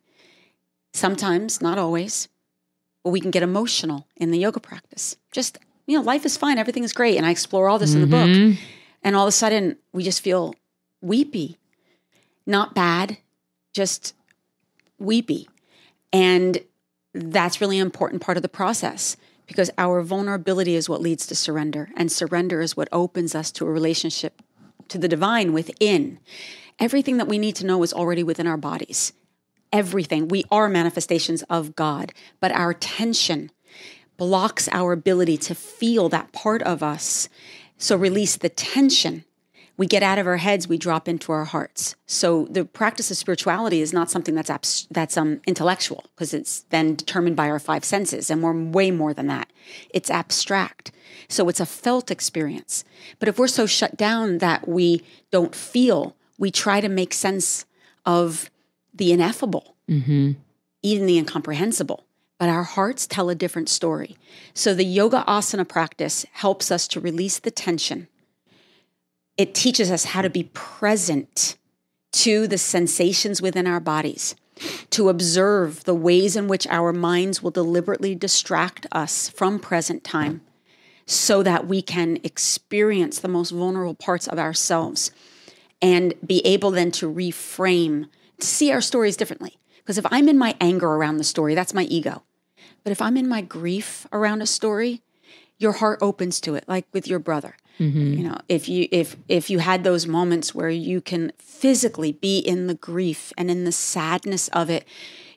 sometimes 0.94 1.62
not 1.62 1.78
always 1.78 2.30
but 3.04 3.10
we 3.10 3.20
can 3.20 3.32
get 3.32 3.44
emotional 3.44 4.08
in 4.16 4.32
the 4.32 4.40
yoga 4.40 4.60
practice 4.60 5.18
just 5.32 5.58
you 5.86 5.98
know 5.98 6.04
life 6.04 6.26
is 6.26 6.38
fine 6.38 6.58
everything 6.58 6.84
is 6.84 6.94
great 6.94 7.18
and 7.18 7.26
i 7.26 7.32
explore 7.32 7.68
all 7.68 7.80
this 7.80 7.92
mm-hmm. 7.92 8.04
in 8.04 8.10
the 8.10 8.16
book 8.16 8.30
mm-hmm. 8.30 8.62
and 9.04 9.16
all 9.16 9.26
of 9.26 9.30
a 9.30 9.32
sudden 9.32 9.78
we 9.92 10.04
just 10.04 10.22
feel 10.22 10.56
weepy 11.02 11.58
not 12.48 12.74
bad, 12.74 13.18
just 13.74 14.16
weepy. 14.98 15.48
And 16.12 16.64
that's 17.14 17.62
really 17.62 17.78
an 17.78 17.86
important 17.86 18.22
part 18.22 18.38
of 18.38 18.42
the 18.42 18.50
process 18.50 19.18
because 19.46 19.70
our 19.78 20.02
vulnerability 20.02 20.76
is 20.76 20.90
what 20.90 21.02
leads 21.02 21.28
to 21.28 21.36
surrender. 21.36 21.90
And 21.96 22.12
surrender 22.12 22.62
is 22.62 22.76
what 22.76 22.88
opens 22.92 23.36
us 23.36 23.52
to 23.54 23.68
a 23.68 23.72
relationship 23.72 24.42
to 24.89 24.97
the 24.97 25.07
divine 25.07 25.53
within. 25.53 26.19
Everything 26.80 27.17
that 27.17 27.28
we 27.28 27.38
need 27.38 27.55
to 27.57 27.65
know 27.65 27.84
is 27.84 27.93
already 27.93 28.23
within 28.23 28.47
our 28.47 28.57
bodies. 28.57 29.13
Everything. 29.73 30.28
We 30.28 30.43
are 30.51 30.69
manifestations 30.69 31.43
of 31.43 31.75
God, 31.75 32.13
but 32.39 32.51
our 32.51 32.73
tension 32.73 33.51
blocks 34.17 34.67
our 34.71 34.93
ability 34.93 35.38
to 35.38 35.55
feel 35.55 36.09
that 36.09 36.32
part 36.32 36.61
of 36.63 36.82
us. 36.82 37.30
So 37.78 37.95
release 37.95 38.36
the 38.36 38.49
tension 38.49 39.25
we 39.78 39.86
get 39.86 40.01
out 40.01 40.17
of 40.17 40.25
our 40.25 40.38
heads, 40.38 40.67
we 40.67 40.78
drop 40.78 41.07
into 41.07 41.32
our 41.32 41.45
hearts. 41.45 41.95
So 42.07 42.45
the 42.49 42.65
practice 42.65 43.11
of 43.11 43.17
spirituality 43.17 43.82
is 43.82 43.93
not 43.93 44.09
something 44.09 44.34
that's 44.34 44.49
abs- 44.49 44.88
that's 44.89 45.15
um, 45.15 45.39
intellectual 45.45 46.03
because 46.15 46.34
it's 46.34 46.61
then 46.71 46.95
determined 46.95 47.36
by 47.36 47.49
our 47.49 47.59
five 47.59 47.86
senses, 47.86 48.30
and 48.30 48.41
we're 48.41 48.59
way 48.59 48.89
more 48.89 49.13
than 49.13 49.28
that. 49.28 49.51
It's 49.91 50.09
abstract. 50.09 50.91
So 51.30 51.47
it's 51.47 51.59
a 51.59 51.65
felt 51.65 52.09
experience. 52.09 52.84
But 53.19 53.30
if 53.30 53.38
we're 53.38 53.47
so 53.47 53.65
shut 53.65 53.95
down 53.95 54.39
that 54.39 54.67
we 54.67 55.03
don't 55.32 55.53
feel, 55.53 56.15
we 56.38 56.51
try 56.51 56.82
to 56.82 56.89
make 56.89 57.13
sense 57.13 57.65
of 58.05 58.49
the 58.93 59.11
ineffable, 59.11 59.75
mm-hmm. 59.89 60.32
even 60.82 61.05
the 61.05 61.17
incomprehensible. 61.17 62.03
But 62.39 62.49
our 62.49 62.63
hearts 62.63 63.07
tell 63.07 63.30
a 63.30 63.36
different 63.36 63.67
story. 63.67 64.15
So 64.53 64.73
the 64.73 64.86
yoga 64.86 65.23
asana 65.28 65.67
practice 65.67 66.25
helps 66.34 66.71
us 66.71 66.88
to 66.89 66.99
release 66.99 67.39
the 67.39 67.51
tension 67.51 68.07
it 69.38 69.54
teaches 69.54 69.92
us 69.92 70.06
how 70.06 70.22
to 70.22 70.30
be 70.30 70.44
present 70.54 71.58
to 72.12 72.48
the 72.48 72.58
sensations 72.58 73.42
within 73.42 73.68
our 73.68 73.80
bodies, 73.80 74.36
to 74.90 75.10
observe 75.10 75.84
the 75.84 75.94
ways 75.94 76.36
in 76.36 76.48
which 76.48 76.66
our 76.68 76.92
minds 76.92 77.44
will 77.44 77.52
deliberately 77.52 78.16
distract 78.16 78.88
us 78.92 79.30
from 79.30 79.60
present 79.60 80.04
time 80.04 80.42
so 81.06 81.44
that 81.44 81.68
we 81.68 81.82
can 81.82 82.18
experience 82.24 83.20
the 83.20 83.28
most 83.28 83.52
vulnerable 83.52 83.94
parts 83.94 84.28
of 84.28 84.40
ourselves 84.40 85.12
and 85.82 86.14
be 86.26 86.46
able 86.46 86.72
then 86.72 86.92
to 86.92 87.12
reframe, 87.12 88.10
to 88.40 88.48
see 88.48 88.72
our 88.72 88.82
stories 88.82 89.16
differently. 89.16 89.58
Because 89.78 89.98
if 89.98 90.06
I'm 90.12 90.28
in 90.28 90.38
my 90.38 90.56
anger 90.60 90.88
around 90.88 91.18
the 91.18 91.24
story, 91.24 91.56
that's 91.56 91.74
my 91.74 91.84
ego. 91.84 92.24
But 92.84 92.92
if 92.92 93.02
I'm 93.02 93.16
in 93.16 93.30
my 93.30 93.42
grief 93.42 94.08
around 94.12 94.42
a 94.42 94.48
story, 94.48 95.02
your 95.60 95.74
heart 95.74 96.00
opens 96.02 96.42
to 96.42 96.56
it, 96.56 96.66
like 96.68 96.86
with 96.92 97.08
your 97.08 97.20
brother. 97.20 97.56
Mm-hmm. 97.80 98.13
You 98.13 98.23
know, 98.30 98.38
if 98.49 98.67
you 98.67 98.88
if 98.91 99.15
if 99.28 99.49
you 99.49 99.59
had 99.59 99.84
those 99.84 100.07
moments 100.07 100.55
where 100.55 100.69
you 100.69 101.01
can 101.01 101.32
physically 101.38 102.11
be 102.11 102.39
in 102.39 102.67
the 102.67 102.73
grief 102.73 103.32
and 103.38 103.51
in 103.51 103.63
the 103.65 103.71
sadness 103.71 104.47
of 104.49 104.69
it, 104.69 104.86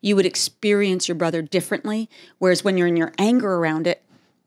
you 0.00 0.16
would 0.16 0.26
experience 0.26 1.08
your 1.08 1.14
brother 1.14 1.42
differently. 1.42 2.08
Whereas 2.38 2.64
when 2.64 2.78
you're 2.78 2.86
in 2.86 2.96
your 2.96 3.12
anger 3.18 3.54
around 3.54 3.86
it, 3.86 4.02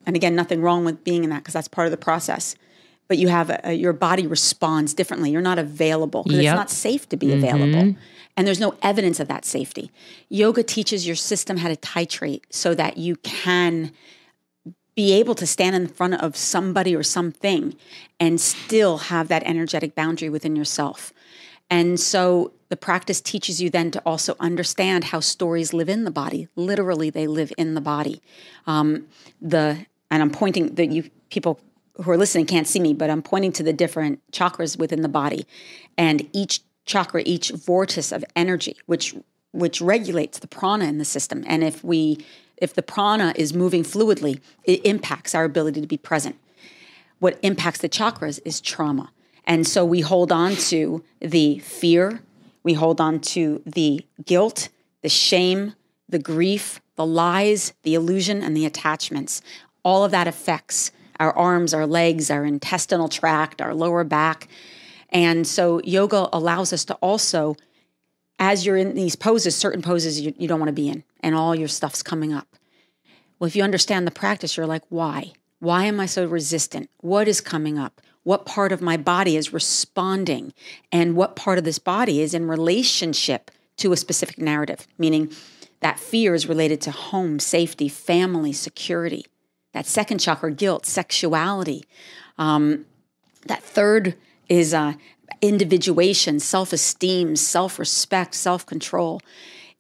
and 0.06 0.16
again, 0.16 0.36
nothing 0.36 0.62
wrong 0.62 0.86
with 0.86 1.04
being 1.04 1.24
in 1.24 1.30
that 1.30 1.40
because 1.40 1.54
that's 1.54 1.68
part 1.68 1.88
of 1.88 1.92
the 1.92 1.98
process. 1.98 2.56
But 3.08 3.18
you 3.18 3.28
have 3.28 3.50
a, 3.50 3.60
a, 3.66 3.74
your 3.74 3.94
body 3.94 4.26
responds 4.26 4.94
differently. 4.94 5.30
You're 5.30 5.42
not 5.42 5.60
available 5.60 6.24
because 6.24 6.40
yep. 6.40 6.54
it's 6.54 6.58
not 6.58 6.70
safe 6.72 7.08
to 7.10 7.18
be 7.18 7.28
mm-hmm. 7.28 7.44
available. 7.44 7.96
And 8.36 8.48
there's 8.48 8.60
no 8.60 8.76
evidence 8.82 9.20
of 9.20 9.28
that 9.28 9.46
safety. 9.46 9.92
Yoga 10.30 10.64
teaches 10.64 11.06
your 11.06 11.16
system 11.16 11.58
how 11.58 11.68
to 11.68 11.76
titrate 11.76 12.42
so 12.50 12.74
that 12.74 12.98
you 12.98 13.18
can 13.18 13.92
be 14.96 15.14
able 15.14 15.36
to 15.36 15.48
stand 15.48 15.76
in 15.76 15.88
front 15.88 16.16
of 16.16 16.36
somebody 16.36 16.96
or 16.96 17.04
something 17.04 17.76
and 18.20 18.40
still 18.40 18.98
have 18.98 19.28
that 19.28 19.44
energetic 19.44 19.96
boundary 19.96 20.30
within 20.30 20.56
yourself. 20.56 21.14
And 21.70 22.00
so 22.00 22.52
the 22.70 22.78
practice 22.78 23.22
teaches 23.22 23.62
you 23.62 23.70
then 23.70 23.92
to 23.92 24.02
also 24.06 24.36
understand 24.40 25.06
how 25.06 25.20
stories 25.20 25.74
live 25.74 25.90
in 25.90 26.04
the 26.04 26.12
body. 26.12 26.48
Literally, 26.56 27.10
they 27.10 27.28
live 27.28 27.52
in 27.58 27.74
the 27.74 27.82
body. 27.82 28.22
Um, 28.68 29.08
the 29.42 29.86
and 30.12 30.22
I'm 30.22 30.30
pointing 30.30 30.76
that 30.76 30.92
you 30.92 31.10
people 31.30 31.60
who 32.04 32.12
are 32.12 32.18
listening 32.18 32.46
can't 32.46 32.68
see 32.68 32.80
me, 32.80 32.94
but 32.94 33.10
I'm 33.10 33.22
pointing 33.22 33.52
to 33.54 33.64
the 33.64 33.74
different 33.74 34.22
chakras 34.32 34.78
within 34.78 35.02
the 35.02 35.10
body, 35.10 35.48
and 35.98 36.28
each 36.34 36.62
chakra, 36.86 37.24
each 37.26 37.50
vortex 37.52 38.12
of 38.12 38.24
energy, 38.36 38.78
which 38.86 39.16
which 39.52 39.82
regulates 39.82 40.40
the 40.40 40.48
prana 40.48 40.86
in 40.86 40.98
the 40.98 41.06
system. 41.06 41.44
And 41.48 41.64
if 41.64 41.84
we 41.84 42.24
if 42.64 42.74
the 42.74 42.82
prana 42.82 43.34
is 43.36 43.54
moving 43.54 43.84
fluidly, 43.84 44.40
it 44.64 44.86
impacts 44.86 45.36
our 45.36 45.44
ability 45.44 45.82
to 45.82 45.88
be 45.88 45.98
present. 45.98 46.38
What 47.20 47.38
impacts 47.42 47.80
the 47.80 47.90
chakras 47.90 48.40
is 48.46 48.62
trauma. 48.62 49.12
And 49.46 49.68
so 49.68 49.84
we 49.84 50.00
hold 50.00 50.32
on 50.32 50.56
to 50.72 51.04
the 51.20 51.60
fear, 51.60 52.22
we 52.64 52.74
hold 52.74 53.02
on 53.02 53.20
to 53.20 53.62
the 53.66 54.06
guilt, 54.26 54.70
the 55.02 55.10
shame, 55.10 55.74
the 56.08 56.20
grief, 56.20 56.80
the 56.96 57.06
lies, 57.06 57.74
the 57.84 57.96
illusion, 57.96 58.42
and 58.42 58.56
the 58.56 58.66
attachments. 58.66 59.42
All 59.84 60.06
of 60.06 60.12
that 60.12 60.30
affects 60.30 60.92
our 61.20 61.36
arms, 61.38 61.74
our 61.74 61.86
legs, 61.86 62.32
our 62.32 62.46
intestinal 62.46 63.10
tract, 63.10 63.62
our 63.62 63.74
lower 63.74 64.06
back. 64.06 64.48
And 65.10 65.46
so 65.46 65.82
yoga 65.84 66.30
allows 66.32 66.72
us 66.72 66.86
to 66.86 66.94
also 66.96 67.58
as 68.40 68.66
you're 68.66 68.78
in 68.78 68.96
these 68.96 69.16
poses, 69.16 69.56
certain 69.56 69.82
poses 69.82 70.20
you, 70.20 70.34
you 70.38 70.48
don't 70.48 70.60
want 70.60 70.70
to 70.70 70.74
be 70.74 70.90
in, 70.90 71.04
and 71.22 71.36
all 71.36 71.56
your 71.56 71.68
stuff's 71.68 72.04
coming 72.04 72.34
up. 72.34 72.48
Well, 73.40 73.48
if 73.48 73.56
you 73.56 73.64
understand 73.64 74.08
the 74.08 74.12
practice, 74.12 74.58
you're 74.58 74.66
like, 74.66 74.84
why? 74.90 75.34
Why 75.60 75.86
am 75.86 76.00
I 76.00 76.06
so 76.06 76.26
resistant? 76.26 76.90
What 77.00 77.28
is 77.28 77.42
coming 77.42 77.78
up? 77.78 78.02
what 78.24 78.46
part 78.46 78.72
of 78.72 78.82
my 78.82 78.98
body 78.98 79.36
is 79.36 79.54
responding 79.54 80.54
and 80.92 81.16
what 81.16 81.36
part 81.36 81.58
of 81.58 81.64
this 81.64 81.80
body 81.80 82.22
is 82.22 82.34
in 82.34 82.48
relationship 82.48 83.52
to 83.78 83.92
a 83.92 83.98
specific 83.98 84.38
narrative, 84.38 84.88
meaning 84.98 85.32
that 85.82 86.00
fear 86.00 86.34
is 86.34 86.48
related 86.48 86.80
to 86.82 86.92
home, 86.92 87.40
safety, 87.40 87.90
family, 87.90 88.54
security. 88.54 89.26
That 89.74 89.86
second 89.86 90.20
chakra, 90.20 90.52
guilt, 90.52 90.86
sexuality. 90.86 91.84
Um, 92.38 92.86
that 93.48 93.62
third 93.64 94.16
is 94.48 94.74
uh, 94.74 94.94
individuation, 95.44 96.40
self 96.40 96.74
esteem, 96.74 97.36
self 97.36 97.78
respect, 97.78 98.34
self 98.34 98.66
control. 98.66 99.22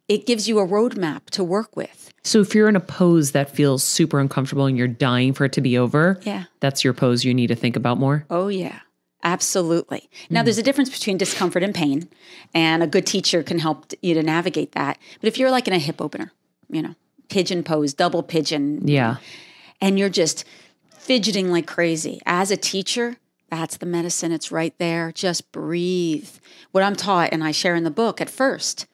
It 0.07 0.25
gives 0.27 0.47
you 0.47 0.59
a 0.59 0.67
roadmap 0.67 1.29
to 1.31 1.43
work 1.43 1.75
with. 1.75 2.13
So 2.23 2.41
if 2.41 2.53
you're 2.53 2.67
in 2.69 2.75
a 2.75 2.81
pose 2.81 3.31
that 3.31 3.49
feels 3.49 3.83
super 3.83 4.19
uncomfortable 4.19 4.65
and 4.65 4.77
you're 4.77 4.87
dying 4.87 5.33
for 5.33 5.45
it 5.45 5.53
to 5.53 5.61
be 5.61 5.77
over, 5.77 6.19
Yeah. 6.23 6.43
that's 6.59 6.83
your 6.83 6.93
pose 6.93 7.23
you 7.25 7.33
need 7.33 7.47
to 7.47 7.55
think 7.55 7.75
about 7.75 7.97
more. 7.99 8.25
Oh, 8.29 8.49
yeah. 8.49 8.79
Absolutely. 9.23 10.09
Now, 10.29 10.43
there's 10.43 10.57
a 10.57 10.63
difference 10.63 10.89
between 10.89 11.17
discomfort 11.17 11.63
and 11.63 11.73
pain, 11.73 12.09
and 12.53 12.83
a 12.83 12.87
good 12.87 13.05
teacher 13.05 13.41
can 13.41 13.59
help 13.59 13.93
you 14.01 14.13
to 14.13 14.21
navigate 14.23 14.73
that. 14.73 14.97
But 15.21 15.27
if 15.29 15.37
you're 15.37 15.49
like 15.51 15.67
in 15.67 15.73
a 15.73 15.79
hip 15.79 16.01
opener, 16.01 16.33
you 16.69 16.81
know, 16.81 16.95
pigeon 17.29 17.63
pose, 17.63 17.93
double 17.93 18.21
pigeon, 18.23 18.85
Yeah. 18.85 19.17
and 19.79 19.97
you're 19.97 20.09
just 20.09 20.43
fidgeting 20.97 21.49
like 21.51 21.65
crazy, 21.67 22.21
as 22.25 22.51
a 22.51 22.57
teacher, 22.57 23.15
that's 23.55 23.77
the 23.77 23.85
medicine. 23.85 24.31
It's 24.31 24.51
right 24.51 24.77
there. 24.77 25.11
Just 25.11 25.51
breathe. 25.51 26.29
What 26.71 26.83
I'm 26.83 26.95
taught, 26.95 27.29
and 27.31 27.43
I 27.43 27.51
share 27.51 27.75
in 27.75 27.83
the 27.83 27.91
book 27.91 28.21
at 28.21 28.29
first 28.29 28.87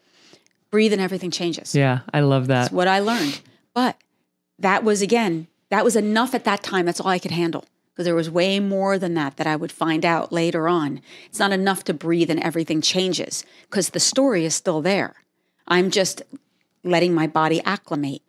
breathe 0.71 0.93
and 0.93 1.01
everything 1.01 1.31
changes. 1.31 1.75
Yeah, 1.75 2.01
I 2.13 2.21
love 2.21 2.47
that. 2.47 2.61
That's 2.61 2.73
what 2.73 2.87
I 2.87 2.99
learned. 2.99 3.41
But 3.73 3.97
that 4.59 4.83
was 4.83 5.01
again, 5.01 5.47
that 5.69 5.83
was 5.83 5.95
enough 5.95 6.33
at 6.33 6.43
that 6.45 6.63
time. 6.63 6.85
That's 6.85 6.99
all 6.99 7.07
I 7.07 7.19
could 7.19 7.31
handle 7.31 7.65
because 7.91 8.05
there 8.05 8.15
was 8.15 8.29
way 8.29 8.59
more 8.59 8.97
than 8.97 9.13
that 9.15 9.37
that 9.37 9.47
I 9.47 9.55
would 9.55 9.71
find 9.71 10.05
out 10.05 10.31
later 10.31 10.67
on. 10.67 11.01
It's 11.27 11.39
not 11.39 11.51
enough 11.51 11.83
to 11.85 11.93
breathe 11.93 12.29
and 12.29 12.39
everything 12.39 12.81
changes 12.81 13.45
because 13.63 13.89
the 13.89 13.99
story 13.99 14.45
is 14.45 14.55
still 14.55 14.81
there. 14.81 15.15
I'm 15.67 15.91
just 15.91 16.21
letting 16.83 17.13
my 17.13 17.27
body 17.27 17.61
acclimate. 17.63 18.21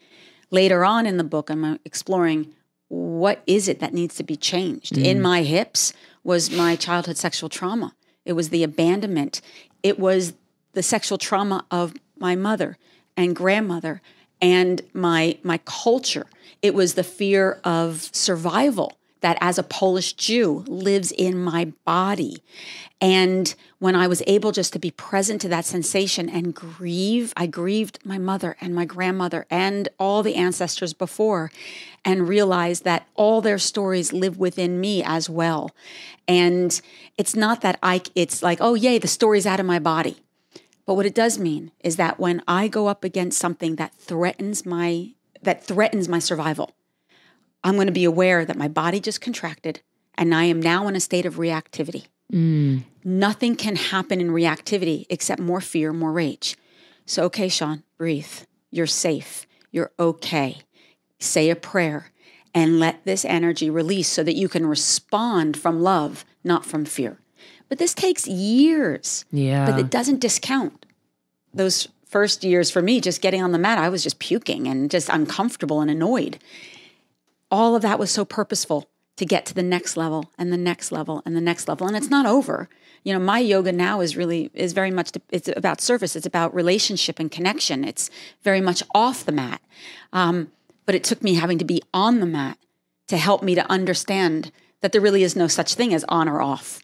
Later 0.51 0.85
on 0.85 1.07
in 1.07 1.17
the 1.17 1.25
book, 1.25 1.51
I'm 1.51 1.65
uh, 1.65 1.77
exploring 1.85 2.55
what 2.89 3.43
is 3.47 3.69
it 3.69 3.79
that 3.79 3.95
needs 3.95 4.17
to 4.17 4.25
be 4.25 4.35
changed. 4.35 4.99
In 4.99 5.23
my 5.23 5.43
hips 5.43 5.93
was 6.23 6.51
my 6.51 6.77
childhood 6.77 7.17
sexual 7.17 7.49
trauma. 7.49 7.95
It 8.25 8.33
was 8.35 8.51
the 8.51 8.63
abandonment. 8.63 9.41
It 9.83 9.99
was 9.99 10.35
the 10.73 10.83
sexual 10.83 11.19
trauma 11.19 11.65
of 11.71 11.95
my 12.19 12.37
mother 12.37 12.77
and 13.17 13.35
grandmother 13.35 14.03
and 14.41 14.83
my 14.93 15.39
my 15.43 15.59
culture. 15.65 16.27
It 16.63 16.75
was 16.75 16.95
the 16.95 17.05
fear 17.05 17.61
of 17.65 18.11
survival 18.13 18.99
that 19.21 19.39
as 19.41 19.59
a 19.59 19.63
Polish 19.63 20.15
Jew 20.15 20.65
lives 20.67 21.13
in 21.13 21.39
my 21.39 21.73
body. 21.85 22.43
And 23.01 23.55
when 23.79 23.95
I 23.95 24.07
was 24.07 24.23
able 24.27 24.53
just 24.53 24.73
to 24.75 24.79
be 24.79 24.91
present 24.91 25.41
to 25.43 25.49
that 25.49 25.65
sensation 25.65 26.29
and 26.29 26.55
grieve, 26.55 27.33
I 27.37 27.47
grieved 27.47 27.99
my 28.05 28.19
mother 28.19 28.57
and 28.61 28.75
my 28.75 28.85
grandmother 28.85 29.47
and 29.51 29.89
all 29.99 30.23
the 30.23 30.37
ancestors 30.37 30.93
before 30.93 31.51
and 32.05 32.29
realize 32.29 32.81
that 32.81 33.07
all 33.15 33.41
their 33.41 33.59
stories 33.59 34.13
live 34.13 34.39
within 34.39 34.81
me 34.81 35.03
as 35.05 35.29
well. 35.29 35.71
And 36.27 36.81
it's 37.19 37.37
not 37.37 37.61
that 37.61 37.79
I 37.83 38.03
it's 38.15 38.43
like, 38.43 38.59
oh 38.61 38.75
yay, 38.75 38.99
the 38.99 39.09
story's 39.09 39.47
out 39.47 39.61
of 39.61 39.67
my 39.67 39.79
body. 39.79 40.23
But 40.87 40.95
what 40.95 41.07
it 41.07 41.15
does 41.15 41.39
mean 41.39 41.73
is 41.85 41.97
that 41.97 42.19
when 42.19 42.43
I 42.49 42.69
go 42.69 42.87
up 42.89 43.05
against 43.05 43.39
something 43.39 43.77
that 43.77 43.95
threatens 43.95 44.65
my 44.67 45.11
that 45.43 45.65
threatens 45.65 46.09
my 46.09 46.19
survival, 46.19 46.75
I'm 47.63 47.75
going 47.75 47.87
to 47.87 47.93
be 47.93 48.05
aware 48.05 48.45
that 48.45 48.57
my 48.57 48.69
body 48.69 49.01
just 49.01 49.21
contracted 49.21 49.81
and 50.17 50.35
I 50.35 50.45
am 50.45 50.61
now 50.61 50.89
in 50.89 50.97
a 50.97 51.01
state 51.01 51.27
of 51.27 51.37
reactivity. 51.37 52.07
Mm. 52.33 52.85
Nothing 53.05 53.57
can 53.57 53.77
happen 53.77 54.21
in 54.21 54.31
reactivity 54.31 55.07
except 55.11 55.41
more 55.41 55.61
fear, 55.61 55.93
more 55.93 56.13
rage. 56.13 56.57
So, 57.07 57.25
okay, 57.25 57.49
Seane, 57.49 57.83
breathe. 57.99 58.45
You're 58.71 58.87
safe. 58.87 59.47
You're 59.73 59.93
okay. 59.99 60.59
Say 61.21 61.51
a 61.51 61.57
prayer 61.57 62.11
and 62.53 62.81
let 62.81 63.05
this 63.05 63.25
energy 63.25 63.71
release 63.71 64.09
so 64.09 64.25
that 64.25 64.35
you 64.35 64.49
can 64.49 64.67
respond 64.67 65.57
from 65.57 65.81
love, 65.81 66.25
not 66.43 66.67
from 66.67 66.85
fear. 66.85 67.21
But 67.69 67.79
this 67.79 67.95
takes 67.95 68.27
years. 68.27 69.25
Yeah. 69.31 69.71
But 69.71 69.79
it 69.79 69.91
doesn't 69.91 70.19
discount 70.19 70.87
those 71.55 71.89
first 72.07 72.45
years 72.45 72.71
for 72.71 72.83
me, 72.83 73.01
just 73.01 73.23
getting 73.23 73.43
on 73.43 73.53
the 73.53 73.59
mat, 73.59 73.79
I 73.79 73.89
was 73.89 74.03
just 74.03 74.19
puking 74.19 74.67
and 74.67 74.91
just 74.91 75.09
uncomfortable 75.09 75.81
and 75.81 75.91
annoyed. 75.91 76.39
All 77.51 77.77
of 77.77 77.83
that 77.83 77.99
was 77.99 78.11
so 78.11 78.25
purposeful 78.25 78.89
to 79.17 79.25
get 79.25 79.47
to 79.47 79.55
the 79.55 79.63
next 79.63 79.97
level 79.97 80.31
and 80.39 80.53
the 80.53 80.57
next 80.57 80.93
level 80.93 81.23
and 81.25 81.37
the 81.37 81.41
next 81.41 81.69
level. 81.69 81.87
And 81.87 81.97
it's 81.97 82.11
not 82.11 82.27
over. 82.27 82.69
You 83.05 83.13
know, 83.13 83.19
my 83.19 83.39
yoga 83.39 83.73
now 83.73 84.01
is 84.01 84.17
really 84.17 84.51
is 84.55 84.73
very 84.73 84.91
much 84.91 85.13
it's 85.31 85.49
about 85.57 85.81
service. 85.81 86.17
It's 86.17 86.27
about 86.27 86.55
relationship 86.55 87.19
and 87.19 87.31
connection. 87.31 87.85
It's 87.85 88.11
very 88.43 88.61
much 88.61 88.83
off 88.95 89.25
the 89.25 89.33
mat. 89.33 89.61
Um, 90.13 90.53
but 90.91 90.97
it 90.97 91.05
took 91.05 91.23
me 91.23 91.35
having 91.35 91.57
to 91.57 91.65
be 91.65 91.81
on 91.95 92.19
the 92.19 92.27
mat 92.27 92.59
to 93.07 93.17
help 93.17 93.45
me 93.45 93.55
to 93.55 93.65
understand 93.71 94.51
that 94.81 94.91
there 94.91 95.01
really 95.01 95.23
is 95.23 95.37
no 95.37 95.47
such 95.47 95.75
thing 95.75 95.95
as 95.95 96.05
on 96.09 96.29
or 96.29 96.43
off. 96.43 96.83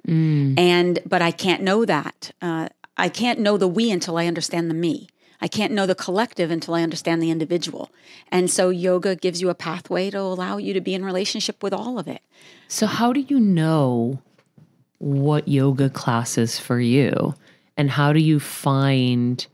And 0.57 1.01
but 1.05 1.23
I 1.23 1.33
can't 1.33 1.61
know 1.61 1.85
that. 1.85 2.31
Uh, 2.41 2.69
I 2.97 3.09
can't 3.09 3.41
know 3.41 3.57
the 3.57 3.67
we 3.67 3.91
until 3.91 4.17
I 4.17 4.29
understand 4.29 4.71
the 4.71 4.75
me. 4.75 5.09
I 5.41 5.49
can't 5.49 5.73
know 5.73 5.87
the 5.87 5.97
collective 5.97 6.53
until 6.53 6.75
I 6.75 6.85
understand 6.85 7.21
the 7.21 7.33
individual. 7.33 7.91
And 8.31 8.49
so 8.49 8.69
yoga 8.69 9.17
gives 9.17 9.43
you 9.43 9.51
a 9.51 9.57
pathway 9.57 10.11
to 10.11 10.21
allow 10.21 10.59
you 10.59 10.73
to 10.73 10.81
be 10.81 10.95
in 10.95 11.05
relationship 11.05 11.61
with 11.61 11.73
all 11.73 11.99
of 11.99 12.07
it. 12.07 12.23
So, 12.69 12.87
how 12.87 13.13
do 13.13 13.23
you 13.23 13.41
know 13.41 14.23
what 14.99 15.49
yoga 15.49 15.91
class 15.91 16.39
is 16.39 16.61
for 16.61 16.79
you? 16.79 17.35
And 17.77 17.91
how 17.91 18.13
do 18.13 18.21
you 18.21 18.39
find 18.39 19.45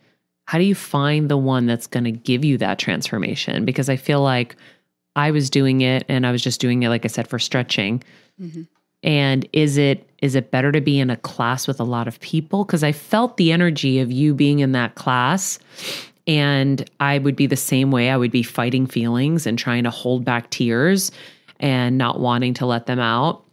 how 0.46 0.58
do 0.58 0.64
you 0.64 0.74
find 0.74 1.28
the 1.28 1.36
one 1.36 1.66
that's 1.66 1.86
going 1.86 2.04
to 2.04 2.10
give 2.10 2.44
you 2.44 2.58
that 2.58 2.78
transformation? 2.78 3.64
Because 3.64 3.88
I 3.88 3.96
feel 3.96 4.20
like 4.20 4.56
I 5.16 5.30
was 5.30 5.50
doing 5.50 5.82
it 5.82 6.04
and 6.08 6.26
I 6.26 6.32
was 6.32 6.42
just 6.42 6.60
doing 6.60 6.82
it 6.82 6.88
like 6.88 7.04
I 7.04 7.08
said 7.08 7.28
for 7.28 7.38
stretching. 7.38 8.02
Mm-hmm. 8.40 8.62
And 9.04 9.48
is 9.52 9.76
it 9.76 10.08
is 10.22 10.36
it 10.36 10.52
better 10.52 10.70
to 10.70 10.80
be 10.80 11.00
in 11.00 11.10
a 11.10 11.16
class 11.16 11.66
with 11.66 11.80
a 11.80 11.84
lot 11.84 12.06
of 12.06 12.20
people 12.20 12.64
because 12.64 12.84
I 12.84 12.92
felt 12.92 13.36
the 13.36 13.50
energy 13.50 13.98
of 13.98 14.12
you 14.12 14.34
being 14.34 14.60
in 14.60 14.72
that 14.72 14.94
class 14.94 15.58
and 16.26 16.88
I 17.00 17.18
would 17.18 17.34
be 17.34 17.46
the 17.46 17.56
same 17.56 17.90
way. 17.90 18.10
I 18.10 18.16
would 18.16 18.30
be 18.30 18.44
fighting 18.44 18.86
feelings 18.86 19.46
and 19.46 19.58
trying 19.58 19.84
to 19.84 19.90
hold 19.90 20.24
back 20.24 20.50
tears 20.50 21.10
and 21.58 21.98
not 21.98 22.20
wanting 22.20 22.54
to 22.54 22.66
let 22.66 22.86
them 22.86 23.00
out. 23.00 23.44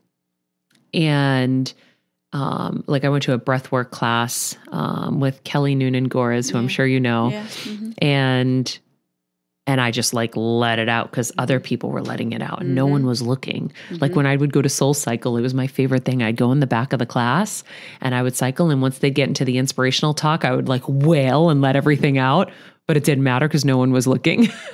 And 0.94 1.72
um, 2.32 2.84
like 2.88 3.04
I 3.04 3.10
went 3.10 3.24
to 3.24 3.34
a 3.34 3.40
breathwork 3.40 3.92
class 3.92 4.56
um, 4.70 5.20
with 5.20 5.44
Kelly 5.44 5.76
Noonan 5.76 6.06
Gores, 6.06 6.50
who 6.50 6.58
I'm 6.58 6.68
sure 6.68 6.86
you 6.86 7.00
know, 7.00 7.32
mm-hmm. 7.34 7.92
and 7.98 8.80
and 9.66 9.80
I 9.80 9.92
just 9.92 10.16
like 10.16 10.36
let 10.36 10.80
it 10.80 10.90
out 10.90 11.12
because 11.12 11.32
other 11.38 11.60
mm-hmm. 11.60 11.66
people 11.66 11.90
were 11.92 12.02
letting 12.02 12.32
it 12.32 12.42
out 12.42 12.62
and 12.62 12.74
no 12.74 12.86
mm-hmm. 12.86 12.94
one 12.94 13.06
was 13.06 13.22
looking. 13.22 13.72
Like 14.00 14.16
when 14.16 14.26
I 14.26 14.36
would 14.36 14.52
go 14.52 14.62
to 14.62 14.70
Soul 14.70 14.96
Cycle, 14.96 15.38
it 15.38 15.42
was 15.42 15.54
my 15.54 15.68
favorite 15.68 16.06
thing. 16.06 16.24
I'd 16.24 16.38
go 16.38 16.52
in 16.52 16.60
the 16.60 16.68
back 16.68 16.92
of 16.92 17.00
the 17.00 17.06
class 17.06 17.64
and 18.02 18.16
I 18.16 18.24
would 18.24 18.36
cycle, 18.36 18.70
and 18.70 18.82
once 18.82 19.00
they'd 19.00 19.14
get 19.14 19.28
into 19.28 19.46
the 19.46 19.58
inspirational 19.58 20.14
talk, 20.14 20.46
I 20.46 20.56
would 20.56 20.68
like 20.68 20.84
wail 20.88 21.50
and 21.50 21.62
let 21.62 21.76
everything 21.76 22.18
out. 22.18 22.52
But 22.88 22.98
it 22.98 23.04
didn't 23.04 23.24
matter 23.24 23.48
because 23.48 23.64
no 23.64 23.78
one 23.78 23.92
was 23.92 24.08
looking. 24.08 24.50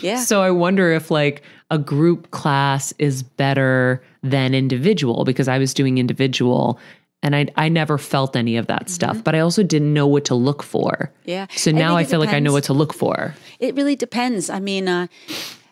Yeah. 0.00 0.20
So 0.20 0.40
I 0.40 0.50
wonder 0.50 0.92
if 0.92 1.10
like 1.10 1.42
a 1.70 1.78
group 1.78 2.30
class 2.30 2.94
is 2.98 3.22
better 3.22 4.02
than 4.26 4.54
individual 4.54 5.24
because 5.24 5.48
I 5.48 5.58
was 5.58 5.72
doing 5.74 5.98
individual 5.98 6.78
and 7.22 7.34
I 7.34 7.46
I 7.56 7.68
never 7.68 7.98
felt 7.98 8.36
any 8.36 8.56
of 8.56 8.66
that 8.66 8.90
stuff, 8.90 9.24
but 9.24 9.34
I 9.34 9.40
also 9.40 9.62
didn't 9.62 9.92
know 9.94 10.06
what 10.06 10.24
to 10.26 10.34
look 10.34 10.62
for. 10.62 11.10
Yeah. 11.24 11.46
So 11.56 11.70
now 11.70 11.96
I 11.96 12.02
it 12.02 12.08
feel 12.08 12.20
like 12.20 12.34
I 12.34 12.40
know 12.40 12.52
what 12.52 12.64
to 12.64 12.74
look 12.74 12.92
for. 12.92 13.34
It 13.58 13.74
really 13.74 13.96
depends. 13.96 14.50
I 14.50 14.60
mean, 14.60 14.86
uh, 14.86 15.06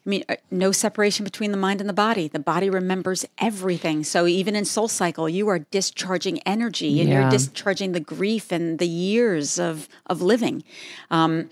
I 0.07 0.11
mean, 0.11 0.25
uh, 0.29 0.37
no 0.51 0.73
separation 0.73 1.25
between 1.25 1.51
the 1.51 1.57
mind 1.57 1.81
and 1.81 1.89
the 1.89 1.95
body. 1.95 2.29
The 2.29 2.39
body 2.39 2.69
remembers 2.71 3.25
everything. 3.39 4.05
So 4.05 4.27
even 4.27 4.55
in 4.57 4.65
Soul 4.65 4.89
Cycle, 4.89 5.29
you 5.29 5.49
are 5.49 5.61
discharging 5.61 6.41
energy 6.41 7.01
and 7.01 7.09
Yeah. 7.09 7.21
you're 7.23 7.31
discharging 7.31 7.93
the 7.93 8.01
grief 8.01 8.51
and 8.51 8.79
the 8.79 8.89
years 8.89 9.59
of 9.59 9.89
of 10.07 10.21
living. 10.23 10.65
Um, 11.11 11.51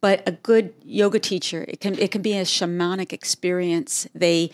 but 0.00 0.22
a 0.26 0.32
good 0.32 0.74
yoga 0.84 1.18
teacher, 1.18 1.64
it 1.68 1.80
can 1.80 1.98
it 1.98 2.10
can 2.10 2.22
be 2.22 2.34
a 2.36 2.42
shamanic 2.44 3.12
experience. 3.12 4.06
They 4.14 4.50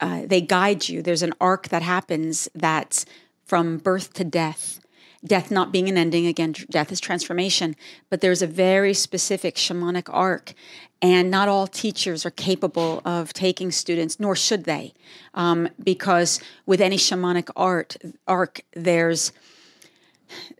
uh, 0.00 0.22
they 0.24 0.40
guide 0.40 0.88
you. 0.88 1.02
There's 1.02 1.22
an 1.22 1.34
arc 1.40 1.68
that 1.68 1.82
happens 1.82 2.48
that's 2.54 3.04
from 3.44 3.78
birth 3.78 4.12
to 4.14 4.24
death. 4.24 4.80
Death 5.24 5.50
not 5.50 5.72
being 5.72 5.88
an 5.88 5.96
ending, 5.96 6.26
again, 6.26 6.54
death 6.70 6.92
is 6.92 7.00
transformation, 7.00 7.74
but 8.08 8.20
there's 8.20 8.42
a 8.42 8.46
very 8.46 8.94
specific 8.94 9.56
shamanic 9.56 10.08
arc. 10.12 10.54
And 11.02 11.30
not 11.30 11.48
all 11.48 11.66
teachers 11.66 12.24
are 12.24 12.30
capable 12.30 13.02
of 13.04 13.32
taking 13.32 13.72
students, 13.72 14.20
nor 14.20 14.36
should 14.36 14.64
they, 14.64 14.94
um, 15.34 15.68
because 15.82 16.40
with 16.66 16.80
any 16.80 16.96
shamanic 16.96 17.50
art 17.56 17.96
arc, 18.26 18.62
there's 18.74 19.32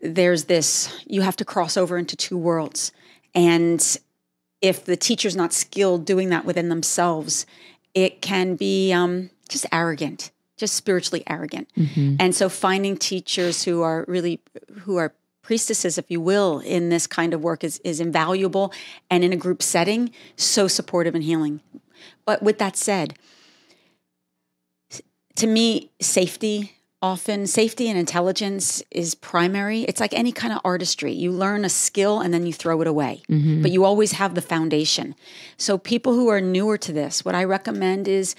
there's 0.01 0.45
this 0.45 1.03
you 1.05 1.21
have 1.21 1.35
to 1.35 1.45
cross 1.45 1.77
over 1.77 1.97
into 1.97 2.15
two 2.15 2.37
worlds, 2.37 2.93
and 3.35 3.97
if 4.61 4.85
the 4.85 4.97
teacher's 4.97 5.35
not 5.35 5.53
skilled 5.53 6.05
doing 6.05 6.29
that 6.29 6.45
within 6.45 6.69
themselves, 6.69 7.45
it 8.03 8.21
can 8.21 8.55
be 8.55 8.91
um, 8.91 9.29
just 9.47 9.65
arrogant 9.71 10.31
just 10.59 10.75
spiritually 10.75 11.23
arrogant. 11.27 11.69
And 12.19 12.35
so 12.35 12.49
finding 12.49 12.97
teachers 12.97 13.63
who 13.63 13.81
are 13.81 14.05
really 14.07 14.41
who 14.81 14.97
are 14.97 15.15
priestesses, 15.41 15.97
if 15.97 16.11
you 16.11 16.21
will, 16.21 16.59
in 16.59 16.89
this 16.89 17.07
kind 17.07 17.33
of 17.33 17.41
work 17.41 17.63
is 17.63 17.79
is 17.79 17.99
invaluable 17.99 18.71
and 19.09 19.23
in 19.23 19.33
a 19.33 19.37
group 19.37 19.63
setting, 19.63 20.11
so 20.35 20.67
supportive 20.67 21.15
and 21.15 21.23
healing. 21.23 21.61
But 22.25 22.43
with 22.43 22.59
that 22.59 22.75
said, 22.75 23.17
to 25.37 25.47
me, 25.47 25.91
safety 26.01 26.75
often 27.01 27.47
safety 27.47 27.87
and 27.89 27.97
intelligence 27.97 28.83
is 28.91 29.15
primary. 29.15 29.83
It's 29.83 30.01
like 30.01 30.13
any 30.13 30.31
kind 30.31 30.53
of 30.53 30.59
artistry. 30.65 31.13
You 31.13 31.31
learn 31.31 31.63
a 31.63 31.69
skill 31.69 32.19
and 32.19 32.33
then 32.33 32.45
you 32.45 32.53
throw 32.53 32.81
it 32.81 32.87
away, 32.87 33.21
but 33.61 33.71
you 33.71 33.85
always 33.85 34.13
have 34.13 34.35
the 34.35 34.41
foundation. 34.41 35.15
So, 35.57 35.77
people 35.77 36.13
who 36.13 36.27
are 36.27 36.41
newer 36.41 36.77
to 36.79 36.91
this, 36.91 37.23
what 37.23 37.35
I 37.35 37.43
recommend 37.43 38.07
is 38.07 38.35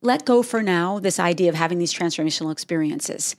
let 0.00 0.24
go 0.24 0.42
for 0.42 0.62
now 0.62 0.98
this 0.98 1.20
idea 1.20 1.48
of 1.48 1.54
having 1.54 1.78
these 1.78 1.92
transformational 1.92 2.50
experiences. 2.50 3.36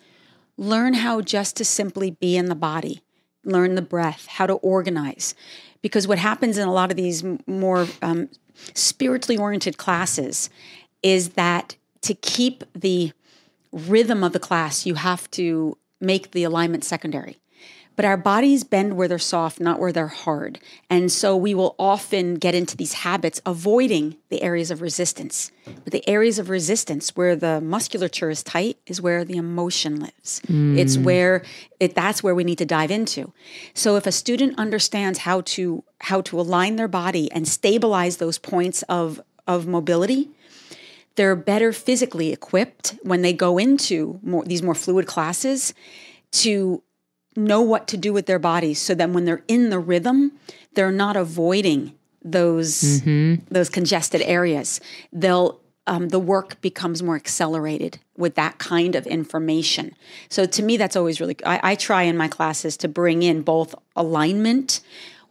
Learn 0.57 0.93
how 0.93 1.21
just 1.21 1.57
to 1.57 1.65
simply 1.65 2.11
be 2.11 2.37
in 2.37 2.45
the 2.45 2.55
body, 2.55 3.01
learn 3.43 3.75
the 3.75 3.81
breath, 3.81 4.27
how 4.27 4.45
to 4.45 4.53
organize. 4.53 5.33
Because 5.81 6.07
what 6.07 6.19
happens 6.19 6.57
in 6.57 6.67
a 6.67 6.71
lot 6.71 6.91
of 6.91 6.95
these 6.95 7.23
more 7.45 7.87
um, 8.01 8.29
spiritually 8.73 9.37
oriented 9.37 9.77
classes 9.77 10.49
is 11.01 11.29
that 11.29 11.75
to 12.01 12.13
keep 12.13 12.63
the 12.73 13.11
rhythm 13.73 14.23
of 14.23 14.31
the 14.31 14.39
class, 14.39 14.85
you 14.85 14.95
have 14.95 15.29
to 15.31 15.77
make 15.99 16.31
the 16.31 16.43
alignment 16.43 16.83
secondary. 16.85 17.39
But 17.95 18.05
our 18.05 18.17
bodies 18.17 18.63
bend 18.63 18.95
where 18.95 19.07
they're 19.07 19.19
soft, 19.19 19.59
not 19.59 19.79
where 19.79 19.91
they're 19.91 20.07
hard. 20.07 20.59
And 20.89 21.11
so 21.11 21.37
we 21.37 21.53
will 21.53 21.75
often 21.77 22.35
get 22.35 22.55
into 22.55 22.75
these 22.75 22.93
habits 22.93 23.39
avoiding 23.45 24.17
the 24.29 24.41
areas 24.41 24.71
of 24.71 24.81
resistance. 24.81 25.51
But 25.65 25.93
the 25.93 26.07
areas 26.09 26.39
of 26.39 26.49
resistance 26.49 27.15
where 27.15 27.35
the 27.35 27.61
musculature 27.61 28.31
is 28.31 28.41
tight 28.41 28.77
is 28.87 28.99
where 28.99 29.23
the 29.23 29.37
emotion 29.37 29.99
lives. 29.99 30.41
It's 30.77 30.97
mm. 30.97 31.03
where 31.03 31.43
it 31.79 31.93
that's 31.93 32.23
where 32.23 32.33
we 32.33 32.43
need 32.43 32.57
to 32.57 32.65
dive 32.65 32.89
into. 32.89 33.31
So 33.75 33.95
if 33.95 34.07
a 34.07 34.11
student 34.11 34.57
understands 34.57 35.19
how 35.19 35.41
to 35.41 35.83
how 35.99 36.21
to 36.21 36.39
align 36.39 36.77
their 36.77 36.87
body 36.87 37.31
and 37.31 37.47
stabilize 37.47 38.17
those 38.17 38.39
points 38.39 38.81
of 38.83 39.21
of 39.45 39.67
mobility, 39.67 40.31
they're 41.15 41.35
better 41.35 41.71
physically 41.71 42.31
equipped 42.31 42.95
when 43.03 43.21
they 43.21 43.33
go 43.33 43.57
into 43.57 44.19
more, 44.23 44.43
these 44.45 44.63
more 44.63 44.75
fluid 44.75 45.05
classes 45.05 45.73
to 46.31 46.81
know 47.35 47.61
what 47.61 47.87
to 47.87 47.97
do 47.97 48.13
with 48.13 48.25
their 48.25 48.39
bodies 48.39 48.79
so 48.79 48.93
then 48.93 49.13
when 49.13 49.25
they're 49.25 49.43
in 49.47 49.69
the 49.69 49.79
rhythm 49.79 50.31
they're 50.73 50.91
not 50.91 51.15
avoiding 51.15 51.93
those 52.23 53.01
those 53.49 53.69
congested 53.69 54.21
areas. 54.21 54.79
They'll 55.11 55.59
um, 55.85 56.09
the 56.09 56.19
work 56.19 56.61
becomes 56.61 57.03
more 57.03 57.17
accelerated 57.17 57.99
with 58.15 58.35
that 58.35 58.57
kind 58.57 58.95
of 58.95 59.05
information. 59.05 59.93
So 60.29 60.45
to 60.45 60.63
me 60.63 60.77
that's 60.77 60.95
always 60.95 61.19
really 61.19 61.35
I, 61.45 61.59
I 61.71 61.75
try 61.75 62.03
in 62.03 62.17
my 62.17 62.27
classes 62.27 62.77
to 62.77 62.87
bring 62.87 63.23
in 63.23 63.41
both 63.41 63.75
alignment 63.95 64.79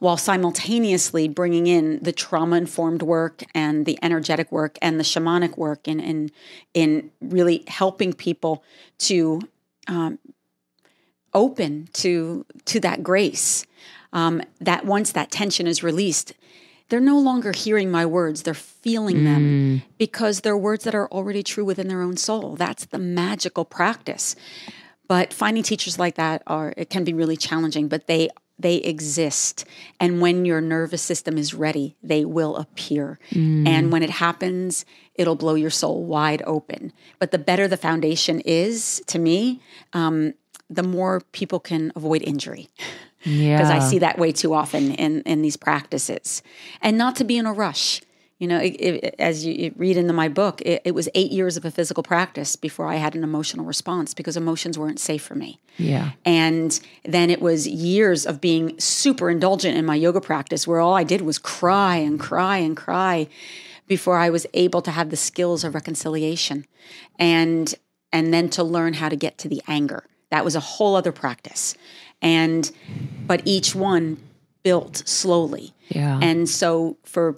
while 0.03 0.17
simultaneously 0.17 1.29
bringing 1.29 1.69
in 1.69 2.01
the 2.03 2.11
trauma 2.11 2.57
informed 2.57 3.03
work 3.03 3.45
and 3.55 3.87
the 3.87 3.97
energetic 4.03 4.51
work 4.51 4.77
and 4.83 4.99
the 4.99 5.05
shamanic 5.05 5.57
work 5.57 5.87
and 5.87 6.01
in, 6.01 6.29
in 6.75 7.09
really 7.21 7.63
helping 7.69 8.13
people 8.13 8.65
to 8.99 9.41
um, 9.87 10.19
open 11.33 11.89
to 11.93 12.45
to 12.65 12.81
that 12.81 13.05
grace 13.05 13.65
um, 14.13 14.43
that 14.61 14.85
once 14.85 15.13
that 15.13 15.31
tension 15.31 15.69
is 15.69 15.85
released 15.85 16.33
they're 16.89 16.99
no 16.99 17.21
longer 17.21 17.53
hearing 17.53 17.89
my 17.89 18.05
words 18.05 18.43
they're 18.43 18.55
feeling 18.55 19.23
them 19.23 19.83
because 19.99 20.41
they're 20.41 20.57
words 20.57 20.83
that 20.83 20.97
are 20.97 21.07
already 21.13 21.45
true 21.45 21.65
within 21.65 21.87
their 21.87 22.03
own 22.03 22.17
soul. 22.17 22.57
That's 22.57 22.87
the 22.87 22.99
magical 22.99 23.65
practice. 23.65 24.35
But 25.07 25.33
finding 25.33 25.63
teachers 25.63 25.99
like 25.99 26.17
that 26.17 26.43
are 26.49 26.75
it 26.77 26.91
can 26.91 27.05
be 27.05 27.13
really 27.15 27.37
challenging 27.37 27.87
but 27.87 28.09
they 28.09 28.29
they 28.63 28.77
exist. 28.77 29.65
And 30.01 30.21
when 30.21 30.45
your 30.45 30.61
nervous 30.61 31.03
system 31.03 31.37
is 31.39 31.55
ready 31.55 31.97
they 32.03 32.25
will 32.25 32.57
appear. 32.57 33.19
And 33.33 33.93
when 33.93 34.03
it 34.03 34.11
happens 34.11 34.85
it'll 35.15 35.37
blow 35.37 35.55
your 35.55 35.71
soul 35.71 36.05
wide 36.05 36.43
open. 36.47 36.93
But 37.19 37.31
the 37.31 37.39
better 37.39 37.69
the 37.69 37.77
foundation 37.77 38.41
is 38.41 39.03
to 39.07 39.19
me 39.19 39.61
um, 39.93 40.35
the 40.71 40.83
more 40.83 41.21
people 41.33 41.61
can 41.61 41.93
avoid 41.95 42.23
injury. 42.23 42.69
Yeah. 43.25 43.57
because 43.57 43.71
I 43.71 43.79
see 43.79 44.01
that 44.01 44.19
way 44.19 44.33
too 44.33 44.53
often 44.53 44.91
in 44.95 45.23
in 45.23 45.43
these 45.43 45.57
practices, 45.57 46.43
and 46.81 46.99
not 46.99 47.15
to 47.17 47.25
be 47.25 47.39
in 47.39 47.47
a 47.47 47.53
rush. 47.53 48.01
You 48.43 48.49
know, 48.49 48.59
it, 48.59 48.71
it, 48.71 49.15
as 49.21 49.47
you, 49.47 49.53
you 49.53 49.75
read 49.77 49.97
into 49.97 50.13
my 50.13 50.27
book, 50.27 50.61
it, 50.63 50.83
it 50.85 50.97
was 50.97 51.09
eight 51.15 51.31
years 51.31 51.57
of 51.57 51.65
a 51.65 51.71
physical 51.71 52.03
practice 52.03 52.57
before 52.57 52.89
I 52.89 52.97
had 52.97 53.15
an 53.15 53.23
emotional 53.23 53.65
response 53.65 54.15
because 54.15 54.37
emotions 54.37 54.77
weren't 54.77 54.99
safe 54.99 55.23
for 55.23 55.37
me. 55.37 55.61
Yeah. 55.79 56.11
And 56.25 56.81
then 57.05 57.31
it 57.31 57.41
was 57.41 57.69
years 57.69 58.27
of 58.27 58.41
being 58.41 58.77
super 58.81 59.31
indulgent 59.31 59.79
in 59.79 59.85
my 59.85 59.95
yoga 59.95 60.21
practice 60.21 60.67
where 60.67 60.81
all 60.81 60.95
I 60.95 61.05
did 61.05 61.21
was 61.21 61.39
cry 61.39 61.99
and 61.99 62.19
cry 62.19 62.57
and 62.57 62.77
cry 62.77 63.29
before 63.87 64.19
I 64.19 64.29
was 64.29 64.45
able 64.55 64.83
to 64.83 64.91
have 64.91 65.11
the 65.11 65.17
skills 65.17 65.63
of 65.63 65.77
reconciliation 65.77 66.67
and 67.21 67.73
and 68.13 68.35
then 68.35 68.49
to 68.51 68.65
learn 68.65 68.95
how 68.95 69.09
to 69.09 69.15
get 69.15 69.39
to 69.39 69.49
the 69.49 69.63
anger. 69.69 70.03
That 70.31 70.45
was 70.45 70.57
a 70.57 70.61
whole 70.61 70.97
other 70.97 71.13
practice. 71.13 71.77
And 72.21 72.69
but 73.25 73.43
each 73.45 73.77
one 73.77 74.17
built 74.65 75.07
slowly. 75.07 75.75
Yeah. 75.91 76.19
And 76.21 76.49
so 76.49 76.97
for 77.05 77.37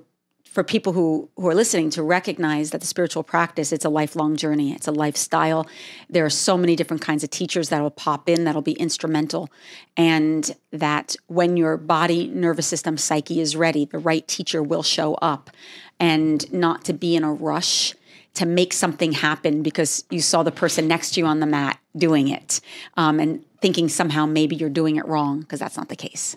for 0.55 0.63
people 0.63 0.93
who 0.93 1.29
who 1.37 1.49
are 1.49 1.55
listening 1.55 1.91
to 1.91 2.03
recognize 2.03 2.71
that 2.71 2.81
the 2.81 2.87
spiritual 2.87 3.25
practice 3.25 3.73
it's 3.73 3.85
a 3.85 3.89
lifelong 3.89 4.37
journey. 4.37 4.73
It's 4.73 4.87
a 4.87 4.93
lifestyle. 4.93 5.67
There 6.09 6.25
are 6.25 6.31
so 6.31 6.57
many 6.57 6.77
different 6.77 7.03
kinds 7.03 7.25
of 7.25 7.31
teachers 7.31 7.71
that 7.71 7.83
will 7.83 7.91
pop 7.91 8.29
in 8.29 8.45
that'll 8.45 8.63
be 8.63 8.73
instrumental. 8.73 9.51
And 9.97 10.55
that 10.71 11.17
when 11.27 11.57
your 11.57 11.77
body 11.77 12.29
nervous 12.29 12.69
system 12.69 12.97
psyche 12.97 13.41
is 13.41 13.57
ready 13.57 13.85
the 13.85 13.99
right 13.99 14.27
teacher 14.29 14.63
will 14.63 14.85
show 14.85 15.15
up. 15.15 15.51
And 15.99 16.51
not 16.53 16.85
to 16.85 16.93
be 16.93 17.17
in 17.17 17.25
a 17.25 17.33
rush 17.33 17.95
to 18.35 18.47
make 18.47 18.73
something 18.73 19.13
happen 19.13 19.63
because 19.63 20.05
you 20.11 20.21
saw 20.21 20.45
the 20.45 20.53
person 20.53 20.87
next 20.87 21.15
to 21.15 21.21
you 21.21 21.27
on 21.27 21.41
the 21.41 21.47
mat 21.47 21.79
doing 21.97 22.29
it 22.29 22.61
um, 22.97 23.19
and 23.21 23.45
thinking 23.61 23.89
somehow 23.89 24.27
maybe 24.27 24.55
you're 24.57 24.69
doing 24.69 24.97
it 24.97 25.07
wrong 25.07 25.41
because 25.41 25.61
that's 25.61 25.77
not 25.77 25.89
the 25.89 25.97
case 25.97 26.37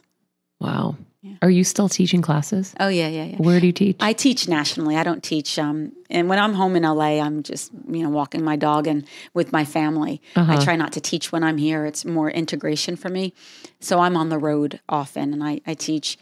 Wow. 0.60 0.98
Are 1.42 1.50
you 1.50 1.64
still 1.64 1.90
teaching 1.90 2.22
classes? 2.22 2.74
oh 2.80 2.88
yeah 2.88 3.08
yeah 3.08 3.26
yeah 3.26 3.38
Where 3.38 3.60
do 3.60 3.68
you 3.68 3.74
teach? 3.74 3.98
I 4.00 4.14
teach 4.14 4.48
nationally. 4.48 4.96
I 4.96 5.04
don't 5.04 5.22
teach. 5.24 5.60
Um, 5.60 5.92
and 6.10 6.30
when 6.30 6.40
I'm 6.40 6.54
home 6.54 6.76
in 6.76 6.84
LA, 6.84 7.20
I'm 7.20 7.44
just 7.44 7.72
you 7.90 8.04
know 8.04 8.10
walking 8.10 8.44
my 8.44 8.56
dog 8.56 8.88
and 8.88 9.06
with 9.34 9.52
my 9.52 9.66
family. 9.66 10.22
I 10.36 10.64
try 10.64 10.76
not 10.76 10.94
to 10.94 11.02
teach 11.02 11.32
when 11.32 11.44
I'm 11.44 11.58
here. 11.58 11.86
It's 11.86 12.06
more 12.06 12.32
integration 12.32 12.96
for 12.96 13.10
me. 13.10 13.34
So 13.80 14.00
I'm 14.00 14.16
on 14.16 14.30
the 14.30 14.38
road 14.38 14.80
often, 14.88 15.34
and 15.34 15.44
I, 15.44 15.62
I 15.68 15.74
teach 15.74 16.18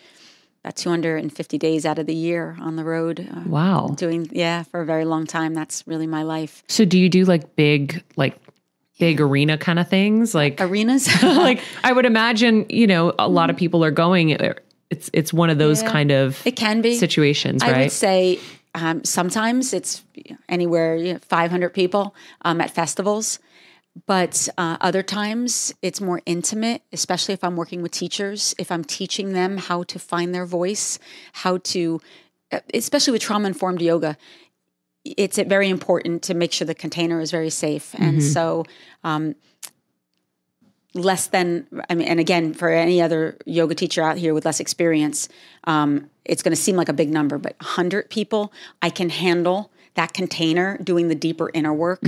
about 0.63 0.75
250 0.75 1.57
days 1.59 1.85
out 1.85 1.99
of 1.99 2.07
the 2.07 2.15
year 2.15 2.57
on 2.59 2.75
the 2.75 2.83
road. 2.83 3.29
Uh, 3.31 3.41
wow. 3.45 3.87
Doing 3.95 4.27
yeah 4.31 4.63
for 4.63 4.81
a 4.81 4.85
very 4.85 5.05
long 5.05 5.27
time. 5.27 5.53
That's 5.53 5.83
really 5.85 6.07
my 6.07 6.23
life. 6.23 6.63
So 6.67 6.83
do 6.83 6.97
you 6.97 7.09
do 7.09 7.25
like 7.25 7.55
big, 7.55 8.03
like 8.15 8.35
big 8.99 9.19
arena 9.21 9.57
kind 9.57 9.79
of 9.79 9.87
things? 9.89 10.33
Like, 10.35 10.59
Arenas. 10.61 11.07
like 11.23 11.61
I 11.83 11.91
would 11.91 12.05
imagine, 12.05 12.65
you 12.69 12.87
know, 12.87 13.13
a 13.19 13.27
lot 13.27 13.49
of 13.49 13.57
people 13.57 13.83
are 13.83 13.91
going. 13.91 14.29
It's 14.89 15.09
it's 15.13 15.33
one 15.33 15.49
of 15.49 15.57
those 15.57 15.81
Yeah. 15.81 15.91
kind 15.91 16.11
of 16.11 16.45
it 16.45 16.55
can 16.55 16.81
be 16.81 16.95
situations, 16.97 17.63
I 17.63 17.71
right? 17.71 17.81
would 17.83 17.91
say 17.91 18.39
um, 18.75 19.03
sometimes 19.03 19.73
it's 19.73 20.03
anywhere 20.47 20.95
you 20.95 21.13
know, 21.13 21.19
500 21.19 21.69
people 21.73 22.13
um, 22.43 22.61
at 22.61 22.71
festivals, 22.71 23.39
but 24.05 24.47
uh, 24.57 24.77
other 24.81 25.01
times 25.01 25.73
it's 25.81 26.01
more 26.01 26.21
intimate, 26.25 26.81
especially 26.91 27.33
if 27.33 27.43
I'm 27.43 27.55
working 27.55 27.81
with 27.81 27.93
teachers, 27.93 28.53
if 28.59 28.71
I'm 28.71 28.83
teaching 28.83 29.33
them 29.33 29.57
how 29.57 29.83
to 29.83 29.97
find 29.97 30.35
their 30.35 30.45
voice, 30.45 30.99
how 31.33 31.57
to, 31.57 31.99
especially 32.73 33.13
with 33.13 33.21
trauma 33.21 33.47
informed 33.47 33.81
yoga. 33.81 34.17
It's 35.05 35.37
very 35.37 35.69
important 35.69 36.23
to 36.23 36.33
make 36.33 36.51
sure 36.51 36.65
the 36.65 36.75
container 36.75 37.19
is 37.19 37.31
very 37.31 37.49
safe. 37.49 37.95
And 37.97 38.21
so, 38.21 38.65
um, 39.03 39.35
less 40.93 41.27
than 41.27 41.67
i 41.89 41.93
mean 41.93 42.07
and 42.07 42.21
again 42.21 42.53
for 42.53 42.69
any 42.69 43.01
other 43.01 43.35
yoga 43.45 43.75
teacher 43.75 44.01
out 44.01 44.15
here 44.15 44.33
with 44.33 44.45
less 44.45 44.61
experience 44.61 45.27
um, 45.65 46.09
it's 46.23 46.41
going 46.41 46.55
to 46.55 46.61
seem 46.61 46.77
like 46.77 46.87
a 46.87 46.93
big 46.93 47.09
number 47.09 47.37
but 47.37 47.53
100 47.59 48.09
people 48.09 48.53
i 48.81 48.89
can 48.89 49.09
handle 49.09 49.69
that 49.95 50.13
container 50.13 50.77
doing 50.77 51.07
the 51.07 51.15
deeper 51.15 51.49
inner 51.53 51.73
work. 51.73 52.05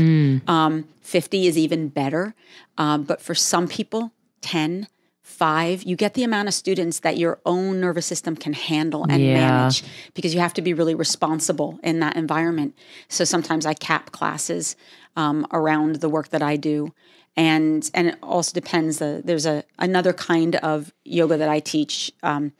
Um, 0.47 0.87
50 1.01 1.47
is 1.47 1.57
even 1.57 1.87
better. 1.87 2.35
Um, 2.77 3.03
but 3.03 3.21
for 3.21 3.33
some 3.33 3.67
people 3.67 4.11
10 4.41 4.87
5 5.27 5.83
you 5.83 5.95
get 5.95 6.13
the 6.13 6.23
amount 6.23 6.47
of 6.47 6.53
students 6.53 6.99
that 6.99 7.17
your 7.17 7.39
own 7.45 7.79
nervous 7.81 8.05
system 8.05 8.35
can 8.35 8.53
handle 8.53 9.05
and 9.09 9.21
Yeah. 9.23 9.33
manage 9.33 9.83
because 10.13 10.33
you 10.33 10.39
have 10.39 10.53
to 10.53 10.61
be 10.61 10.73
really 10.73 10.95
responsible 10.95 11.79
in 11.83 11.99
that 11.99 12.15
environment 12.15 12.75
so 13.09 13.23
sometimes 13.23 13.65
i 13.65 13.73
cap 13.73 14.11
classes 14.11 14.75
um, 15.15 15.45
around 15.51 15.97
the 15.97 16.09
work 16.09 16.29
that 16.29 16.41
i 16.41 16.55
do 16.55 16.93
and 17.37 17.89
and 17.93 18.07
it 18.07 18.17
also 18.23 18.51
depends. 18.53 18.97
The, 18.97 19.21
there's 19.23 19.45
a 19.45 19.63
another 19.77 20.11
kind 20.11 20.55
of 20.55 20.91
yoga 21.05 21.37
that 21.37 21.47
I 21.47 21.59
teach 21.59 22.11
um, 22.23 22.51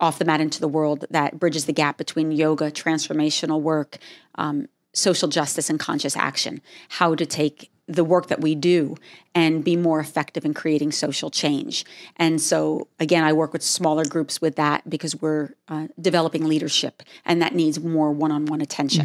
off 0.00 0.18
the 0.18 0.24
mat 0.24 0.40
into 0.40 0.58
the 0.58 0.68
world 0.68 1.04
that 1.10 1.38
bridges 1.38 1.66
the 1.66 1.72
gap 1.72 1.98
between 1.98 2.32
yoga, 2.32 2.70
transformational 2.70 3.60
work, 3.60 3.98
um, 4.36 4.68
social 4.94 5.28
justice 5.28 5.68
and 5.68 5.78
conscious 5.78 6.16
action, 6.16 6.62
how 6.88 7.14
to 7.14 7.26
take 7.26 7.70
the 7.94 8.04
work 8.04 8.28
that 8.28 8.40
we 8.40 8.54
do 8.54 8.96
and 9.34 9.64
be 9.64 9.76
more 9.76 10.00
effective 10.00 10.44
in 10.44 10.52
creating 10.54 10.92
social 10.92 11.30
change. 11.30 11.84
And 12.16 12.40
so, 12.40 12.88
again, 13.00 13.24
I 13.24 13.32
work 13.32 13.52
with 13.52 13.62
smaller 13.62 14.04
groups 14.04 14.40
with 14.40 14.56
that 14.56 14.88
because 14.88 15.20
we're 15.20 15.50
uh, 15.68 15.88
developing 16.00 16.44
leadership 16.46 17.02
and 17.24 17.40
that 17.40 17.54
needs 17.54 17.80
more 17.80 18.12
one 18.12 18.30
on 18.30 18.46
one 18.46 18.60
attention. 18.60 19.02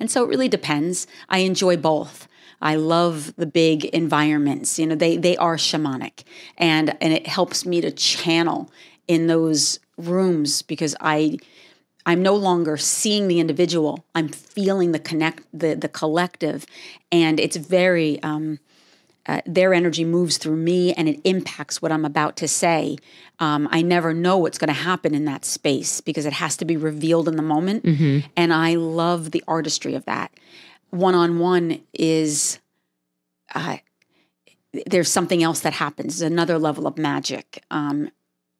And 0.00 0.10
so 0.10 0.24
it 0.24 0.28
really 0.28 0.48
depends. 0.48 1.06
I 1.28 1.38
enjoy 1.38 1.76
both. 1.76 2.26
I 2.60 2.74
love 2.74 3.34
the 3.36 3.46
big 3.46 3.84
environments. 3.86 4.78
You 4.78 4.86
know, 4.88 4.96
they 4.96 5.16
they 5.16 5.36
are 5.36 5.56
shamanic, 5.56 6.24
and 6.56 6.96
and 7.00 7.12
it 7.12 7.28
helps 7.28 7.64
me 7.64 7.80
to 7.80 7.92
channel 7.92 8.70
in 9.06 9.28
those 9.28 9.78
rooms 9.96 10.62
because 10.62 10.96
I 11.00 11.38
I'm 12.08 12.22
no 12.22 12.34
longer 12.34 12.78
seeing 12.78 13.28
the 13.28 13.38
individual. 13.38 14.02
I'm 14.14 14.28
feeling 14.28 14.92
the 14.92 14.98
connect 14.98 15.44
the 15.52 15.74
the 15.74 15.88
collective, 15.88 16.66
and 17.12 17.38
it's 17.38 17.56
very. 17.56 18.20
Um, 18.22 18.58
uh, 19.26 19.42
their 19.44 19.74
energy 19.74 20.06
moves 20.06 20.38
through 20.38 20.56
me 20.56 20.94
and 20.94 21.06
it 21.06 21.20
impacts 21.22 21.82
what 21.82 21.92
I'm 21.92 22.06
about 22.06 22.34
to 22.38 22.48
say. 22.48 22.96
Um, 23.38 23.68
I 23.70 23.82
never 23.82 24.14
know 24.14 24.38
what's 24.38 24.56
going 24.56 24.68
to 24.68 24.72
happen 24.72 25.14
in 25.14 25.26
that 25.26 25.44
space 25.44 26.00
because 26.00 26.24
it 26.24 26.32
has 26.32 26.56
to 26.56 26.64
be 26.64 26.78
revealed 26.78 27.28
in 27.28 27.36
the 27.36 27.42
moment. 27.42 27.84
And 28.38 28.54
I 28.54 28.76
love 28.76 29.32
the 29.32 29.44
artistry 29.46 29.94
of 29.94 30.06
that. 30.06 30.32
One 30.88 31.14
on 31.14 31.38
one 31.38 31.82
is 31.92 32.58
uh, 33.54 33.76
there's 34.86 35.10
something 35.10 35.42
else 35.42 35.60
that 35.60 35.74
happens. 35.74 36.22
Another 36.22 36.58
level 36.58 36.86
of 36.86 36.96
magic. 36.96 37.62
Um, 37.70 38.10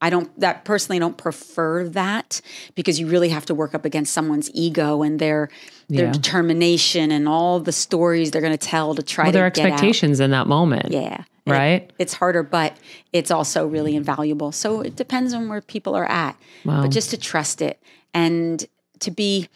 I 0.01 0.11
don't 0.11 0.39
that 0.41 0.65
personally 0.65 0.99
don't 1.01 1.16
prefer 1.16 1.89
that 1.89 2.41
because 2.77 3.01
you 3.01 3.09
really 3.09 3.31
have 3.31 3.47
to 3.47 3.55
work 3.55 3.75
up 3.75 3.85
against 3.85 4.12
someone's 4.12 4.51
ego 4.55 5.03
and 5.03 5.19
their 5.19 5.49
their 5.89 6.07
Yeah. 6.07 6.12
determination 6.12 7.11
and 7.11 7.29
all 7.29 7.59
the 7.61 7.73
stories 7.73 8.31
they're 8.31 8.41
going 8.43 8.57
to 8.57 8.66
tell 8.66 8.95
to 8.95 9.03
try 9.03 9.25
Well, 9.25 9.33
to 9.33 9.39
their 9.39 9.47
expectations 9.47 10.20
in 10.20 10.31
that 10.31 10.47
moment. 10.47 10.93
Yeah. 10.93 11.23
It- 11.47 11.51
Right? 11.51 11.91
it's 11.99 12.12
harder, 12.12 12.43
but 12.43 12.77
it's 13.12 13.31
also 13.31 13.66
really 13.66 13.97
invaluable. 13.97 14.53
So 14.53 14.83
it 14.83 14.95
depends 14.97 15.33
on 15.33 15.49
where 15.49 15.62
people 15.62 15.95
are 15.95 16.05
at. 16.05 16.37
Wow. 16.65 16.83
But 16.83 16.91
just 16.91 17.09
to 17.11 17.16
trust 17.16 17.62
it 17.62 17.81
and 18.12 18.66
to 19.01 19.11
be 19.11 19.49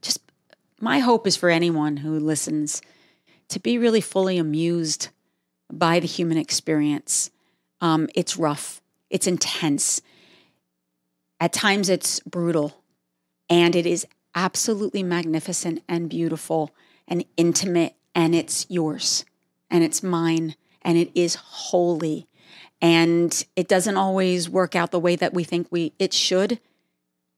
just 0.00 0.20
my 0.80 1.00
hope 1.00 1.26
is 1.26 1.34
for 1.36 1.50
anyone 1.50 1.98
who 1.98 2.18
listens 2.20 2.80
to 3.48 3.58
be 3.58 3.76
really 3.78 4.00
fully 4.00 4.38
amused 4.38 5.08
by 5.72 5.98
the 5.98 6.06
human 6.06 6.38
experience. 6.38 7.30
Um, 7.80 8.08
it's 8.14 8.36
rough, 8.36 8.80
it's 9.10 9.26
intense. 9.26 10.00
At 11.38 11.52
times 11.52 11.88
it's 11.88 12.20
brutal, 12.20 12.82
and 13.48 13.76
it 13.76 13.86
is 13.86 14.06
absolutely 14.34 15.02
magnificent 15.02 15.82
and 15.88 16.08
beautiful 16.08 16.70
and 17.08 17.24
intimate, 17.36 17.96
and 18.14 18.34
it's 18.34 18.66
yours 18.68 19.24
and 19.70 19.84
it's 19.84 20.02
mine 20.02 20.54
and 20.82 20.98
it 20.98 21.10
is 21.14 21.36
holy. 21.36 22.26
And 22.82 23.44
it 23.56 23.68
doesn't 23.68 23.96
always 23.96 24.48
work 24.48 24.74
out 24.74 24.90
the 24.90 24.98
way 24.98 25.16
that 25.16 25.34
we 25.34 25.44
think 25.44 25.68
we 25.70 25.92
it 25.98 26.12
should, 26.12 26.58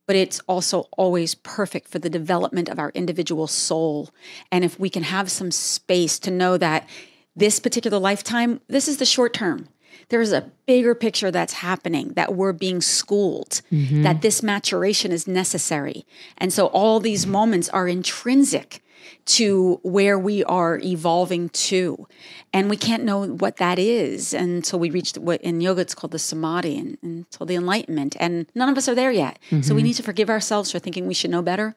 but 0.06 0.16
it's 0.16 0.40
also 0.40 0.88
always 0.96 1.34
perfect 1.34 1.88
for 1.88 1.98
the 1.98 2.10
development 2.10 2.68
of 2.68 2.78
our 2.78 2.90
individual 2.90 3.46
soul. 3.46 4.10
And 4.50 4.64
if 4.64 4.78
we 4.78 4.88
can 4.88 5.02
have 5.02 5.30
some 5.30 5.50
space 5.50 6.18
to 6.20 6.30
know 6.30 6.56
that 6.58 6.88
this 7.34 7.58
particular 7.58 7.98
lifetime, 7.98 8.60
this 8.68 8.86
is 8.86 8.98
the 8.98 9.06
short 9.06 9.34
term. 9.34 9.68
There's 10.08 10.32
a 10.32 10.50
bigger 10.66 10.94
picture 10.94 11.30
that's 11.30 11.54
happening, 11.54 12.12
that 12.14 12.34
we're 12.34 12.52
being 12.52 12.80
schooled, 12.80 13.62
mm-hmm. 13.70 14.02
that 14.02 14.22
this 14.22 14.42
maturation 14.42 15.12
is 15.12 15.26
necessary. 15.26 16.06
And 16.38 16.52
so 16.52 16.66
all 16.66 17.00
these 17.00 17.26
moments 17.26 17.68
are 17.70 17.88
intrinsic 17.88 18.82
to 19.24 19.80
where 19.82 20.18
we 20.18 20.42
are 20.44 20.78
evolving 20.78 21.48
to. 21.48 22.06
And 22.52 22.68
we 22.68 22.76
can't 22.76 23.04
know 23.04 23.26
what 23.26 23.56
that 23.56 23.78
is 23.78 24.34
until 24.34 24.78
we 24.78 24.90
reach 24.90 25.12
what 25.14 25.40
in 25.42 25.60
yoga 25.60 25.82
it's 25.82 25.94
called 25.94 26.10
the 26.10 26.18
samadhi 26.18 26.78
and, 26.78 26.98
until 27.02 27.46
the 27.46 27.54
enlightenment. 27.54 28.16
And 28.18 28.46
none 28.54 28.68
of 28.68 28.76
us 28.76 28.88
are 28.88 28.94
there 28.94 29.12
yet. 29.12 29.38
So 29.50 29.56
we 29.56 29.60
mm-hmm. 29.60 29.76
need 29.78 29.94
to 29.94 30.02
forgive 30.02 30.30
ourselves 30.30 30.70
for 30.72 30.78
thinking 30.78 31.06
we 31.06 31.14
should 31.14 31.30
know 31.30 31.42
better. 31.42 31.74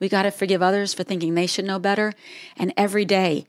We 0.00 0.08
got 0.08 0.22
to 0.22 0.30
forgive 0.30 0.62
others 0.62 0.94
for 0.94 1.02
thinking 1.02 1.34
they 1.34 1.46
should 1.46 1.64
know 1.64 1.78
better. 1.78 2.12
And 2.56 2.72
every 2.76 3.04
day, 3.04 3.46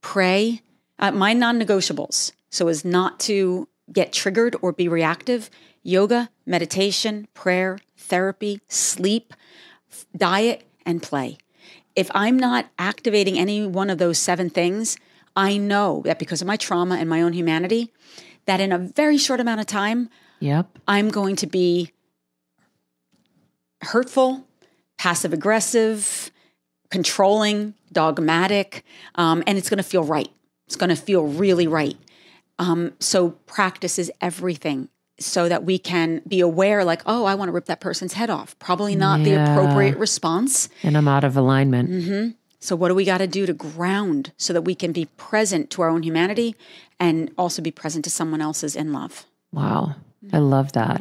pray. 0.00 0.62
Uh, 0.98 1.10
my 1.10 1.32
non 1.32 1.60
negotiables, 1.60 2.32
so 2.50 2.68
as 2.68 2.84
not 2.84 3.20
to 3.20 3.68
get 3.92 4.12
triggered 4.12 4.56
or 4.62 4.72
be 4.72 4.88
reactive 4.88 5.50
yoga, 5.82 6.28
meditation, 6.44 7.28
prayer, 7.32 7.78
therapy, 7.96 8.60
sleep, 8.66 9.32
f- 9.90 10.04
diet, 10.16 10.66
and 10.84 11.00
play. 11.00 11.38
If 11.94 12.10
I'm 12.12 12.36
not 12.36 12.66
activating 12.76 13.38
any 13.38 13.64
one 13.64 13.88
of 13.88 13.98
those 13.98 14.18
seven 14.18 14.50
things, 14.50 14.96
I 15.36 15.58
know 15.58 16.02
that 16.04 16.18
because 16.18 16.40
of 16.40 16.48
my 16.48 16.56
trauma 16.56 16.96
and 16.96 17.08
my 17.08 17.22
own 17.22 17.34
humanity, 17.34 17.92
that 18.46 18.60
in 18.60 18.72
a 18.72 18.78
very 18.78 19.16
short 19.16 19.38
amount 19.38 19.60
of 19.60 19.66
time, 19.66 20.08
Yep. 20.40 20.78
I'm 20.86 21.08
going 21.08 21.36
to 21.36 21.46
be 21.46 21.92
hurtful, 23.82 24.46
passive 24.98 25.32
aggressive, 25.32 26.30
controlling, 26.90 27.74
dogmatic, 27.92 28.84
um, 29.14 29.42
and 29.46 29.56
it's 29.56 29.70
going 29.70 29.78
to 29.78 29.82
feel 29.82 30.04
right. 30.04 30.28
It's 30.66 30.76
going 30.76 30.90
to 30.90 30.96
feel 30.96 31.24
really 31.24 31.66
right. 31.66 31.96
Um, 32.58 32.92
so 33.00 33.30
practice 33.46 33.98
is 33.98 34.10
everything 34.20 34.88
so 35.18 35.48
that 35.48 35.64
we 35.64 35.78
can 35.78 36.20
be 36.28 36.40
aware 36.40 36.84
like 36.84 37.00
oh 37.06 37.24
i 37.24 37.34
want 37.34 37.48
to 37.48 37.52
rip 37.52 37.64
that 37.64 37.80
person's 37.80 38.12
head 38.12 38.28
off 38.28 38.54
probably 38.58 38.94
not 38.94 39.24
the 39.24 39.32
appropriate 39.32 39.96
response 39.96 40.68
And 40.82 40.94
I'm 40.94 41.08
out 41.08 41.24
of 41.24 41.38
alignment. 41.38 41.88
Mm-hmm. 41.88 42.30
so 42.60 42.76
what 42.76 42.88
do 42.88 42.94
we 42.94 43.06
got 43.06 43.18
to 43.18 43.26
do 43.26 43.46
to 43.46 43.54
ground 43.54 44.32
so 44.36 44.52
that 44.52 44.60
we 44.60 44.74
can 44.74 44.92
be 44.92 45.06
present 45.16 45.70
to 45.70 45.80
our 45.80 45.88
own 45.88 46.02
humanity 46.02 46.54
and 47.00 47.30
also 47.38 47.62
be 47.62 47.70
present 47.70 48.04
to 48.04 48.10
someone 48.10 48.42
else's 48.42 48.76
in 48.76 48.92
love 48.92 49.24
Wow. 49.52 49.94
I 50.34 50.38
love 50.38 50.72
that. 50.72 51.00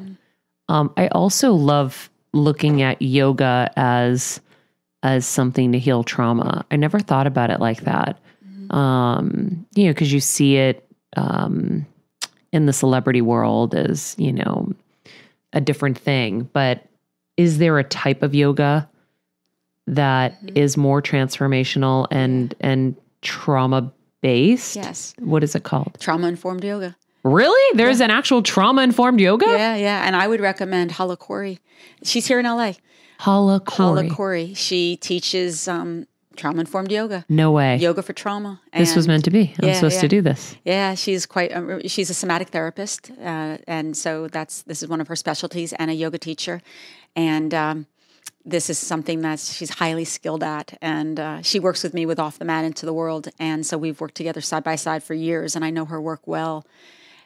Um, 0.70 0.94
I 0.96 1.08
also 1.10 1.52
love 1.54 2.10
looking 2.32 2.82
at 2.82 3.02
yoga 3.02 3.72
as 3.76 4.40
as 5.04 5.26
something 5.26 5.72
to 5.74 5.80
heal 5.80 6.04
trauma. 6.04 6.66
I 6.72 6.78
never 6.78 7.00
thought 7.00 7.28
about 7.28 7.52
it 7.52 7.60
like 7.60 7.82
that. 7.82 8.18
Um, 8.72 9.66
you 9.76 9.86
know, 9.86 9.92
because 9.92 10.12
you 10.12 10.20
see 10.20 10.58
it 10.58 10.88
um, 11.18 11.86
in 12.52 12.66
the 12.66 12.74
celebrity 12.74 13.22
world 13.22 13.76
as, 13.76 14.16
you 14.18 14.34
know, 14.34 14.74
a 15.54 15.62
different 15.62 15.98
thing. 15.98 16.50
But 16.54 16.86
is 17.38 17.58
there 17.58 17.78
a 17.80 17.84
type 17.84 18.24
of 18.24 18.34
yoga 18.36 18.90
that 19.88 20.38
is 20.56 20.78
more 20.78 21.02
transformational 21.02 22.08
and 22.12 22.56
and 22.60 22.96
trauma 23.22 23.92
based? 24.22 24.76
yes 24.76 25.14
What 25.20 25.44
is 25.44 25.56
it 25.56 25.64
called? 25.64 25.98
trauma 26.00 26.28
informed 26.28 26.64
yoga 26.64 26.96
Really? 27.26 27.76
There's 27.76 28.02
an 28.02 28.12
actual 28.12 28.44
trauma 28.44 28.84
informed 28.84 29.20
yoga? 29.20 29.48
Yeah, 29.48 29.76
yeah. 29.76 30.06
And 30.06 30.16
I 30.16 30.28
would 30.28 30.40
recommend 30.40 30.92
Hala 30.92 31.18
Khouri. 31.18 31.58
She's 32.04 32.28
here 32.28 32.38
in 32.38 32.46
LA. 32.46 32.74
Hala 33.18 33.64
Hala 33.68 34.04
Khouri. 34.04 34.10
Khouri. 34.12 34.56
She 34.56 34.96
teaches 34.98 35.68
um, 35.68 36.06
trauma 36.36 36.60
informed 36.60 36.92
yoga, 36.92 37.26
No 37.30 37.52
way. 37.52 37.78
yoga 37.78 38.02
for 38.02 38.14
trauma. 38.14 38.60
this 38.74 38.96
was 38.96 39.08
meant 39.08 39.24
to 39.26 39.32
be. 39.32 39.54
I'm 39.62 39.70
Yeah, 39.70 39.74
supposed 39.76 39.96
yeah. 39.96 40.02
to 40.02 40.08
do 40.08 40.22
this. 40.22 40.56
Yeah, 40.64 40.94
she's 40.96 41.26
quite. 41.26 41.52
Um, 41.56 41.82
she's 41.88 42.10
a 42.10 42.14
somatic 42.14 42.50
therapist, 42.50 43.12
uh, 43.22 43.58
and 43.68 43.96
so 43.98 44.28
that's 44.28 44.62
this 44.64 44.82
is 44.84 44.90
one 44.90 45.02
of 45.02 45.08
her 45.08 45.16
specialties, 45.16 45.74
and 45.74 45.90
a 45.90 45.94
yoga 45.94 46.18
teacher, 46.18 46.62
and 47.16 47.54
um, 47.54 47.88
this 48.46 48.70
is 48.70 48.78
something 48.78 49.22
that 49.22 49.40
she's 49.40 49.72
highly 49.80 50.06
skilled 50.06 50.44
at. 50.44 50.78
And 50.82 51.20
uh, 51.20 51.42
she 51.42 51.60
works 51.60 51.82
with 51.84 51.94
me 51.94 52.06
with 52.06 52.20
Off 52.20 52.38
the 52.38 52.46
Mat 52.46 52.64
into 52.66 52.86
the 52.86 52.94
World, 52.94 53.30
and 53.40 53.66
so 53.66 53.78
we've 53.78 54.00
worked 54.00 54.16
together 54.16 54.42
side 54.42 54.64
by 54.64 54.76
side 54.76 55.04
for 55.04 55.14
years, 55.14 55.56
and 55.56 55.66
I 55.66 55.70
know 55.72 55.86
her 55.86 56.00
work 56.02 56.28
well. 56.28 56.66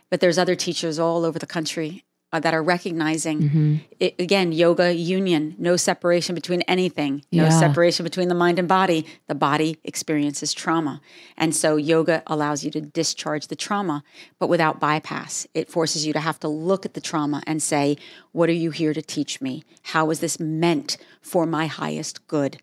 But 0.09 0.21
there's 0.21 0.37
other 0.39 0.55
teachers 0.55 0.97
all 0.97 1.23
over 1.25 1.37
the 1.37 1.45
country 1.45 2.03
uh, 2.31 2.39
that 2.39 2.53
are 2.53 2.61
recognizing 2.63 3.39
Mm-hmm. 3.41 3.75
it, 3.99 4.15
again 4.19 4.51
yoga 4.51 4.93
union, 4.93 5.55
no 5.57 5.75
separation 5.77 6.35
between 6.35 6.61
anything, 6.63 7.23
no 7.31 7.45
Yeah. 7.45 7.59
separation 7.59 8.03
between 8.03 8.27
the 8.27 8.35
mind 8.35 8.59
and 8.59 8.67
body. 8.67 9.05
The 9.27 9.35
body 9.35 9.77
experiences 9.83 10.53
trauma, 10.53 11.01
and 11.37 11.55
so 11.55 11.75
yoga 11.75 12.21
allows 12.27 12.63
you 12.63 12.71
to 12.71 12.81
discharge 12.81 13.47
the 13.47 13.55
trauma, 13.55 14.03
but 14.39 14.47
without 14.49 14.79
bypass. 14.79 15.47
It 15.53 15.69
forces 15.71 16.05
you 16.05 16.13
to 16.13 16.19
have 16.19 16.39
to 16.41 16.47
look 16.47 16.85
at 16.85 16.93
the 16.93 17.01
trauma 17.01 17.41
and 17.47 17.61
say, 17.63 17.97
"What 18.31 18.49
are 18.49 18.53
you 18.65 18.71
here 18.71 18.93
to 18.93 19.01
teach 19.01 19.41
me? 19.41 19.63
How 19.93 20.09
is 20.11 20.19
this 20.19 20.39
meant 20.39 20.97
for 21.21 21.45
my 21.45 21.65
highest 21.67 22.27
good?" 22.27 22.57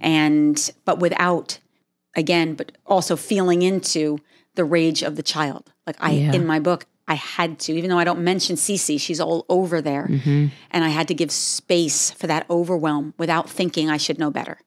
And 0.00 0.70
but 0.84 0.98
without 1.00 1.58
again, 2.14 2.54
but 2.54 2.72
also 2.86 3.16
feeling 3.16 3.62
into 3.62 4.18
the 4.54 4.64
rage 4.64 5.02
of 5.02 5.16
the 5.16 5.22
child. 5.22 5.72
Like 5.86 5.96
I 6.00 6.12
Yeah. 6.12 6.32
in 6.32 6.46
my 6.46 6.60
book, 6.60 6.86
I 7.12 7.16
had 7.16 7.58
to, 7.64 7.72
even 7.74 7.90
though 7.90 7.98
I 7.98 8.04
don't 8.04 8.24
mention 8.24 8.56
Cece, 8.56 8.98
she's 8.98 9.20
all 9.20 9.44
over 9.50 9.82
there. 9.82 10.06
And 10.70 10.84
I 10.84 10.88
had 10.88 11.08
to 11.08 11.14
give 11.14 11.30
space 11.30 12.10
for 12.10 12.26
that 12.26 12.46
overwhelm 12.48 13.12
without 13.18 13.50
thinking 13.50 13.90
I 13.90 13.98
should 13.98 14.18
know 14.18 14.30
better. 14.30 14.58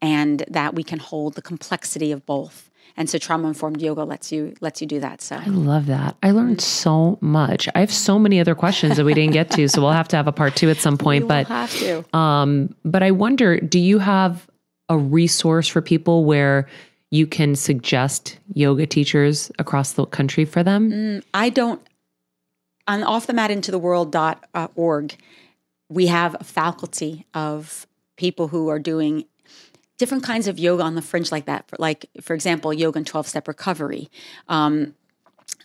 And 0.00 0.42
that 0.48 0.74
we 0.74 0.84
can 0.84 0.98
hold 0.98 1.34
the 1.34 1.42
complexity 1.42 2.10
of 2.10 2.24
both. 2.24 2.70
And 2.96 3.10
so 3.10 3.18
trauma 3.18 3.48
informed 3.48 3.82
yoga 3.82 4.04
lets 4.04 4.32
you 4.32 4.54
lets 4.60 4.80
you 4.80 4.86
do 4.86 5.00
that. 5.00 5.20
So 5.20 5.36
I 5.36 5.44
love 5.46 5.86
that. 5.86 6.16
I 6.22 6.30
learned 6.30 6.62
so 6.62 7.18
much. 7.20 7.68
I 7.74 7.80
have 7.80 7.92
so 7.92 8.18
many 8.18 8.40
other 8.40 8.54
questions 8.54 8.96
that 8.96 9.04
we 9.04 9.14
didn't 9.14 9.32
get 9.32 9.50
to, 9.52 9.68
so 9.68 9.82
we'll 9.82 9.92
have 9.92 10.08
to 10.08 10.16
have 10.16 10.28
a 10.28 10.32
part 10.32 10.56
two 10.56 10.70
at 10.70 10.78
some 10.78 10.96
point. 10.96 11.28
But 11.28 11.46
have 11.46 11.74
to. 11.78 12.16
um, 12.16 12.74
but 12.84 13.02
I 13.02 13.10
wonder, 13.10 13.60
do 13.60 13.78
you 13.78 13.98
have 13.98 14.46
a 14.88 14.96
resource 14.98 15.68
for 15.68 15.80
people 15.80 16.24
where 16.24 16.68
you 17.12 17.26
can 17.26 17.54
suggest 17.54 18.38
yoga 18.54 18.86
teachers 18.86 19.52
across 19.58 19.92
the 19.92 20.06
country 20.06 20.46
for 20.46 20.62
them? 20.62 21.22
I 21.34 21.50
don't 21.50 21.82
on 22.88 23.02
offthematintotheworld.org 23.02 25.16
we 25.88 26.06
have 26.06 26.34
a 26.40 26.44
faculty 26.44 27.26
of 27.34 27.86
people 28.16 28.48
who 28.48 28.68
are 28.68 28.78
doing 28.78 29.26
different 29.98 30.24
kinds 30.24 30.48
of 30.48 30.58
yoga 30.58 30.82
on 30.82 30.94
the 30.94 31.02
fringe 31.02 31.30
like 31.30 31.44
that 31.44 31.68
for, 31.68 31.76
like 31.78 32.06
for 32.22 32.32
example 32.34 32.72
yoga 32.72 32.96
and 32.96 33.06
12 33.06 33.28
step 33.28 33.46
recovery 33.46 34.10
um, 34.48 34.94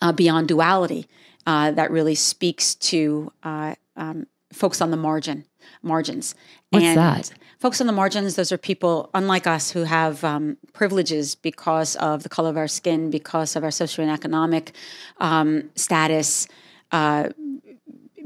uh, 0.01 0.11
beyond 0.11 0.49
duality 0.49 1.07
uh, 1.47 1.71
that 1.71 1.89
really 1.91 2.13
speaks 2.13 2.75
to 2.75 3.31
uh, 3.41 3.73
um, 3.95 4.27
folks 4.53 4.81
on 4.81 4.91
the 4.91 4.97
margin 4.97 5.45
margins 5.81 6.35
What's 6.69 6.85
that? 6.95 7.31
folks 7.59 7.81
on 7.81 7.87
the 7.87 7.93
margins 7.93 8.35
those 8.35 8.51
are 8.51 8.57
people 8.57 9.09
unlike 9.13 9.47
us 9.47 9.71
who 9.71 9.83
have 9.83 10.23
um, 10.23 10.57
privileges 10.73 11.35
because 11.35 11.95
of 11.97 12.23
the 12.23 12.29
color 12.29 12.49
of 12.49 12.57
our 12.57 12.67
skin 12.67 13.09
because 13.09 13.55
of 13.55 13.63
our 13.63 13.71
social 13.71 14.03
and 14.03 14.11
economic 14.11 14.73
um, 15.19 15.69
status 15.75 16.47
uh, 16.91 17.29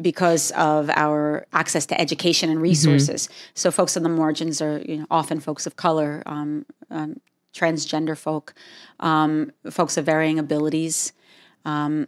because 0.01 0.51
of 0.51 0.89
our 0.89 1.45
access 1.53 1.85
to 1.87 1.99
education 1.99 2.49
and 2.49 2.61
resources. 2.61 3.29
So, 3.53 3.71
folks 3.71 3.95
on 3.95 4.03
the 4.03 4.09
margins 4.09 4.61
are 4.61 4.79
you 4.79 4.97
know, 4.97 5.05
often 5.11 5.39
folks 5.39 5.67
of 5.67 5.75
color, 5.75 6.23
um, 6.25 6.65
um, 6.89 7.19
transgender 7.53 8.17
folk, 8.17 8.53
um, 8.99 9.51
folks 9.69 9.97
of 9.97 10.05
varying 10.05 10.39
abilities, 10.39 11.13
um, 11.65 12.07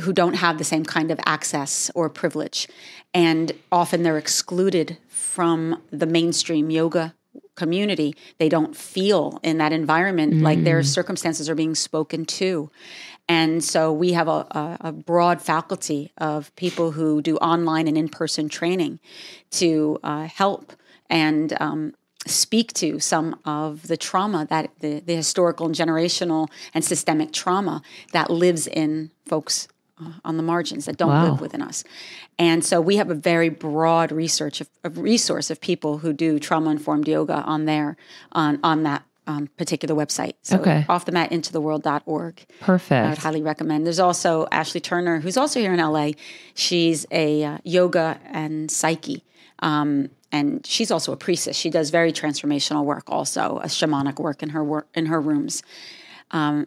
who 0.00 0.12
don't 0.12 0.34
have 0.34 0.58
the 0.58 0.64
same 0.64 0.84
kind 0.84 1.10
of 1.10 1.20
access 1.26 1.90
or 1.94 2.08
privilege. 2.08 2.68
And 3.12 3.52
often 3.70 4.02
they're 4.02 4.18
excluded 4.18 4.98
from 5.08 5.82
the 5.90 6.06
mainstream 6.06 6.70
yoga 6.70 7.14
community. 7.56 8.14
They 8.38 8.48
don't 8.48 8.74
feel 8.74 9.38
in 9.42 9.58
that 9.58 9.72
environment 9.72 10.34
like 10.42 10.64
their 10.64 10.82
circumstances 10.82 11.48
are 11.48 11.54
being 11.54 11.74
spoken 11.74 12.24
to. 12.26 12.70
And 13.28 13.62
so 13.62 13.92
we 13.92 14.12
have 14.12 14.28
a, 14.28 14.78
a, 14.80 14.92
broad 14.92 15.40
faculty 15.40 16.10
of 16.18 16.54
people 16.56 16.90
who 16.90 17.22
do 17.22 17.36
online 17.36 17.86
and 17.86 17.96
in 17.96 18.08
person 18.08 18.48
training 18.48 18.98
to 19.52 19.98
uh, 20.02 20.24
help 20.24 20.72
and 21.08 21.56
um, 21.60 21.94
speak 22.26 22.72
to 22.74 22.98
some 22.98 23.38
of 23.44 23.86
the 23.86 23.96
trauma 23.96 24.46
that 24.50 24.70
the, 24.80 25.00
the 25.00 25.14
historical 25.14 25.66
and 25.66 25.74
generational 25.74 26.48
and 26.74 26.84
systemic 26.84 27.32
trauma 27.32 27.82
that 28.12 28.30
lives 28.30 28.66
in 28.66 29.10
folks 29.26 29.68
on 30.24 30.36
the 30.36 30.42
margins 30.42 30.84
that 30.86 30.96
don't 30.96 31.08
Wow. 31.10 31.30
live 31.32 31.40
within 31.40 31.62
us. 31.62 31.84
And 32.38 32.64
so 32.64 32.80
we 32.80 32.96
have 32.96 33.10
a 33.10 33.14
very 33.14 33.48
broad 33.48 34.12
research 34.12 34.60
of, 34.60 34.68
of 34.84 34.98
resource 34.98 35.50
of 35.50 35.60
people 35.60 35.98
who 35.98 36.12
do 36.12 36.38
trauma 36.38 36.70
informed 36.70 37.06
yoga 37.08 37.42
on 37.42 37.64
there 37.66 37.96
on 38.32 38.58
on 38.62 38.82
that 38.84 39.02
um, 39.26 39.48
particular 39.56 39.94
website. 39.94 40.34
So 40.42 40.58
Okay. 40.58 40.84
off 40.88 41.04
the 41.04 41.12
mat 41.12 41.30
into 41.30 41.52
the 41.52 41.60
world.org. 41.60 42.44
Perfect. 42.60 43.06
I 43.06 43.08
would 43.10 43.18
highly 43.18 43.42
recommend. 43.42 43.86
There's 43.86 44.00
also 44.00 44.48
Ashley 44.50 44.80
Turner, 44.80 45.20
who's 45.20 45.36
also 45.36 45.60
here 45.60 45.72
in 45.72 45.78
LA. 45.78 46.12
She's 46.54 47.06
a 47.12 47.44
uh, 47.44 47.58
yoga 47.62 48.18
and 48.26 48.70
psyche. 48.70 49.22
Um, 49.60 50.08
and 50.32 50.64
she's 50.66 50.90
also 50.90 51.12
a 51.12 51.16
priestess. 51.16 51.56
She 51.56 51.70
does 51.70 51.90
very 51.90 52.12
transformational 52.12 52.84
work, 52.84 53.04
also 53.08 53.58
a 53.62 53.66
shamanic 53.66 54.18
work 54.18 54.42
in 54.42 54.48
her 54.50 54.64
work 54.64 54.88
in 54.94 55.06
her 55.06 55.20
rooms. 55.20 55.62
Um, 56.30 56.66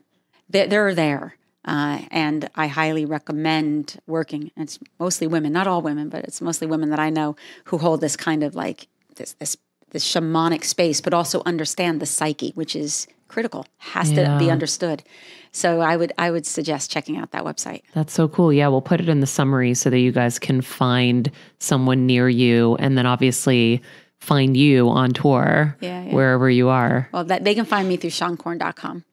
they're, 0.50 0.68
they're 0.68 0.94
there, 0.94 1.36
uh, 1.66 2.02
and 2.12 2.50
I 2.56 2.68
highly 2.68 3.06
recommend 3.06 4.00
working. 4.08 4.52
It's 4.58 4.80
mostly 5.00 5.28
women, 5.28 5.54
not 5.54 5.68
all 5.68 5.82
women, 5.82 6.10
but 6.10 6.24
it's 6.26 6.42
mostly 6.42 6.68
women 6.68 6.90
that 6.90 7.00
I 7.00 7.10
know 7.10 7.36
who 7.66 7.78
hold 7.78 8.02
this 8.02 8.16
kind 8.18 8.44
of 8.44 8.56
like 8.56 8.88
this 9.16 9.34
this 9.34 9.58
this 9.92 10.04
shamanic 10.06 10.64
space, 10.64 11.02
but 11.02 11.14
also 11.14 11.42
understand 11.46 12.00
the 12.00 12.06
psyche, 12.06 12.52
which 12.56 12.76
is 12.76 13.08
critical, 13.28 13.66
has 13.78 14.12
to 14.12 14.36
be 14.40 14.50
understood. 14.50 15.04
So 15.52 15.82
I 15.82 15.96
would 15.98 16.12
I 16.18 16.32
would 16.32 16.46
suggest 16.46 16.90
checking 16.92 17.18
out 17.18 17.32
that 17.32 17.44
website. 17.44 17.82
That's 17.94 18.12
so 18.14 18.28
cool. 18.28 18.52
Yeah, 18.52 18.68
we'll 18.70 18.82
put 18.82 19.00
it 19.00 19.08
in 19.08 19.20
the 19.20 19.28
summary 19.28 19.74
so 19.76 19.90
that 19.90 20.00
you 20.00 20.12
guys 20.12 20.40
can 20.40 20.62
find 20.62 21.32
someone 21.60 22.06
near 22.08 22.28
you 22.28 22.76
and 22.78 22.98
then 22.98 23.06
obviously 23.06 23.82
find 24.20 24.56
you 24.58 24.90
on 24.90 25.12
tour 25.14 25.78
Yeah, 25.82 26.04
yeah. 26.06 26.14
wherever 26.14 26.50
you 26.50 26.70
are. 26.70 27.08
Well, 27.12 27.26
that 27.26 27.44
they 27.44 27.54
can 27.54 27.66
find 27.66 27.88
me 27.88 27.98
through 27.98 28.12
seanecorn.com. 28.12 29.04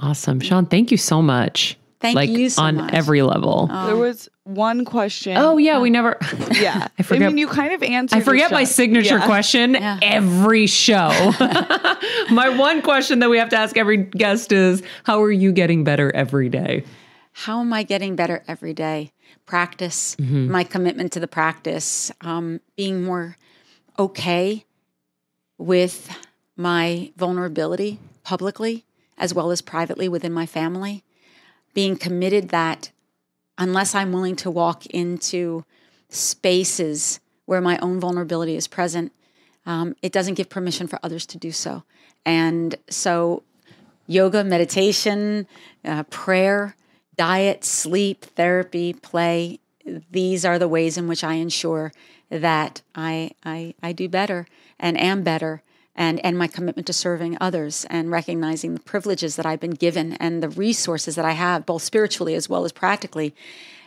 Awesome. 0.00 0.40
Seane, 0.40 0.66
thank 0.66 0.90
you 0.90 0.96
so 0.96 1.22
much. 1.22 1.76
Thank 2.00 2.16
like 2.16 2.28
you 2.30 2.50
so 2.50 2.62
on 2.62 2.76
much. 2.76 2.92
every 2.92 3.22
level. 3.22 3.66
There 3.86 3.96
was 3.96 4.28
one 4.42 4.84
question. 4.84 5.38
oh 5.38 5.56
yeah, 5.56 5.80
we 5.80 5.88
never 5.88 6.18
yeah. 6.52 6.88
I 6.98 7.02
forget- 7.02 7.22
I 7.22 7.26
mean, 7.28 7.38
you 7.38 7.46
kind 7.48 7.72
of 7.72 7.82
answered. 7.82 8.16
I 8.18 8.20
forget 8.20 8.50
my 8.50 8.64
signature 8.64 9.16
Yeah. 9.18 9.24
question 9.26 9.74
every 10.02 10.66
show. 10.66 11.08
my 12.30 12.50
one 12.58 12.82
question 12.82 13.20
that 13.20 13.30
we 13.30 13.38
have 13.38 13.48
to 13.50 13.56
ask 13.56 13.78
every 13.78 13.96
guest 13.96 14.52
is 14.52 14.82
how 15.04 15.22
are 15.22 15.30
you 15.32 15.50
getting 15.50 15.82
better 15.82 16.14
every 16.14 16.50
day? 16.50 16.84
How 17.32 17.60
am 17.60 17.72
I 17.72 17.82
getting 17.84 18.16
better 18.16 18.44
every 18.46 18.74
day? 18.74 19.12
Practice, 19.46 20.16
my 20.18 20.62
commitment 20.64 21.12
to 21.12 21.20
the 21.20 21.26
practice, 21.28 22.10
um, 22.20 22.60
being 22.76 23.02
more 23.02 23.36
okay 23.98 24.64
with 25.58 26.08
my 26.56 27.12
vulnerability 27.16 27.98
publicly 28.24 28.84
as 29.18 29.34
well 29.34 29.50
as 29.50 29.62
privately 29.62 30.08
within 30.08 30.32
my 30.32 30.46
family, 30.46 31.04
being 31.72 31.96
committed 31.96 32.48
that 32.50 32.90
unless 33.58 33.94
I'm 33.94 34.12
willing 34.12 34.36
to 34.36 34.50
walk 34.50 34.86
into 34.86 35.64
spaces 36.08 37.20
where 37.46 37.60
my 37.60 37.78
own 37.78 38.00
vulnerability 38.00 38.56
is 38.56 38.66
present, 38.66 39.12
um, 39.66 39.94
it 40.02 40.12
doesn't 40.12 40.34
give 40.34 40.48
permission 40.48 40.86
for 40.86 40.98
others 41.02 41.26
to 41.26 41.38
do 41.38 41.52
so. 41.52 41.84
And 42.24 42.74
so, 42.88 43.42
yoga, 44.06 44.44
meditation, 44.44 45.46
uh, 45.84 46.04
prayer, 46.04 46.76
diet, 47.16 47.64
sleep, 47.64 48.24
therapy, 48.24 48.92
play, 48.92 49.60
these 50.10 50.44
are 50.44 50.58
the 50.58 50.68
ways 50.68 50.96
in 50.96 51.06
which 51.06 51.22
I 51.22 51.34
ensure 51.34 51.92
that 52.30 52.82
I, 52.94 53.32
I, 53.44 53.74
I 53.82 53.92
do 53.92 54.08
better 54.08 54.46
and 54.78 54.98
am 54.98 55.22
better 55.22 55.62
and, 55.96 56.24
and 56.24 56.36
my 56.36 56.46
commitment 56.46 56.86
to 56.86 56.92
serving 56.92 57.36
others 57.40 57.84
and 57.90 58.10
recognizing 58.10 58.74
the 58.74 58.80
privileges 58.80 59.36
that 59.36 59.46
I've 59.46 59.60
been 59.60 59.72
given 59.72 60.14
and 60.14 60.42
the 60.42 60.48
resources 60.48 61.14
that 61.14 61.24
I 61.24 61.32
have, 61.32 61.66
both 61.66 61.82
spiritually 61.82 62.34
as 62.34 62.48
well 62.48 62.64
as 62.64 62.72
practically. 62.72 63.34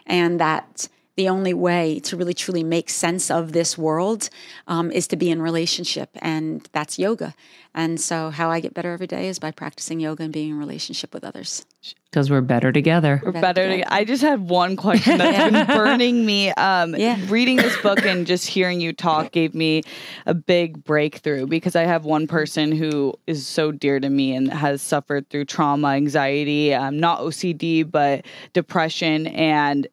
And 0.05 0.39
that 0.39 0.87
the 1.17 1.27
only 1.27 1.53
way 1.53 1.99
to 1.99 2.15
really 2.15 2.35
truly 2.35 2.63
make 2.63 2.89
sense 2.89 3.29
of 3.29 3.51
this 3.51 3.77
world 3.77 4.29
um, 4.67 4.91
is 4.91 5.07
to 5.07 5.17
be 5.17 5.29
in 5.31 5.41
relationship, 5.41 6.09
and 6.21 6.69
that's 6.71 6.97
yoga. 6.97 7.33
And 7.73 7.99
so, 7.99 8.29
how 8.29 8.49
I 8.49 8.59
get 8.59 8.73
better 8.73 8.93
every 8.93 9.07
day 9.07 9.27
is 9.27 9.39
by 9.39 9.51
practicing 9.51 9.99
yoga 9.99 10.23
and 10.23 10.31
being 10.31 10.51
in 10.51 10.59
relationship 10.59 11.13
with 11.13 11.23
others. 11.23 11.65
Because 12.09 12.29
we're 12.29 12.41
better 12.41 12.71
together. 12.71 13.21
We're 13.23 13.33
better. 13.33 13.67
To, 13.67 13.93
I 13.93 14.03
just 14.03 14.21
had 14.21 14.47
one 14.47 14.75
question 14.75 15.17
that's 15.17 15.51
been 15.51 15.67
burning 15.67 16.25
me. 16.25 16.51
Um, 16.51 16.95
Yeah. 16.95 17.19
Reading 17.27 17.57
this 17.57 17.79
book 17.81 18.03
and 18.05 18.25
just 18.25 18.47
hearing 18.47 18.79
you 18.79 18.93
talk 18.93 19.31
gave 19.31 19.53
me 19.53 19.83
a 20.25 20.33
big 20.33 20.83
breakthrough 20.83 21.45
because 21.45 21.75
I 21.75 21.83
have 21.83 22.05
one 22.05 22.27
person 22.27 22.71
who 22.71 23.13
is 23.27 23.45
so 23.45 23.71
dear 23.71 23.99
to 23.99 24.09
me 24.09 24.35
and 24.35 24.51
has 24.51 24.81
suffered 24.81 25.29
through 25.29 25.45
trauma, 25.45 25.89
anxiety, 25.89 26.73
um, 26.73 26.99
not 26.99 27.19
OCD, 27.19 27.89
but 27.89 28.25
depression 28.53 29.27
and 29.27 29.87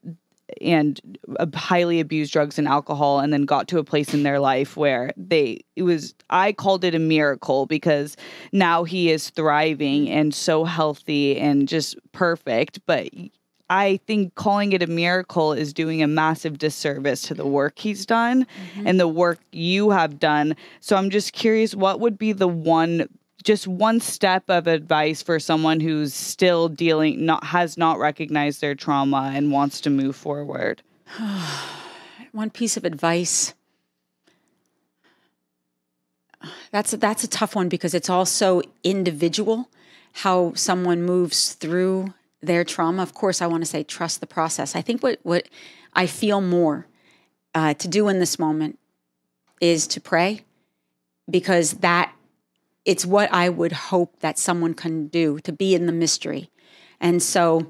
and 0.61 1.19
uh, 1.39 1.47
highly 1.55 2.01
abused 2.01 2.33
drugs 2.33 2.59
and 2.59 2.69
alcohol 2.69 3.21
and 3.21 3.33
then 3.33 3.43
got 3.43 3.69
to 3.69 3.79
a 3.79 3.85
place 3.85 4.13
in 4.13 4.23
their 4.23 4.39
life 4.39 4.77
where 4.77 5.13
they 5.17 5.65
it 5.77 5.83
was 5.83 6.15
I 6.31 6.53
called 6.53 6.85
it 6.85 6.95
a 6.95 6.99
miracle 6.99 7.67
because 7.67 8.17
now 8.53 8.85
he 8.85 9.11
is 9.11 9.31
thriving 9.31 10.09
and 10.11 10.35
so 10.35 10.65
healthy 10.65 11.39
and 11.39 11.67
just 11.67 11.97
perfect 12.13 12.81
but 12.87 13.09
I 13.71 13.99
think 14.07 14.35
calling 14.35 14.73
it 14.73 14.83
a 14.83 14.87
miracle 14.87 15.55
is 15.55 15.73
doing 15.73 16.03
a 16.03 16.07
massive 16.07 16.59
disservice 16.59 17.23
to 17.23 17.35
the 17.35 17.47
work 17.47 17.79
he's 17.79 18.05
done 18.05 18.47
and 18.85 19.01
the 19.01 19.09
work 19.09 19.41
you 19.53 19.91
have 19.91 20.19
done. 20.19 20.55
So 20.81 20.97
I'm 20.97 21.09
just 21.09 21.33
curious 21.33 21.75
what 21.75 21.99
would 21.99 22.19
be 22.19 22.33
the 22.33 22.47
one 22.47 23.09
just 23.45 23.69
one 23.69 24.01
step 24.01 24.45
of 24.49 24.67
advice 24.67 25.23
for 25.23 25.39
someone 25.39 25.79
who's 25.79 26.15
still 26.15 26.69
dealing 26.69 27.25
not 27.25 27.45
has 27.45 27.77
not 27.77 27.99
recognized 27.99 28.61
their 28.61 28.75
trauma 28.75 29.31
and 29.35 29.53
wants 29.53 29.81
to 29.83 29.91
move 29.91 30.17
forward. 30.17 30.83
One 32.33 32.51
piece 32.51 32.77
of 32.77 32.85
advice. 32.85 33.55
That's 36.73 36.93
a, 36.93 36.97
that's 36.97 37.23
a 37.23 37.29
tough 37.29 37.55
one 37.55 37.69
because 37.69 37.95
it's 37.95 38.11
also 38.11 38.61
individual 38.83 39.69
how 40.15 40.53
someone 40.55 41.03
moves 41.03 41.53
through 41.53 42.13
their 42.43 42.65
trauma. 42.65 43.03
Of 43.03 43.15
course, 43.15 43.41
I 43.41 43.47
want 43.47 43.63
to 43.63 43.71
say 43.71 43.85
trust 43.85 44.21
the 44.21 44.27
process. 44.27 44.75
I 44.75 44.83
think 44.83 45.03
what 45.03 45.21
what 45.23 45.49
I 45.95 46.07
feel 46.07 46.41
more 46.41 46.89
uh, 47.55 47.75
to 47.75 47.87
do 47.87 48.09
in 48.09 48.19
this 48.19 48.37
moment 48.37 48.81
is 49.61 49.87
to 49.87 50.01
pray 50.01 50.41
because 51.31 51.75
that 51.75 52.13
it's 52.85 53.07
what 53.07 53.33
I 53.33 53.49
would 53.49 53.73
hope 53.73 54.21
that 54.21 54.39
someone 54.39 54.75
can 54.75 55.09
do 55.09 55.39
to 55.41 55.53
be 55.53 55.75
in 55.75 55.87
the 55.87 55.93
mystery. 55.93 56.51
And 57.01 57.23
so 57.23 57.67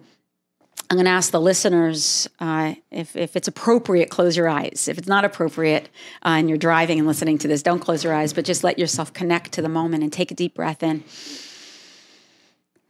I'm 0.90 0.96
going 0.96 1.06
to 1.06 1.10
ask 1.10 1.30
the 1.30 1.40
listeners 1.40 2.28
uh, 2.40 2.74
if, 2.90 3.16
if 3.16 3.36
it's 3.36 3.48
appropriate, 3.48 4.10
close 4.10 4.36
your 4.36 4.48
eyes. 4.48 4.86
If 4.88 4.98
it's 4.98 5.08
not 5.08 5.24
appropriate 5.24 5.88
uh, 6.24 6.36
and 6.38 6.48
you're 6.48 6.58
driving 6.58 6.98
and 6.98 7.06
listening 7.06 7.38
to 7.38 7.48
this, 7.48 7.62
don't 7.62 7.80
close 7.80 8.04
your 8.04 8.12
eyes, 8.12 8.32
but 8.32 8.44
just 8.44 8.64
let 8.64 8.78
yourself 8.78 9.12
connect 9.12 9.52
to 9.52 9.62
the 9.62 9.68
moment 9.68 10.02
and 10.02 10.12
take 10.12 10.30
a 10.30 10.34
deep 10.34 10.54
breath 10.54 10.82
in. 10.82 11.04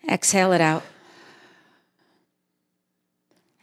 Exhale 0.08 0.52
it 0.52 0.60
out. 0.60 0.82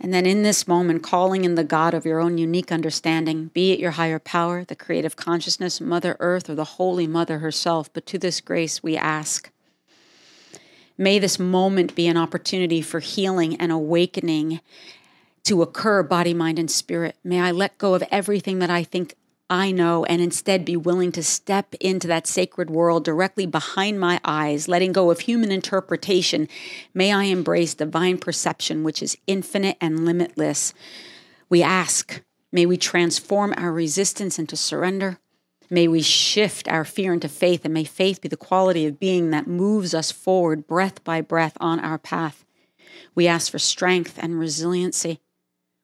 And 0.04 0.12
then 0.12 0.26
in 0.26 0.42
this 0.42 0.68
moment, 0.68 1.04
calling 1.04 1.46
in 1.46 1.54
the 1.54 1.64
God 1.64 1.94
of 1.94 2.08
your 2.08 2.20
own 2.20 2.40
unique 2.40 2.72
understanding, 2.72 3.52
be 3.54 3.72
it 3.72 3.80
your 3.80 3.92
higher 3.92 4.18
power, 4.18 4.64
the 4.64 4.76
creative 4.76 5.16
consciousness, 5.16 5.80
Mother 5.80 6.18
Earth, 6.20 6.50
or 6.50 6.56
the 6.56 6.64
Holy 6.64 7.06
Mother 7.06 7.38
herself. 7.38 7.94
But 7.94 8.08
to 8.08 8.18
this 8.18 8.42
grace 8.42 8.82
we 8.82 8.98
ask. 8.98 9.52
May 10.98 11.20
this 11.20 11.38
moment 11.38 11.94
be 11.94 12.08
an 12.08 12.18
opportunity 12.18 12.82
for 12.82 13.00
healing 13.00 13.56
and 13.58 13.72
awakening 13.72 14.60
to 15.44 15.62
occur, 15.62 16.02
body, 16.02 16.34
mind, 16.34 16.58
and 16.58 16.70
spirit. 16.70 17.16
May 17.24 17.40
I 17.40 17.52
let 17.52 17.78
go 17.78 17.94
of 17.94 18.04
everything 18.10 18.58
that 18.58 18.72
I 18.72 18.84
think 18.84 19.16
I 19.52 19.72
know 19.72 20.06
and 20.06 20.22
instead 20.22 20.64
be 20.64 20.78
willing 20.78 21.12
to 21.12 21.22
step 21.22 21.76
into 21.82 22.08
that 22.08 22.26
sacred 22.26 22.70
world 22.70 23.04
directly 23.04 23.46
behind 23.46 24.00
my 24.00 24.22
eyes, 24.24 24.70
letting 24.70 24.94
go 24.94 25.12
of 25.12 25.20
human 25.20 25.52
interpretation. 25.52 26.48
May 26.94 27.12
I 27.12 27.26
embrace 27.26 27.74
divine 27.74 28.18
perception, 28.18 28.86
which 28.86 29.04
is 29.04 29.18
infinite 29.28 29.76
and 29.82 30.06
limitless. 30.06 30.74
We 31.50 31.62
ask, 31.62 32.24
may 32.54 32.66
we 32.66 32.78
transform 32.78 33.54
our 33.58 33.74
resistance 33.74 34.40
into 34.40 34.56
surrender. 34.56 35.20
May 35.70 35.86
we 35.90 36.02
shift 36.02 36.70
our 36.70 36.86
fear 36.86 37.14
into 37.14 37.28
faith, 37.28 37.66
and 37.66 37.74
may 37.74 37.84
faith 37.84 38.22
be 38.22 38.30
the 38.30 38.38
quality 38.38 38.86
of 38.86 39.02
being 39.02 39.32
that 39.32 39.48
moves 39.48 39.94
us 39.94 40.14
forward 40.14 40.66
breath 40.66 41.04
by 41.04 41.20
breath 41.20 41.58
on 41.60 41.82
our 41.82 41.98
path. 41.98 42.46
We 43.16 43.28
ask 43.28 43.52
for 43.52 43.60
strength 43.60 44.18
and 44.18 44.40
resiliency. 44.40 45.20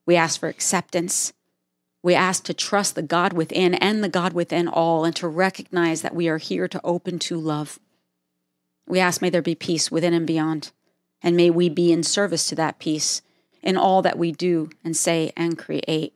We 0.06 0.16
ask 0.16 0.40
for 0.40 0.48
acceptance. 0.48 1.34
We 2.08 2.16
ask 2.16 2.46
to 2.46 2.54
trust 2.54 2.96
the 2.96 3.02
God 3.02 3.34
within 3.34 3.74
and 3.74 4.02
the 4.02 4.08
God 4.08 4.32
within 4.32 4.70
all, 4.70 5.04
and 5.04 5.14
to 5.18 5.28
recognize 5.28 6.04
that 6.04 6.16
we 6.16 6.30
are 6.30 6.38
here 6.38 6.66
to 6.70 6.80
open 6.82 7.20
to 7.20 7.38
love. 7.38 7.80
We 8.88 8.98
ask, 8.98 9.22
may 9.22 9.30
there 9.30 9.42
be 9.42 9.56
peace 9.56 9.92
within 9.92 10.14
and 10.14 10.26
beyond, 10.26 10.72
and 11.22 11.36
may 11.36 11.50
we 11.50 11.68
be 11.68 11.92
in 11.92 12.04
service 12.04 12.48
to 12.48 12.56
that 12.56 12.80
peace 12.80 13.22
in 13.62 13.76
all 13.76 14.02
that 14.04 14.18
we 14.18 14.32
do 14.32 14.70
and 14.86 14.96
say 14.96 15.34
and 15.36 15.58
create. 15.58 16.14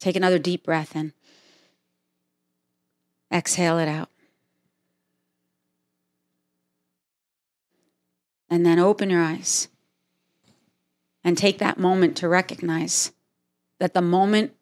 Take 0.00 0.16
another 0.16 0.38
deep 0.38 0.64
breath 0.64 0.96
in. 0.96 1.12
Exhale 3.30 3.78
it 3.78 3.86
out. 3.86 4.08
And 8.48 8.64
then 8.64 8.78
open 8.78 9.10
your 9.10 9.22
eyes 9.22 9.68
and 11.22 11.36
take 11.36 11.58
that 11.58 11.78
moment 11.78 12.16
to 12.16 12.28
recognize 12.28 13.12
that 13.82 13.94
the 13.94 14.00
moment 14.00 14.54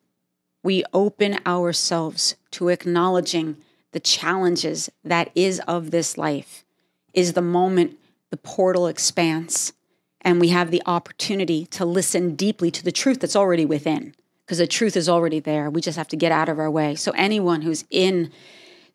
we 0.62 0.82
open 0.94 1.36
ourselves 1.44 2.36
to 2.50 2.68
acknowledging 2.68 3.54
the 3.92 4.00
challenges 4.00 4.88
that 5.04 5.30
is 5.34 5.60
of 5.68 5.90
this 5.90 6.16
life 6.16 6.64
is 7.12 7.34
the 7.34 7.42
moment 7.42 7.98
the 8.30 8.38
portal 8.38 8.86
expands 8.86 9.74
and 10.22 10.40
we 10.40 10.48
have 10.48 10.70
the 10.70 10.82
opportunity 10.86 11.66
to 11.66 11.84
listen 11.84 12.34
deeply 12.34 12.70
to 12.70 12.82
the 12.82 12.90
truth 12.90 13.20
that's 13.20 13.36
already 13.36 13.66
within 13.66 14.14
because 14.46 14.56
the 14.56 14.66
truth 14.66 14.96
is 14.96 15.06
already 15.06 15.38
there. 15.38 15.68
We 15.68 15.82
just 15.82 15.98
have 15.98 16.08
to 16.08 16.16
get 16.16 16.32
out 16.32 16.48
of 16.48 16.58
our 16.58 16.70
way. 16.70 16.94
So 16.94 17.12
anyone 17.14 17.60
who's 17.60 17.84
in 17.90 18.32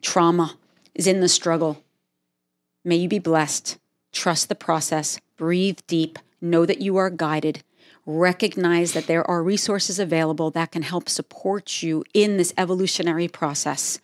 trauma 0.02 0.56
is 0.92 1.06
in 1.06 1.20
the 1.20 1.28
struggle 1.28 1.84
may 2.84 2.96
you 2.96 3.08
be 3.08 3.20
blessed. 3.20 3.78
Trust 4.10 4.48
the 4.48 4.56
process. 4.56 5.20
Breathe 5.36 5.78
deep. 5.86 6.18
Know 6.40 6.66
that 6.66 6.80
you 6.80 6.96
are 6.96 7.10
guided 7.10 7.62
recognize 8.06 8.92
that 8.92 9.08
there 9.08 9.28
are 9.28 9.42
resources 9.42 9.98
available 9.98 10.50
that 10.52 10.70
can 10.70 10.82
help 10.82 11.08
support 11.08 11.82
you 11.82 12.04
in 12.14 12.36
this 12.36 12.54
evolutionary 12.56 13.28
process. 13.28 13.98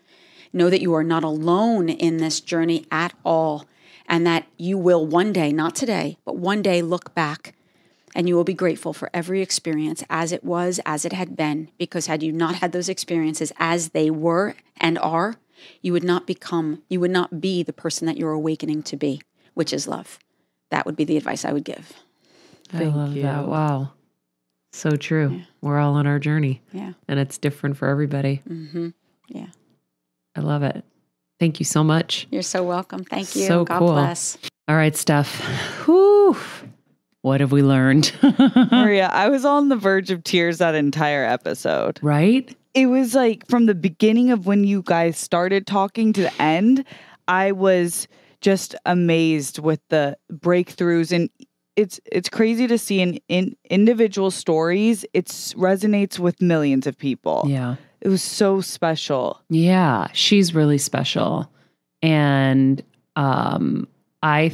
Know 0.53 0.69
that 0.69 0.83
you 0.83 0.93
are 0.93 1.05
not 1.05 1.24
alone 1.24 1.89
in 1.89 2.19
this 2.19 2.41
journey 2.41 2.85
at 2.91 3.15
all, 3.24 3.66
and 4.07 4.27
that 4.27 4.47
you 4.59 4.77
will 4.77 5.07
one 5.07 5.33
day, 5.33 5.53
not 5.53 5.74
today, 5.74 6.19
but 6.24 6.37
one 6.37 6.61
day 6.61 6.83
look 6.83 7.15
back 7.15 7.55
and 8.15 8.29
you 8.29 8.35
will 8.35 8.45
be 8.45 8.53
grateful 8.53 8.93
for 8.93 9.09
every 9.15 9.41
experience 9.41 10.05
as 10.11 10.33
it 10.33 10.45
was, 10.45 10.81
as 10.85 11.05
it 11.05 11.12
had 11.12 11.35
been, 11.35 11.70
because 11.79 12.07
had 12.07 12.23
you 12.23 12.31
not 12.31 12.57
had 12.57 12.73
those 12.73 12.89
experiences 12.89 13.53
as 13.59 13.91
they 13.91 14.11
were 14.11 14.55
and 14.77 14.99
are, 14.99 15.37
you 15.81 15.93
would 15.93 16.05
not 16.05 16.27
become, 16.27 16.83
you 16.89 17.01
would 17.01 17.11
not 17.11 17.41
be 17.41 17.62
the 17.62 17.73
person 17.73 18.07
that 18.07 18.16
you're 18.16 18.33
awakening 18.33 18.83
to 18.83 18.97
be, 18.97 19.23
which 19.55 19.73
is 19.73 19.89
love. 19.89 20.19
That 20.70 20.85
would 20.85 20.97
be 20.97 21.05
the 21.05 21.16
advice 21.16 21.45
I 21.45 21.53
would 21.53 21.65
give. 21.65 21.95
Thank 22.73 22.94
I 22.94 22.97
love 22.97 23.16
you. 23.16 23.23
that. 23.23 23.47
Wow. 23.47 23.93
So 24.73 24.97
true. 24.97 25.36
Yeah. 25.36 25.44
We're 25.61 25.78
all 25.78 25.94
on 25.94 26.07
our 26.07 26.19
journey. 26.19 26.62
Yeah. 26.73 26.93
And 27.09 27.20
it's 27.20 27.39
different 27.39 27.77
for 27.77 27.89
everybody. 27.89 28.43
Mm-hmm. 28.49 28.89
Yeah. 29.28 29.47
I 30.35 30.40
love 30.40 30.62
it. 30.62 30.85
Thank 31.39 31.61
you 31.61 31.65
so 31.65 31.85
much. 31.85 32.27
You're 32.31 32.43
so 32.43 32.62
welcome. 32.62 33.05
Thank 33.05 33.36
you. 33.36 33.47
So 33.47 33.65
God 33.65 33.78
cool. 33.78 33.93
bless. 33.93 34.39
All 34.69 34.77
right, 34.77 34.97
Steph. 34.97 35.40
Whew. 35.85 36.36
What 37.23 37.40
have 37.40 37.53
we 37.53 37.62
learned? 37.62 38.12
Maria, 38.73 39.09
I 39.09 39.28
was 39.28 39.44
on 39.44 39.69
the 39.69 39.77
verge 39.77 40.11
of 40.11 40.24
tears 40.24 40.59
that 40.59 40.74
entire 40.74 41.24
episode. 41.24 42.01
Right? 42.03 42.57
It 42.74 42.86
was 42.86 43.15
like 43.15 43.47
from 43.49 43.66
the 43.66 43.74
beginning 43.74 44.31
of 44.31 44.47
when 44.47 44.65
you 44.65 44.82
guys 44.85 45.19
started 45.19 45.66
talking 45.66 46.12
to 46.15 46.23
the 46.23 46.43
end, 46.43 46.85
I 47.28 47.53
was 47.53 48.09
just 48.40 48.74
amazed 48.86 49.59
with 49.59 49.81
the 49.89 50.16
breakthroughs 50.32 51.12
and 51.12 51.28
it's 51.77 52.01
it's 52.07 52.28
crazy 52.28 52.66
to 52.66 52.78
see 52.78 53.01
in, 53.01 53.20
in 53.28 53.57
individual 53.70 54.31
stories. 54.31 55.05
It 55.12 55.27
resonates 55.27 56.19
with 56.19 56.40
millions 56.40 56.86
of 56.86 56.99
people. 56.99 57.44
Yeah. 57.47 57.77
It 58.01 58.09
was 58.09 58.23
so 58.23 58.61
special. 58.61 59.40
Yeah 59.49 60.09
she's 60.12 60.55
really 60.55 60.78
special. 60.78 61.51
And 62.03 62.82
um 63.16 63.86
i 64.23 64.53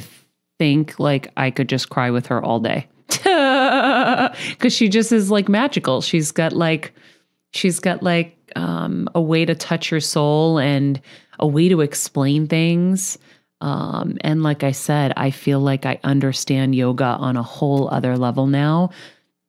think 0.57 0.99
like 0.99 1.31
i 1.37 1.49
could 1.49 1.69
just 1.69 1.89
cry 1.89 2.11
with 2.11 2.27
her 2.27 2.43
all 2.43 2.59
day. 2.59 2.87
Because 4.49 4.73
she 4.73 4.89
just 4.89 5.11
is 5.11 5.31
like 5.31 5.49
magical. 5.49 6.01
She's 6.01 6.31
got 6.31 6.53
like 6.53 6.93
she's 7.51 7.79
got 7.79 8.03
like 8.03 8.37
um 8.55 9.09
a 9.15 9.21
way 9.21 9.45
to 9.45 9.55
touch 9.55 9.91
your 9.91 9.99
soul 9.99 10.59
and 10.59 11.01
a 11.39 11.47
way 11.47 11.69
to 11.69 11.81
explain 11.81 12.47
things 12.47 13.17
um, 13.61 14.17
and 14.21 14.43
like 14.43 14.63
I 14.63 14.71
said, 14.71 15.13
I 15.17 15.31
feel 15.31 15.59
like 15.59 15.85
I 15.85 15.99
understand 16.03 16.75
yoga 16.75 17.03
on 17.03 17.35
a 17.37 17.43
whole 17.43 17.89
other 17.89 18.17
level 18.17 18.47
now. 18.47 18.91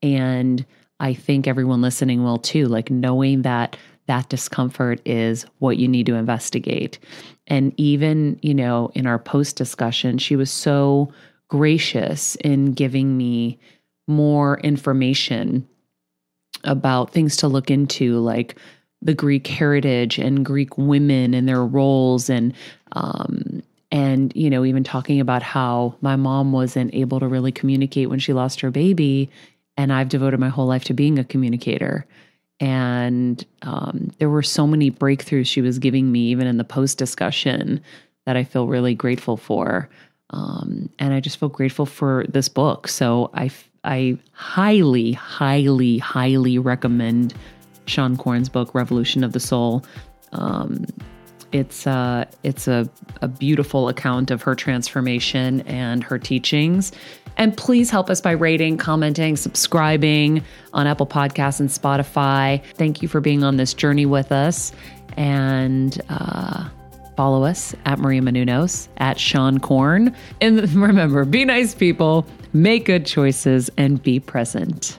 And 0.03 0.65
I 0.99 1.15
think 1.15 1.47
everyone 1.47 1.81
listening 1.81 2.25
will 2.25 2.39
too, 2.39 2.67
like 2.67 2.91
knowing 2.91 3.43
that 3.43 3.77
that 4.07 4.29
discomfort 4.29 5.01
is 5.07 5.47
what 5.59 5.77
you 5.77 5.87
need 5.87 6.07
to 6.07 6.17
investigate. 6.17 6.99
And 7.47 7.73
even, 7.77 8.39
you 8.43 8.55
know, 8.55 8.91
in 8.95 9.07
our 9.07 9.19
post 9.19 9.57
discussion, 9.57 10.19
she 10.19 10.35
was 10.35 10.51
so 10.51 11.13
gracious 11.49 12.35
in 12.37 12.73
giving 12.73 13.17
me 13.17 13.59
more 14.09 14.59
information 14.61 15.69
about 16.65 17.13
things 17.13 17.37
to 17.39 17.49
look 17.49 17.71
into, 17.71 18.19
like 18.19 18.57
the 19.01 19.15
Greek 19.15 19.47
heritage 19.47 20.19
and 20.19 20.45
Greek 20.45 20.77
women 20.77 21.33
and 21.33 21.49
their 21.49 21.65
roles 21.65 22.29
and 22.29 22.53
um, 22.93 23.63
and 23.91 24.33
you 24.37 24.51
know 24.51 24.65
even 24.65 24.85
talking 24.85 25.21
about 25.21 25.43
how 25.43 25.95
my 26.01 26.17
mom 26.17 26.53
wasn't 26.53 26.95
able 26.95 27.21
to 27.21 27.27
really 27.27 27.53
communicate 27.53 28.09
when 28.09 28.19
she 28.19 28.33
lost 28.33 28.61
her 28.61 28.71
baby 28.71 29.31
and 29.77 29.93
i've 29.93 30.09
devoted 30.09 30.39
my 30.39 30.49
whole 30.49 30.67
life 30.67 30.85
to 30.85 30.95
being 30.95 31.19
a 31.19 31.25
communicator. 31.25 32.07
And 32.63 33.43
um, 33.63 34.11
there 34.19 34.29
were 34.29 34.43
so 34.43 34.67
many 34.67 34.91
breakthroughs 34.91 35.47
she 35.47 35.63
was 35.63 35.79
giving 35.79 36.13
me 36.13 36.21
even 36.27 36.47
in 36.47 36.59
the 36.59 36.65
post 36.65 36.99
discussion 36.99 37.81
that 38.27 38.37
i 38.37 38.45
feel 38.45 38.67
really 38.67 38.95
grateful 38.95 39.37
for. 39.37 39.89
Um, 40.31 40.91
and 40.99 41.15
i 41.15 41.21
just 41.21 41.39
feel 41.39 41.49
grateful 41.49 41.87
for 41.87 42.27
this 42.29 42.49
book. 42.49 42.89
So 42.89 43.31
i 43.35 43.51
i 43.85 44.19
highly 44.33 45.13
highly 45.13 45.99
highly 45.99 46.59
recommend 46.59 47.35
Seane 47.87 48.17
Corn's 48.19 48.49
book 48.49 48.75
revolution 48.75 49.25
of 49.25 49.33
the 49.33 49.41
soul. 49.41 49.85
Um, 50.33 50.87
it's 51.53 51.87
uh, 51.87 52.25
it's 52.43 52.69
a, 52.69 52.89
a 53.23 53.29
beautiful 53.29 53.89
account 53.89 54.31
of 54.31 54.43
her 54.43 54.55
transformation 54.55 55.63
and 55.63 56.05
her 56.05 56.19
teachings. 56.19 56.93
And 57.37 57.57
please 57.57 57.91
help 57.91 58.11
us 58.11 58.21
by 58.21 58.33
rating, 58.33 58.77
commenting, 58.77 59.37
subscribing 59.37 60.45
on 60.75 60.87
Apple 60.87 61.07
Podcasts 61.07 61.61
and 61.61 61.69
Spotify. 61.69 62.63
Thank 62.75 63.03
you 63.03 63.09
for 63.09 63.21
being 63.21 63.43
on 63.45 63.57
this 63.57 63.73
journey 63.73 64.05
with 64.05 64.31
us. 64.31 64.73
And 65.17 66.01
uh, 66.11 66.69
follow 67.17 67.45
us 67.45 67.75
at 67.87 67.99
Maria 67.99 68.21
Menounos, 68.21 68.89
at 68.99 69.19
Seane 69.19 69.59
Corn. 69.59 70.15
And 70.41 70.69
remember, 70.75 71.25
be 71.25 71.45
nice 71.45 71.75
people, 71.75 72.27
make 72.53 72.85
good 72.85 73.07
choices, 73.07 73.71
and 73.77 74.03
be 74.03 74.21
present. 74.21 74.99